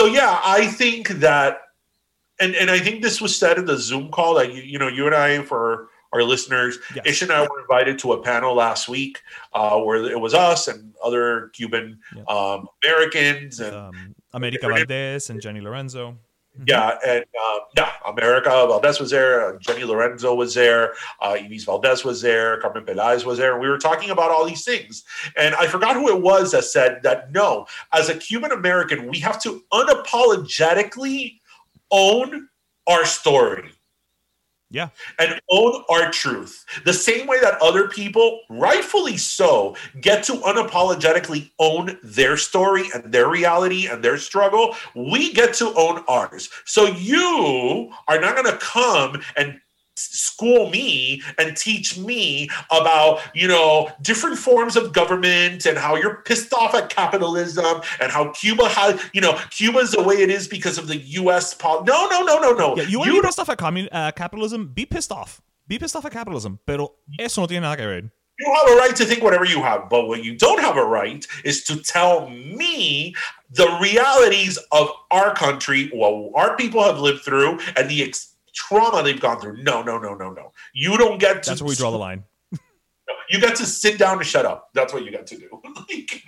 so 0.00 0.06
yeah, 0.06 0.40
I 0.44 0.66
think 0.66 1.08
that, 1.08 1.58
and 2.40 2.54
and 2.54 2.70
I 2.70 2.78
think 2.78 3.02
this 3.02 3.20
was 3.20 3.36
said 3.36 3.58
in 3.58 3.64
the 3.66 3.76
Zoom 3.78 4.10
call 4.10 4.34
that 4.34 4.52
you 4.54 4.62
you 4.62 4.78
know 4.78 4.88
you 4.88 5.06
and 5.06 5.14
I 5.14 5.42
for 5.42 5.88
our 6.12 6.22
listeners, 6.22 6.78
Yes. 6.94 7.04
Ish 7.06 7.22
and 7.22 7.32
I 7.32 7.42
were 7.42 7.60
invited 7.60 7.98
to 8.00 8.12
a 8.12 8.22
panel 8.22 8.54
last 8.54 8.88
week 8.88 9.20
uh, 9.52 9.78
where 9.80 10.04
it 10.04 10.20
was 10.20 10.32
us 10.32 10.68
and 10.68 10.94
other 11.02 11.50
Cuban 11.54 11.98
Yeah. 12.14 12.22
um, 12.28 12.68
Americans 12.84 13.58
and 13.58 13.74
Um, 13.74 14.14
America 14.32 14.68
Valdez 14.68 15.30
and 15.30 15.40
Jenny 15.40 15.60
Lorenzo. 15.60 16.16
yeah, 16.66 16.98
and 17.04 17.24
um, 17.44 17.58
yeah, 17.76 17.90
America 18.06 18.48
Valdez 18.50 19.00
was 19.00 19.10
there. 19.10 19.44
Uh, 19.56 19.58
Jenny 19.58 19.82
Lorenzo 19.82 20.36
was 20.36 20.54
there. 20.54 20.94
Uh, 21.20 21.32
Evis 21.34 21.64
Valdez 21.66 22.04
was 22.04 22.22
there. 22.22 22.58
Carmen 22.60 22.84
Peláez 22.84 23.24
was 23.24 23.38
there. 23.38 23.54
And 23.54 23.60
we 23.60 23.68
were 23.68 23.76
talking 23.78 24.10
about 24.10 24.30
all 24.30 24.44
these 24.46 24.62
things. 24.64 25.02
And 25.36 25.56
I 25.56 25.66
forgot 25.66 25.96
who 25.96 26.08
it 26.16 26.22
was 26.22 26.52
that 26.52 26.62
said 26.62 27.02
that 27.02 27.32
no, 27.32 27.66
as 27.92 28.08
a 28.08 28.14
Cuban 28.16 28.52
American, 28.52 29.08
we 29.08 29.18
have 29.18 29.42
to 29.42 29.64
unapologetically 29.72 31.40
own 31.94 32.48
our 32.88 33.06
story 33.06 33.70
Yeah, 34.70 34.88
and 35.20 35.40
own 35.50 35.84
our 35.88 36.10
truth. 36.10 36.64
The 36.84 36.92
same 36.92 37.28
way 37.28 37.38
that 37.40 37.62
other 37.62 37.88
people, 37.88 38.40
rightfully 38.50 39.16
so, 39.16 39.76
get 40.00 40.24
to 40.24 40.32
unapologetically 40.32 41.52
own 41.60 41.96
their 42.02 42.36
story 42.36 42.86
and 42.92 43.12
their 43.12 43.28
reality 43.28 43.86
and 43.86 44.02
their 44.02 44.18
struggle, 44.18 44.74
we 44.96 45.32
get 45.32 45.54
to 45.54 45.72
own 45.76 46.02
ours. 46.08 46.50
So 46.64 46.86
you 46.86 47.92
are 48.08 48.20
not 48.20 48.34
going 48.34 48.50
to 48.50 48.58
come 48.58 49.22
and 49.36 49.60
school 49.96 50.70
me 50.70 51.22
and 51.38 51.56
teach 51.56 51.96
me 51.98 52.48
about 52.70 53.20
you 53.34 53.46
know 53.48 53.90
different 54.02 54.38
forms 54.38 54.76
of 54.76 54.92
government 54.92 55.66
and 55.66 55.78
how 55.78 55.94
you're 55.96 56.16
pissed 56.24 56.52
off 56.52 56.74
at 56.74 56.88
capitalism 56.88 57.80
and 58.00 58.10
how 58.10 58.30
cuba 58.32 58.68
has 58.68 59.00
you 59.12 59.20
know 59.20 59.38
cuba's 59.50 59.92
the 59.92 60.02
way 60.02 60.16
it 60.16 60.30
is 60.30 60.48
because 60.48 60.78
of 60.78 60.88
the 60.88 60.96
us 60.98 61.54
pol- 61.54 61.84
no 61.84 62.06
no 62.08 62.22
no 62.22 62.38
no 62.38 62.52
no 62.52 62.76
yeah. 62.76 62.84
You 62.84 62.98
want 62.98 63.10
to 63.10 63.20
be 63.20 63.26
pissed 63.26 63.38
off 63.38 63.48
at 63.48 63.58
commun- 63.58 63.88
uh, 63.92 64.12
capitalism? 64.12 64.68
Be 64.74 64.86
pissed 64.86 65.12
off. 65.12 65.40
Be 65.66 65.78
pissed 65.78 65.96
off 65.96 66.04
at 66.04 66.12
capitalism. 66.12 66.58
Pero 66.66 66.94
eso 67.18 67.42
no 67.42 67.46
tiene 67.46 67.62
nada 67.62 67.76
que 67.76 67.86
ver. 67.86 68.10
You 68.38 68.52
have 68.52 68.68
a 68.68 68.76
right 68.76 68.96
to 68.96 69.04
think 69.04 69.22
whatever 69.22 69.44
you 69.44 69.62
have, 69.62 69.88
but 69.88 70.08
what 70.08 70.24
you 70.24 70.36
don't 70.36 70.60
have 70.60 70.76
a 70.76 70.84
right 70.84 71.24
is 71.44 71.62
to 71.64 71.76
tell 71.76 72.28
me 72.28 73.14
the 73.50 73.78
realities 73.80 74.58
of 74.72 74.90
our 75.12 75.34
country, 75.34 75.88
what 75.92 76.32
our 76.34 76.56
people 76.56 76.82
have 76.82 76.98
lived 76.98 77.22
through, 77.22 77.60
and 77.76 77.88
the 77.88 78.02
ex- 78.02 78.33
trauma 78.54 79.02
they've 79.02 79.20
gone 79.20 79.40
through. 79.40 79.62
No, 79.62 79.82
no, 79.82 79.98
no, 79.98 80.14
no, 80.14 80.30
no. 80.32 80.52
You 80.72 80.96
don't 80.96 81.18
get 81.18 81.42
to. 81.44 81.50
That's 81.50 81.62
where 81.62 81.68
we 81.68 81.74
draw 81.74 81.90
the 81.90 81.98
line. 81.98 82.24
You 83.30 83.40
got 83.40 83.56
to 83.56 83.64
sit 83.66 83.98
down 83.98 84.18
and 84.18 84.26
shut 84.26 84.44
up. 84.44 84.68
That's 84.74 84.92
what 84.92 85.04
you 85.04 85.10
got 85.10 85.26
to 85.28 85.38
do. 85.38 85.48
Like- 85.88 86.22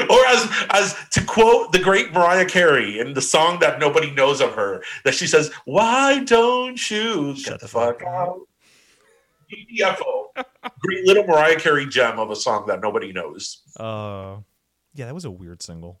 or 0.08 0.26
as 0.26 0.48
as 0.70 0.94
to 1.10 1.24
quote 1.24 1.72
the 1.72 1.78
great 1.78 2.12
Mariah 2.12 2.44
Carey 2.46 2.98
in 3.00 3.12
the 3.12 3.20
song 3.20 3.58
that 3.60 3.80
nobody 3.80 4.10
knows 4.12 4.40
of 4.40 4.54
her, 4.54 4.82
that 5.04 5.14
she 5.14 5.26
says, 5.26 5.50
"Why 5.64 6.22
don't 6.24 6.90
you 6.90 7.34
shut, 7.36 7.60
the 7.60 7.68
fuck 7.68 8.02
out?" 8.04 8.38
GTFO. 9.52 10.44
Great 10.78 11.06
little 11.06 11.24
Mariah 11.26 11.58
Carey 11.58 11.86
gem 11.86 12.18
of 12.20 12.30
a 12.30 12.36
song 12.36 12.66
that 12.68 12.80
nobody 12.80 13.12
knows. 13.12 13.62
Uh, 13.76 14.36
yeah, 14.94 15.06
that 15.06 15.14
was 15.14 15.24
a 15.24 15.30
weird 15.30 15.60
single. 15.62 16.00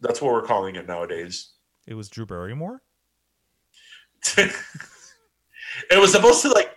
That's 0.00 0.20
what 0.20 0.32
we're 0.32 0.42
calling 0.42 0.76
it 0.76 0.86
nowadays. 0.86 1.50
It 1.86 1.94
was 1.94 2.08
Drew 2.08 2.26
Barrymore. 2.26 2.82
it 4.38 4.52
was 5.92 6.12
supposed 6.12 6.42
to 6.42 6.48
like 6.50 6.70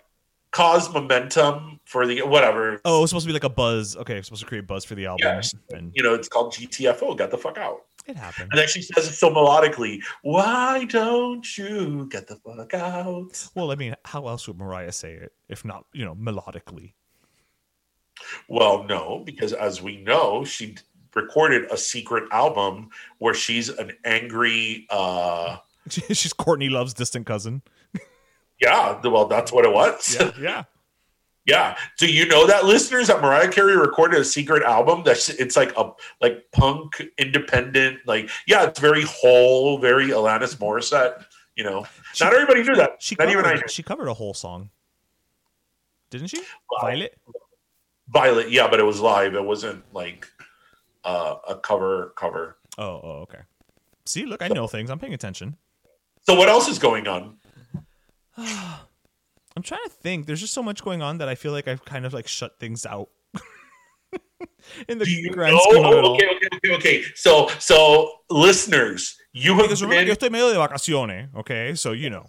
cause 0.52 0.92
momentum 0.94 1.80
for 1.86 2.06
the 2.08 2.22
whatever. 2.24 2.82
Oh, 2.84 3.00
it 3.00 3.02
was 3.02 3.10
supposed 3.12 3.26
to 3.26 3.28
be 3.30 3.34
like 3.34 3.44
a 3.44 3.50
buzz. 3.50 3.96
Okay, 3.96 4.16
it 4.16 4.18
was 4.18 4.28
supposed 4.28 4.42
to 4.44 4.48
create 4.48 4.68
buzz 4.68 4.86
for 4.86 4.96
the 4.96 5.06
album. 5.06 5.20
Yes. 5.24 5.54
And 5.72 5.92
You 5.96 6.04
know, 6.04 6.14
it's 6.14 6.28
called 6.28 6.54
GTFO. 6.54 7.18
Get 7.18 7.32
the 7.32 7.38
fuck 7.38 7.58
out. 7.58 7.86
it 8.08 8.16
happened. 8.16 8.50
And 8.52 8.60
then 8.60 8.68
she 8.68 8.82
says 8.82 9.08
it 9.08 9.14
so 9.14 9.30
melodically. 9.30 10.02
Why 10.24 10.86
don't 10.86 11.58
you 11.58 12.08
get 12.10 12.28
the 12.28 12.36
fuck 12.38 12.74
out? 12.74 13.50
Well, 13.56 13.72
I 13.72 13.76
mean, 13.76 13.96
how 14.06 14.28
else 14.28 14.48
would 14.48 14.58
Mariah 14.58 14.92
say 14.92 15.14
it 15.14 15.34
if 15.50 15.64
not, 15.64 15.86
you 15.94 16.06
know, 16.06 16.16
melodically? 16.16 16.94
Well, 18.48 18.84
no, 18.84 19.22
because 19.26 19.54
as 19.54 19.82
we 19.82 19.98
know, 19.98 20.44
she 20.44 20.76
recorded 21.16 21.66
a 21.72 21.78
secret 21.78 22.26
album 22.32 22.90
where 23.20 23.34
she's 23.34 23.70
an 23.70 23.92
angry. 24.06 24.86
uh 24.90 25.58
She's 25.90 26.34
Courtney 26.34 26.70
Love's 26.70 26.94
distant 26.94 27.26
cousin. 27.26 27.62
Yeah, 28.60 29.00
well, 29.08 29.28
that's 29.28 29.52
what 29.52 29.66
it 29.66 29.72
was. 29.72 30.18
Yeah, 30.20 30.32
yeah. 30.42 30.64
Yeah. 31.46 31.78
Do 31.98 32.12
you 32.12 32.26
know 32.28 32.46
that 32.48 32.66
listeners 32.66 33.08
that 33.08 33.22
Mariah 33.22 33.48
Carey 33.50 33.78
recorded 33.78 34.20
a 34.20 34.26
secret 34.26 34.64
album 34.64 35.04
that's 35.06 35.30
it's 35.30 35.56
like 35.56 35.72
a 35.78 35.92
like 36.20 36.44
punk 36.52 37.02
independent 37.18 38.00
like 38.06 38.30
yeah 38.48 38.66
it's 38.66 38.80
very 38.82 39.04
whole 39.04 39.78
very 39.78 40.08
Alanis 40.08 40.58
Morissette 40.58 41.24
you 41.56 41.64
know 41.64 41.86
She- 42.14 42.26
not 42.26 42.34
everybody 42.34 42.64
knew 42.64 42.76
that 42.76 42.98
She 43.02 43.16
not 43.18 43.30
even 43.30 43.46
I 43.46 43.50
covered, 43.52 43.62
knew. 43.62 43.68
she 43.70 43.82
covered 43.84 44.08
a 44.10 44.14
whole 44.14 44.34
song, 44.34 44.72
didn't 46.10 46.28
she? 46.28 46.42
Violet. 46.82 47.16
Violet 48.10 48.52
yeah 48.52 48.68
but 48.70 48.80
it 48.82 48.84
was 48.84 49.00
live 49.00 49.34
it 49.36 49.46
wasn't 49.46 49.84
like 49.94 50.28
uh, 51.08 51.36
a 51.50 51.56
cover 51.56 52.14
cover 52.16 52.58
Oh, 52.78 53.00
oh, 53.04 53.20
okay. 53.26 53.42
See, 54.06 54.26
look, 54.26 54.42
I 54.44 54.50
know 54.50 54.68
things. 54.68 54.90
I'm 54.92 55.00
paying 55.00 55.14
attention. 55.16 55.56
so 56.28 56.36
what 56.36 56.50
else 56.50 56.68
is 56.70 56.78
going 56.80 57.08
on 57.08 57.38
I'm 58.38 59.64
trying 59.64 59.84
to 59.86 59.90
think. 59.90 60.28
There's 60.28 60.42
just 60.42 60.54
so 60.54 60.62
much 60.62 60.84
going 60.84 61.02
on 61.02 61.18
that 61.18 61.28
I 61.28 61.34
feel 61.36 61.52
like 61.52 61.68
I've 61.68 61.84
kind 61.84 62.06
of 62.06 62.14
like 62.14 62.28
shut 62.28 62.60
things 62.60 62.86
out. 62.86 63.10
In 64.88 65.00
the 65.00 65.06
Do 65.06 65.12
you 65.12 65.32
grand 65.32 65.56
know? 65.56 65.62
scheme 65.70 65.86
of 65.86 65.94
it 65.94 66.04
all. 66.06 66.16
okay 66.16 66.28
okay 66.36 66.48
okay 66.58 66.76
okay 66.76 67.04
so 67.16 67.48
so 67.60 68.12
listeners 68.30 69.18
you 69.34 69.54
have 69.56 69.64
Because 69.64 69.82
remember, 69.82 70.02
been 70.02 70.08
yo 70.08 70.14
estoy 70.16 70.32
medio 70.32 70.52
de 70.54 70.60
vacaciones, 70.60 71.30
okay? 71.36 71.74
So, 71.76 71.92
you 71.94 72.10
know. 72.10 72.26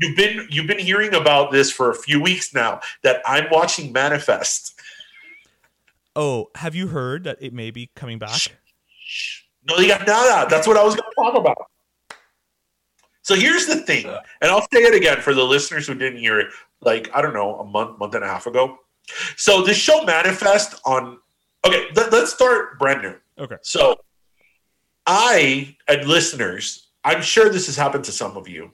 you've 0.00 0.16
been 0.16 0.46
you've 0.50 0.66
been 0.68 0.78
hearing 0.78 1.14
about 1.14 1.50
this 1.50 1.70
for 1.72 1.90
a 1.90 1.94
few 1.94 2.20
weeks 2.22 2.54
now 2.54 2.80
that 3.02 3.20
I'm 3.26 3.46
watching 3.50 3.92
Manifest 3.92 4.77
Oh, 6.18 6.50
have 6.56 6.74
you 6.74 6.88
heard 6.88 7.22
that 7.24 7.38
it 7.40 7.52
may 7.52 7.70
be 7.70 7.92
coming 7.94 8.18
back? 8.18 8.40
No 9.68 9.76
digas 9.76 10.04
nada. 10.04 10.48
That's 10.50 10.66
what 10.66 10.76
I 10.76 10.82
was 10.82 10.96
going 10.96 11.08
to 11.08 11.14
talk 11.14 11.40
about. 11.40 11.56
So 13.22 13.36
here's 13.36 13.66
the 13.66 13.76
thing, 13.76 14.04
and 14.06 14.50
I'll 14.50 14.62
say 14.62 14.80
it 14.80 14.94
again 14.94 15.20
for 15.20 15.32
the 15.32 15.44
listeners 15.44 15.86
who 15.86 15.94
didn't 15.94 16.18
hear 16.18 16.40
it, 16.40 16.48
like, 16.80 17.08
I 17.14 17.22
don't 17.22 17.34
know, 17.34 17.60
a 17.60 17.64
month, 17.64 18.00
month 18.00 18.16
and 18.16 18.24
a 18.24 18.26
half 18.26 18.48
ago. 18.48 18.78
So 19.36 19.62
this 19.62 19.76
show 19.76 20.02
Manifest 20.02 20.80
on, 20.84 21.18
okay, 21.64 21.84
let, 21.94 22.12
us 22.12 22.34
start 22.34 22.80
brand 22.80 23.02
new. 23.02 23.14
Okay. 23.38 23.56
So 23.62 24.00
I, 25.06 25.76
and 25.86 26.04
listeners, 26.08 26.88
I'm 27.04 27.22
sure 27.22 27.48
this 27.48 27.66
has 27.66 27.76
happened 27.76 28.04
to 28.06 28.12
some 28.12 28.36
of 28.36 28.48
you. 28.48 28.72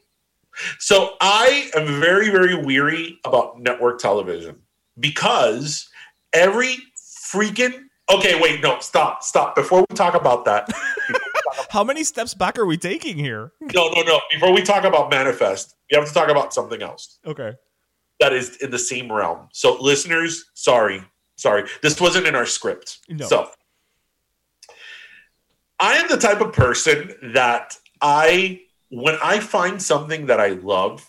So 0.79 1.17
I 1.21 1.71
am 1.77 2.01
very, 2.01 2.31
very 2.31 2.55
weary 2.55 3.19
about 3.27 3.61
network 3.61 3.99
television 3.99 4.57
because 4.99 5.91
every 6.33 6.79
freaking, 7.35 7.75
okay, 8.11 8.41
wait, 8.41 8.63
no, 8.63 8.79
stop, 8.81 9.23
stop. 9.23 9.55
Before 9.55 9.81
we 9.89 9.97
talk 9.97 10.15
about 10.15 10.45
that, 10.47 10.71
How 11.71 11.85
many 11.85 12.03
steps 12.05 12.35
back 12.35 12.59
are 12.59 12.67
we 12.67 12.77
taking 12.77 13.17
here? 13.17 13.53
no, 13.75 13.89
no, 13.91 14.03
no. 14.03 14.21
Before 14.31 14.53
we 14.53 14.63
talk 14.63 14.85
about 14.85 15.11
Manifest, 15.11 15.75
we 15.91 15.97
have 15.97 16.07
to 16.07 16.15
talk 16.15 16.29
about 16.29 16.53
something 16.55 16.83
else 16.83 17.19
Okay. 17.27 17.53
that 18.21 18.33
is 18.33 18.57
in 18.59 18.71
the 18.71 18.79
same 18.79 19.11
realm. 19.13 19.49
So, 19.53 19.77
listeners, 19.81 20.45
sorry, 20.55 21.03
sorry, 21.37 21.65
this 21.83 22.01
wasn't 22.01 22.27
in 22.27 22.35
our 22.35 22.47
script. 22.47 22.99
No. 23.09 23.27
So, 23.27 23.51
I 25.81 25.97
am 25.97 26.09
the 26.09 26.17
type 26.17 26.41
of 26.41 26.53
person 26.53 27.15
that 27.35 27.77
I, 28.01 28.61
when 28.91 29.17
I 29.23 29.41
find 29.41 29.81
something 29.83 30.27
that 30.27 30.41
I 30.41 30.49
love 30.51 31.05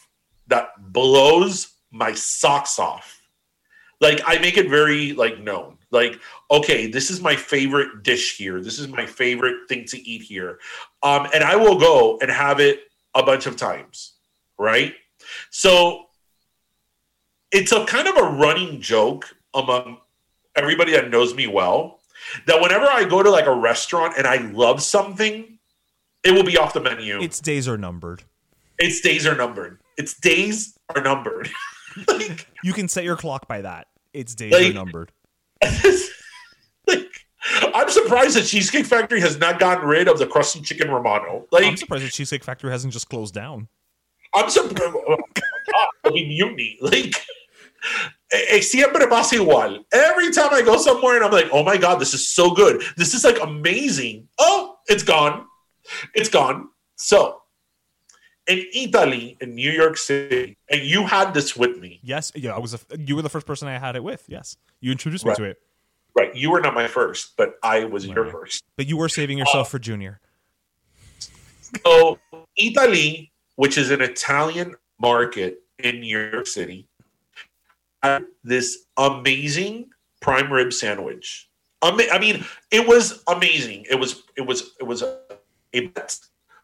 that 0.48 0.70
blows 0.92 1.74
my 1.92 2.14
socks 2.14 2.78
off, 2.80 3.22
like 4.02 4.22
I 4.26 4.38
make 4.40 4.58
it 4.58 4.70
very 4.70 5.14
like 5.14 5.40
known. 5.40 5.78
Like, 5.96 6.20
okay, 6.52 6.88
this 6.88 7.10
is 7.10 7.22
my 7.22 7.36
favorite 7.38 8.04
dish 8.04 8.38
here. 8.38 8.60
This 8.62 8.78
is 8.80 8.88
my 8.90 9.06
favorite 9.06 9.68
thing 9.70 9.86
to 9.86 9.98
eat 10.08 10.22
here. 10.22 10.60
Um, 11.02 11.28
and 11.34 11.42
I 11.44 11.56
will 11.56 11.80
go 11.80 12.20
and 12.22 12.30
have 12.30 12.60
it 12.60 12.82
a 13.16 13.24
bunch 13.24 13.46
of 13.46 13.56
times, 13.56 14.14
right? 14.60 14.94
So 15.52 16.08
it's 17.52 17.72
a 17.72 17.86
kind 17.86 18.08
of 18.10 18.18
a 18.18 18.24
running 18.24 18.82
joke 18.82 19.34
among 19.54 20.00
everybody 20.56 20.92
that 20.92 21.10
knows 21.10 21.34
me 21.34 21.48
well 21.48 22.02
that 22.46 22.62
whenever 22.62 22.86
I 22.86 23.06
go 23.06 23.24
to 23.24 23.30
like 23.30 23.46
a 23.46 23.56
restaurant 23.56 24.16
and 24.18 24.28
I 24.28 24.38
love 24.52 24.82
something, 24.84 25.58
it 26.26 26.32
will 26.32 26.44
be 26.44 26.58
off 26.58 26.74
the 26.74 26.82
menu. 26.82 27.22
Its 27.22 27.40
days 27.40 27.68
are 27.70 27.78
numbered. 27.78 28.24
its 28.80 29.00
days 29.00 29.26
are 29.26 29.36
numbered. 29.36 29.80
Its 29.98 30.20
days 30.20 30.78
are 30.94 31.02
numbered. 31.02 31.50
like, 32.10 32.48
You 32.64 32.74
can 32.74 32.90
set 32.90 33.06
your 33.06 33.16
clock 33.16 33.48
by 33.48 33.62
that. 33.62 33.88
Its 34.14 34.36
days 34.36 34.52
Like- 34.52 34.72
are 34.72 34.74
numbered. 34.74 35.12
like, 36.88 37.10
I'm 37.74 37.90
surprised 37.90 38.36
that 38.38 38.46
Cheesecake 38.46 38.86
Factory 38.86 39.22
has 39.22 39.38
not 39.38 39.60
gotten 39.60 39.88
rid 39.88 40.08
of 40.08 40.20
the 40.20 40.28
crusty 40.28 40.62
chicken 40.62 40.90
romano. 40.90 41.46
Like, 41.52 41.66
I'm 41.66 41.78
surprised 41.78 42.06
that 42.06 42.12
Cheesecake 42.12 42.44
Factory 42.44 42.72
hasn't 42.72 42.94
just 42.94 43.10
closed 43.10 43.34
down. 43.34 43.68
I'm 44.34 44.50
surprised. 44.50 44.96
Oh, 45.78 45.88
I 46.06 46.10
mean, 46.12 46.30
mutiny. 46.30 46.78
Like, 46.82 47.16
siempre 48.62 49.08
pasa 49.08 49.36
igual. 49.36 49.84
Every 49.92 50.32
time 50.32 50.54
I 50.54 50.62
go 50.62 50.78
somewhere 50.78 51.18
and 51.18 51.26
I'm 51.26 51.32
like, 51.32 51.50
oh 51.52 51.64
my 51.64 51.76
God, 51.76 52.00
this 52.00 52.14
is 52.14 52.30
so 52.30 52.52
good. 52.52 52.84
This 52.98 53.14
is 53.14 53.24
like 53.24 53.42
amazing. 53.42 54.28
Oh, 54.38 54.78
it's 54.88 55.04
gone. 55.04 55.46
It's 56.14 56.30
gone. 56.30 56.70
So, 56.96 57.42
in 58.48 58.66
Eataly, 58.76 59.42
in 59.42 59.56
New 59.56 59.72
York 59.72 59.98
City, 59.98 60.58
and 60.70 60.82
you 60.82 61.06
had 61.06 61.34
this 61.34 61.56
with 61.56 61.80
me, 61.80 62.00
Yes, 62.04 62.32
yeah, 62.36 62.56
I 62.56 62.60
was. 62.60 62.74
A, 62.74 62.80
you 62.98 63.16
were 63.16 63.22
the 63.22 63.30
first 63.30 63.48
person 63.48 63.68
I 63.68 63.78
had 63.78 63.96
it 63.96 64.04
with. 64.04 64.24
Yes, 64.28 64.58
you 64.82 64.92
introduced 64.92 65.26
me 65.26 65.34
to 65.36 65.44
it, 65.44 65.62
right? 66.16 66.36
You 66.36 66.52
were 66.52 66.62
not 66.62 66.74
my 66.74 66.88
first, 66.88 67.36
but 67.38 67.56
I 67.64 67.86
was 67.86 68.06
your 68.06 68.30
first. 68.30 68.64
but 68.76 68.88
you 68.88 68.98
were 68.98 69.10
saving 69.10 69.38
yourself 69.38 69.68
uh, 69.68 69.72
for 69.72 69.80
Junior. 69.80 70.20
So, 71.84 72.20
Eataly, 72.60 73.32
which 73.56 73.78
is 73.78 73.92
an 73.92 74.02
Italian 74.02 74.76
market 75.00 75.62
in 75.80 76.00
New 76.00 76.18
York 76.18 76.48
City, 76.48 76.88
had 78.04 78.26
this 78.44 78.86
amazing 78.98 79.90
prime 80.22 80.52
rib 80.52 80.72
sandwich. 80.72 81.50
I 81.82 82.18
mean, 82.20 82.44
it 82.72 82.88
was 82.88 83.24
amazing. 83.28 83.86
It 83.90 83.96
was 83.96 84.24
it 84.36 84.42
was 84.42 84.76
it 84.80 84.84
was 84.84 85.02
a, 85.02 85.20
a 85.74 85.92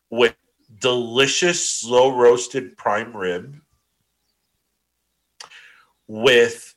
with 0.09 0.35
delicious 0.81 1.67
slow 1.69 2.13
roasted 2.15 2.75
prime 2.75 3.15
rib 3.15 3.55
with 6.07 6.75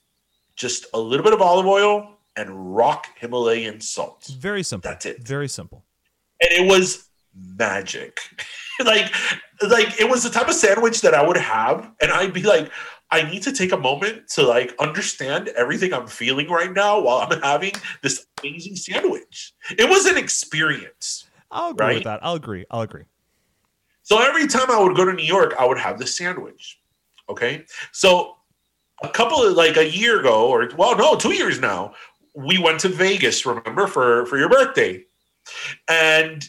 just 0.57 0.86
a 0.94 0.98
little 0.98 1.24
bit 1.24 1.32
of 1.32 1.42
olive 1.42 1.66
oil 1.66 2.11
and 2.36 2.76
rock 2.76 3.07
Himalayan 3.18 3.80
salt. 3.80 4.26
Very 4.38 4.62
simple. 4.62 4.88
That's 4.90 5.07
it. 5.07 5.26
Very 5.26 5.48
simple. 5.48 5.84
and 6.40 6.50
it 6.52 6.68
was 6.70 7.09
magic. 7.34 8.18
like, 8.84 9.12
like 9.68 10.00
it 10.00 10.09
was 10.09 10.22
the 10.22 10.30
type 10.30 10.48
of 10.48 10.55
sandwich 10.55 11.00
that 11.00 11.14
I 11.14 11.26
would 11.26 11.36
have, 11.36 11.90
and 12.00 12.12
I'd 12.12 12.32
be 12.32 12.42
like, 12.42 12.70
I 13.11 13.22
need 13.22 13.42
to 13.44 13.52
take 13.52 13.72
a 13.72 13.76
moment 13.76 14.28
to 14.30 14.42
like 14.42 14.74
understand 14.80 15.48
everything 15.48 15.92
I'm 15.92 16.07
feeling 16.07 16.48
right 16.48 16.72
now 16.72 17.00
while 17.00 17.18
I'm 17.30 17.40
having 17.42 17.72
this 18.02 18.26
amazing 18.42 18.76
sandwich. 18.76 19.52
It 19.78 19.88
was 19.88 20.07
an 20.07 20.16
experience. 20.16 21.26
I'll 21.50 21.70
agree 21.70 21.86
Right? 21.86 21.94
with 21.96 22.05
that. 22.05 22.20
I'll 22.22 22.34
agree. 22.34 22.64
I'll 22.70 22.80
agree. 22.82 23.05
So 24.05 24.22
every 24.22 24.46
time 24.46 24.70
I 24.70 24.80
would 24.80 24.96
go 24.96 25.05
to 25.05 25.12
New 25.12 25.24
York, 25.24 25.55
I 25.59 25.66
would 25.66 25.78
have 25.78 25.98
the 25.98 26.07
sandwich. 26.07 26.78
Okay. 27.28 27.64
So 27.90 28.36
a 29.02 29.09
couple 29.09 29.42
of 29.42 29.55
like 29.55 29.76
a 29.76 29.90
year 29.90 30.20
ago, 30.20 30.48
or 30.48 30.70
well, 30.76 30.96
no, 30.96 31.16
two 31.16 31.32
years 31.32 31.59
now, 31.59 31.94
we 32.34 32.59
went 32.59 32.80
to 32.80 32.88
Vegas, 32.88 33.44
remember, 33.46 33.86
for, 33.86 34.26
for 34.26 34.38
your 34.38 34.48
birthday. 34.48 35.05
And 35.88 36.48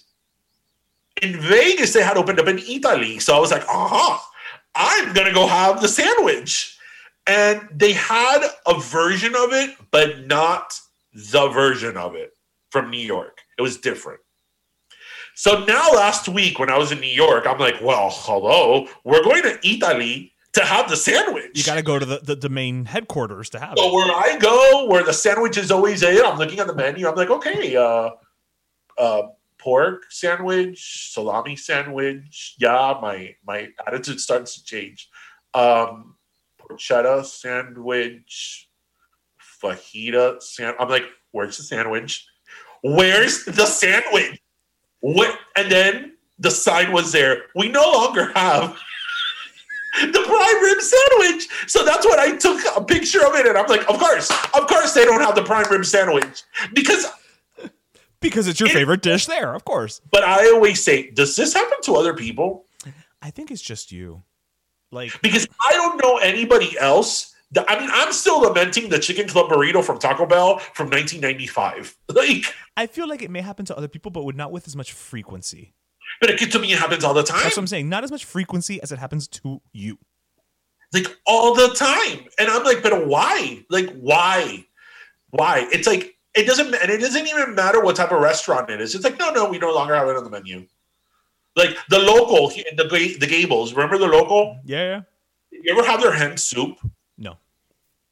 in 1.22 1.40
Vegas, 1.40 1.94
they 1.94 2.04
had 2.04 2.18
opened 2.18 2.40
up 2.40 2.48
in 2.48 2.58
Eataly. 2.58 3.22
So 3.22 3.36
I 3.36 3.40
was 3.40 3.52
like, 3.52 3.66
aha, 3.68 4.30
I'm 4.76 5.14
gonna 5.14 5.34
go 5.34 5.48
have 5.48 5.82
the 5.82 5.88
sandwich. 5.88 6.78
And 7.28 7.68
they 7.72 7.94
had 7.94 8.46
a 8.68 8.80
version 8.80 9.34
of 9.36 9.54
it, 9.54 9.76
but 9.92 10.28
not 10.28 10.80
the 11.14 11.48
version 11.48 11.96
of 11.96 12.16
it 12.16 12.34
from 12.70 12.92
New 12.92 13.00
York. 13.00 13.40
It 13.58 13.62
was 13.62 13.78
different. 13.78 14.20
So 15.36 15.66
now 15.66 15.90
last 15.92 16.30
week 16.30 16.60
when 16.60 16.70
I 16.70 16.78
was 16.78 16.92
in 16.94 17.00
New 17.02 17.08
York, 17.08 17.46
I'm 17.46 17.60
like, 17.60 17.76
well, 17.82 18.10
hello, 18.12 18.88
we're 19.04 19.24
going 19.24 19.44
to 19.44 19.58
Eataly 19.60 20.32
to 20.54 20.64
have 20.64 20.90
the 20.90 20.96
sandwich. 20.96 21.52
You 21.54 21.64
got 21.66 21.76
to 21.76 21.84
go 21.84 22.00
to 22.00 22.06
the, 22.06 22.20
the, 22.24 22.36
the 22.38 22.50
main 22.50 22.86
headquarters 22.86 23.50
to 23.50 23.60
have 23.60 23.74
So 23.78 23.88
it. 23.90 23.94
where 23.94 24.16
I 24.16 24.38
go, 24.40 24.86
where 24.88 25.04
the 25.04 25.12
sandwich 25.12 25.58
is 25.58 25.72
always 25.72 26.04
in, 26.04 26.24
I'm 26.26 26.38
looking 26.38 26.60
at 26.60 26.68
the 26.68 26.74
menu. 26.74 27.06
I'm 27.08 27.16
like, 27.16 27.30
okay, 27.30 27.76
uh, 27.76 28.12
uh, 28.98 29.22
pork 29.58 30.04
sandwich, 30.10 31.12
salami 31.14 31.58
sandwich. 31.58 32.56
Yeah, 32.58 32.98
my 33.02 33.36
my 33.46 33.68
attitude 33.86 34.22
starts 34.22 34.56
to 34.56 34.64
change. 34.64 35.10
Um, 35.54 36.16
porchetta 36.62 37.26
sandwich, 37.26 38.70
fajita 39.62 40.42
sand. 40.42 40.78
I'm 40.80 40.88
like, 40.88 41.06
where's 41.32 41.58
the 41.58 41.64
sandwich? 41.64 42.26
Where's 42.84 43.44
the 43.44 43.66
sandwich? 43.66 44.40
What? 45.14 45.38
And 45.56 45.72
then 45.72 46.14
the 46.40 46.50
sign 46.50 46.92
was 46.92 47.12
there. 47.12 47.44
We 47.54 47.70
no 47.70 47.92
longer 47.92 48.32
have 48.34 48.76
the 50.02 50.24
prime 50.26 50.64
rib 50.64 50.82
sandwich. 50.82 51.48
So 51.68 51.86
that's 51.86 52.08
what 52.08 52.18
I 52.18 52.36
took 52.36 52.60
a 52.76 52.84
picture 52.84 53.24
of 53.24 53.36
it, 53.36 53.46
and 53.46 53.56
I'm 53.56 53.68
like, 53.68 53.88
of 53.88 54.00
course, 54.00 54.32
of 54.32 54.66
course, 54.66 54.96
they 54.96 55.06
don't 55.06 55.22
have 55.22 55.36
the 55.36 55.44
prime 55.44 55.68
rib 55.70 55.86
sandwich 55.86 56.42
because. 56.74 57.06
Because 58.20 58.48
it's 58.48 58.60
your 58.60 58.70
favorite 58.70 59.04
dish 59.04 59.28
there, 59.28 59.54
of 59.54 59.64
course. 59.66 60.02
But 60.10 60.24
I 60.24 60.50
always 60.52 60.84
say, 60.84 61.12
does 61.12 61.36
this 61.36 61.54
happen 61.54 61.78
to 61.84 61.94
other 61.94 62.16
people? 62.16 62.66
I 63.22 63.30
think 63.30 63.52
it's 63.52 63.62
just 63.62 63.92
you. 63.92 64.24
Like 64.92 65.22
Because 65.22 65.48
I 65.64 65.74
don't 65.74 66.02
know 66.02 66.18
anybody 66.18 66.76
else. 66.80 67.35
I 67.68 67.80
mean, 67.80 67.90
I'm 67.94 68.12
still 68.12 68.42
lamenting 68.42 68.90
the 68.90 69.00
chicken 69.00 69.28
club 69.28 69.50
burrito 69.50 69.84
from 69.84 70.00
Taco 70.00 70.26
Bell 70.26 70.60
from 70.60 70.90
1995. 70.90 71.98
Like, 72.14 72.46
I 72.78 72.88
feel 72.88 73.08
like 73.08 73.22
it 73.22 73.30
may 73.32 73.42
happen 73.42 73.66
to 73.66 73.78
other 73.78 73.88
people, 73.88 74.12
but 74.12 74.24
would 74.26 74.36
not 74.36 74.52
with 74.52 74.68
as 74.68 74.76
much 74.76 74.94
frequency. 74.94 75.74
but 76.22 76.30
it 76.30 76.38
to 76.52 76.60
me 76.60 76.72
it 76.74 76.80
happens 76.80 77.04
all 77.04 77.14
the 77.14 77.24
time. 77.24 77.44
That's 77.44 77.56
what 77.58 77.62
I'm 77.64 77.68
saying. 77.68 77.88
Not 77.90 78.04
as 78.04 78.12
much 78.12 78.26
frequency 78.26 78.82
as 78.82 78.92
it 78.92 79.00
happens 79.00 79.28
to 79.30 79.62
you. 79.74 79.98
like 80.94 81.08
all 81.26 81.54
the 81.56 81.70
time 81.76 82.26
and 82.40 82.48
i'm 82.48 82.64
like 82.64 82.82
but 82.84 83.08
why 83.08 83.60
like 83.70 83.90
why 83.96 84.64
why 85.32 85.68
it's 85.72 85.88
like 85.88 86.16
it 86.36 86.46
doesn't 86.46 86.74
and 86.76 86.90
it 86.92 87.00
doesn't 87.02 87.28
even 87.28 87.56
matter 87.56 87.82
what 87.84 87.96
type 87.96 88.12
of 88.12 88.22
restaurant 88.22 88.70
it 88.70 88.80
is 88.80 88.94
it's 88.96 89.04
like 89.04 89.18
no 89.20 89.32
no 89.32 89.50
we 89.50 89.58
no 89.58 89.74
longer 89.74 89.96
have 89.96 90.08
it 90.08 90.16
on 90.16 90.24
the 90.24 90.30
menu 90.30 90.66
like 91.56 91.76
the 91.90 92.00
local 92.00 92.50
the 92.50 93.18
the 93.20 93.28
gables 93.28 93.74
remember 93.74 93.98
the 93.98 94.08
local 94.08 94.60
Yeah, 94.64 94.84
yeah. 94.84 95.02
you 95.52 95.76
ever 95.76 95.86
have 95.86 96.02
their 96.02 96.14
hen 96.14 96.38
soup. 96.38 96.78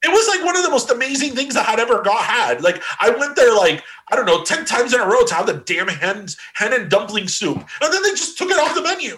It 0.04 0.10
was 0.10 0.28
like 0.28 0.46
one 0.46 0.56
of 0.58 0.64
the 0.64 0.70
most 0.70 0.90
amazing 0.92 1.34
things 1.34 1.56
I 1.56 1.64
had 1.64 1.80
ever 1.80 2.02
got 2.02 2.24
had. 2.24 2.62
Like 2.62 2.82
I 3.00 3.10
went 3.10 3.36
there 3.36 3.56
like 3.56 3.84
I 4.12 4.16
don't 4.16 4.26
know 4.26 4.44
ten 4.44 4.66
times 4.66 4.94
in 4.94 5.00
a 5.00 5.06
row 5.06 5.26
to 5.26 5.34
have 5.34 5.48
the 5.48 5.54
damn 5.66 5.88
hens 5.88 6.38
hen 6.54 6.74
and 6.74 6.90
dumpling 6.90 7.28
soup, 7.28 7.58
and 7.58 7.94
then 7.94 8.04
they 8.04 8.10
just 8.12 8.38
took 8.38 8.50
it 8.50 8.58
off 8.60 8.76
the 8.76 8.82
menu, 8.84 9.18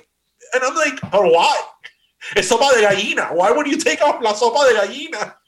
and 0.54 0.64
I'm 0.64 0.76
like, 0.76 1.00
but 1.12 1.24
why? 1.24 1.60
It's 2.36 2.52
sopa 2.52 2.72
de 2.74 2.82
gallina. 2.88 3.34
Why 3.36 3.52
would 3.52 3.68
you 3.68 3.78
take 3.78 4.02
off 4.02 4.22
la 4.22 4.34
sopa 4.34 4.68
de 4.70 4.76
gallina? 4.80 5.36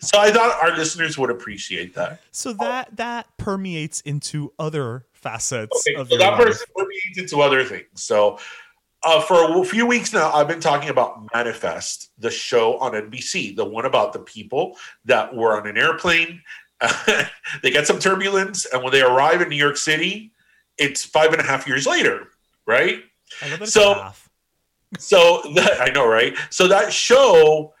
So 0.00 0.18
I 0.18 0.32
thought 0.32 0.60
our 0.62 0.76
listeners 0.76 1.16
would 1.16 1.30
appreciate 1.30 1.94
that. 1.94 2.20
So 2.32 2.52
that 2.54 2.96
that 2.96 3.28
permeates 3.36 4.00
into 4.00 4.52
other 4.58 5.06
facets 5.12 5.86
Okay, 5.86 5.94
of 5.94 6.08
so 6.08 6.14
your 6.14 6.18
that 6.18 6.32
life. 6.32 6.40
person 6.46 6.66
permeates 6.76 7.18
into 7.18 7.40
other 7.40 7.62
things. 7.64 7.86
So 7.94 8.40
uh, 9.04 9.20
for 9.20 9.60
a 9.60 9.64
few 9.64 9.86
weeks 9.86 10.12
now, 10.12 10.32
I've 10.32 10.48
been 10.48 10.60
talking 10.60 10.88
about 10.88 11.26
Manifest, 11.34 12.10
the 12.18 12.30
show 12.30 12.78
on 12.78 12.92
NBC, 12.92 13.54
the 13.56 13.64
one 13.64 13.84
about 13.86 14.12
the 14.12 14.20
people 14.20 14.76
that 15.04 15.34
were 15.34 15.58
on 15.60 15.66
an 15.66 15.76
airplane. 15.76 16.42
they 17.62 17.70
get 17.70 17.86
some 17.86 17.98
turbulence, 17.98 18.66
and 18.66 18.82
when 18.82 18.92
they 18.92 19.02
arrive 19.02 19.40
in 19.40 19.48
New 19.48 19.56
York 19.56 19.76
City, 19.76 20.32
it's 20.78 21.04
five 21.04 21.32
and 21.32 21.40
a 21.40 21.44
half 21.44 21.66
years 21.66 21.86
later, 21.86 22.28
right? 22.66 23.02
I 23.42 23.48
love 23.50 23.58
that 23.60 23.64
it's 23.64 23.72
So- 23.72 23.94
So 24.98 25.42
that, 25.54 25.80
I 25.80 25.88
know, 25.90 26.06
right? 26.06 26.36
So 26.50 26.68
that 26.68 26.92
show 26.92 27.72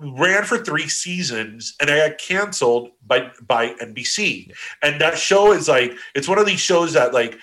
ran 0.00 0.44
for 0.44 0.58
three 0.58 0.88
seasons, 0.88 1.74
and 1.80 1.90
I 1.90 2.08
got 2.08 2.18
canceled 2.18 2.90
by 3.06 3.30
by 3.46 3.70
NBC. 3.80 4.52
And 4.82 5.00
that 5.00 5.18
show 5.18 5.52
is 5.52 5.66
like 5.68 5.92
it's 6.14 6.28
one 6.28 6.38
of 6.38 6.46
these 6.46 6.60
shows 6.60 6.92
that 6.92 7.12
like 7.14 7.38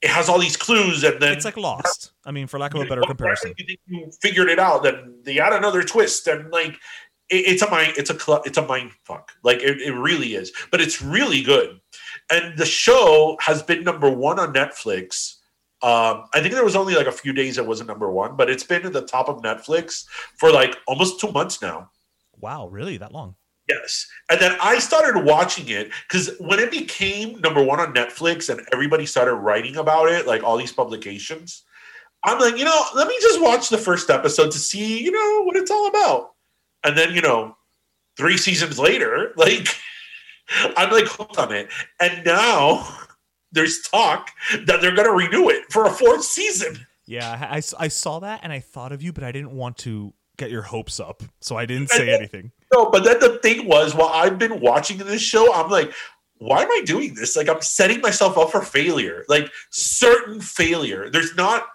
it 0.00 0.10
has 0.10 0.28
all 0.28 0.38
these 0.38 0.56
clues, 0.56 1.02
and 1.04 1.20
then 1.20 1.32
It's 1.32 1.44
like 1.44 1.56
Lost. 1.56 2.12
I 2.24 2.30
mean, 2.30 2.46
for 2.46 2.58
lack 2.58 2.74
of 2.74 2.80
a 2.80 2.86
better 2.86 3.02
comparison. 3.02 3.54
You 3.58 3.64
think 3.66 3.80
you 3.86 4.10
figured 4.22 4.48
it 4.48 4.58
out, 4.58 4.82
then 4.82 5.14
they 5.24 5.40
add 5.40 5.52
another 5.52 5.82
twist, 5.82 6.26
and 6.26 6.50
like 6.50 6.74
it, 7.28 7.46
it's 7.46 7.62
a 7.62 7.70
mind, 7.70 7.94
it's 7.96 8.10
a 8.10 8.18
cl- 8.18 8.42
it's 8.44 8.58
a 8.58 8.66
mind 8.66 8.92
fuck. 9.04 9.32
Like 9.42 9.58
it, 9.58 9.80
it 9.80 9.92
really 9.92 10.34
is, 10.34 10.52
but 10.70 10.80
it's 10.80 11.02
really 11.02 11.42
good. 11.42 11.80
And 12.30 12.56
the 12.56 12.66
show 12.66 13.36
has 13.40 13.62
been 13.62 13.82
number 13.84 14.10
one 14.10 14.38
on 14.38 14.52
Netflix. 14.52 15.34
Um, 15.80 16.24
I 16.34 16.40
think 16.40 16.54
there 16.54 16.64
was 16.64 16.76
only 16.76 16.94
like 16.94 17.06
a 17.06 17.12
few 17.12 17.32
days 17.32 17.56
it 17.56 17.66
wasn't 17.66 17.88
number 17.88 18.10
one, 18.10 18.36
but 18.36 18.50
it's 18.50 18.64
been 18.64 18.84
at 18.84 18.92
the 18.92 19.02
top 19.02 19.28
of 19.28 19.42
Netflix 19.42 20.04
for 20.36 20.50
like 20.50 20.76
almost 20.86 21.20
two 21.20 21.30
months 21.30 21.62
now. 21.62 21.90
Wow, 22.36 22.68
really? 22.68 22.98
That 22.98 23.12
long? 23.12 23.36
Yes. 23.68 24.06
And 24.30 24.40
then 24.40 24.56
I 24.60 24.78
started 24.78 25.24
watching 25.24 25.68
it 25.68 25.90
because 26.08 26.30
when 26.38 26.58
it 26.58 26.70
became 26.70 27.40
number 27.40 27.62
one 27.62 27.80
on 27.80 27.94
Netflix 27.94 28.48
and 28.48 28.66
everybody 28.72 29.04
started 29.04 29.34
writing 29.34 29.76
about 29.76 30.08
it, 30.08 30.26
like 30.26 30.42
all 30.42 30.56
these 30.56 30.72
publications, 30.72 31.64
I'm 32.24 32.38
like, 32.38 32.56
you 32.56 32.64
know, 32.64 32.82
let 32.94 33.08
me 33.08 33.16
just 33.20 33.40
watch 33.40 33.68
the 33.68 33.78
first 33.78 34.10
episode 34.10 34.50
to 34.52 34.58
see, 34.58 35.02
you 35.02 35.12
know, 35.12 35.44
what 35.44 35.56
it's 35.56 35.70
all 35.70 35.86
about. 35.86 36.32
And 36.84 36.96
then, 36.96 37.14
you 37.14 37.20
know, 37.20 37.56
three 38.16 38.36
seasons 38.36 38.78
later, 38.78 39.32
like, 39.36 39.68
I'm 40.76 40.90
like 40.90 41.06
hooked 41.06 41.38
on 41.38 41.52
it. 41.52 41.68
And 42.00 42.24
now 42.24 42.88
there's 43.52 43.82
talk 43.82 44.30
that 44.66 44.80
they're 44.80 44.94
going 44.94 45.08
to 45.08 45.12
renew 45.12 45.48
it 45.50 45.70
for 45.70 45.84
a 45.84 45.90
fourth 45.90 46.24
season. 46.24 46.86
Yeah, 47.06 47.48
I, 47.50 47.56
I, 47.56 47.62
I 47.78 47.88
saw 47.88 48.18
that 48.20 48.40
and 48.42 48.52
I 48.52 48.60
thought 48.60 48.92
of 48.92 49.02
you, 49.02 49.12
but 49.12 49.24
I 49.24 49.32
didn't 49.32 49.52
want 49.52 49.78
to 49.78 50.12
get 50.36 50.50
your 50.50 50.62
hopes 50.62 51.00
up, 51.00 51.22
so 51.40 51.56
I 51.56 51.66
didn't 51.66 51.88
say 51.88 52.14
anything. 52.14 52.52
No, 52.72 52.90
but 52.90 53.04
then 53.04 53.18
the 53.20 53.38
thing 53.42 53.66
was, 53.66 53.94
while 53.94 54.10
I've 54.12 54.38
been 54.38 54.60
watching 54.60 54.98
this 54.98 55.22
show, 55.22 55.52
I'm 55.54 55.70
like, 55.70 55.92
why 56.38 56.62
am 56.62 56.70
I 56.70 56.82
doing 56.84 57.14
this? 57.14 57.36
Like, 57.36 57.48
I'm 57.48 57.62
setting 57.62 58.00
myself 58.00 58.36
up 58.38 58.50
for 58.50 58.62
failure, 58.62 59.24
like 59.28 59.50
certain 59.70 60.40
failure. 60.40 61.10
There's 61.10 61.34
not, 61.34 61.66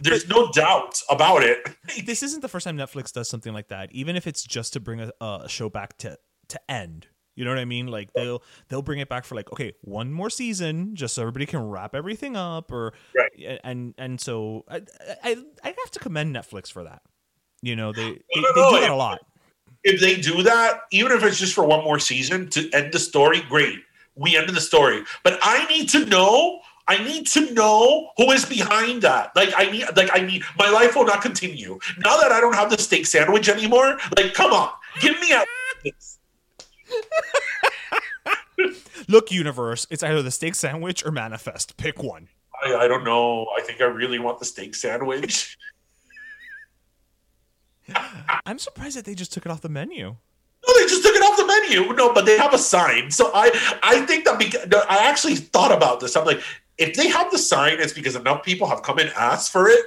there's 0.00 0.28
no 0.28 0.50
doubt 0.52 1.00
about 1.10 1.42
it. 1.42 1.58
This 2.06 2.22
isn't 2.22 2.40
the 2.40 2.48
first 2.48 2.64
time 2.64 2.76
Netflix 2.76 3.12
does 3.12 3.28
something 3.28 3.52
like 3.52 3.68
that, 3.68 3.90
even 3.92 4.14
if 4.16 4.26
it's 4.26 4.42
just 4.44 4.72
to 4.74 4.80
bring 4.80 5.00
a, 5.00 5.10
a 5.20 5.48
show 5.48 5.68
back 5.68 5.98
to 5.98 6.16
to 6.48 6.60
end. 6.70 7.06
You 7.34 7.44
know 7.44 7.50
what 7.50 7.58
I 7.58 7.64
mean? 7.66 7.86
Like 7.88 8.12
they'll 8.14 8.42
they'll 8.68 8.82
bring 8.82 8.98
it 9.00 9.08
back 9.08 9.24
for 9.24 9.34
like 9.34 9.50
okay, 9.52 9.72
one 9.82 10.12
more 10.12 10.28
season, 10.30 10.94
just 10.96 11.14
so 11.14 11.22
everybody 11.22 11.46
can 11.46 11.60
wrap 11.60 11.94
everything 11.94 12.36
up, 12.36 12.72
or 12.72 12.92
Right. 13.16 13.60
and 13.64 13.94
and 13.98 14.20
so 14.20 14.64
I 14.68 14.82
I 15.24 15.36
I 15.62 15.66
have 15.68 15.90
to 15.92 15.98
commend 15.98 16.34
Netflix 16.34 16.70
for 16.72 16.84
that. 16.84 17.02
You 17.62 17.74
know 17.76 17.92
they 17.92 18.02
they, 18.02 18.40
no, 18.40 18.52
they 18.54 18.60
no, 18.60 18.70
do 18.70 18.76
that 18.80 18.84
it- 18.84 18.90
a 18.90 18.96
lot. 18.96 19.20
If 19.88 20.02
they 20.02 20.20
do 20.20 20.42
that, 20.42 20.82
even 20.90 21.12
if 21.12 21.24
it's 21.24 21.38
just 21.38 21.54
for 21.54 21.64
one 21.64 21.82
more 21.82 21.98
season 21.98 22.50
to 22.50 22.70
end 22.72 22.92
the 22.92 22.98
story, 22.98 23.40
great. 23.48 23.78
We 24.16 24.36
ended 24.36 24.54
the 24.54 24.60
story, 24.60 25.02
but 25.24 25.38
I 25.40 25.66
need 25.68 25.88
to 25.90 26.04
know. 26.04 26.60
I 26.86 27.02
need 27.02 27.26
to 27.28 27.52
know 27.54 28.10
who 28.18 28.30
is 28.32 28.44
behind 28.44 29.00
that. 29.00 29.34
Like 29.34 29.54
I 29.56 29.70
need, 29.70 29.86
like 29.96 30.10
I 30.12 30.20
need. 30.20 30.42
My 30.58 30.68
life 30.68 30.94
will 30.94 31.06
not 31.06 31.22
continue 31.22 31.78
now 32.04 32.18
that 32.18 32.32
I 32.32 32.40
don't 32.40 32.54
have 32.54 32.68
the 32.68 32.76
steak 32.76 33.06
sandwich 33.06 33.48
anymore. 33.48 33.98
Like, 34.14 34.34
come 34.34 34.52
on, 34.52 34.68
give 35.00 35.18
me 35.20 35.32
a. 35.32 35.44
Look, 39.08 39.30
universe, 39.30 39.86
it's 39.88 40.02
either 40.02 40.20
the 40.20 40.30
steak 40.30 40.54
sandwich 40.54 41.02
or 41.06 41.12
manifest. 41.12 41.78
Pick 41.78 42.02
one. 42.02 42.28
I, 42.62 42.74
I 42.74 42.88
don't 42.88 43.04
know. 43.04 43.46
I 43.56 43.62
think 43.62 43.80
I 43.80 43.84
really 43.84 44.18
want 44.18 44.38
the 44.38 44.44
steak 44.44 44.74
sandwich. 44.74 45.56
I'm 48.46 48.58
surprised 48.58 48.96
that 48.96 49.04
they 49.04 49.14
just 49.14 49.32
took 49.32 49.46
it 49.46 49.52
off 49.52 49.60
the 49.60 49.68
menu. 49.68 50.16
No, 50.66 50.74
they 50.74 50.86
just 50.86 51.02
took 51.02 51.14
it 51.14 51.22
off 51.22 51.36
the 51.36 51.46
menu. 51.46 51.94
No, 51.94 52.12
but 52.12 52.26
they 52.26 52.36
have 52.36 52.52
a 52.52 52.58
sign. 52.58 53.10
So 53.10 53.30
I, 53.34 53.50
I 53.82 54.04
think 54.06 54.24
that 54.24 54.38
because 54.38 54.66
I 54.88 55.08
actually 55.08 55.36
thought 55.36 55.72
about 55.72 56.00
this. 56.00 56.16
I'm 56.16 56.24
like, 56.24 56.42
if 56.78 56.94
they 56.94 57.08
have 57.08 57.30
the 57.30 57.38
sign, 57.38 57.80
it's 57.80 57.92
because 57.92 58.14
enough 58.16 58.44
people 58.44 58.68
have 58.68 58.82
come 58.82 58.98
and 58.98 59.10
asked 59.10 59.50
for 59.52 59.68
it. 59.68 59.84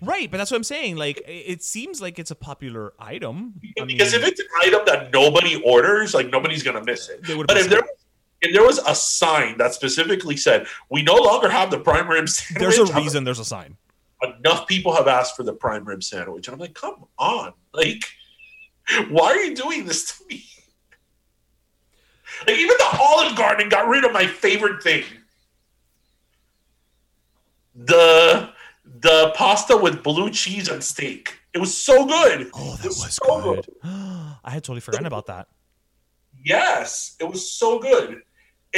Right, 0.00 0.30
but 0.30 0.38
that's 0.38 0.50
what 0.50 0.56
I'm 0.56 0.64
saying. 0.64 0.96
Like, 0.96 1.22
it 1.26 1.62
seems 1.62 2.00
like 2.00 2.18
it's 2.18 2.30
a 2.30 2.36
popular 2.36 2.92
item. 2.98 3.54
I 3.80 3.84
mean, 3.84 3.96
Because 3.96 4.14
if 4.14 4.24
it's 4.24 4.40
an 4.40 4.46
item 4.62 4.82
that 4.86 5.12
nobody 5.12 5.60
orders, 5.64 6.14
like 6.14 6.30
nobody's 6.30 6.62
gonna 6.62 6.84
miss 6.84 7.08
it. 7.08 7.22
But 7.46 7.56
if 7.56 7.68
there, 7.68 7.82
if 8.40 8.54
there 8.54 8.64
was 8.64 8.78
a 8.78 8.94
sign 8.94 9.58
that 9.58 9.74
specifically 9.74 10.36
said 10.36 10.66
we 10.90 11.02
no 11.02 11.16
longer 11.16 11.48
have 11.48 11.70
the 11.70 11.80
prime 11.80 12.08
rib 12.08 12.28
sandwich, 12.28 12.60
there's 12.76 12.90
a 12.90 12.94
reason. 12.94 13.24
There's 13.24 13.40
a 13.40 13.44
sign. 13.44 13.76
Enough 14.22 14.66
people 14.66 14.94
have 14.94 15.08
asked 15.08 15.36
for 15.36 15.42
the 15.42 15.52
prime 15.52 15.84
rib 15.84 16.02
sandwich, 16.02 16.48
and 16.48 16.54
I'm 16.54 16.60
like, 16.60 16.74
come 16.74 17.04
on, 17.18 17.52
like, 17.72 18.04
why 19.08 19.26
are 19.26 19.36
you 19.36 19.54
doing 19.54 19.86
this 19.86 20.16
to 20.16 20.24
me? 20.28 20.44
Like, 22.46 22.56
even 22.56 22.76
the 22.78 22.98
Olive 23.00 23.36
Garden 23.36 23.68
got 23.68 23.88
rid 23.88 24.04
of 24.04 24.12
my 24.12 24.26
favorite 24.26 24.82
thing. 24.82 25.04
The 27.74 28.50
the 28.84 29.32
pasta 29.36 29.76
with 29.76 30.02
blue 30.02 30.30
cheese 30.30 30.68
and 30.68 30.82
steak. 30.82 31.38
It 31.52 31.58
was 31.58 31.76
so 31.76 32.06
good. 32.06 32.50
Oh, 32.54 32.76
that 32.76 32.84
It 32.84 32.88
was 32.88 33.18
so 33.22 33.42
good. 33.54 33.66
I 33.84 34.50
had 34.50 34.64
totally 34.64 34.80
forgotten 34.80 35.06
about 35.06 35.26
that. 35.26 35.48
Yes, 36.44 37.16
it 37.20 37.24
was 37.24 37.50
so 37.52 37.78
good. 37.78 38.22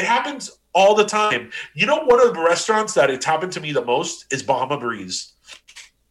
It 0.01 0.07
happens 0.07 0.51
all 0.72 0.94
the 0.94 1.05
time. 1.05 1.51
You 1.74 1.84
know, 1.84 2.05
one 2.05 2.26
of 2.26 2.32
the 2.32 2.40
restaurants 2.40 2.94
that 2.94 3.11
it's 3.11 3.26
happened 3.26 3.53
to 3.53 3.61
me 3.61 3.70
the 3.72 3.84
most 3.84 4.32
is 4.32 4.42
Bahama 4.42 4.78
Breeze. 4.78 5.34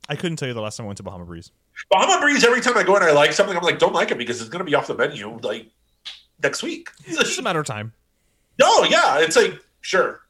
I 0.07 0.15
couldn't 0.15 0.37
tell 0.37 0.47
you 0.47 0.53
the 0.53 0.61
last 0.61 0.77
time 0.77 0.85
I 0.85 0.87
went 0.89 0.97
to 0.97 1.03
Bahama 1.03 1.25
Breeze. 1.25 1.51
Bahama 1.89 2.21
Breeze, 2.21 2.43
every 2.43 2.61
time 2.61 2.77
I 2.77 2.83
go 2.83 2.95
and 2.95 3.03
I 3.03 3.11
like 3.11 3.33
something, 3.33 3.57
I'm 3.57 3.63
like, 3.63 3.79
don't 3.79 3.93
like 3.93 4.11
it 4.11 4.19
because 4.19 4.41
it's 4.41 4.49
going 4.51 4.59
to 4.63 4.69
be 4.69 4.75
off 4.75 4.85
the 4.85 4.93
menu 4.95 5.39
like 5.41 5.71
next 6.43 6.61
week. 6.61 6.89
It's 7.05 7.17
just 7.17 7.39
a 7.39 7.41
matter 7.41 7.61
of 7.61 7.65
time. 7.65 7.93
No, 8.59 8.83
yeah, 8.83 9.19
it's 9.19 9.35
like 9.35 9.59
sure. 9.81 10.21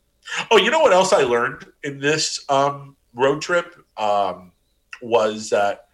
Oh, 0.51 0.57
you 0.57 0.71
know 0.71 0.79
what 0.79 0.93
else 0.93 1.11
I 1.11 1.23
learned 1.23 1.65
in 1.83 1.99
this 1.99 2.45
um, 2.47 2.95
road 3.13 3.41
trip 3.41 3.75
um, 3.97 4.53
was 5.01 5.49
that 5.49 5.87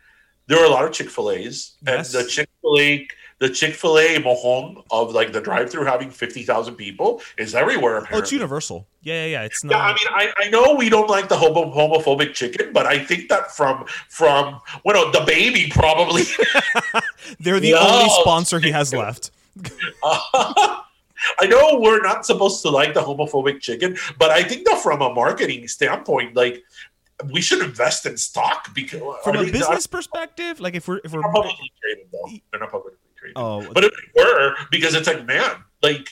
there 0.47 0.59
were 0.59 0.65
a 0.65 0.69
lot 0.69 0.85
of 0.85 0.91
Chick 0.91 1.09
Fil 1.09 1.31
A's, 1.31 1.73
Yes. 1.87 2.13
and 2.13 2.23
the 2.23 2.29
Chick 2.29 2.49
Fil 2.61 2.79
A, 2.79 3.07
the 3.39 3.49
Chick 3.49 3.73
Fil 3.73 3.99
A 3.99 4.17
Mohon 4.19 4.81
of 4.91 5.11
like 5.11 5.33
the 5.33 5.41
drive-through 5.41 5.83
having 5.85 6.09
fifty 6.09 6.43
thousand 6.43 6.75
people 6.75 7.21
is 7.37 7.53
everywhere. 7.53 8.07
Oh, 8.11 8.19
it's 8.19 8.31
universal. 8.31 8.87
Yeah, 9.01 9.25
yeah, 9.25 9.31
yeah. 9.31 9.41
It's 9.43 9.63
not. 9.63 9.71
Yeah, 9.73 10.09
I 10.11 10.23
mean, 10.23 10.31
I, 10.39 10.45
I 10.45 10.49
know 10.49 10.73
we 10.75 10.89
don't 10.89 11.09
like 11.09 11.27
the 11.27 11.35
homo- 11.37 11.71
homophobic 11.73 12.33
chicken, 12.33 12.71
but 12.73 12.85
I 12.85 12.97
think 12.97 13.27
that 13.29 13.51
from 13.51 13.85
from 14.09 14.61
well, 14.85 15.11
the 15.11 15.21
baby 15.25 15.69
probably. 15.69 16.23
they're 17.39 17.59
the 17.59 17.71
No. 17.73 17.79
only 17.79 18.09
sponsor 18.21 18.59
he 18.59 18.71
has 18.71 18.93
left. 18.93 19.31
I 20.33 21.47
know 21.47 21.79
we're 21.79 22.01
not 22.01 22.25
supposed 22.25 22.61
to 22.63 22.69
like 22.69 22.93
the 22.93 23.01
homophobic 23.01 23.59
chicken, 23.61 23.97
but 24.19 24.31
I 24.31 24.43
think 24.43 24.65
that 24.67 24.81
from 24.81 25.01
a 25.01 25.13
marketing 25.13 25.67
standpoint, 25.67 26.35
like 26.35 26.63
we 27.31 27.41
should 27.41 27.61
invest 27.63 28.05
in 28.05 28.17
stock 28.17 28.73
because 28.73 29.01
From 29.23 29.37
a 29.37 29.43
business 29.49 29.87
perspective, 29.87 30.59
like 30.59 30.75
if 30.75 30.87
we're 30.87 30.99
if 31.03 31.13
we're 31.13 31.21
not 31.21 31.33
publicly 31.33 31.71
traded 31.81 32.07
though. 32.11 32.29
They're 32.51 32.59
not 32.59 32.71
publicly. 32.71 32.99
Oh, 33.35 33.65
But 33.73 33.83
if 33.85 33.91
they 34.15 34.23
were, 34.23 34.55
because 34.71 34.95
it's 34.95 35.07
like, 35.07 35.25
man, 35.25 35.51
like 35.81 36.09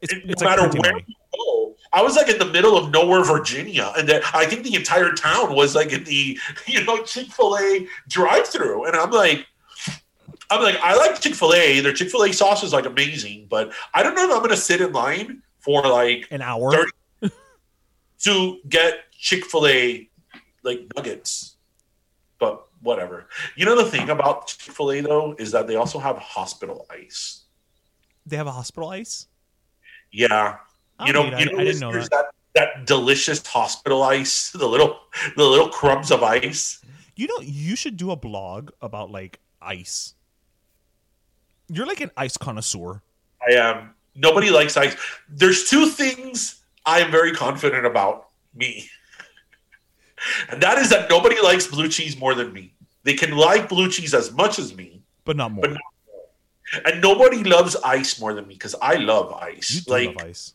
it's, 0.00 0.12
it- 0.12 0.22
it's 0.26 0.42
no 0.42 0.48
like 0.48 0.56
matter 0.58 0.68
printing 0.70 0.82
where 0.82 0.92
money. 0.92 1.04
you 1.08 1.14
go. 1.36 1.76
I 1.92 2.02
was 2.02 2.16
like 2.16 2.28
in 2.28 2.38
the 2.38 2.44
middle 2.46 2.76
of 2.76 2.90
nowhere, 2.90 3.24
Virginia, 3.24 3.92
and 3.96 4.06
then 4.08 4.20
I 4.34 4.44
think 4.46 4.62
the 4.62 4.74
entire 4.74 5.12
town 5.12 5.54
was 5.54 5.74
like 5.74 5.90
in 5.92 6.04
the 6.04 6.38
you 6.66 6.84
know 6.84 7.02
Chick 7.02 7.28
Fil 7.28 7.56
A 7.56 7.86
drive-through, 8.08 8.84
and 8.84 8.94
I'm 8.94 9.10
like, 9.10 9.46
I'm 10.50 10.62
like, 10.62 10.76
I 10.82 10.94
like 10.96 11.20
Chick 11.20 11.34
Fil 11.34 11.54
A. 11.54 11.80
Their 11.80 11.92
Chick 11.94 12.10
Fil 12.10 12.24
A 12.24 12.32
sauce 12.32 12.62
is 12.62 12.72
like 12.72 12.84
amazing, 12.86 13.46
but 13.48 13.72
I 13.94 14.02
don't 14.02 14.14
know 14.14 14.24
if 14.28 14.30
I'm 14.30 14.38
going 14.38 14.50
to 14.50 14.56
sit 14.56 14.80
in 14.82 14.92
line 14.92 15.42
for 15.60 15.82
like 15.82 16.26
an 16.30 16.42
hour. 16.42 16.70
30 17.22 17.34
to 18.24 18.58
get 18.68 19.10
Chick 19.12 19.44
Fil 19.46 19.66
A 19.66 20.08
like 20.62 20.86
nuggets. 20.96 21.56
Whatever. 22.80 23.28
You 23.56 23.64
know 23.64 23.76
the 23.76 23.90
thing 23.90 24.08
about 24.10 24.46
Chick 24.46 24.74
Fil 24.74 24.92
A 24.92 25.00
though 25.00 25.34
is 25.38 25.50
that 25.52 25.66
they 25.66 25.76
also 25.76 25.98
have 25.98 26.16
hospital 26.18 26.86
ice. 26.90 27.44
They 28.26 28.36
have 28.36 28.46
a 28.46 28.52
hospital 28.52 28.90
ice. 28.90 29.26
Yeah. 30.12 30.56
Oh, 31.00 31.06
you 31.06 31.12
know, 31.12 31.24
you 31.24 31.30
know, 31.30 31.58
I 31.58 31.64
didn't 31.64 31.80
know 31.80 31.90
listeners, 31.90 32.08
that. 32.10 32.26
that 32.54 32.86
delicious 32.86 33.44
hospital 33.46 34.02
ice, 34.02 34.50
the 34.50 34.66
little 34.66 34.98
the 35.36 35.44
little 35.44 35.68
crumbs 35.68 36.10
of 36.10 36.22
ice. 36.22 36.84
You 37.16 37.26
know, 37.26 37.40
you 37.40 37.74
should 37.74 37.96
do 37.96 38.10
a 38.10 38.16
blog 38.16 38.70
about 38.80 39.10
like 39.10 39.40
ice. 39.60 40.14
You're 41.68 41.86
like 41.86 42.00
an 42.00 42.10
ice 42.16 42.36
connoisseur. 42.36 43.02
I 43.46 43.54
am. 43.54 43.94
Nobody 44.14 44.50
likes 44.50 44.76
ice. 44.76 44.96
There's 45.28 45.68
two 45.68 45.86
things 45.86 46.62
I 46.86 47.00
am 47.00 47.10
very 47.10 47.32
confident 47.32 47.86
about 47.86 48.28
me. 48.54 48.88
And 50.50 50.60
that 50.62 50.78
is 50.78 50.90
that 50.90 51.08
nobody 51.10 51.40
likes 51.40 51.66
blue 51.66 51.88
cheese 51.88 52.16
more 52.18 52.34
than 52.34 52.52
me. 52.52 52.72
They 53.04 53.14
can 53.14 53.36
like 53.36 53.68
blue 53.68 53.88
cheese 53.90 54.14
as 54.14 54.32
much 54.32 54.58
as 54.58 54.74
me, 54.74 55.02
But 55.24 55.36
not 55.36 55.52
more. 55.52 55.62
but 55.62 55.70
not 55.70 55.80
more. 56.06 56.82
And 56.84 57.00
nobody 57.00 57.42
loves 57.44 57.76
ice 57.84 58.20
more 58.20 58.34
than 58.34 58.46
me 58.46 58.54
because 58.54 58.74
I 58.82 58.94
love 58.96 59.32
ice. 59.32 59.86
like 59.88 60.08
love 60.16 60.26
ice. 60.28 60.54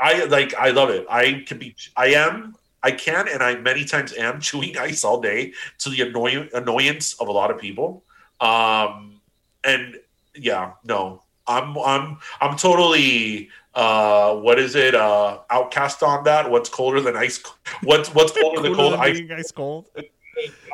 I 0.00 0.24
like 0.24 0.54
I 0.54 0.70
love 0.70 0.90
it. 0.90 1.06
I 1.10 1.44
can 1.46 1.58
be 1.58 1.74
I 1.96 2.08
am 2.14 2.56
I 2.82 2.90
can 2.92 3.28
and 3.28 3.42
I 3.42 3.54
many 3.56 3.84
times 3.84 4.12
am 4.14 4.40
chewing 4.46 4.76
ice 4.78 5.04
all 5.04 5.20
day 5.20 5.52
to 5.78 5.90
the 5.90 6.02
annoy- 6.02 6.48
annoyance 6.54 7.14
of 7.20 7.28
a 7.28 7.32
lot 7.32 7.50
of 7.50 7.58
people. 7.58 8.02
Um 8.40 9.20
and 9.64 9.96
yeah, 10.34 10.72
no. 10.84 11.22
I'm 11.46 11.76
I'm 11.78 12.18
I'm 12.40 12.56
totally 12.56 13.50
uh 13.74 14.34
what 14.34 14.58
is 14.58 14.74
it 14.74 14.94
uh 14.94 15.38
outcast 15.50 16.02
on 16.02 16.24
that 16.24 16.50
what's 16.50 16.68
colder 16.68 17.00
than 17.00 17.16
ice 17.16 17.42
what's 17.82 18.14
what's 18.14 18.32
colder 18.38 18.60
than 18.60 18.74
cold 18.74 18.92
than 18.92 19.00
ice 19.00 19.20
ice 19.30 19.50
cold. 19.50 19.88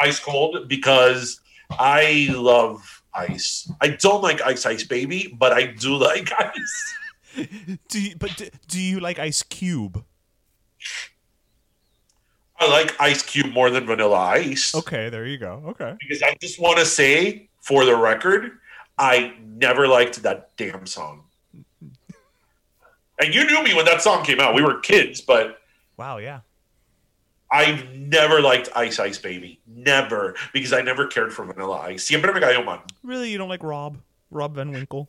ice 0.00 0.18
cold 0.18 0.68
because 0.68 1.40
I 1.70 2.28
love 2.32 3.02
ice. 3.14 3.70
I 3.80 3.88
don't 3.88 4.22
like 4.22 4.40
ice 4.42 4.64
ice 4.66 4.84
baby, 4.84 5.34
but 5.38 5.52
I 5.52 5.66
do 5.66 5.96
like 5.96 6.30
ice. 6.38 6.94
Do 7.88 8.00
you, 8.00 8.16
but 8.16 8.36
do, 8.36 8.48
do 8.68 8.80
you 8.80 9.00
like 9.00 9.18
ice 9.18 9.42
cube? 9.42 10.04
I 12.60 12.68
like 12.68 13.00
ice 13.00 13.22
cube 13.22 13.52
more 13.52 13.70
than 13.70 13.86
vanilla 13.86 14.16
ice. 14.16 14.74
Okay, 14.74 15.10
there 15.10 15.26
you 15.26 15.38
go. 15.38 15.62
Okay. 15.68 15.94
because 16.00 16.22
I 16.22 16.34
just 16.40 16.58
want 16.58 16.78
to 16.78 16.86
say, 16.86 17.48
for 17.60 17.84
the 17.84 17.96
record, 17.96 18.58
I 18.98 19.34
never 19.44 19.86
liked 19.86 20.22
that 20.22 20.56
damn 20.56 20.86
song. 20.86 21.24
And 23.20 23.34
you 23.34 23.44
knew 23.44 23.62
me 23.62 23.74
when 23.74 23.84
that 23.86 24.00
song 24.02 24.24
came 24.24 24.40
out. 24.40 24.54
We 24.54 24.62
were 24.62 24.80
kids, 24.80 25.20
but 25.20 25.60
Wow. 25.96 26.18
Yeah. 26.18 26.40
I've 27.50 27.92
never 27.94 28.40
liked 28.40 28.68
Ice 28.76 28.98
Ice 28.98 29.18
Baby. 29.18 29.60
Never. 29.66 30.36
Because 30.52 30.72
I 30.72 30.82
never 30.82 31.06
cared 31.06 31.32
for 31.32 31.44
Vanilla 31.44 31.78
Ice. 31.80 32.06
Siempre 32.06 32.32
me 32.32 32.40
cayó 32.40 32.64
mal. 32.64 32.82
Really, 33.02 33.30
you 33.30 33.38
don't 33.38 33.48
like 33.48 33.62
Rob? 33.62 33.98
Rob 34.30 34.54
Van 34.54 34.70
Winkle? 34.70 35.08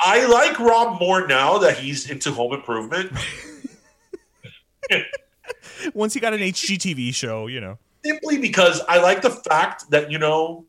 I 0.00 0.26
like 0.26 0.58
Rob 0.58 0.98
more 1.00 1.26
now 1.26 1.58
that 1.58 1.78
he's 1.78 2.10
into 2.10 2.32
home 2.32 2.52
improvement. 2.54 3.12
Once 5.94 6.14
he 6.14 6.20
got 6.20 6.32
an 6.32 6.40
HGTV 6.40 7.14
show, 7.14 7.46
you 7.46 7.60
know. 7.60 7.78
simply 8.04 8.38
because 8.38 8.80
I 8.88 8.98
like 8.98 9.22
the 9.22 9.30
fact 9.30 9.90
that, 9.90 10.10
you 10.10 10.18
know, 10.18 10.64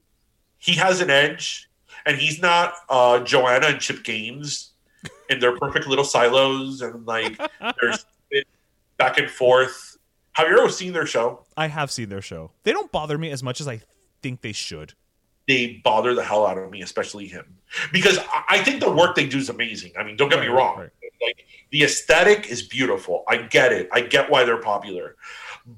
he 0.57 0.73
has 0.75 1.01
an 1.01 1.09
edge 1.09 1.69
and 2.05 2.17
he's 2.17 2.41
not 2.41 2.73
uh, 2.89 3.19
Joanna 3.19 3.67
and 3.67 3.79
Chip 3.79 4.03
Gaines 4.03 4.70
in 5.29 5.39
their 5.39 5.57
perfect 5.57 5.87
little 5.87 6.03
silos 6.05 6.81
and 6.81 7.05
like 7.05 7.39
there's 7.81 8.05
back 8.97 9.17
and 9.17 9.29
forth. 9.29 9.97
Have 10.33 10.47
you 10.47 10.57
ever 10.59 10.69
seen 10.69 10.93
their 10.93 11.05
show? 11.05 11.45
I 11.57 11.67
have 11.67 11.91
seen 11.91 12.09
their 12.09 12.21
show. 12.21 12.51
They 12.63 12.71
don't 12.71 12.91
bother 12.91 13.17
me 13.17 13.31
as 13.31 13.43
much 13.43 13.59
as 13.59 13.67
I 13.67 13.81
think 14.21 14.41
they 14.41 14.53
should. 14.53 14.93
They 15.47 15.81
bother 15.83 16.13
the 16.13 16.23
hell 16.23 16.45
out 16.45 16.57
of 16.57 16.69
me, 16.69 16.81
especially 16.81 17.27
him, 17.27 17.57
because 17.91 18.19
I- 18.47 18.63
think 18.63 18.79
the 18.79 18.91
work 18.91 19.15
they 19.15 19.25
do 19.27 19.39
is 19.39 19.49
amazing. 19.49 19.91
I 19.99 20.03
mean, 20.03 20.15
don't 20.15 20.29
get 20.29 20.39
me 20.39 20.47
wrong. 20.47 20.77
right. 20.79 20.89
Like 21.21 21.45
the 21.71 21.83
aesthetic 21.83 22.49
is 22.49 22.61
beautiful. 22.63 23.23
I 23.27 23.37
get 23.37 23.71
it. 23.73 23.89
I 23.91 24.01
get 24.01 24.29
why 24.29 24.43
they're 24.43 24.61
popular. 24.61 25.15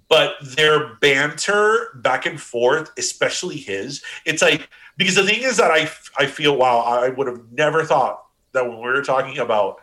But 0.10 0.36
their 0.42 0.96
banter 0.96 1.90
back 1.96 2.26
and 2.26 2.40
forth, 2.40 2.92
especially 2.98 3.58
his, 3.58 4.02
it's 4.26 4.42
like 4.42 4.70
because 4.96 5.16
the 5.16 5.24
thing 5.26 5.42
is 5.42 5.58
that 5.58 5.72
I 5.72 5.90
I 6.18 6.28
feel 6.28 6.56
wow, 6.56 6.80
I 6.80 7.10
would 7.10 7.28
have 7.28 7.42
never 7.52 7.84
thought 7.84 8.23
that 8.54 8.68
when 8.68 8.78
we 8.78 8.84
were 8.84 9.02
talking 9.02 9.40
about 9.40 9.82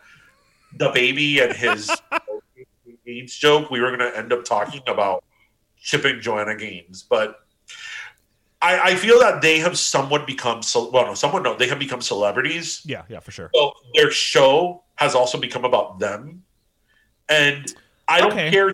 the 0.77 0.89
baby 0.89 1.39
and 1.39 1.53
his 1.53 1.91
AIDS 3.05 3.35
joke, 3.35 3.69
we 3.69 3.81
were 3.81 3.95
going 3.95 4.11
to 4.11 4.17
end 4.17 4.33
up 4.33 4.43
talking 4.43 4.81
about 4.87 5.23
Chip 5.77 6.05
and 6.05 6.21
Joanna 6.21 6.55
Gaines. 6.55 7.03
But 7.03 7.39
I, 8.61 8.91
I 8.91 8.95
feel 8.95 9.19
that 9.19 9.41
they 9.41 9.59
have 9.59 9.77
somewhat 9.77 10.27
become 10.27 10.61
well, 10.75 11.05
no, 11.07 11.13
someone 11.13 11.43
no, 11.43 11.55
they 11.55 11.67
have 11.67 11.79
become 11.79 12.01
celebrities. 12.01 12.81
Yeah, 12.85 13.03
yeah, 13.09 13.19
for 13.19 13.31
sure. 13.31 13.49
So 13.53 13.73
their 13.95 14.11
show 14.11 14.83
has 14.95 15.15
also 15.15 15.39
become 15.39 15.65
about 15.65 15.99
them, 15.99 16.43
and 17.27 17.73
I 18.07 18.21
don't 18.21 18.31
care. 18.31 18.73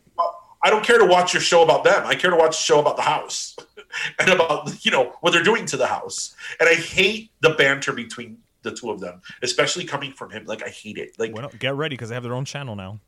I 0.64 0.70
don't 0.70 0.84
care 0.84 0.98
to 0.98 1.06
watch 1.06 1.34
your 1.34 1.42
show 1.42 1.64
about 1.64 1.84
them. 1.84 2.04
I 2.06 2.16
care 2.16 2.32
to 2.32 2.36
watch 2.36 2.60
a 2.60 2.62
show 2.62 2.80
about 2.80 2.98
the 2.98 3.04
house. 3.04 3.56
and 4.20 4.30
about 4.30 4.84
you 4.86 4.92
know 4.92 5.16
what 5.22 5.32
they're 5.32 5.44
doing 5.44 5.66
to 5.68 5.78
the 5.78 5.88
house. 5.88 6.36
And 6.60 6.68
I 6.68 6.76
hate 6.76 7.32
the 7.42 7.52
banter 7.52 7.94
between 7.94 8.40
the 8.70 8.76
two 8.76 8.92
of 8.92 9.00
them, 9.00 9.22
especially 9.42 9.86
coming 9.86 10.12
from 10.12 10.32
him. 10.32 10.46
Like 10.46 10.64
I 10.64 10.70
hate 10.70 10.98
it. 10.98 11.18
Like 11.18 11.34
Well, 11.34 11.50
get 11.60 11.76
ready 11.76 11.96
because 11.96 12.10
they 12.10 12.16
have 12.16 12.24
their 12.24 12.34
own 12.36 12.46
channel 12.46 12.76
now. 12.76 13.00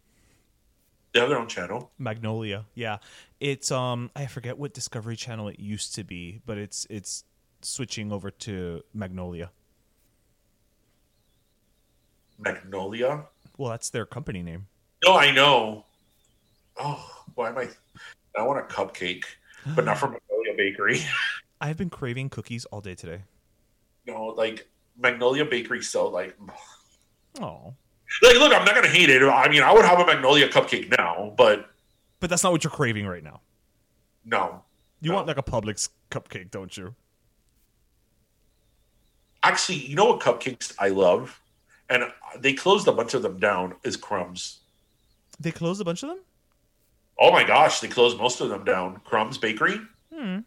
they 1.14 1.20
have 1.20 1.30
their 1.30 1.40
own 1.40 1.48
channel. 1.48 1.92
Magnolia. 1.98 2.66
Yeah. 2.76 2.98
It's 3.40 3.72
um 3.72 4.12
I 4.16 4.26
forget 4.28 4.58
what 4.58 4.74
Discovery 4.74 5.16
Channel 5.16 5.48
it 5.50 5.60
used 5.60 5.96
to 5.96 6.04
be, 6.04 6.42
but 6.46 6.58
it's 6.58 6.86
it's 6.90 7.24
switching 7.62 8.12
over 8.12 8.32
to 8.32 8.82
Magnolia. 8.94 9.52
Magnolia. 12.38 13.26
Well, 13.58 13.70
that's 13.72 13.90
their 13.90 14.06
company 14.06 14.42
name. 14.44 14.68
No, 15.06 15.18
I 15.18 15.32
know. 15.32 15.86
Oh, 16.78 17.24
why 17.36 17.50
am 17.50 17.58
I? 17.58 17.68
I 18.38 18.44
want 18.44 18.60
a 18.60 18.64
cupcake, 18.74 19.26
but 19.76 19.86
not 19.86 19.98
from 20.02 20.12
Magnolia 20.14 20.54
Bakery. 20.56 21.02
I've 21.62 21.76
been 21.78 21.90
craving 21.90 22.30
cookies 22.30 22.64
all 22.66 22.80
day 22.82 22.96
today. 22.96 23.24
no, 24.06 24.28
like 24.28 24.68
Magnolia 25.00 25.46
Bakery. 25.46 25.82
So 25.82 26.08
like, 26.10 26.38
Oh. 27.40 27.74
like 28.22 28.36
look, 28.36 28.54
I'm 28.54 28.66
not 28.66 28.76
gonna 28.76 28.88
hate 28.88 29.10
it. 29.10 29.24
I 29.24 29.48
mean, 29.50 29.62
I 29.64 29.74
would 29.74 29.86
have 29.86 30.00
a 30.00 30.06
Magnolia 30.06 30.50
cupcake 30.50 30.96
now, 30.98 31.34
but 31.38 31.70
But 32.20 32.30
that's 32.30 32.44
not 32.44 32.52
what 32.52 32.64
you're 32.64 32.72
craving 32.72 33.08
right 33.08 33.24
now. 33.24 33.42
no. 34.26 34.64
You 35.02 35.12
No. 35.12 35.16
want 35.16 35.28
like 35.28 35.38
a 35.38 35.44
Publix 35.44 35.88
cupcake, 36.12 36.52
don't 36.52 36.76
you? 36.76 36.94
Actually, 39.44 39.78
you 39.78 39.96
know 39.96 40.06
what 40.06 40.20
cupcakes 40.20 40.74
I 40.78 40.90
love, 40.90 41.40
and 41.90 42.04
they 42.38 42.54
closed 42.54 42.88
a 42.88 42.92
bunch 42.92 43.14
of 43.14 43.22
them 43.22 43.40
down. 43.40 43.76
Is 43.84 43.96
Crumbs. 43.96 44.60
They 45.40 45.52
closed 45.52 45.80
a 45.80 45.86
bunch 45.86 46.04
of 46.04 46.10
them? 46.10 46.20
Oh 47.18 47.32
my 47.32 47.46
gosh, 47.46 47.80
they 47.80 47.88
closed 47.88 48.18
most 48.18 48.42
of 48.42 48.50
them 48.50 48.66
down. 48.66 49.00
Crumbs 49.06 49.38
Bakery. 49.38 49.80
Hmm. 50.14 50.40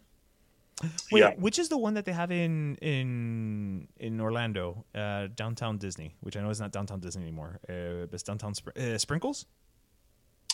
Wait, 1.11 1.19
Yeah. 1.21 1.31
which 1.37 1.59
is 1.59 1.69
the 1.69 1.77
one 1.77 1.93
that 1.93 2.05
they 2.05 2.11
have 2.11 2.31
in 2.31 2.75
in 2.77 3.87
in 3.99 4.19
Orlando, 4.19 4.83
uh, 4.95 5.27
downtown 5.35 5.77
Disney, 5.77 6.15
which 6.21 6.35
I 6.35 6.41
know 6.41 6.49
is 6.49 6.59
not 6.59 6.71
downtown 6.71 6.99
Disney 6.99 7.21
anymore. 7.23 7.59
Uh, 7.69 8.07
it's 8.11 8.23
downtown 8.23 8.53
Spr- 8.53 8.77
uh, 8.77 8.97
Sprinkles. 8.97 9.45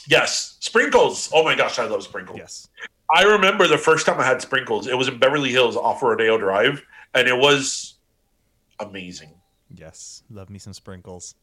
Yes, 0.07 0.57
sprinkles. 0.59 1.29
Oh 1.33 1.43
my 1.43 1.55
gosh, 1.55 1.77
I 1.77 1.85
love 1.85 2.03
sprinkles. 2.03 2.37
Yes. 2.37 2.67
I 3.13 3.23
remember 3.23 3.67
the 3.67 3.77
first 3.77 4.05
time 4.05 4.19
I 4.19 4.23
had 4.25 4.41
sprinkles. 4.41 4.87
It 4.87 4.97
was 4.97 5.07
in 5.07 5.19
Beverly 5.19 5.51
Hills 5.51 5.75
off 5.75 6.01
Rodeo 6.01 6.37
Drive, 6.37 6.83
and 7.13 7.27
it 7.27 7.37
was 7.37 7.95
amazing. 8.79 9.33
Yes, 9.75 10.23
love 10.29 10.49
me 10.49 10.57
some 10.59 10.73
sprinkles. 10.73 11.35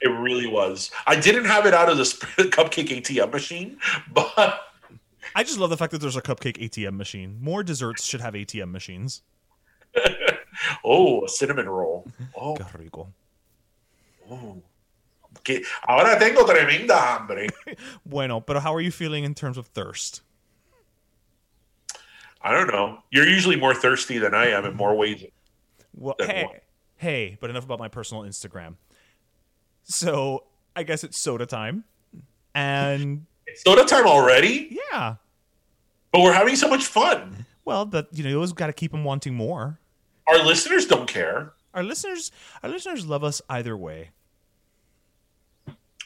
It 0.00 0.08
really 0.08 0.46
was. 0.46 0.90
I 1.06 1.16
didn't 1.16 1.44
have 1.46 1.66
it 1.66 1.74
out 1.74 1.88
of 1.88 1.96
the 1.98 2.04
sp- 2.06 2.26
cupcake 2.56 2.88
ATM 2.90 3.30
machine, 3.32 3.78
but 4.12 4.60
I 5.34 5.42
just 5.42 5.58
love 5.58 5.70
the 5.70 5.76
fact 5.76 5.92
that 5.92 6.00
there's 6.00 6.16
a 6.16 6.22
cupcake 6.22 6.58
ATM 6.58 6.96
machine. 6.96 7.38
More 7.40 7.62
desserts 7.62 8.04
should 8.04 8.20
have 8.20 8.34
ATM 8.34 8.70
machines. 8.70 9.22
oh, 10.84 11.24
a 11.24 11.28
cinnamon 11.28 11.68
roll. 11.68 12.06
Oh, 12.36 12.54
Qué 12.54 12.78
rico. 12.78 13.12
Oh. 14.30 14.62
que 15.42 15.62
ahora 15.86 16.18
tengo 16.18 16.44
tremenda 16.46 16.96
hambre. 16.96 17.48
Bueno, 18.06 18.40
but 18.40 18.62
how 18.62 18.74
are 18.74 18.80
you 18.80 18.90
feeling 18.90 19.24
in 19.24 19.34
terms 19.34 19.58
of 19.58 19.66
thirst? 19.68 20.22
I 22.40 22.52
don't 22.52 22.68
know. 22.68 22.98
You're 23.10 23.28
usually 23.28 23.56
more 23.56 23.74
thirsty 23.74 24.18
than 24.18 24.34
I 24.34 24.48
am 24.48 24.64
in 24.64 24.74
more 24.74 24.90
mm-hmm. 24.90 24.98
ways. 24.98 25.24
Well, 25.94 26.16
hey, 26.18 26.48
hey, 26.96 27.38
but 27.40 27.50
enough 27.50 27.64
about 27.64 27.78
my 27.78 27.88
personal 27.88 28.22
Instagram. 28.24 28.74
So 29.84 30.44
I 30.76 30.82
guess 30.82 31.04
it's 31.04 31.18
soda 31.18 31.46
time, 31.46 31.84
and 32.54 33.26
It's 33.46 33.62
soda 33.62 33.84
time 33.84 34.06
already, 34.06 34.78
yeah, 34.92 35.16
but 36.14 36.22
we're 36.22 36.32
having 36.32 36.54
so 36.54 36.68
much 36.68 36.84
fun. 36.86 37.44
well, 37.64 37.84
but 37.84 38.06
you 38.12 38.22
know, 38.22 38.30
you 38.30 38.36
always 38.36 38.52
got 38.52 38.68
to 38.68 38.72
keep 38.72 38.92
them 38.92 39.02
wanting 39.02 39.34
more. 39.34 39.80
Our 40.28 40.38
listeners 40.44 40.86
don't 40.86 41.08
care. 41.08 41.52
Our 41.74 41.82
listeners, 41.82 42.30
our 42.62 42.70
listeners 42.70 43.04
love 43.04 43.24
us 43.24 43.42
either 43.50 43.76
way. 43.76 44.10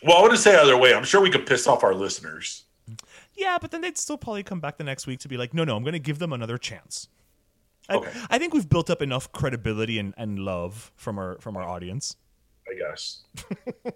Well, 0.02 0.16
I 0.16 0.20
want 0.22 0.32
to 0.32 0.38
say 0.38 0.56
either 0.56 0.78
way. 0.78 0.94
I'm 0.94 1.04
sure 1.04 1.20
we 1.20 1.28
could 1.28 1.44
piss 1.46 1.66
off 1.66 1.84
our 1.84 1.94
listeners. 1.94 2.64
Yeah, 3.34 3.58
but 3.60 3.70
then 3.70 3.82
they'd 3.82 3.98
still 3.98 4.16
probably 4.16 4.42
come 4.42 4.60
back 4.60 4.78
the 4.78 4.84
next 4.84 5.06
week 5.06 5.20
to 5.20 5.28
be 5.28 5.36
like, 5.36 5.52
no, 5.52 5.62
no, 5.64 5.76
I'm 5.76 5.82
going 5.82 5.92
to 5.92 5.98
give 5.98 6.18
them 6.18 6.32
another 6.32 6.56
chance. 6.56 7.08
I, 7.90 7.96
Okay. 7.96 8.10
I 8.30 8.38
think 8.38 8.54
we've 8.54 8.68
built 8.68 8.88
up 8.88 9.02
enough 9.02 9.30
credibility 9.32 9.98
and, 9.98 10.14
and 10.16 10.38
love 10.38 10.90
from 10.96 11.18
our 11.18 11.36
from 11.40 11.54
our 11.56 11.64
audience. 11.68 12.16
I 12.66 12.74
guess. 12.78 13.24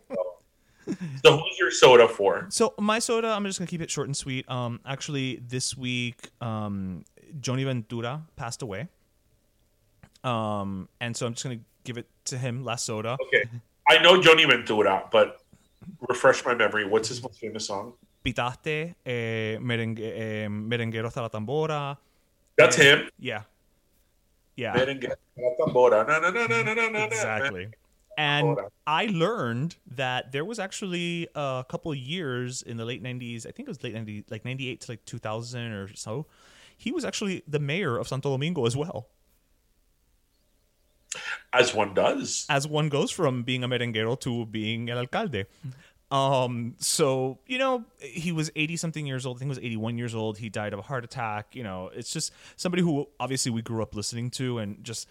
so, 1.24 1.36
who's 1.38 1.58
your 1.58 1.70
soda 1.70 2.08
for? 2.08 2.46
So 2.50 2.74
my 2.78 2.98
soda, 2.98 3.28
I'm 3.28 3.44
just 3.44 3.58
gonna 3.58 3.68
keep 3.68 3.80
it 3.80 3.90
short 3.90 4.08
and 4.08 4.16
sweet. 4.16 4.48
Um, 4.48 4.80
actually, 4.84 5.40
this 5.46 5.76
week, 5.76 6.30
um, 6.40 7.04
Johnny 7.40 7.64
Ventura 7.64 8.22
passed 8.36 8.62
away. 8.62 8.88
Um, 10.24 10.88
and 11.00 11.16
so 11.16 11.26
I'm 11.26 11.34
just 11.34 11.44
gonna 11.44 11.60
give 11.84 11.98
it 11.98 12.06
to 12.26 12.38
him. 12.38 12.64
Last 12.64 12.86
soda. 12.86 13.16
Okay, 13.26 13.48
I 13.88 13.98
know 14.02 14.20
Johnny 14.20 14.44
Ventura, 14.44 15.08
but 15.10 15.40
refresh 16.08 16.44
my 16.44 16.54
memory. 16.54 16.86
What's 16.86 17.08
his 17.08 17.22
most 17.22 17.38
famous 17.40 17.66
song? 17.66 17.94
Pitaste, 18.24 18.94
eh, 19.04 19.58
merengue, 19.58 19.98
eh, 20.00 20.48
merenguero 20.48 21.06
hasta 21.06 21.22
la 21.22 21.28
tambora. 21.28 21.96
That's 22.56 22.76
him. 22.76 23.08
Yeah, 23.18 23.42
yeah, 24.56 24.74
Merengue, 24.74 25.10
la 25.36 25.50
tambora, 25.58 26.06
na, 26.06 26.18
na, 26.20 26.30
na, 26.30 26.46
na, 26.46 26.74
na, 26.74 26.88
na, 26.88 27.04
exactly. 27.06 27.68
And. 28.16 28.58
I 28.86 29.06
learned 29.06 29.76
that 29.92 30.32
there 30.32 30.44
was 30.44 30.58
actually 30.58 31.28
a 31.34 31.64
couple 31.68 31.92
of 31.92 31.98
years 31.98 32.62
in 32.62 32.76
the 32.76 32.84
late 32.84 33.02
90s. 33.02 33.46
I 33.46 33.52
think 33.52 33.68
it 33.68 33.70
was 33.70 33.82
late 33.84 33.94
90s, 33.94 34.24
like 34.30 34.44
98 34.44 34.80
to 34.80 34.92
like 34.92 35.04
2000 35.04 35.72
or 35.72 35.94
so. 35.94 36.26
He 36.76 36.90
was 36.90 37.04
actually 37.04 37.44
the 37.46 37.60
mayor 37.60 37.96
of 37.96 38.08
Santo 38.08 38.30
Domingo 38.30 38.66
as 38.66 38.76
well. 38.76 39.06
As 41.52 41.74
one 41.74 41.94
does. 41.94 42.46
as 42.48 42.66
one 42.66 42.88
goes 42.88 43.10
from 43.10 43.42
being 43.42 43.62
a 43.62 43.68
merenguero 43.68 44.18
to 44.20 44.46
being 44.46 44.88
el 44.88 44.98
alcalde. 44.98 45.46
Um, 46.10 46.74
so 46.78 47.38
you 47.46 47.58
know, 47.58 47.84
he 48.00 48.32
was 48.32 48.50
eighty 48.56 48.76
something 48.76 49.06
years 49.06 49.26
old. 49.26 49.36
I 49.36 49.38
think 49.40 49.46
he 49.46 49.50
was 49.50 49.58
eighty 49.58 49.76
one 49.76 49.96
years 49.98 50.14
old. 50.14 50.38
He 50.38 50.48
died 50.48 50.72
of 50.72 50.78
a 50.78 50.82
heart 50.82 51.04
attack. 51.04 51.54
You 51.54 51.62
know, 51.62 51.90
it's 51.94 52.10
just 52.12 52.32
somebody 52.56 52.82
who 52.82 53.08
obviously 53.20 53.52
we 53.52 53.62
grew 53.62 53.82
up 53.82 53.94
listening 53.94 54.30
to, 54.32 54.58
and 54.58 54.82
just 54.82 55.06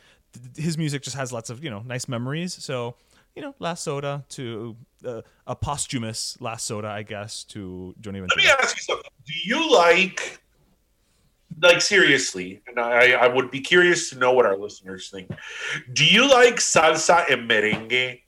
his 0.56 0.78
music 0.78 1.02
just 1.02 1.16
has 1.16 1.32
lots 1.32 1.50
of 1.50 1.64
you 1.64 1.70
know 1.70 1.84
nice 1.86 2.08
memories. 2.08 2.54
So 2.54 2.96
you 3.36 3.42
know, 3.42 3.56
last 3.60 3.84
soda 3.84 4.24
to 4.30 4.76
uh, 5.06 5.22
a 5.48 5.56
posthumous 5.56 6.38
last 6.42 6.66
soda, 6.66 6.90
I 6.90 7.04
guess, 7.04 7.44
to 7.46 7.96
Johnny 8.02 8.22
Let 8.22 8.36
me 8.36 8.48
ask 8.62 8.76
you 8.76 8.84
something. 8.84 9.10
Do 9.26 9.34
you 9.44 9.72
like, 9.72 10.42
like 11.62 11.82
seriously, 11.82 12.62
and 12.68 12.80
I, 12.80 13.12
I 13.12 13.28
would 13.28 13.52
be 13.52 13.62
curious 13.62 14.10
to 14.10 14.18
know 14.18 14.34
what 14.34 14.46
our 14.46 14.58
listeners 14.58 15.10
think. 15.10 15.30
Do 15.94 16.06
you 16.06 16.30
like 16.30 16.56
salsa 16.56 17.32
and 17.32 17.50
merengue 17.50 18.22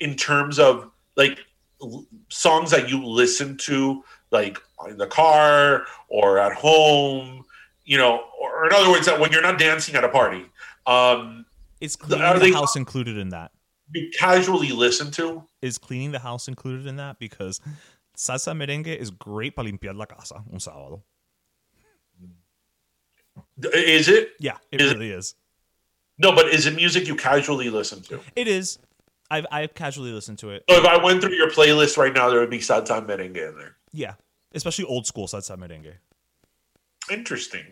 in 0.00 0.14
terms 0.14 0.58
of 0.58 0.90
like 1.16 1.40
l- 1.82 2.06
songs 2.28 2.70
that 2.70 2.88
you 2.88 3.04
listen 3.04 3.56
to, 3.58 4.04
like 4.30 4.58
in 4.88 4.96
the 4.96 5.08
car 5.08 5.86
or 6.08 6.38
at 6.38 6.52
home? 6.52 7.44
You 7.84 7.98
know, 7.98 8.24
or 8.40 8.66
in 8.66 8.72
other 8.72 8.90
words, 8.90 9.06
that 9.06 9.20
when 9.20 9.30
you're 9.30 9.42
not 9.42 9.58
dancing 9.58 9.94
at 9.94 10.04
a 10.04 10.08
party, 10.08 10.46
um, 10.86 11.46
Is 11.80 11.96
cleaning 11.96 12.32
the 12.34 12.38
they- 12.40 12.52
house 12.52 12.76
included 12.76 13.16
in 13.18 13.30
that? 13.30 13.50
you 13.92 14.10
casually 14.18 14.72
listen 14.72 15.10
to. 15.12 15.44
Is 15.62 15.78
cleaning 15.78 16.10
the 16.12 16.18
house 16.18 16.48
included 16.48 16.86
in 16.86 16.96
that? 16.96 17.18
Because 17.18 17.60
salsa 18.16 18.52
merengue 18.56 18.96
is 18.96 19.10
great 19.10 19.54
para 19.54 19.66
limpiar 19.66 19.94
la 19.94 20.06
casa 20.06 20.36
un 20.52 20.58
sábado. 20.58 21.02
Is 23.74 24.08
it? 24.08 24.30
Yeah, 24.40 24.56
it 24.72 24.80
Is 24.80 24.92
really 24.92 25.10
is. 25.10 25.34
No, 26.18 26.32
but 26.32 26.46
is 26.48 26.66
it 26.66 26.74
music 26.76 27.06
you 27.06 27.16
casually 27.16 27.70
listen 27.70 28.00
to? 28.02 28.20
It 28.36 28.46
is. 28.48 28.78
I've 29.30 29.46
I've 29.50 29.74
casually 29.74 30.12
listened 30.12 30.38
to 30.38 30.50
it. 30.50 30.64
So 30.70 30.76
if 30.76 30.84
I 30.84 31.02
went 31.02 31.20
through 31.20 31.34
your 31.34 31.50
playlist 31.50 31.96
right 31.96 32.12
now, 32.14 32.28
there 32.30 32.40
would 32.40 32.50
be 32.50 32.58
salsa 32.60 33.04
merengue 33.04 33.36
in 33.48 33.56
there. 33.56 33.76
Yeah, 33.92 34.14
especially 34.54 34.84
old 34.84 35.06
school 35.06 35.26
salsa 35.26 35.56
merengue. 35.56 35.94
Interesting. 37.10 37.64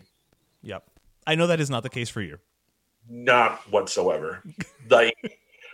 Yep. 0.61 0.83
I 1.25 1.35
know 1.35 1.47
that 1.47 1.59
is 1.59 1.69
not 1.69 1.83
the 1.83 1.89
case 1.89 2.09
for 2.09 2.21
you. 2.21 2.37
Not 3.09 3.59
whatsoever. 3.71 4.41
like, 4.89 5.15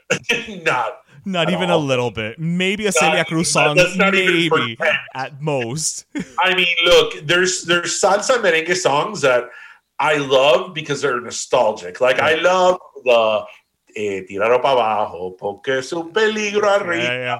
not. 0.64 1.02
Not 1.26 1.50
even 1.52 1.70
a 1.70 1.78
little 1.78 2.12
bit. 2.12 2.40
Maybe 2.40 2.88
a 2.88 2.92
Celia 2.92 3.26
Cruz 3.26 3.52
song. 3.52 3.78
Maybe 3.98 4.78
at 5.14 5.42
most. 5.42 6.06
I 6.40 6.56
mean, 6.56 6.76
look, 6.86 7.26
there's 7.28 7.64
there's 7.64 8.00
salsa 8.02 8.40
merengue 8.42 8.76
songs 8.76 9.22
that 9.22 9.50
I 10.00 10.16
love 10.16 10.74
because 10.74 11.02
they're 11.02 11.20
nostalgic. 11.20 12.00
Like 12.00 12.20
I 12.20 12.36
love 12.36 12.80
the 13.04 13.44
eh, 13.96 14.26
tirarlo 14.30 14.62
para 14.62 14.80
abajo 14.80 15.36
porque 15.38 15.80
es 15.80 15.92
un 15.92 16.12
peligro 16.14 16.70
arriba. 16.70 17.04
yeah, 17.04 17.20
yeah. 17.20 17.40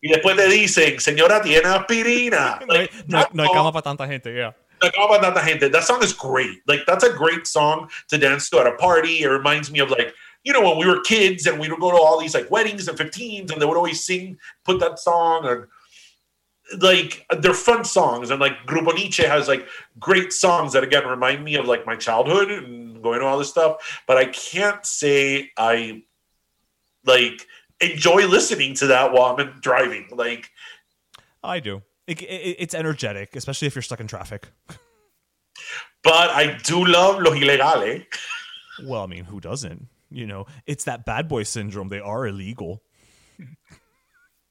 Y 0.00 0.08
después 0.10 0.36
te 0.36 0.46
dicen, 0.48 1.00
señora, 1.00 1.40
tiene 1.42 1.68
aspirina. 1.68 2.60
No, 2.66 2.74
Like, 2.74 2.92
no, 3.08 3.18
that 3.18 3.34
no 3.34 3.42
hay 3.42 3.48
cama 3.52 3.72
para 3.72 3.82
tanta 3.82 4.06
gente. 4.06 4.32
Yeah. 4.32 4.54
Oh, 4.82 5.08
but 5.08 5.22
not 5.22 5.42
gente. 5.44 5.68
That 5.68 5.84
song 5.84 6.02
is 6.02 6.12
great. 6.12 6.58
Like 6.66 6.80
that's 6.86 7.04
a 7.04 7.12
great 7.12 7.46
song 7.46 7.88
to 8.08 8.18
dance 8.18 8.50
to 8.50 8.58
at 8.58 8.66
a 8.66 8.72
party. 8.72 9.22
It 9.22 9.28
reminds 9.28 9.70
me 9.70 9.78
of 9.80 9.90
like 9.90 10.14
you 10.44 10.52
know 10.52 10.62
when 10.62 10.78
we 10.78 10.86
were 10.86 11.00
kids 11.00 11.46
and 11.46 11.58
we 11.58 11.68
would 11.68 11.80
go 11.80 11.90
to 11.90 11.96
all 11.96 12.20
these 12.20 12.34
like 12.34 12.50
weddings 12.50 12.88
and 12.88 12.98
15s 12.98 13.50
and 13.50 13.60
they 13.60 13.66
would 13.66 13.76
always 13.76 14.04
sing, 14.04 14.38
put 14.64 14.80
that 14.80 14.98
song 14.98 15.46
and 15.46 15.66
like 16.80 17.24
they're 17.38 17.54
fun 17.54 17.84
songs 17.84 18.30
and 18.30 18.40
like 18.40 18.54
Grupo 18.66 18.94
Niche 18.94 19.18
has 19.18 19.48
like 19.48 19.66
great 19.98 20.32
songs 20.32 20.72
that 20.72 20.82
again 20.82 21.06
remind 21.06 21.44
me 21.44 21.54
of 21.54 21.66
like 21.66 21.86
my 21.86 21.96
childhood 21.96 22.50
and 22.50 23.02
going 23.02 23.20
to 23.20 23.26
all 23.26 23.38
this 23.38 23.50
stuff 23.50 24.02
but 24.06 24.16
I 24.16 24.24
can't 24.26 24.84
say 24.84 25.50
I 25.56 26.02
like 27.04 27.46
enjoy 27.80 28.26
listening 28.26 28.74
to 28.76 28.88
that 28.88 29.12
while 29.12 29.36
I'm 29.38 29.60
driving 29.60 30.08
like 30.10 30.50
I 31.42 31.60
do. 31.60 31.82
It, 32.06 32.22
it, 32.22 32.56
it's 32.58 32.74
energetic, 32.74 33.34
especially 33.36 33.66
if 33.66 33.74
you're 33.74 33.82
stuck 33.82 34.00
in 34.00 34.06
traffic. 34.06 34.48
but 36.02 36.30
I 36.30 36.58
do 36.62 36.84
love 36.84 37.20
Los 37.20 37.34
Ilegales 37.34 38.04
Well, 38.84 39.02
I 39.02 39.06
mean, 39.06 39.24
who 39.24 39.40
doesn't? 39.40 39.88
You 40.10 40.26
know, 40.26 40.46
it's 40.66 40.84
that 40.84 41.04
bad 41.04 41.28
boy 41.28 41.42
syndrome. 41.42 41.88
They 41.88 42.00
are 42.00 42.26
illegal. 42.26 42.82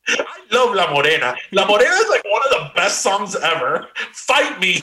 I 0.08 0.40
love 0.52 0.76
La 0.76 0.92
Morena. 0.94 1.36
La 1.52 1.66
Morena 1.66 1.96
is 1.96 2.10
like 2.10 2.24
one 2.26 2.42
of 2.44 2.52
the 2.52 2.72
best 2.76 3.02
songs 3.02 3.36
ever. 3.36 3.88
Fight 4.14 4.60
me. 4.60 4.82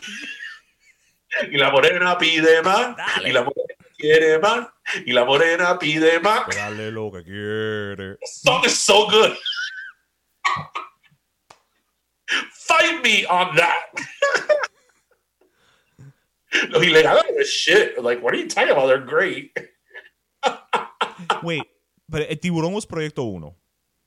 Y 1.51 1.57
la 1.59 1.71
morena 1.71 2.19
pide 2.19 2.63
más. 2.63 2.97
Y 3.25 3.31
la 3.33 3.43
morena 3.43 3.75
quiere 3.97 4.39
más. 4.39 4.69
Y 5.07 5.13
la 5.13 5.25
morena 5.25 5.79
pide 5.79 6.21
más. 6.21 6.47
Dale 6.55 6.91
lo 6.91 7.11
que 7.11 7.23
quiere. 7.23 8.17
The 8.21 8.27
song 8.27 8.65
is 8.65 8.79
so 8.79 9.09
good. 9.09 9.37
Fight 12.53 13.03
me 13.03 13.27
on 13.27 13.57
that. 13.57 13.87
no, 16.71 16.81
he 16.81 16.91
like, 16.95 17.07
I 17.07 17.15
don't 17.15 17.27
ilegales 17.27 17.41
are 17.41 17.45
shit. 17.45 18.03
Like, 18.03 18.23
what 18.23 18.35
are 18.35 18.39
you 18.39 18.49
talking 18.49 18.71
about? 18.71 18.87
They're 18.87 18.99
great. 18.99 19.57
Wait, 21.43 21.63
but 22.09 22.23
El 22.29 22.37
Tiburón 22.37 22.73
was 22.73 22.87
Proyecto 22.87 23.35
Uno. 23.35 23.57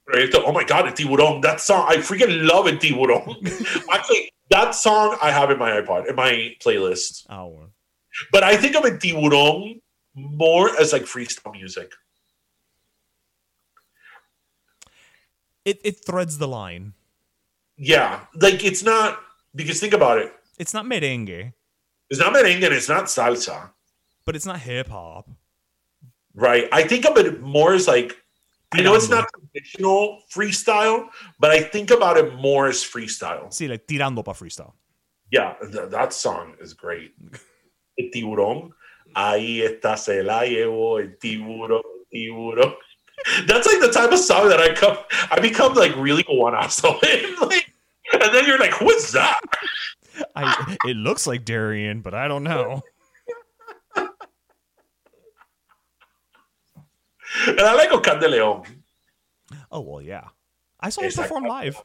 Proyecto, 0.10 0.44
oh 0.46 0.52
my 0.52 0.64
god, 0.64 0.88
El 0.88 0.94
Tiburón. 0.94 1.42
That 1.42 1.60
song, 1.60 1.86
I 1.88 1.98
freaking 1.98 2.48
love 2.48 2.68
El 2.68 2.78
Tiburón. 2.78 3.38
Actually, 3.92 4.32
that 4.50 4.76
song 4.76 5.18
I 5.22 5.32
have 5.32 5.52
in 5.52 5.58
my 5.58 5.72
iPod, 5.72 6.08
in 6.10 6.16
my 6.16 6.56
playlist. 6.64 7.26
Ah, 7.30 7.46
bueno. 7.46 7.72
But 8.32 8.44
I 8.44 8.56
think 8.58 8.76
of 8.76 8.86
El 8.86 8.98
Tiburón 8.98 9.82
more 10.16 10.70
as 10.80 10.94
like 10.94 11.04
freestyle 11.04 11.52
music. 11.52 11.92
It, 15.66 15.80
it 15.84 16.06
threads 16.06 16.38
the 16.38 16.48
line. 16.48 16.94
Yeah, 17.78 18.22
like 18.36 18.64
it's 18.64 18.84
not, 18.84 19.20
because 19.54 19.80
think 19.80 19.94
about 19.94 20.18
it. 20.20 20.34
It's 20.58 20.74
not 20.74 20.86
merengue, 20.86 21.54
It's 22.10 22.20
not 22.20 22.34
merengue 22.34 22.64
and 22.64 22.74
it's 22.74 22.88
not 22.90 23.06
salsa, 23.06 23.72
but 24.26 24.36
it's 24.36 24.46
not 24.46 24.60
hip 24.60 24.88
hop. 24.88 25.28
right? 26.34 26.68
I 26.72 26.84
think 26.88 27.06
of 27.06 27.18
it 27.18 27.42
more 27.42 27.74
as 27.74 27.88
like, 27.88 28.16
I 28.74 28.82
know 28.82 28.96
it's 28.96 29.10
not 29.10 29.26
traditional 29.34 30.22
freestyle, 30.34 31.08
but 31.40 31.52
I 31.52 31.62
think 31.62 31.92
about 31.92 32.18
it 32.18 32.34
more 32.36 32.68
as 32.68 32.84
freestyle. 32.84 33.48
Sí, 33.52 33.70
like 33.70 33.88
tirando 33.88 34.22
pa 34.24 34.34
freestyle. 34.34 34.74
Yeah, 35.32 35.54
th- 35.62 35.90
that 35.90 36.14
song 36.14 36.56
is 36.62 36.74
great. 36.74 37.14
El 38.00 38.10
tiburón, 38.14 38.72
ahí 39.16 39.62
está, 39.62 39.98
se 39.98 40.22
la 40.24 40.42
llevó, 40.46 41.00
el 41.02 41.18
tiburón, 41.18 41.82
tiburón. 42.14 42.74
That's 43.48 43.66
like 43.66 43.80
the 43.80 43.92
type 43.94 44.12
of 44.12 44.20
song 44.20 44.50
that 44.50 44.60
I 44.60 44.74
come, 44.76 44.98
I 45.32 45.40
become 45.40 45.74
like 45.76 45.96
really 45.96 46.24
guanazo 46.24 47.02
in. 47.04 47.36
Like, 47.48 47.65
and 48.22 48.34
then 48.34 48.46
you're 48.46 48.60
like, 48.60 48.80
what's 48.82 49.12
that? 49.14 49.40
I, 50.36 50.78
it 50.86 50.96
looks 50.96 51.28
like 51.28 51.46
Darian, 51.46 52.02
but 52.02 52.14
I 52.14 52.28
don't 52.28 52.44
know. 52.44 52.82
And 57.48 57.60
I 57.60 57.74
like 57.76 57.92
Oscar 57.92 58.18
D'León. 58.20 58.66
Oh 59.72 59.82
well, 59.82 60.02
yeah. 60.02 60.30
I 60.80 60.90
saw 60.90 61.02
him 61.02 61.12
perform 61.12 61.46
live. 61.46 61.82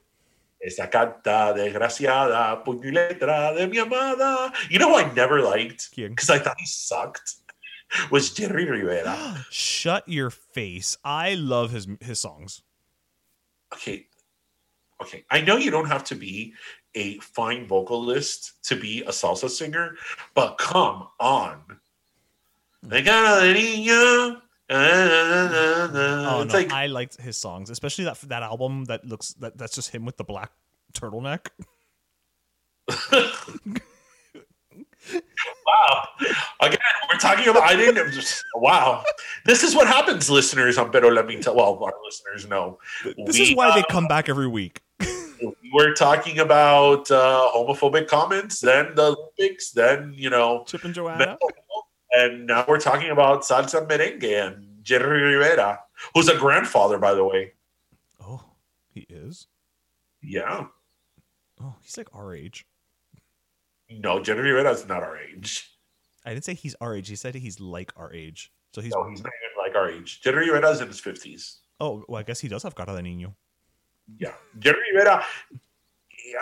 Esa 0.62 0.88
canta 0.88 1.54
desgraciada, 1.54 2.62
puño 2.64 2.84
y 2.84 2.92
letra 2.92 3.54
de 3.56 3.66
mi 3.66 3.78
amada. 3.78 4.52
You 4.68 4.78
know 4.78 4.90
who 4.90 4.96
I 4.96 5.12
never 5.12 5.40
liked? 5.40 5.90
Because 5.96 6.30
I 6.30 6.38
thought 6.38 6.56
he 6.58 6.66
sucked. 6.66 7.34
Was 8.10 8.30
Jerry 8.30 8.66
Rivera. 8.66 9.44
Shut 9.50 10.08
your 10.08 10.30
face. 10.30 10.96
I 11.04 11.34
love 11.34 11.72
his 11.72 11.88
his 12.00 12.20
songs. 12.20 12.62
okay, 13.72 14.06
okay. 15.02 15.24
I 15.30 15.40
know 15.40 15.56
you 15.56 15.70
don't 15.70 15.88
have 15.88 16.04
to 16.04 16.14
be 16.14 16.54
a 16.94 17.18
fine 17.18 17.66
vocalist 17.66 18.62
to 18.64 18.76
be 18.76 19.02
a 19.02 19.10
salsa 19.10 19.48
singer, 19.48 19.96
but 20.34 20.58
come 20.58 21.08
on. 21.18 21.62
Cara 22.88 23.40
de 23.40 23.54
niña. 23.54 24.42
Oh 24.72 26.42
It's 26.42 26.52
no, 26.52 26.58
like, 26.58 26.72
I 26.72 26.86
liked 26.86 27.20
his 27.20 27.36
songs, 27.36 27.70
especially 27.70 28.04
that 28.04 28.20
that 28.22 28.42
album 28.42 28.84
that 28.84 29.04
looks 29.04 29.34
that 29.34 29.58
that's 29.58 29.74
just 29.74 29.90
him 29.90 30.04
with 30.04 30.16
the 30.16 30.24
black 30.24 30.52
turtleneck. 30.94 31.48
wow. 35.66 36.08
Again, 36.60 36.78
we're 37.10 37.18
talking 37.18 37.48
about. 37.48 37.62
I 37.64 37.74
didn't 37.76 38.12
just. 38.12 38.44
Wow. 38.54 39.04
This 39.44 39.62
is 39.62 39.74
what 39.74 39.86
happens, 39.86 40.30
listeners. 40.30 40.78
On 40.78 40.90
Pero 40.90 41.08
Let 41.08 41.26
Me 41.26 41.40
Tell. 41.40 41.56
Well, 41.56 41.82
our 41.82 41.94
listeners 42.04 42.48
know. 42.48 42.78
This 43.26 43.38
We, 43.38 43.50
is 43.50 43.56
why 43.56 43.74
they 43.74 43.82
uh, 43.82 43.90
come 43.90 44.06
back 44.06 44.28
every 44.28 44.48
week. 44.48 44.82
We 45.42 45.70
were 45.72 45.92
talking 45.94 46.38
about 46.38 47.10
uh, 47.10 47.48
homophobic 47.54 48.06
comments, 48.08 48.60
then 48.60 48.94
the 48.94 49.14
Olympics, 49.16 49.70
then 49.72 50.12
you 50.16 50.30
know, 50.30 50.64
Chip 50.66 50.84
and 50.84 50.94
Joanna. 50.94 51.38
and 52.12 52.46
now 52.46 52.64
we're 52.68 52.80
talking 52.80 53.10
about 53.10 53.42
salsa 53.42 53.86
merengue 53.86 54.24
and 54.46 54.66
Jerry 54.82 55.36
Rivera, 55.36 55.80
who's 56.14 56.28
a 56.28 56.36
grandfather, 56.36 56.98
by 56.98 57.14
the 57.14 57.24
way. 57.24 57.52
Oh, 58.20 58.42
he 58.92 59.06
is. 59.08 59.46
Yeah, 60.22 60.66
Oh, 61.62 61.74
he's 61.82 61.96
like 61.98 62.08
our 62.14 62.34
age. 62.34 62.66
no, 63.90 64.20
Jerry 64.22 64.50
Rivera 64.52 64.72
is 64.72 64.86
not 64.86 65.02
our 65.02 65.18
age. 65.18 65.70
I 66.24 66.30
didn't 66.34 66.44
say 66.44 66.54
he's 66.54 66.74
our 66.80 66.94
age. 66.94 67.08
He 67.08 67.16
said 67.16 67.34
he's 67.34 67.60
like 67.60 67.92
our 67.96 68.12
age. 68.12 68.52
So 68.74 68.80
he's. 68.80 68.92
No, 68.94 69.08
he's 69.08 69.22
not 69.22 69.32
even 69.42 69.66
like 69.66 69.74
our 69.76 69.90
age. 69.90 70.20
Jerry 70.22 70.50
Rivera 70.50 70.70
is 70.70 70.80
in 70.80 70.88
his 70.88 71.00
fifties. 71.00 71.58
Oh, 71.80 72.04
well, 72.08 72.18
I 72.20 72.22
guess 72.22 72.40
he 72.40 72.48
does 72.48 72.62
have 72.62 72.74
cara 72.74 72.94
de 72.94 73.02
niño. 73.02 73.34
Yeah, 74.18 74.32
Jerry 74.58 74.78
Rivera. 74.94 75.24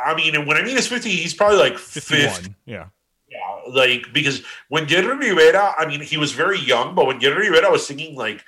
I 0.04 0.14
mean, 0.14 0.46
when 0.46 0.56
I 0.56 0.62
mean 0.62 0.76
his 0.76 0.86
fifty, 0.86 1.10
he's 1.10 1.34
probably 1.34 1.58
like 1.58 1.78
Fifty-one. 1.78 2.34
fifty. 2.34 2.54
Yeah. 2.66 2.86
Yeah, 3.30 3.60
like 3.72 4.06
because 4.12 4.42
when 4.68 4.86
Jerry 4.88 5.14
Rivera, 5.16 5.74
I 5.78 5.86
mean, 5.86 6.00
he 6.00 6.16
was 6.16 6.32
very 6.32 6.58
young, 6.58 6.94
but 6.94 7.06
when 7.06 7.20
Jerry 7.20 7.50
Rivera 7.50 7.70
was 7.70 7.86
singing, 7.86 8.14
like, 8.16 8.42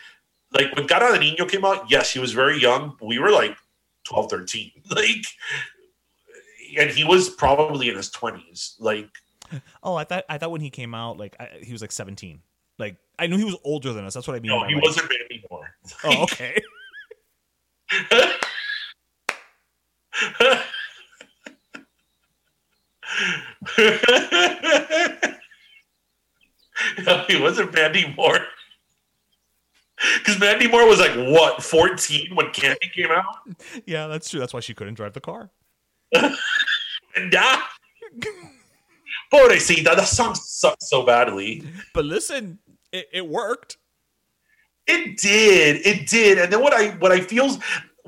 like 0.53 0.75
when 0.75 0.89
Cara 0.89 1.13
de 1.13 1.19
Niño 1.25 1.49
came 1.49 1.65
out, 1.67 1.91
yes, 1.91 2.11
he 2.13 2.19
was 2.19 2.33
very 2.33 2.59
young. 2.59 2.97
We 3.03 3.19
were 3.19 3.31
like 3.31 3.57
12, 4.05 4.31
13. 4.31 4.71
Like, 4.91 5.25
and 6.79 6.89
he 6.91 7.05
was 7.05 7.29
probably 7.29 7.89
in 7.91 7.97
his 7.97 8.11
20s. 8.11 8.77
Like, 8.81 9.09
Oh, 9.83 9.97
I 9.97 10.05
thought 10.05 10.25
I 10.29 10.39
thought 10.39 10.51
when 10.53 10.61
he 10.61 10.71
came 10.71 10.95
out, 10.95 11.19
like 11.19 11.35
I, 11.41 11.59
he 11.63 11.73
was 11.73 11.81
like 11.83 11.91
seventeen. 11.93 12.41
Like 12.79 12.97
I 13.19 13.27
knew 13.27 13.37
he 13.37 13.45
was 13.45 13.57
older 13.65 13.93
than 13.93 14.05
us. 14.05 14.15
That's 14.15 14.29
what 14.29 14.37
I 14.37 14.41
mean. 14.41 14.51
no, 14.53 14.65
he 14.65 14.75
like- 14.77 14.85
wasn't 14.85 15.11
anymore. 15.31 15.75
Oh, 16.05 16.23
okay. 16.23 16.63
no, 27.05 27.25
he 27.29 27.41
wasn't 27.41 27.73
Mandy 27.75 28.13
Moore. 28.17 28.41
Because 30.19 30.41
Mandy 30.41 30.67
Moore 30.67 30.87
was 30.87 30.99
like, 30.99 31.15
what, 31.15 31.63
14 31.63 32.35
when 32.35 32.51
Candy 32.51 32.91
came 32.95 33.11
out? 33.11 33.37
yeah, 33.87 34.07
that's 34.07 34.31
true. 34.31 34.41
That's 34.41 34.55
why 34.55 34.61
she 34.61 34.73
couldn't 34.75 34.95
drive 34.95 35.13
the 35.13 35.21
car. 35.21 35.51
And 37.17 37.33
yeah. 37.33 37.63
Pobrecita, 39.33 39.97
that 39.97 40.09
song 40.09 40.35
sucked 40.35 40.83
so 40.83 41.05
badly. 41.05 41.65
But 41.95 42.05
listen, 42.05 42.59
it, 42.93 43.09
it 43.13 43.29
worked. 43.29 43.79
It 44.87 45.19
did. 45.19 45.87
It 45.87 46.09
did. 46.09 46.39
And 46.39 46.53
then 46.53 46.61
what 46.61 46.73
I 46.73 46.91
what 46.97 47.13
I 47.13 47.21
feel 47.21 47.59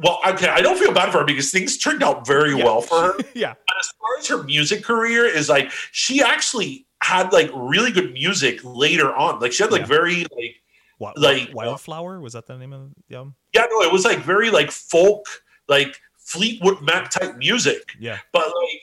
well, 0.02 0.20
okay, 0.26 0.48
I 0.48 0.60
don't 0.60 0.78
feel 0.78 0.92
bad 0.92 1.12
for 1.12 1.18
her 1.20 1.24
because 1.24 1.50
things 1.50 1.76
turned 1.78 2.02
out 2.02 2.26
very 2.26 2.56
Yeah. 2.56 2.64
well 2.64 2.80
for 2.82 3.00
her. 3.00 3.14
yeah. 3.34 3.54
But 3.66 3.76
as 3.80 3.88
far 3.98 4.18
as 4.18 4.28
her 4.28 4.42
music 4.42 4.82
career 4.84 5.24
is 5.24 5.48
like 5.48 5.70
she 5.92 6.22
actually 6.22 6.86
had 7.02 7.32
like 7.32 7.50
really 7.54 7.90
good 7.92 8.12
music 8.12 8.60
later 8.62 9.14
on. 9.14 9.40
Like 9.40 9.52
she 9.52 9.62
had 9.62 9.72
like 9.72 9.82
Yeah. 9.82 9.86
very 9.86 10.16
like 10.22 10.56
Wi- 11.00 11.14
Like, 11.16 11.48
uh, 11.48 11.52
Wildflower 11.54 12.20
was 12.20 12.34
that 12.34 12.46
the 12.46 12.56
name 12.58 12.72
of 12.72 12.90
the 13.08 13.16
album? 13.16 13.34
yeah, 13.52 13.66
no, 13.70 13.82
it 13.82 13.92
was 13.92 14.04
like 14.04 14.20
very 14.20 14.50
like 14.50 14.70
folk, 14.70 15.26
like 15.68 15.96
Fleetwood 16.18 16.80
Mac 16.82 17.10
type 17.10 17.36
music. 17.36 17.82
Yeah. 17.98 18.18
But 18.32 18.46
like 18.46 18.80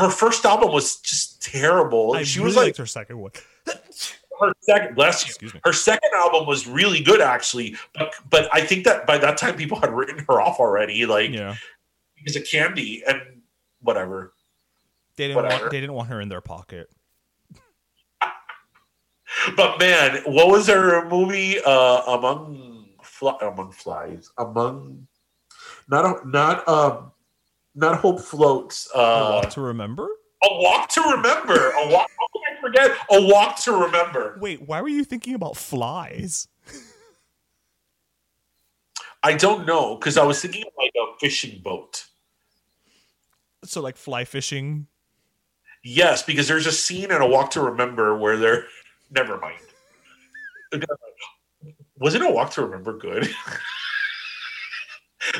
her 0.00 0.10
first 0.10 0.44
album 0.44 0.72
was 0.72 0.96
just 1.00 1.40
terrible. 1.42 2.14
I 2.14 2.24
she 2.24 2.40
really 2.40 2.46
was 2.48 2.56
like 2.56 2.64
liked 2.66 2.78
her 2.78 2.86
second 2.86 3.18
one. 3.18 3.30
her 4.40 4.52
second 4.60 4.94
bless 4.94 5.40
you. 5.40 5.50
Her 5.64 5.72
second 5.72 6.10
album 6.14 6.46
was 6.46 6.66
really 6.66 7.00
good 7.02 7.20
actually, 7.20 7.76
but 7.94 8.14
but 8.30 8.48
I 8.52 8.60
think 8.60 8.84
that 8.84 9.06
by 9.06 9.18
that 9.18 9.36
time 9.38 9.56
people 9.56 9.78
had 9.80 9.92
written 9.92 10.24
her 10.28 10.40
off 10.40 10.58
already, 10.60 11.06
like 11.06 11.30
Yeah. 11.30 11.56
because 12.16 12.36
of 12.36 12.44
Candy 12.44 13.02
and 13.06 13.20
whatever. 13.80 14.34
They 15.16 15.28
didn't 15.28 15.36
Whatever. 15.36 15.60
want 15.64 15.70
they 15.72 15.80
didn't 15.80 15.94
want 15.94 16.08
her 16.08 16.20
in 16.20 16.28
their 16.28 16.40
pocket. 16.40 16.90
But 19.56 19.78
man, 19.78 20.22
what 20.26 20.48
was 20.48 20.68
her 20.68 21.08
movie? 21.08 21.58
Uh, 21.64 22.02
among 22.16 22.86
fly, 23.02 23.36
among 23.42 23.72
flies, 23.72 24.30
among 24.38 25.06
not 25.88 26.04
a, 26.24 26.28
not 26.28 26.66
um 26.68 27.10
not 27.74 27.98
Hope 28.00 28.20
Floats. 28.20 28.88
A 28.94 28.98
Uh, 28.98 29.30
Walk 29.42 29.50
to 29.50 29.60
remember. 29.60 30.08
a 30.42 30.48
walk 30.62 30.88
to 30.90 31.00
remember. 31.02 31.70
A 31.70 31.88
walk. 31.90 32.08
How 32.64 32.70
can 32.70 32.80
I 32.80 32.88
forget? 32.88 33.06
A 33.10 33.26
walk 33.26 33.58
to 33.60 33.72
remember. 33.72 34.38
Wait, 34.40 34.62
why 34.62 34.80
were 34.80 34.88
you 34.88 35.04
thinking 35.04 35.34
about 35.34 35.56
flies? 35.56 36.48
I 39.22 39.34
don't 39.34 39.66
know 39.66 39.96
because 39.96 40.18
I 40.18 40.24
was 40.24 40.40
thinking 40.40 40.62
of 40.62 40.72
like 40.76 40.92
a 40.96 41.18
fishing 41.18 41.60
boat. 41.62 42.04
So 43.64 43.80
like 43.80 43.96
fly 43.96 44.24
fishing. 44.24 44.86
Yes, 45.82 46.22
because 46.22 46.48
there's 46.48 46.66
a 46.66 46.72
scene 46.72 47.10
in 47.10 47.20
a 47.22 47.26
walk 47.26 47.50
to 47.52 47.62
remember 47.62 48.16
where 48.18 48.36
they're. 48.36 48.66
Never 49.10 49.38
mind. 49.38 49.60
was 51.98 52.14
it 52.14 52.22
a 52.22 52.30
walk 52.30 52.50
to 52.52 52.62
remember 52.62 52.98
good? 52.98 53.34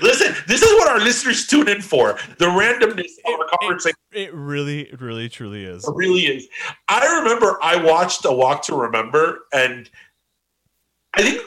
Listen, 0.02 0.34
this 0.46 0.62
is 0.62 0.72
what 0.74 0.88
our 0.88 1.00
listeners 1.00 1.46
tune 1.46 1.68
in 1.68 1.80
for. 1.80 2.18
The 2.38 2.46
randomness 2.46 3.10
of 3.26 3.40
our 3.40 3.46
conversation. 3.60 3.96
It 4.12 4.32
really, 4.34 4.82
it 4.82 5.00
really, 5.00 5.28
truly 5.28 5.64
is. 5.64 5.86
It 5.86 5.94
really 5.94 6.22
is. 6.22 6.48
I 6.88 7.20
remember 7.20 7.58
I 7.62 7.76
watched 7.76 8.24
A 8.24 8.32
Walk 8.32 8.62
to 8.62 8.74
Remember, 8.76 9.40
and 9.52 9.88
I 11.14 11.22
think 11.22 11.40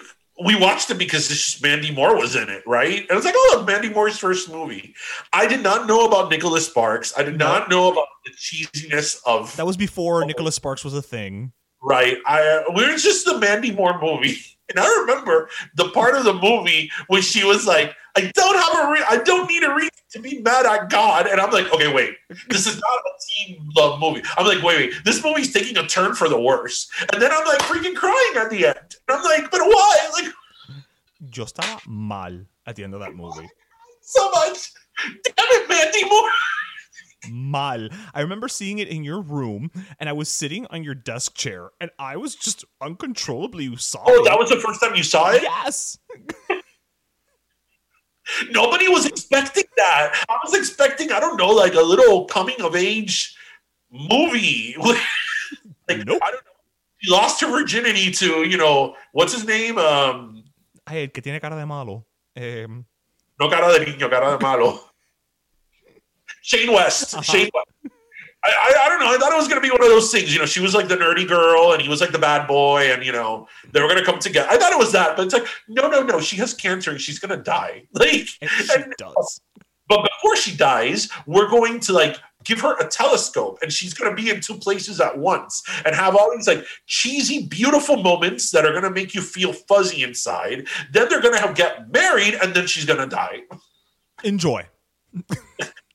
we 0.43 0.55
watched 0.55 0.91
it 0.91 0.97
because 0.97 1.31
it's 1.31 1.43
just 1.43 1.63
Mandy 1.63 1.91
Moore 1.91 2.15
was 2.15 2.35
in 2.35 2.49
it, 2.49 2.63
right? 2.67 2.99
And 3.09 3.17
it's 3.17 3.25
like, 3.25 3.33
oh, 3.35 3.55
look, 3.57 3.67
Mandy 3.67 3.89
Moore's 3.89 4.17
first 4.19 4.51
movie. 4.51 4.93
I 5.33 5.47
did 5.47 5.63
not 5.63 5.87
know 5.87 6.05
about 6.05 6.29
Nicholas 6.29 6.67
Sparks. 6.67 7.13
I 7.17 7.23
did 7.23 7.37
not 7.37 7.69
know 7.69 7.91
about 7.91 8.07
the 8.25 8.31
cheesiness 8.31 9.17
of 9.25 9.55
That 9.57 9.65
was 9.65 9.77
before 9.77 10.23
oh. 10.23 10.27
Nicholas 10.27 10.55
Sparks 10.55 10.83
was 10.83 10.93
a 10.93 11.01
thing. 11.01 11.53
right. 11.81 12.17
I 12.25 12.63
we 12.75 12.85
were 12.85 12.97
just 12.97 13.25
the 13.25 13.39
Mandy 13.39 13.71
Moore 13.71 13.99
movie, 14.01 14.37
and 14.69 14.79
I 14.79 14.87
remember 15.01 15.49
the 15.75 15.89
part 15.89 16.15
of 16.15 16.23
the 16.23 16.33
movie 16.33 16.91
when 17.07 17.21
she 17.21 17.43
was 17.43 17.65
like, 17.65 17.95
"I 18.15 18.31
don't 18.33 18.57
have 18.57 18.87
a, 18.87 18.91
re- 18.91 19.05
I 19.09 19.17
don't 19.23 19.47
need 19.47 19.63
a 19.63 19.73
reason 19.73 19.91
to 20.11 20.19
be 20.19 20.39
mad 20.41 20.65
at 20.65 20.89
God," 20.89 21.27
and 21.27 21.39
I'm 21.39 21.51
like, 21.51 21.71
"Okay, 21.73 21.91
wait, 21.91 22.15
this 22.49 22.67
is 22.67 22.75
not 22.75 22.99
a 22.99 23.11
teen 23.29 23.69
love 23.75 23.99
movie." 23.99 24.23
I'm 24.37 24.45
like, 24.45 24.63
"Wait, 24.63 24.77
wait, 24.77 24.93
this 25.05 25.23
movie's 25.23 25.53
taking 25.53 25.77
a 25.77 25.87
turn 25.87 26.15
for 26.15 26.29
the 26.29 26.39
worse," 26.39 26.89
and 27.13 27.21
then 27.21 27.31
I'm 27.31 27.45
like 27.45 27.59
freaking 27.59 27.95
crying 27.95 28.33
at 28.37 28.49
the 28.49 28.67
end. 28.67 28.95
And 29.07 29.17
I'm 29.17 29.23
like, 29.23 29.49
"But 29.51 29.61
why?" 29.61 30.09
Like 30.13 30.33
Yo 31.33 31.45
estaba 31.45 31.81
mal 31.87 32.45
at 32.65 32.75
the 32.75 32.83
end 32.83 32.93
of 32.93 32.99
that 32.99 33.15
movie. 33.15 33.49
so 34.01 34.29
much. 34.31 34.71
Damn 35.23 35.45
it, 35.57 35.69
Mandy 35.69 36.05
Moore. 36.09 36.29
Mal. 37.29 37.89
I 38.13 38.21
remember 38.21 38.47
seeing 38.47 38.79
it 38.79 38.87
in 38.87 39.03
your 39.03 39.21
room, 39.21 39.71
and 39.99 40.09
I 40.09 40.13
was 40.13 40.29
sitting 40.29 40.65
on 40.69 40.83
your 40.83 40.95
desk 40.95 41.35
chair, 41.35 41.71
and 41.81 41.89
I 41.99 42.17
was 42.17 42.35
just 42.35 42.63
uncontrollably 42.81 43.75
sobbing. 43.77 44.15
Oh, 44.17 44.23
that 44.25 44.37
was 44.37 44.49
the 44.49 44.57
first 44.57 44.81
time 44.81 44.95
you 44.95 45.03
saw 45.03 45.31
it. 45.31 45.41
yes. 45.41 45.97
Nobody 48.51 48.89
was 48.89 49.05
expecting 49.05 49.63
that. 49.77 50.25
I 50.27 50.37
was 50.43 50.53
expecting, 50.53 51.11
I 51.11 51.19
don't 51.19 51.37
know, 51.37 51.49
like 51.49 51.75
a 51.75 51.81
little 51.81 52.25
coming 52.25 52.59
of 52.61 52.75
age 52.75 53.35
movie. 53.89 54.75
like 55.87 56.05
Nope. 56.05 56.19
I 56.21 56.31
don't 56.31 56.45
know. 56.45 56.51
She 56.97 57.11
lost 57.11 57.39
her 57.41 57.47
virginity 57.47 58.11
to, 58.11 58.47
you 58.47 58.57
know, 58.57 58.95
what's 59.13 59.33
his 59.33 59.45
name? 59.45 59.77
Um 59.77 60.43
Ay, 60.85 61.03
el 61.03 61.07
que 61.09 61.21
tiene 61.21 61.39
cara 61.39 61.55
de 61.55 61.65
malo. 61.65 62.05
Em, 62.35 62.85
no 63.39 63.49
cara 63.49 63.71
de 63.79 63.85
niño, 63.85 64.09
cara 64.09 64.31
de 64.31 64.39
malo. 64.43 64.79
Shane 66.47 66.71
West. 66.71 67.13
Uh-huh. 67.13 67.21
Shane 67.23 67.49
West. 67.53 67.93
I, 68.45 68.49
I, 68.49 68.85
I 68.85 68.89
don't 68.89 68.99
know. 68.99 69.13
I 69.13 69.17
thought 69.17 69.33
it 69.33 69.35
was 69.35 69.49
going 69.49 69.61
to 69.61 69.67
be 69.67 69.69
one 69.69 69.83
of 69.83 69.89
those 69.89 70.09
things. 70.13 70.31
You 70.31 70.39
know, 70.39 70.45
she 70.45 70.61
was 70.61 70.73
like 70.73 70.87
the 70.87 70.95
nerdy 70.95 71.27
girl 71.27 71.73
and 71.73 71.81
he 71.81 71.89
was 71.89 71.99
like 71.99 72.13
the 72.13 72.19
bad 72.19 72.47
boy, 72.47 72.89
and, 72.89 73.05
you 73.05 73.11
know, 73.11 73.49
they 73.73 73.81
were 73.81 73.87
going 73.87 73.99
to 73.99 74.05
come 74.05 74.17
together. 74.17 74.47
I 74.49 74.57
thought 74.57 74.71
it 74.71 74.79
was 74.79 74.93
that, 74.93 75.17
but 75.17 75.25
it's 75.25 75.33
like, 75.33 75.45
no, 75.67 75.89
no, 75.89 76.03
no. 76.03 76.21
She 76.21 76.37
has 76.37 76.53
cancer 76.53 76.91
and 76.91 77.01
she's 77.01 77.19
going 77.19 77.37
to 77.37 77.43
die. 77.43 77.83
Like, 77.93 78.29
and 78.41 78.49
she 78.49 78.73
and- 78.75 78.93
does. 78.97 79.41
But 79.89 80.03
before 80.03 80.35
she 80.37 80.55
dies, 80.55 81.09
we're 81.25 81.49
going 81.49 81.79
to 81.81 81.93
like 81.93 82.17
give 82.43 82.59
her 82.61 82.77
a 82.77 82.87
telescope 82.87 83.57
and 83.61 83.71
she's 83.71 83.93
going 83.93 84.13
to 84.13 84.21
be 84.21 84.29
in 84.29 84.41
two 84.41 84.55
places 84.55 84.99
at 84.99 85.17
once 85.17 85.63
and 85.85 85.95
have 85.95 86.13
all 86.15 86.29
these 86.35 86.45
like 86.45 86.65
cheesy, 86.85 87.45
beautiful 87.45 88.03
moments 88.03 88.51
that 88.51 88.65
are 88.65 88.71
going 88.71 88.83
to 88.83 88.91
make 88.91 89.15
you 89.15 89.21
feel 89.21 89.53
fuzzy 89.53 90.03
inside. 90.03 90.67
Then 90.91 91.07
they're 91.07 91.21
going 91.21 91.35
to 91.35 91.39
have 91.39 91.55
get 91.55 91.89
married 91.89 92.35
and 92.35 92.53
then 92.53 92.67
she's 92.67 92.83
going 92.83 92.99
to 92.99 93.07
die. 93.07 93.43
Enjoy. 94.25 94.65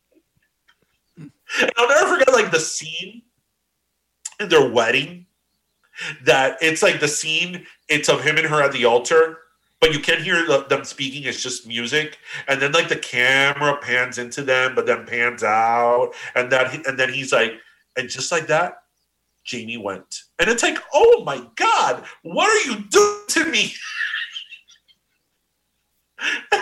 And 1.61 1.71
I'll 1.77 1.89
never 1.89 2.17
forget 2.17 2.33
like 2.33 2.51
the 2.51 2.61
scene 2.61 3.23
in 4.41 4.49
their 4.49 4.69
wedding 4.69 5.27
that 6.25 6.59
it's 6.61 6.83
like 6.83 7.01
the 7.01 7.09
scene, 7.09 7.67
it's 7.89 8.09
of 8.09 8.25
him 8.25 8.37
and 8.37 8.47
her 8.47 8.63
at 8.63 8.73
the 8.73 8.85
altar. 8.85 9.39
But 9.81 9.93
you 9.93 9.99
can't 9.99 10.23
hear 10.23 10.47
them 10.69 10.85
speaking. 10.85 11.25
It's 11.25 11.43
just 11.43 11.67
music, 11.67 12.19
and 12.47 12.63
then 12.63 12.71
like 12.71 12.89
the 12.89 12.95
camera 12.95 13.77
pans 13.79 14.17
into 14.17 14.43
them, 14.43 14.77
but 14.77 14.87
then 14.87 15.05
pans 15.07 15.43
out, 15.43 16.13
and 16.37 16.53
that 16.53 16.87
and 16.87 16.97
then 16.97 17.13
he's 17.13 17.33
like, 17.33 17.55
and 17.97 18.09
just 18.09 18.31
like 18.31 18.47
that, 18.47 18.85
Jamie 19.43 19.79
went, 19.79 20.23
and 20.39 20.49
it's 20.49 20.63
like, 20.63 20.79
oh 20.95 21.25
my 21.27 21.45
god, 21.57 22.05
what 22.23 22.49
are 22.49 22.71
you 22.71 22.85
doing 22.91 23.25
to 23.27 23.45
me? 23.47 23.75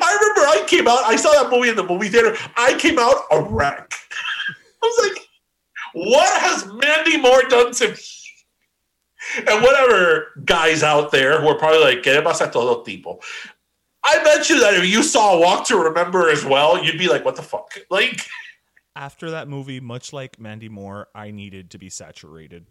I 0.00 0.18
remember 0.20 0.40
I 0.40 0.64
came 0.66 0.88
out, 0.88 1.04
I 1.04 1.16
saw 1.16 1.32
that 1.32 1.50
movie 1.50 1.70
in 1.70 1.76
the 1.76 1.84
movie 1.84 2.08
theater. 2.08 2.36
I 2.56 2.74
came 2.78 2.98
out 2.98 3.22
a 3.30 3.42
wreck. 3.42 3.94
I 4.82 4.86
was 4.86 5.08
like, 5.10 5.28
what 5.94 6.40
has 6.42 6.66
Mandy 6.66 7.16
Moore 7.18 7.42
done 7.48 7.72
to 7.72 7.88
me? 7.88 7.94
And 9.48 9.62
whatever 9.62 10.32
guys 10.44 10.82
out 10.82 11.12
there 11.12 11.40
who 11.40 11.46
are 11.48 11.56
probably 11.58 11.80
like, 11.80 12.02
¿Qué 12.02 12.22
pasa 12.24 12.50
todo 12.50 12.82
tipo? 12.82 13.22
I 14.04 14.22
bet 14.24 14.50
you 14.50 14.58
that 14.60 14.74
if 14.74 14.84
you 14.90 15.02
saw 15.04 15.38
Walk 15.38 15.64
to 15.68 15.76
Remember 15.76 16.28
as 16.28 16.44
well, 16.44 16.82
you'd 16.84 16.98
be 16.98 17.08
like, 17.08 17.24
what 17.24 17.36
the 17.36 17.42
fuck? 17.42 17.72
Like, 17.88 18.26
After 18.96 19.30
that 19.30 19.46
movie, 19.48 19.78
much 19.78 20.12
like 20.12 20.40
Mandy 20.40 20.68
Moore, 20.68 21.06
I 21.14 21.30
needed 21.30 21.70
to 21.70 21.78
be 21.78 21.88
saturated. 21.88 22.66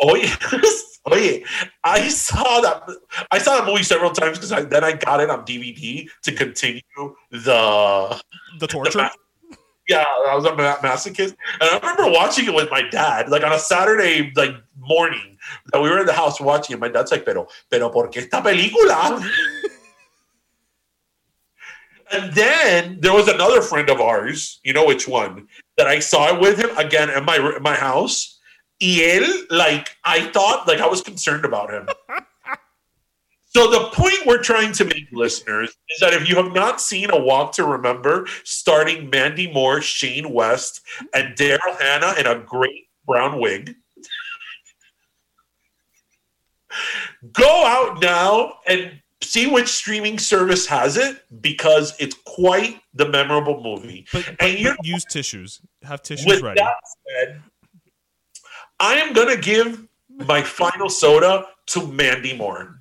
oh 0.00 0.14
yes. 0.16 0.86
Oh 1.06 1.16
yeah. 1.16 1.44
I 1.84 2.08
saw 2.08 2.60
that 2.60 2.82
I 3.30 3.38
saw 3.38 3.56
that 3.58 3.66
movie 3.66 3.82
several 3.82 4.10
times 4.10 4.38
because 4.38 4.52
I, 4.52 4.62
then 4.62 4.84
I 4.84 4.92
got 4.92 5.20
it 5.20 5.28
on 5.30 5.44
DVD 5.44 6.08
to 6.22 6.32
continue 6.32 6.80
the 7.30 8.20
The 8.58 8.66
torture. 8.66 8.98
ma- 8.98 9.10
yeah, 9.90 10.04
I 10.28 10.36
was 10.36 10.44
a 10.44 10.54
ma- 10.54 10.76
masochist, 10.76 11.34
and 11.60 11.68
I 11.68 11.78
remember 11.78 12.08
watching 12.12 12.46
it 12.46 12.54
with 12.54 12.70
my 12.70 12.82
dad, 12.90 13.28
like 13.28 13.42
on 13.42 13.52
a 13.52 13.58
Saturday 13.58 14.32
like 14.36 14.54
morning 14.78 15.36
that 15.72 15.82
we 15.82 15.90
were 15.90 15.98
in 15.98 16.06
the 16.06 16.12
house 16.12 16.40
watching 16.40 16.74
it. 16.74 16.80
My 16.80 16.88
dad's 16.88 17.10
like, 17.10 17.24
"Pero, 17.24 17.48
pero, 17.68 17.90
¿por 17.90 18.08
qué 18.08 18.18
esta 18.18 18.40
película?" 18.40 19.20
and 22.12 22.32
then 22.32 23.00
there 23.00 23.12
was 23.12 23.26
another 23.26 23.62
friend 23.62 23.90
of 23.90 24.00
ours, 24.00 24.60
you 24.62 24.72
know 24.72 24.86
which 24.86 25.08
one, 25.08 25.48
that 25.76 25.88
I 25.88 25.98
saw 25.98 26.32
it 26.32 26.40
with 26.40 26.56
him 26.56 26.70
again 26.78 27.10
in 27.10 27.24
my 27.24 27.36
in 27.56 27.62
my 27.62 27.74
house. 27.74 28.38
Y 28.80 29.00
él, 29.02 29.26
like, 29.50 29.94
I 30.04 30.30
thought, 30.30 30.66
like, 30.66 30.80
I 30.80 30.86
was 30.86 31.02
concerned 31.02 31.44
about 31.44 31.70
him. 31.70 31.86
So 33.52 33.68
the 33.68 33.90
point 33.92 34.26
we're 34.26 34.42
trying 34.42 34.72
to 34.74 34.84
make, 34.84 35.08
listeners, 35.10 35.70
is 35.70 36.00
that 36.00 36.14
if 36.14 36.28
you 36.28 36.36
have 36.36 36.52
not 36.52 36.80
seen 36.80 37.10
A 37.10 37.20
Walk 37.20 37.50
to 37.54 37.64
Remember, 37.64 38.26
starting 38.44 39.10
Mandy 39.10 39.52
Moore, 39.52 39.80
Shane 39.80 40.32
West, 40.32 40.82
and 41.14 41.36
Daryl 41.36 41.80
Hannah 41.80 42.14
in 42.16 42.28
a 42.28 42.38
great 42.38 42.88
brown 43.06 43.40
wig, 43.40 43.74
go 47.32 47.66
out 47.66 48.00
now 48.00 48.58
and 48.68 48.92
see 49.20 49.48
which 49.48 49.66
streaming 49.66 50.20
service 50.20 50.64
has 50.66 50.96
it 50.96 51.24
because 51.40 51.94
it's 51.98 52.16
quite 52.24 52.80
the 52.94 53.08
memorable 53.08 53.60
movie. 53.60 54.06
But, 54.12 54.26
but, 54.26 54.42
And 54.46 54.58
you 54.60 54.76
use 54.84 55.04
tissues. 55.04 55.60
Have 55.82 56.02
tissues 56.02 56.26
with 56.26 56.42
ready. 56.42 56.60
that 56.60 56.74
said, 57.08 57.42
I 58.78 58.94
am 58.94 59.12
gonna 59.12 59.36
give 59.36 59.88
my 60.08 60.40
final 60.40 60.88
soda 60.88 61.48
to 61.66 61.86
Mandy 61.88 62.36
Moore. 62.36 62.79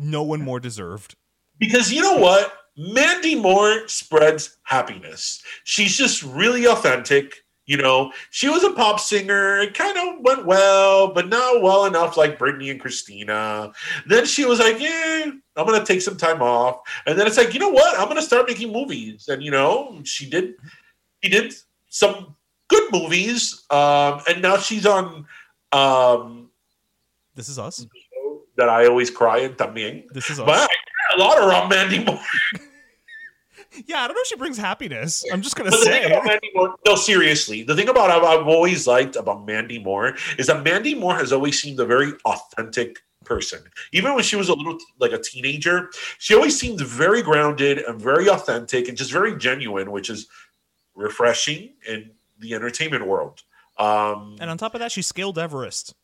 No 0.00 0.22
one 0.22 0.40
more 0.40 0.60
deserved. 0.60 1.16
Because 1.58 1.92
you 1.92 2.02
know 2.02 2.16
what? 2.16 2.52
Mandy 2.76 3.34
Moore 3.34 3.88
spreads 3.88 4.58
happiness. 4.62 5.42
She's 5.64 5.96
just 5.96 6.22
really 6.22 6.66
authentic. 6.66 7.44
You 7.66 7.76
know, 7.76 8.12
she 8.30 8.48
was 8.48 8.62
a 8.62 8.70
pop 8.70 9.00
singer. 9.00 9.58
It 9.58 9.74
kind 9.74 9.98
of 9.98 10.24
went 10.24 10.46
well, 10.46 11.12
but 11.12 11.28
not 11.28 11.60
well 11.60 11.84
enough 11.84 12.16
like 12.16 12.38
Britney 12.38 12.70
and 12.70 12.80
Christina. 12.80 13.72
Then 14.06 14.24
she 14.24 14.44
was 14.44 14.60
like, 14.60 14.80
yeah, 14.80 15.32
I'm 15.56 15.66
going 15.66 15.78
to 15.78 15.84
take 15.84 16.00
some 16.00 16.16
time 16.16 16.40
off. 16.40 16.78
And 17.04 17.18
then 17.18 17.26
it's 17.26 17.36
like, 17.36 17.52
you 17.52 17.60
know 17.60 17.68
what? 17.68 17.98
I'm 17.98 18.06
going 18.06 18.16
to 18.16 18.22
start 18.22 18.48
making 18.48 18.72
movies. 18.72 19.26
And, 19.28 19.42
you 19.42 19.50
know, 19.50 20.00
she 20.04 20.30
did, 20.30 20.54
she 21.22 21.28
did 21.28 21.52
some 21.88 22.36
good 22.68 22.92
movies. 22.92 23.64
Um, 23.68 24.22
and 24.28 24.40
now 24.40 24.56
she's 24.58 24.86
on 24.86 25.26
um, 25.72 26.50
This 27.34 27.48
is 27.48 27.58
us. 27.58 27.84
That 28.58 28.68
I 28.68 28.86
always 28.86 29.10
cry 29.10 29.38
in 29.38 29.54
también. 29.54 30.04
This 30.12 30.28
is 30.30 30.38
us. 30.38 30.44
But 30.46 30.58
I 30.58 30.66
cry 30.66 31.16
a 31.16 31.18
lot 31.18 31.38
around 31.38 31.70
Mandy 31.70 32.04
Moore. 32.04 32.20
Yeah, 33.86 34.00
I 34.02 34.08
don't 34.08 34.16
know 34.16 34.22
if 34.22 34.26
she 34.26 34.34
brings 34.34 34.56
happiness. 34.58 35.24
I'm 35.32 35.40
just 35.40 35.54
gonna 35.54 35.70
But 35.70 35.80
say. 35.80 36.40
Moore, 36.54 36.74
no, 36.84 36.96
seriously, 36.96 37.62
the 37.62 37.76
thing 37.76 37.88
about 37.88 38.10
I've, 38.10 38.24
I've 38.24 38.46
always 38.48 38.88
liked 38.88 39.14
about 39.14 39.46
Mandy 39.46 39.78
Moore 39.78 40.16
is 40.36 40.48
that 40.48 40.64
Mandy 40.64 40.96
Moore 40.96 41.14
has 41.14 41.32
always 41.32 41.60
seemed 41.62 41.78
a 41.78 41.84
very 41.84 42.12
authentic 42.24 42.98
person. 43.24 43.60
Even 43.92 44.14
when 44.14 44.24
she 44.24 44.34
was 44.34 44.48
a 44.48 44.54
little 44.54 44.78
like 44.98 45.12
a 45.12 45.18
teenager, 45.18 45.90
she 46.18 46.34
always 46.34 46.58
seemed 46.58 46.80
very 46.80 47.22
grounded 47.22 47.78
and 47.78 48.00
very 48.02 48.28
authentic 48.28 48.88
and 48.88 48.96
just 48.98 49.12
very 49.12 49.36
genuine, 49.36 49.92
which 49.92 50.10
is 50.10 50.26
refreshing 50.96 51.74
in 51.86 52.10
the 52.40 52.54
entertainment 52.54 53.06
world. 53.06 53.42
Um, 53.78 54.38
And 54.40 54.50
on 54.50 54.58
top 54.58 54.74
of 54.74 54.80
that, 54.80 54.90
she 54.90 55.02
scaled 55.02 55.38
Everest. 55.38 55.94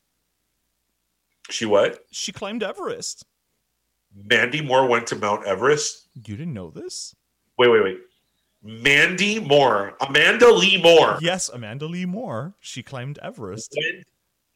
She 1.51 1.67
what? 1.67 2.05
She 2.11 2.33
climbed 2.33 2.63
Everest. 2.63 3.25
Mandy 4.15 4.61
Moore 4.63 4.87
went 4.87 5.07
to 5.09 5.17
Mount 5.17 5.45
Everest. 5.45 6.09
You 6.15 6.37
didn't 6.37 6.55
know 6.55 6.71
this? 6.71 7.15
Wait, 7.59 7.69
wait, 7.69 7.83
wait. 7.83 7.99
Mandy 8.63 9.39
Moore, 9.41 9.95
Amanda 10.01 10.51
Lee 10.51 10.81
Moore. 10.81 11.19
Yes, 11.21 11.49
Amanda 11.51 11.87
Lee 11.87 12.07
Moore. 12.07 12.55
She 12.61 12.83
climbed 12.83 13.19
Everest. 13.23 13.75
Went- 13.77 14.07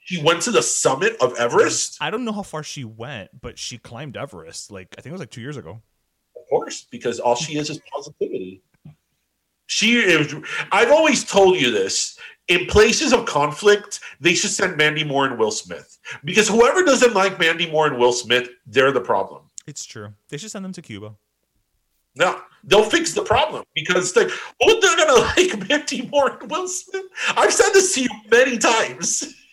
She 0.05 0.23
went 0.23 0.41
to 0.43 0.51
the 0.51 0.63
summit 0.63 1.17
of 1.21 1.37
Everest. 1.39 1.99
I 2.01 2.09
don't 2.11 2.25
know 2.25 2.33
how 2.33 2.43
far 2.43 2.63
she 2.63 2.85
went, 2.85 3.29
but 3.43 3.59
she 3.59 3.77
climbed 3.77 4.17
Everest. 4.17 4.71
Like 4.71 4.95
I 4.97 5.03
think 5.03 5.11
it 5.11 5.13
was 5.13 5.21
like 5.21 5.31
two 5.31 5.43
years 5.43 5.59
ago. 5.59 5.83
Of 6.35 6.49
course, 6.49 6.87
because 6.91 7.21
all 7.21 7.35
she 7.35 7.59
is 7.59 7.69
is 7.69 7.79
positivity. 7.93 8.63
She 9.67 9.97
is. 9.99 10.35
I've 10.73 10.91
always 10.91 11.25
told 11.25 11.57
you 11.61 11.71
this. 11.71 12.19
In 12.49 12.67
places 12.67 13.13
of 13.13 13.27
conflict, 13.27 14.01
they 14.21 14.35
should 14.35 14.51
send 14.51 14.77
Mandy 14.77 15.05
Moore 15.05 15.27
and 15.27 15.39
Will 15.39 15.51
Smith 15.51 15.99
because 16.25 16.49
whoever 16.49 16.83
doesn't 16.83 17.15
like 17.15 17.39
Mandy 17.39 17.71
Moore 17.71 17.87
and 17.87 17.99
Will 17.99 18.13
Smith, 18.13 18.49
they're 18.67 18.93
the 18.93 19.01
problem. 19.01 19.43
It's 19.67 19.85
true. 19.85 20.15
They 20.31 20.39
should 20.39 20.51
send 20.51 20.65
them 20.65 20.73
to 20.73 20.83
Cuba. 20.83 21.15
No, 22.17 22.41
they'll 22.65 22.89
fix 22.89 23.13
the 23.13 23.23
problem 23.23 23.65
because 23.75 24.17
like, 24.17 24.31
oh, 24.63 24.81
they're 24.81 24.97
gonna 24.97 25.21
like 25.37 25.69
Mandy 25.69 26.09
Moore 26.09 26.39
and 26.41 26.51
Will 26.51 26.67
Smith. 26.67 27.05
I've 27.37 27.53
said 27.53 27.73
this 27.73 27.95
to 27.95 28.03
you 28.03 28.11
many 28.31 28.59
times. 28.59 29.35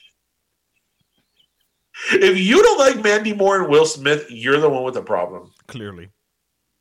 If 2.12 2.38
you 2.38 2.62
don't 2.62 2.78
like 2.78 3.04
Mandy 3.04 3.34
Moore 3.34 3.62
and 3.62 3.70
Will 3.70 3.86
Smith, 3.86 4.28
you're 4.30 4.60
the 4.60 4.70
one 4.70 4.84
with 4.84 4.96
the 4.96 5.02
problem. 5.02 5.54
Clearly. 5.68 6.10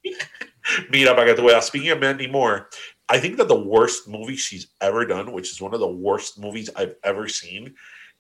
Mira, 0.91 1.15
para 1.15 1.27
que 1.27 1.35
tú 1.35 1.49
veas. 1.49 1.65
Speaking 1.65 1.91
of 1.91 2.01
Mandy 2.01 2.27
Moore, 2.27 2.69
I 3.09 3.19
think 3.19 3.37
that 3.37 3.49
the 3.49 3.61
worst 3.61 4.09
movie 4.09 4.37
she's 4.37 4.69
ever 4.81 5.05
done, 5.05 5.33
which 5.33 5.51
is 5.51 5.61
one 5.61 5.75
of 5.75 5.81
the 5.81 5.87
worst 5.87 6.39
movies 6.39 6.71
I've 6.75 6.95
ever 7.05 7.29
seen, 7.29 7.75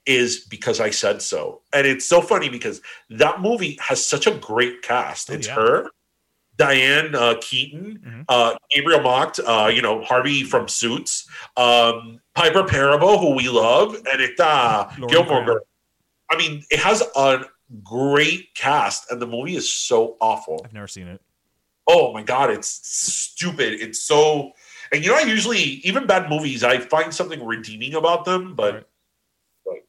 is 0.06 0.40
Because 0.40 0.80
I 0.80 0.90
Said 0.90 1.22
So. 1.22 1.62
And 1.72 1.86
it's 1.86 2.04
so 2.04 2.20
funny 2.20 2.50
because 2.50 2.82
that 3.08 3.40
movie 3.40 3.78
has 3.80 4.04
such 4.04 4.26
a 4.26 4.32
great 4.32 4.82
cast. 4.82 5.30
Oh, 5.30 5.34
it's 5.34 5.46
yeah. 5.46 5.54
her, 5.54 5.90
Diane 6.56 7.14
uh, 7.14 7.34
Keaton, 7.40 8.00
Mhm. 8.06 8.24
uh, 8.28 8.56
Gabriel 8.70 9.00
Macht, 9.00 9.40
uh, 9.40 9.70
you 9.74 9.80
know, 9.82 10.02
Harvey 10.02 10.44
from 10.44 10.68
Suits, 10.68 11.26
um, 11.56 12.20
Piper 12.34 12.62
Perabo, 12.64 13.18
who 13.18 13.34
we 13.34 13.48
love, 13.48 13.94
and 13.94 14.20
it, 14.20 14.38
uh, 14.38 14.88
Gilmore. 15.08 15.44
Girl. 15.44 15.60
I 16.30 16.36
mean, 16.36 16.62
it 16.70 16.78
has 16.80 17.02
a 17.16 17.44
great 17.82 18.54
cast, 18.54 19.10
and 19.10 19.20
the 19.20 19.26
movie 19.26 19.56
is 19.56 19.72
so 19.72 20.16
awful. 20.20 20.60
I've 20.64 20.72
never 20.72 20.86
seen 20.86 21.08
it. 21.08 21.20
Oh 21.86 22.12
my 22.12 22.22
god, 22.22 22.50
it's 22.50 22.68
stupid. 22.68 23.74
It's 23.80 24.02
so 24.02 24.52
and 24.94 25.04
you 25.04 25.10
know 25.10 25.16
I 25.18 25.22
usually 25.22 25.58
even 25.88 26.06
bad 26.06 26.28
movies 26.30 26.62
I 26.64 26.78
find 26.78 27.12
something 27.12 27.44
redeeming 27.44 27.94
about 27.94 28.24
them, 28.24 28.54
but 28.54 28.74
Right. 28.74 28.84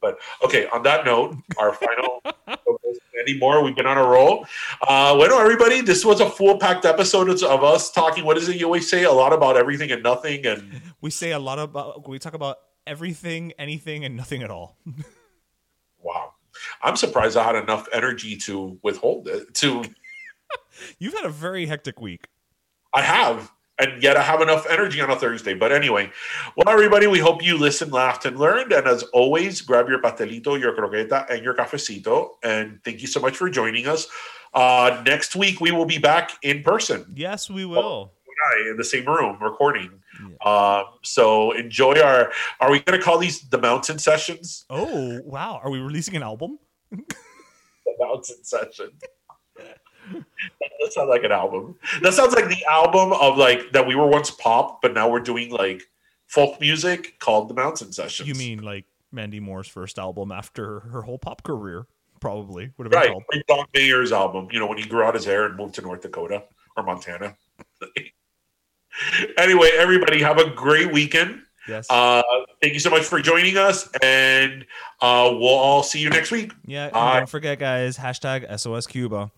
but, 0.02 0.18
but 0.42 0.46
okay, 0.46 0.68
on 0.68 0.84
that 0.84 1.06
note, 1.06 1.36
our 1.58 1.74
final 1.74 2.22
anymore. 3.20 3.64
We've 3.64 3.76
been 3.76 3.86
on 3.88 3.98
a 3.98 4.04
roll. 4.08 4.46
Uh 4.88 5.16
bueno 5.16 5.40
everybody, 5.40 5.82
this 5.82 6.04
was 6.06 6.20
a 6.22 6.30
full 6.30 6.58
packed 6.58 6.86
episode 6.86 7.30
of 7.44 7.64
us 7.64 7.92
talking 7.92 8.26
what 8.26 8.38
is 8.38 8.50
it 8.50 8.58
you 8.58 8.66
always 8.66 8.90
say? 8.90 9.04
A 9.04 9.12
lot 9.12 9.34
about 9.34 9.58
everything 9.58 9.92
and 9.92 10.04
nothing 10.04 10.46
and 10.46 10.82
We 11.02 11.10
say 11.12 11.32
a 11.32 11.40
lot 11.40 11.60
about 11.60 12.08
we 12.08 12.20
talk 12.20 12.34
about 12.34 12.58
everything, 12.88 13.52
anything, 13.58 14.06
and 14.06 14.16
nothing 14.16 14.44
at 14.44 14.52
all. 14.52 14.78
wow. 16.02 16.34
I'm 16.82 16.96
surprised 16.96 17.36
I 17.36 17.44
had 17.44 17.56
enough 17.56 17.88
energy 17.92 18.38
to 18.38 18.80
withhold 18.84 19.28
it 19.28 19.54
to 19.56 19.84
You've 21.00 21.14
had 21.14 21.26
a 21.26 21.30
very 21.30 21.66
hectic 21.66 22.00
week. 22.02 22.28
I 22.94 23.02
have, 23.02 23.52
and 23.80 24.02
yet 24.02 24.18
I 24.18 24.22
have 24.22 24.42
enough 24.42 24.66
energy 24.70 25.02
on 25.02 25.10
a 25.10 25.16
Thursday. 25.16 25.54
But 25.54 25.72
anyway, 25.72 26.12
well, 26.56 26.70
everybody, 26.70 27.08
we 27.08 27.20
hope 27.20 27.44
you 27.44 27.58
listened, 27.58 27.92
laughed, 27.92 28.26
and 28.26 28.38
learned. 28.40 28.72
And 28.72 28.88
as 28.88 29.04
always, 29.14 29.62
grab 29.62 29.90
your 29.90 30.02
pastelito, 30.02 30.60
your 30.60 30.76
croqueta, 30.76 31.30
and 31.30 31.44
your 31.44 31.54
cafecito. 31.54 32.32
And 32.44 32.82
thank 32.84 33.02
you 33.02 33.08
so 33.08 33.20
much 33.20 33.36
for 33.36 33.50
joining 33.50 33.88
us. 33.88 34.08
Uh, 34.54 35.04
next 35.06 35.36
week, 35.36 35.60
we 35.60 35.72
will 35.72 35.86
be 35.86 35.98
back 35.98 36.32
in 36.42 36.64
person, 36.64 37.06
Yes, 37.14 37.50
we 37.50 37.66
will. 37.66 38.12
I, 38.54 38.70
in 38.70 38.78
the 38.78 38.84
same 38.84 39.06
room, 39.06 39.38
recording. 39.42 39.92
Um, 40.46 40.84
so 41.04 41.52
enjoy 41.52 42.00
our. 42.02 42.32
Are 42.60 42.72
we 42.72 42.80
going 42.80 43.00
to 43.00 43.04
call 43.04 43.18
these 43.18 43.42
the 43.42 43.58
mountain 43.58 43.98
sessions? 43.98 44.66
Oh, 44.70 45.22
wow. 45.24 45.60
Are 45.64 45.70
we 45.70 45.80
releasing 45.80 46.16
an 46.16 46.24
album? 46.24 46.60
The 47.86 48.06
mountain 48.06 48.44
session. 48.44 48.90
That 50.14 50.94
sounds 50.94 51.10
like 51.10 51.24
an 51.24 51.32
album. 51.32 51.76
That 52.02 52.14
sounds 52.14 52.34
like 52.34 52.48
the 52.48 52.64
album 52.70 53.14
of 53.14 53.38
like 53.38 53.72
that 53.72 53.86
we 53.86 53.96
were 53.96 54.08
once 54.08 54.32
pop, 54.32 54.82
but 54.82 54.94
now 54.94 55.10
we're 55.10 55.20
doing 55.20 55.50
like 55.50 55.84
folk 56.28 56.60
music 56.60 57.20
called 57.20 57.50
the 57.50 57.54
Mountain 57.54 57.92
Sessions. 57.92 58.28
You 58.28 58.36
mean 58.36 58.62
like 58.64 58.86
Mandy 59.12 59.40
Moore's 59.40 59.68
first 59.68 59.98
album 59.98 60.32
after 60.32 60.82
her 60.82 61.02
whole 61.02 61.18
pop 61.18 61.44
career? 61.44 61.88
Probably 62.20 62.72
would 62.78 62.86
have 62.86 62.92
been 62.92 63.00
right? 63.00 63.10
called. 63.10 63.24
Like 63.34 63.48
John 63.48 63.66
Mayer's 63.74 64.12
album. 64.12 64.48
You 64.52 64.60
know 64.60 64.68
when 64.68 64.78
he 64.78 64.86
grew 64.86 65.04
out 65.04 65.16
his 65.16 65.26
hair 65.26 65.46
and 65.46 65.56
moved 65.56 65.76
to 65.76 65.82
North 65.82 66.02
Dakota 66.02 66.44
or 66.78 66.84
Montana. 66.84 67.36
anyway, 69.38 69.70
everybody 69.78 70.22
have 70.22 70.38
a 70.38 70.50
great 70.50 70.92
weekend. 70.92 71.42
Yes. 71.68 71.88
Uh, 71.90 72.22
thank 72.62 72.74
you 72.74 72.80
so 72.80 72.90
much 72.90 73.04
for 73.04 73.20
joining 73.20 73.58
us, 73.58 73.90
and 74.04 74.66
uh, 75.02 75.30
we'll 75.32 75.50
all 75.50 75.82
see 75.82 76.00
you 76.00 76.10
next 76.10 76.32
week. 76.32 76.54
yeah. 76.66 76.90
don't 76.90 77.30
forget, 77.30 77.58
guys. 77.60 77.98
Hashtag 77.98 78.60
SOS 78.60 78.86
Cuba. 78.86 79.32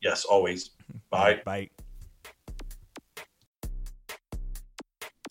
Yes, 0.00 0.24
always. 0.24 0.70
Bye. 1.10 1.42
Bye. 1.44 1.70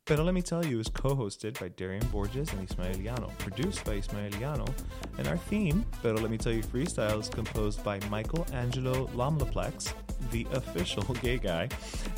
Pero 0.06 0.24
Let 0.24 0.36
Me 0.36 0.44
Tell 0.44 0.64
You 0.64 0.80
is 0.80 0.88
co 0.88 1.16
hosted 1.16 1.60
by 1.60 1.70
Darian 1.70 2.06
Borges 2.10 2.54
and 2.54 2.70
Ismaeliano, 2.70 3.36
produced 3.40 3.84
by 3.86 3.94
Ismaeliano, 3.94 4.72
and 5.18 5.28
our 5.28 5.38
theme, 5.38 5.84
Pero 6.04 6.14
Let 6.18 6.30
Me 6.30 6.38
Tell 6.38 6.54
You 6.54 6.62
Freestyle, 6.62 7.20
is 7.20 7.28
composed 7.28 7.84
by 7.84 8.00
Michael 8.12 8.46
Angelo 8.54 9.08
Lomlplex, 9.16 9.94
the 10.30 10.46
official 10.54 11.02
gay 11.24 11.40
guy. 11.40 11.70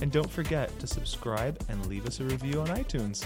And 0.02 0.12
don't 0.12 0.30
forget 0.30 0.78
to 0.80 0.88
subscribe 0.88 1.64
and 1.70 1.86
leave 1.86 2.06
us 2.06 2.20
a 2.20 2.26
review 2.26 2.60
on 2.60 2.68
iTunes. 2.68 3.26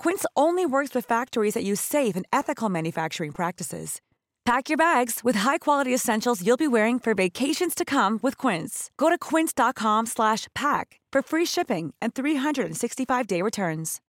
Quince 0.00 0.24
only 0.34 0.64
works 0.64 0.94
with 0.94 1.04
factories 1.04 1.52
that 1.52 1.62
use 1.62 1.78
safe 1.78 2.16
and 2.16 2.24
ethical 2.32 2.70
manufacturing 2.70 3.32
practices. 3.32 4.00
Pack 4.46 4.70
your 4.70 4.78
bags 4.78 5.20
with 5.22 5.40
high-quality 5.40 5.92
essentials 5.92 6.40
you'll 6.44 6.56
be 6.56 6.66
wearing 6.66 6.98
for 6.98 7.12
vacations 7.14 7.74
to 7.74 7.84
come 7.84 8.18
with 8.22 8.38
Quince. 8.38 8.90
Go 8.96 9.10
to 9.10 9.18
quince.com/pack 9.18 10.86
for 11.12 11.20
free 11.22 11.46
shipping 11.46 11.92
and 12.00 12.14
365-day 12.14 13.42
returns. 13.42 14.00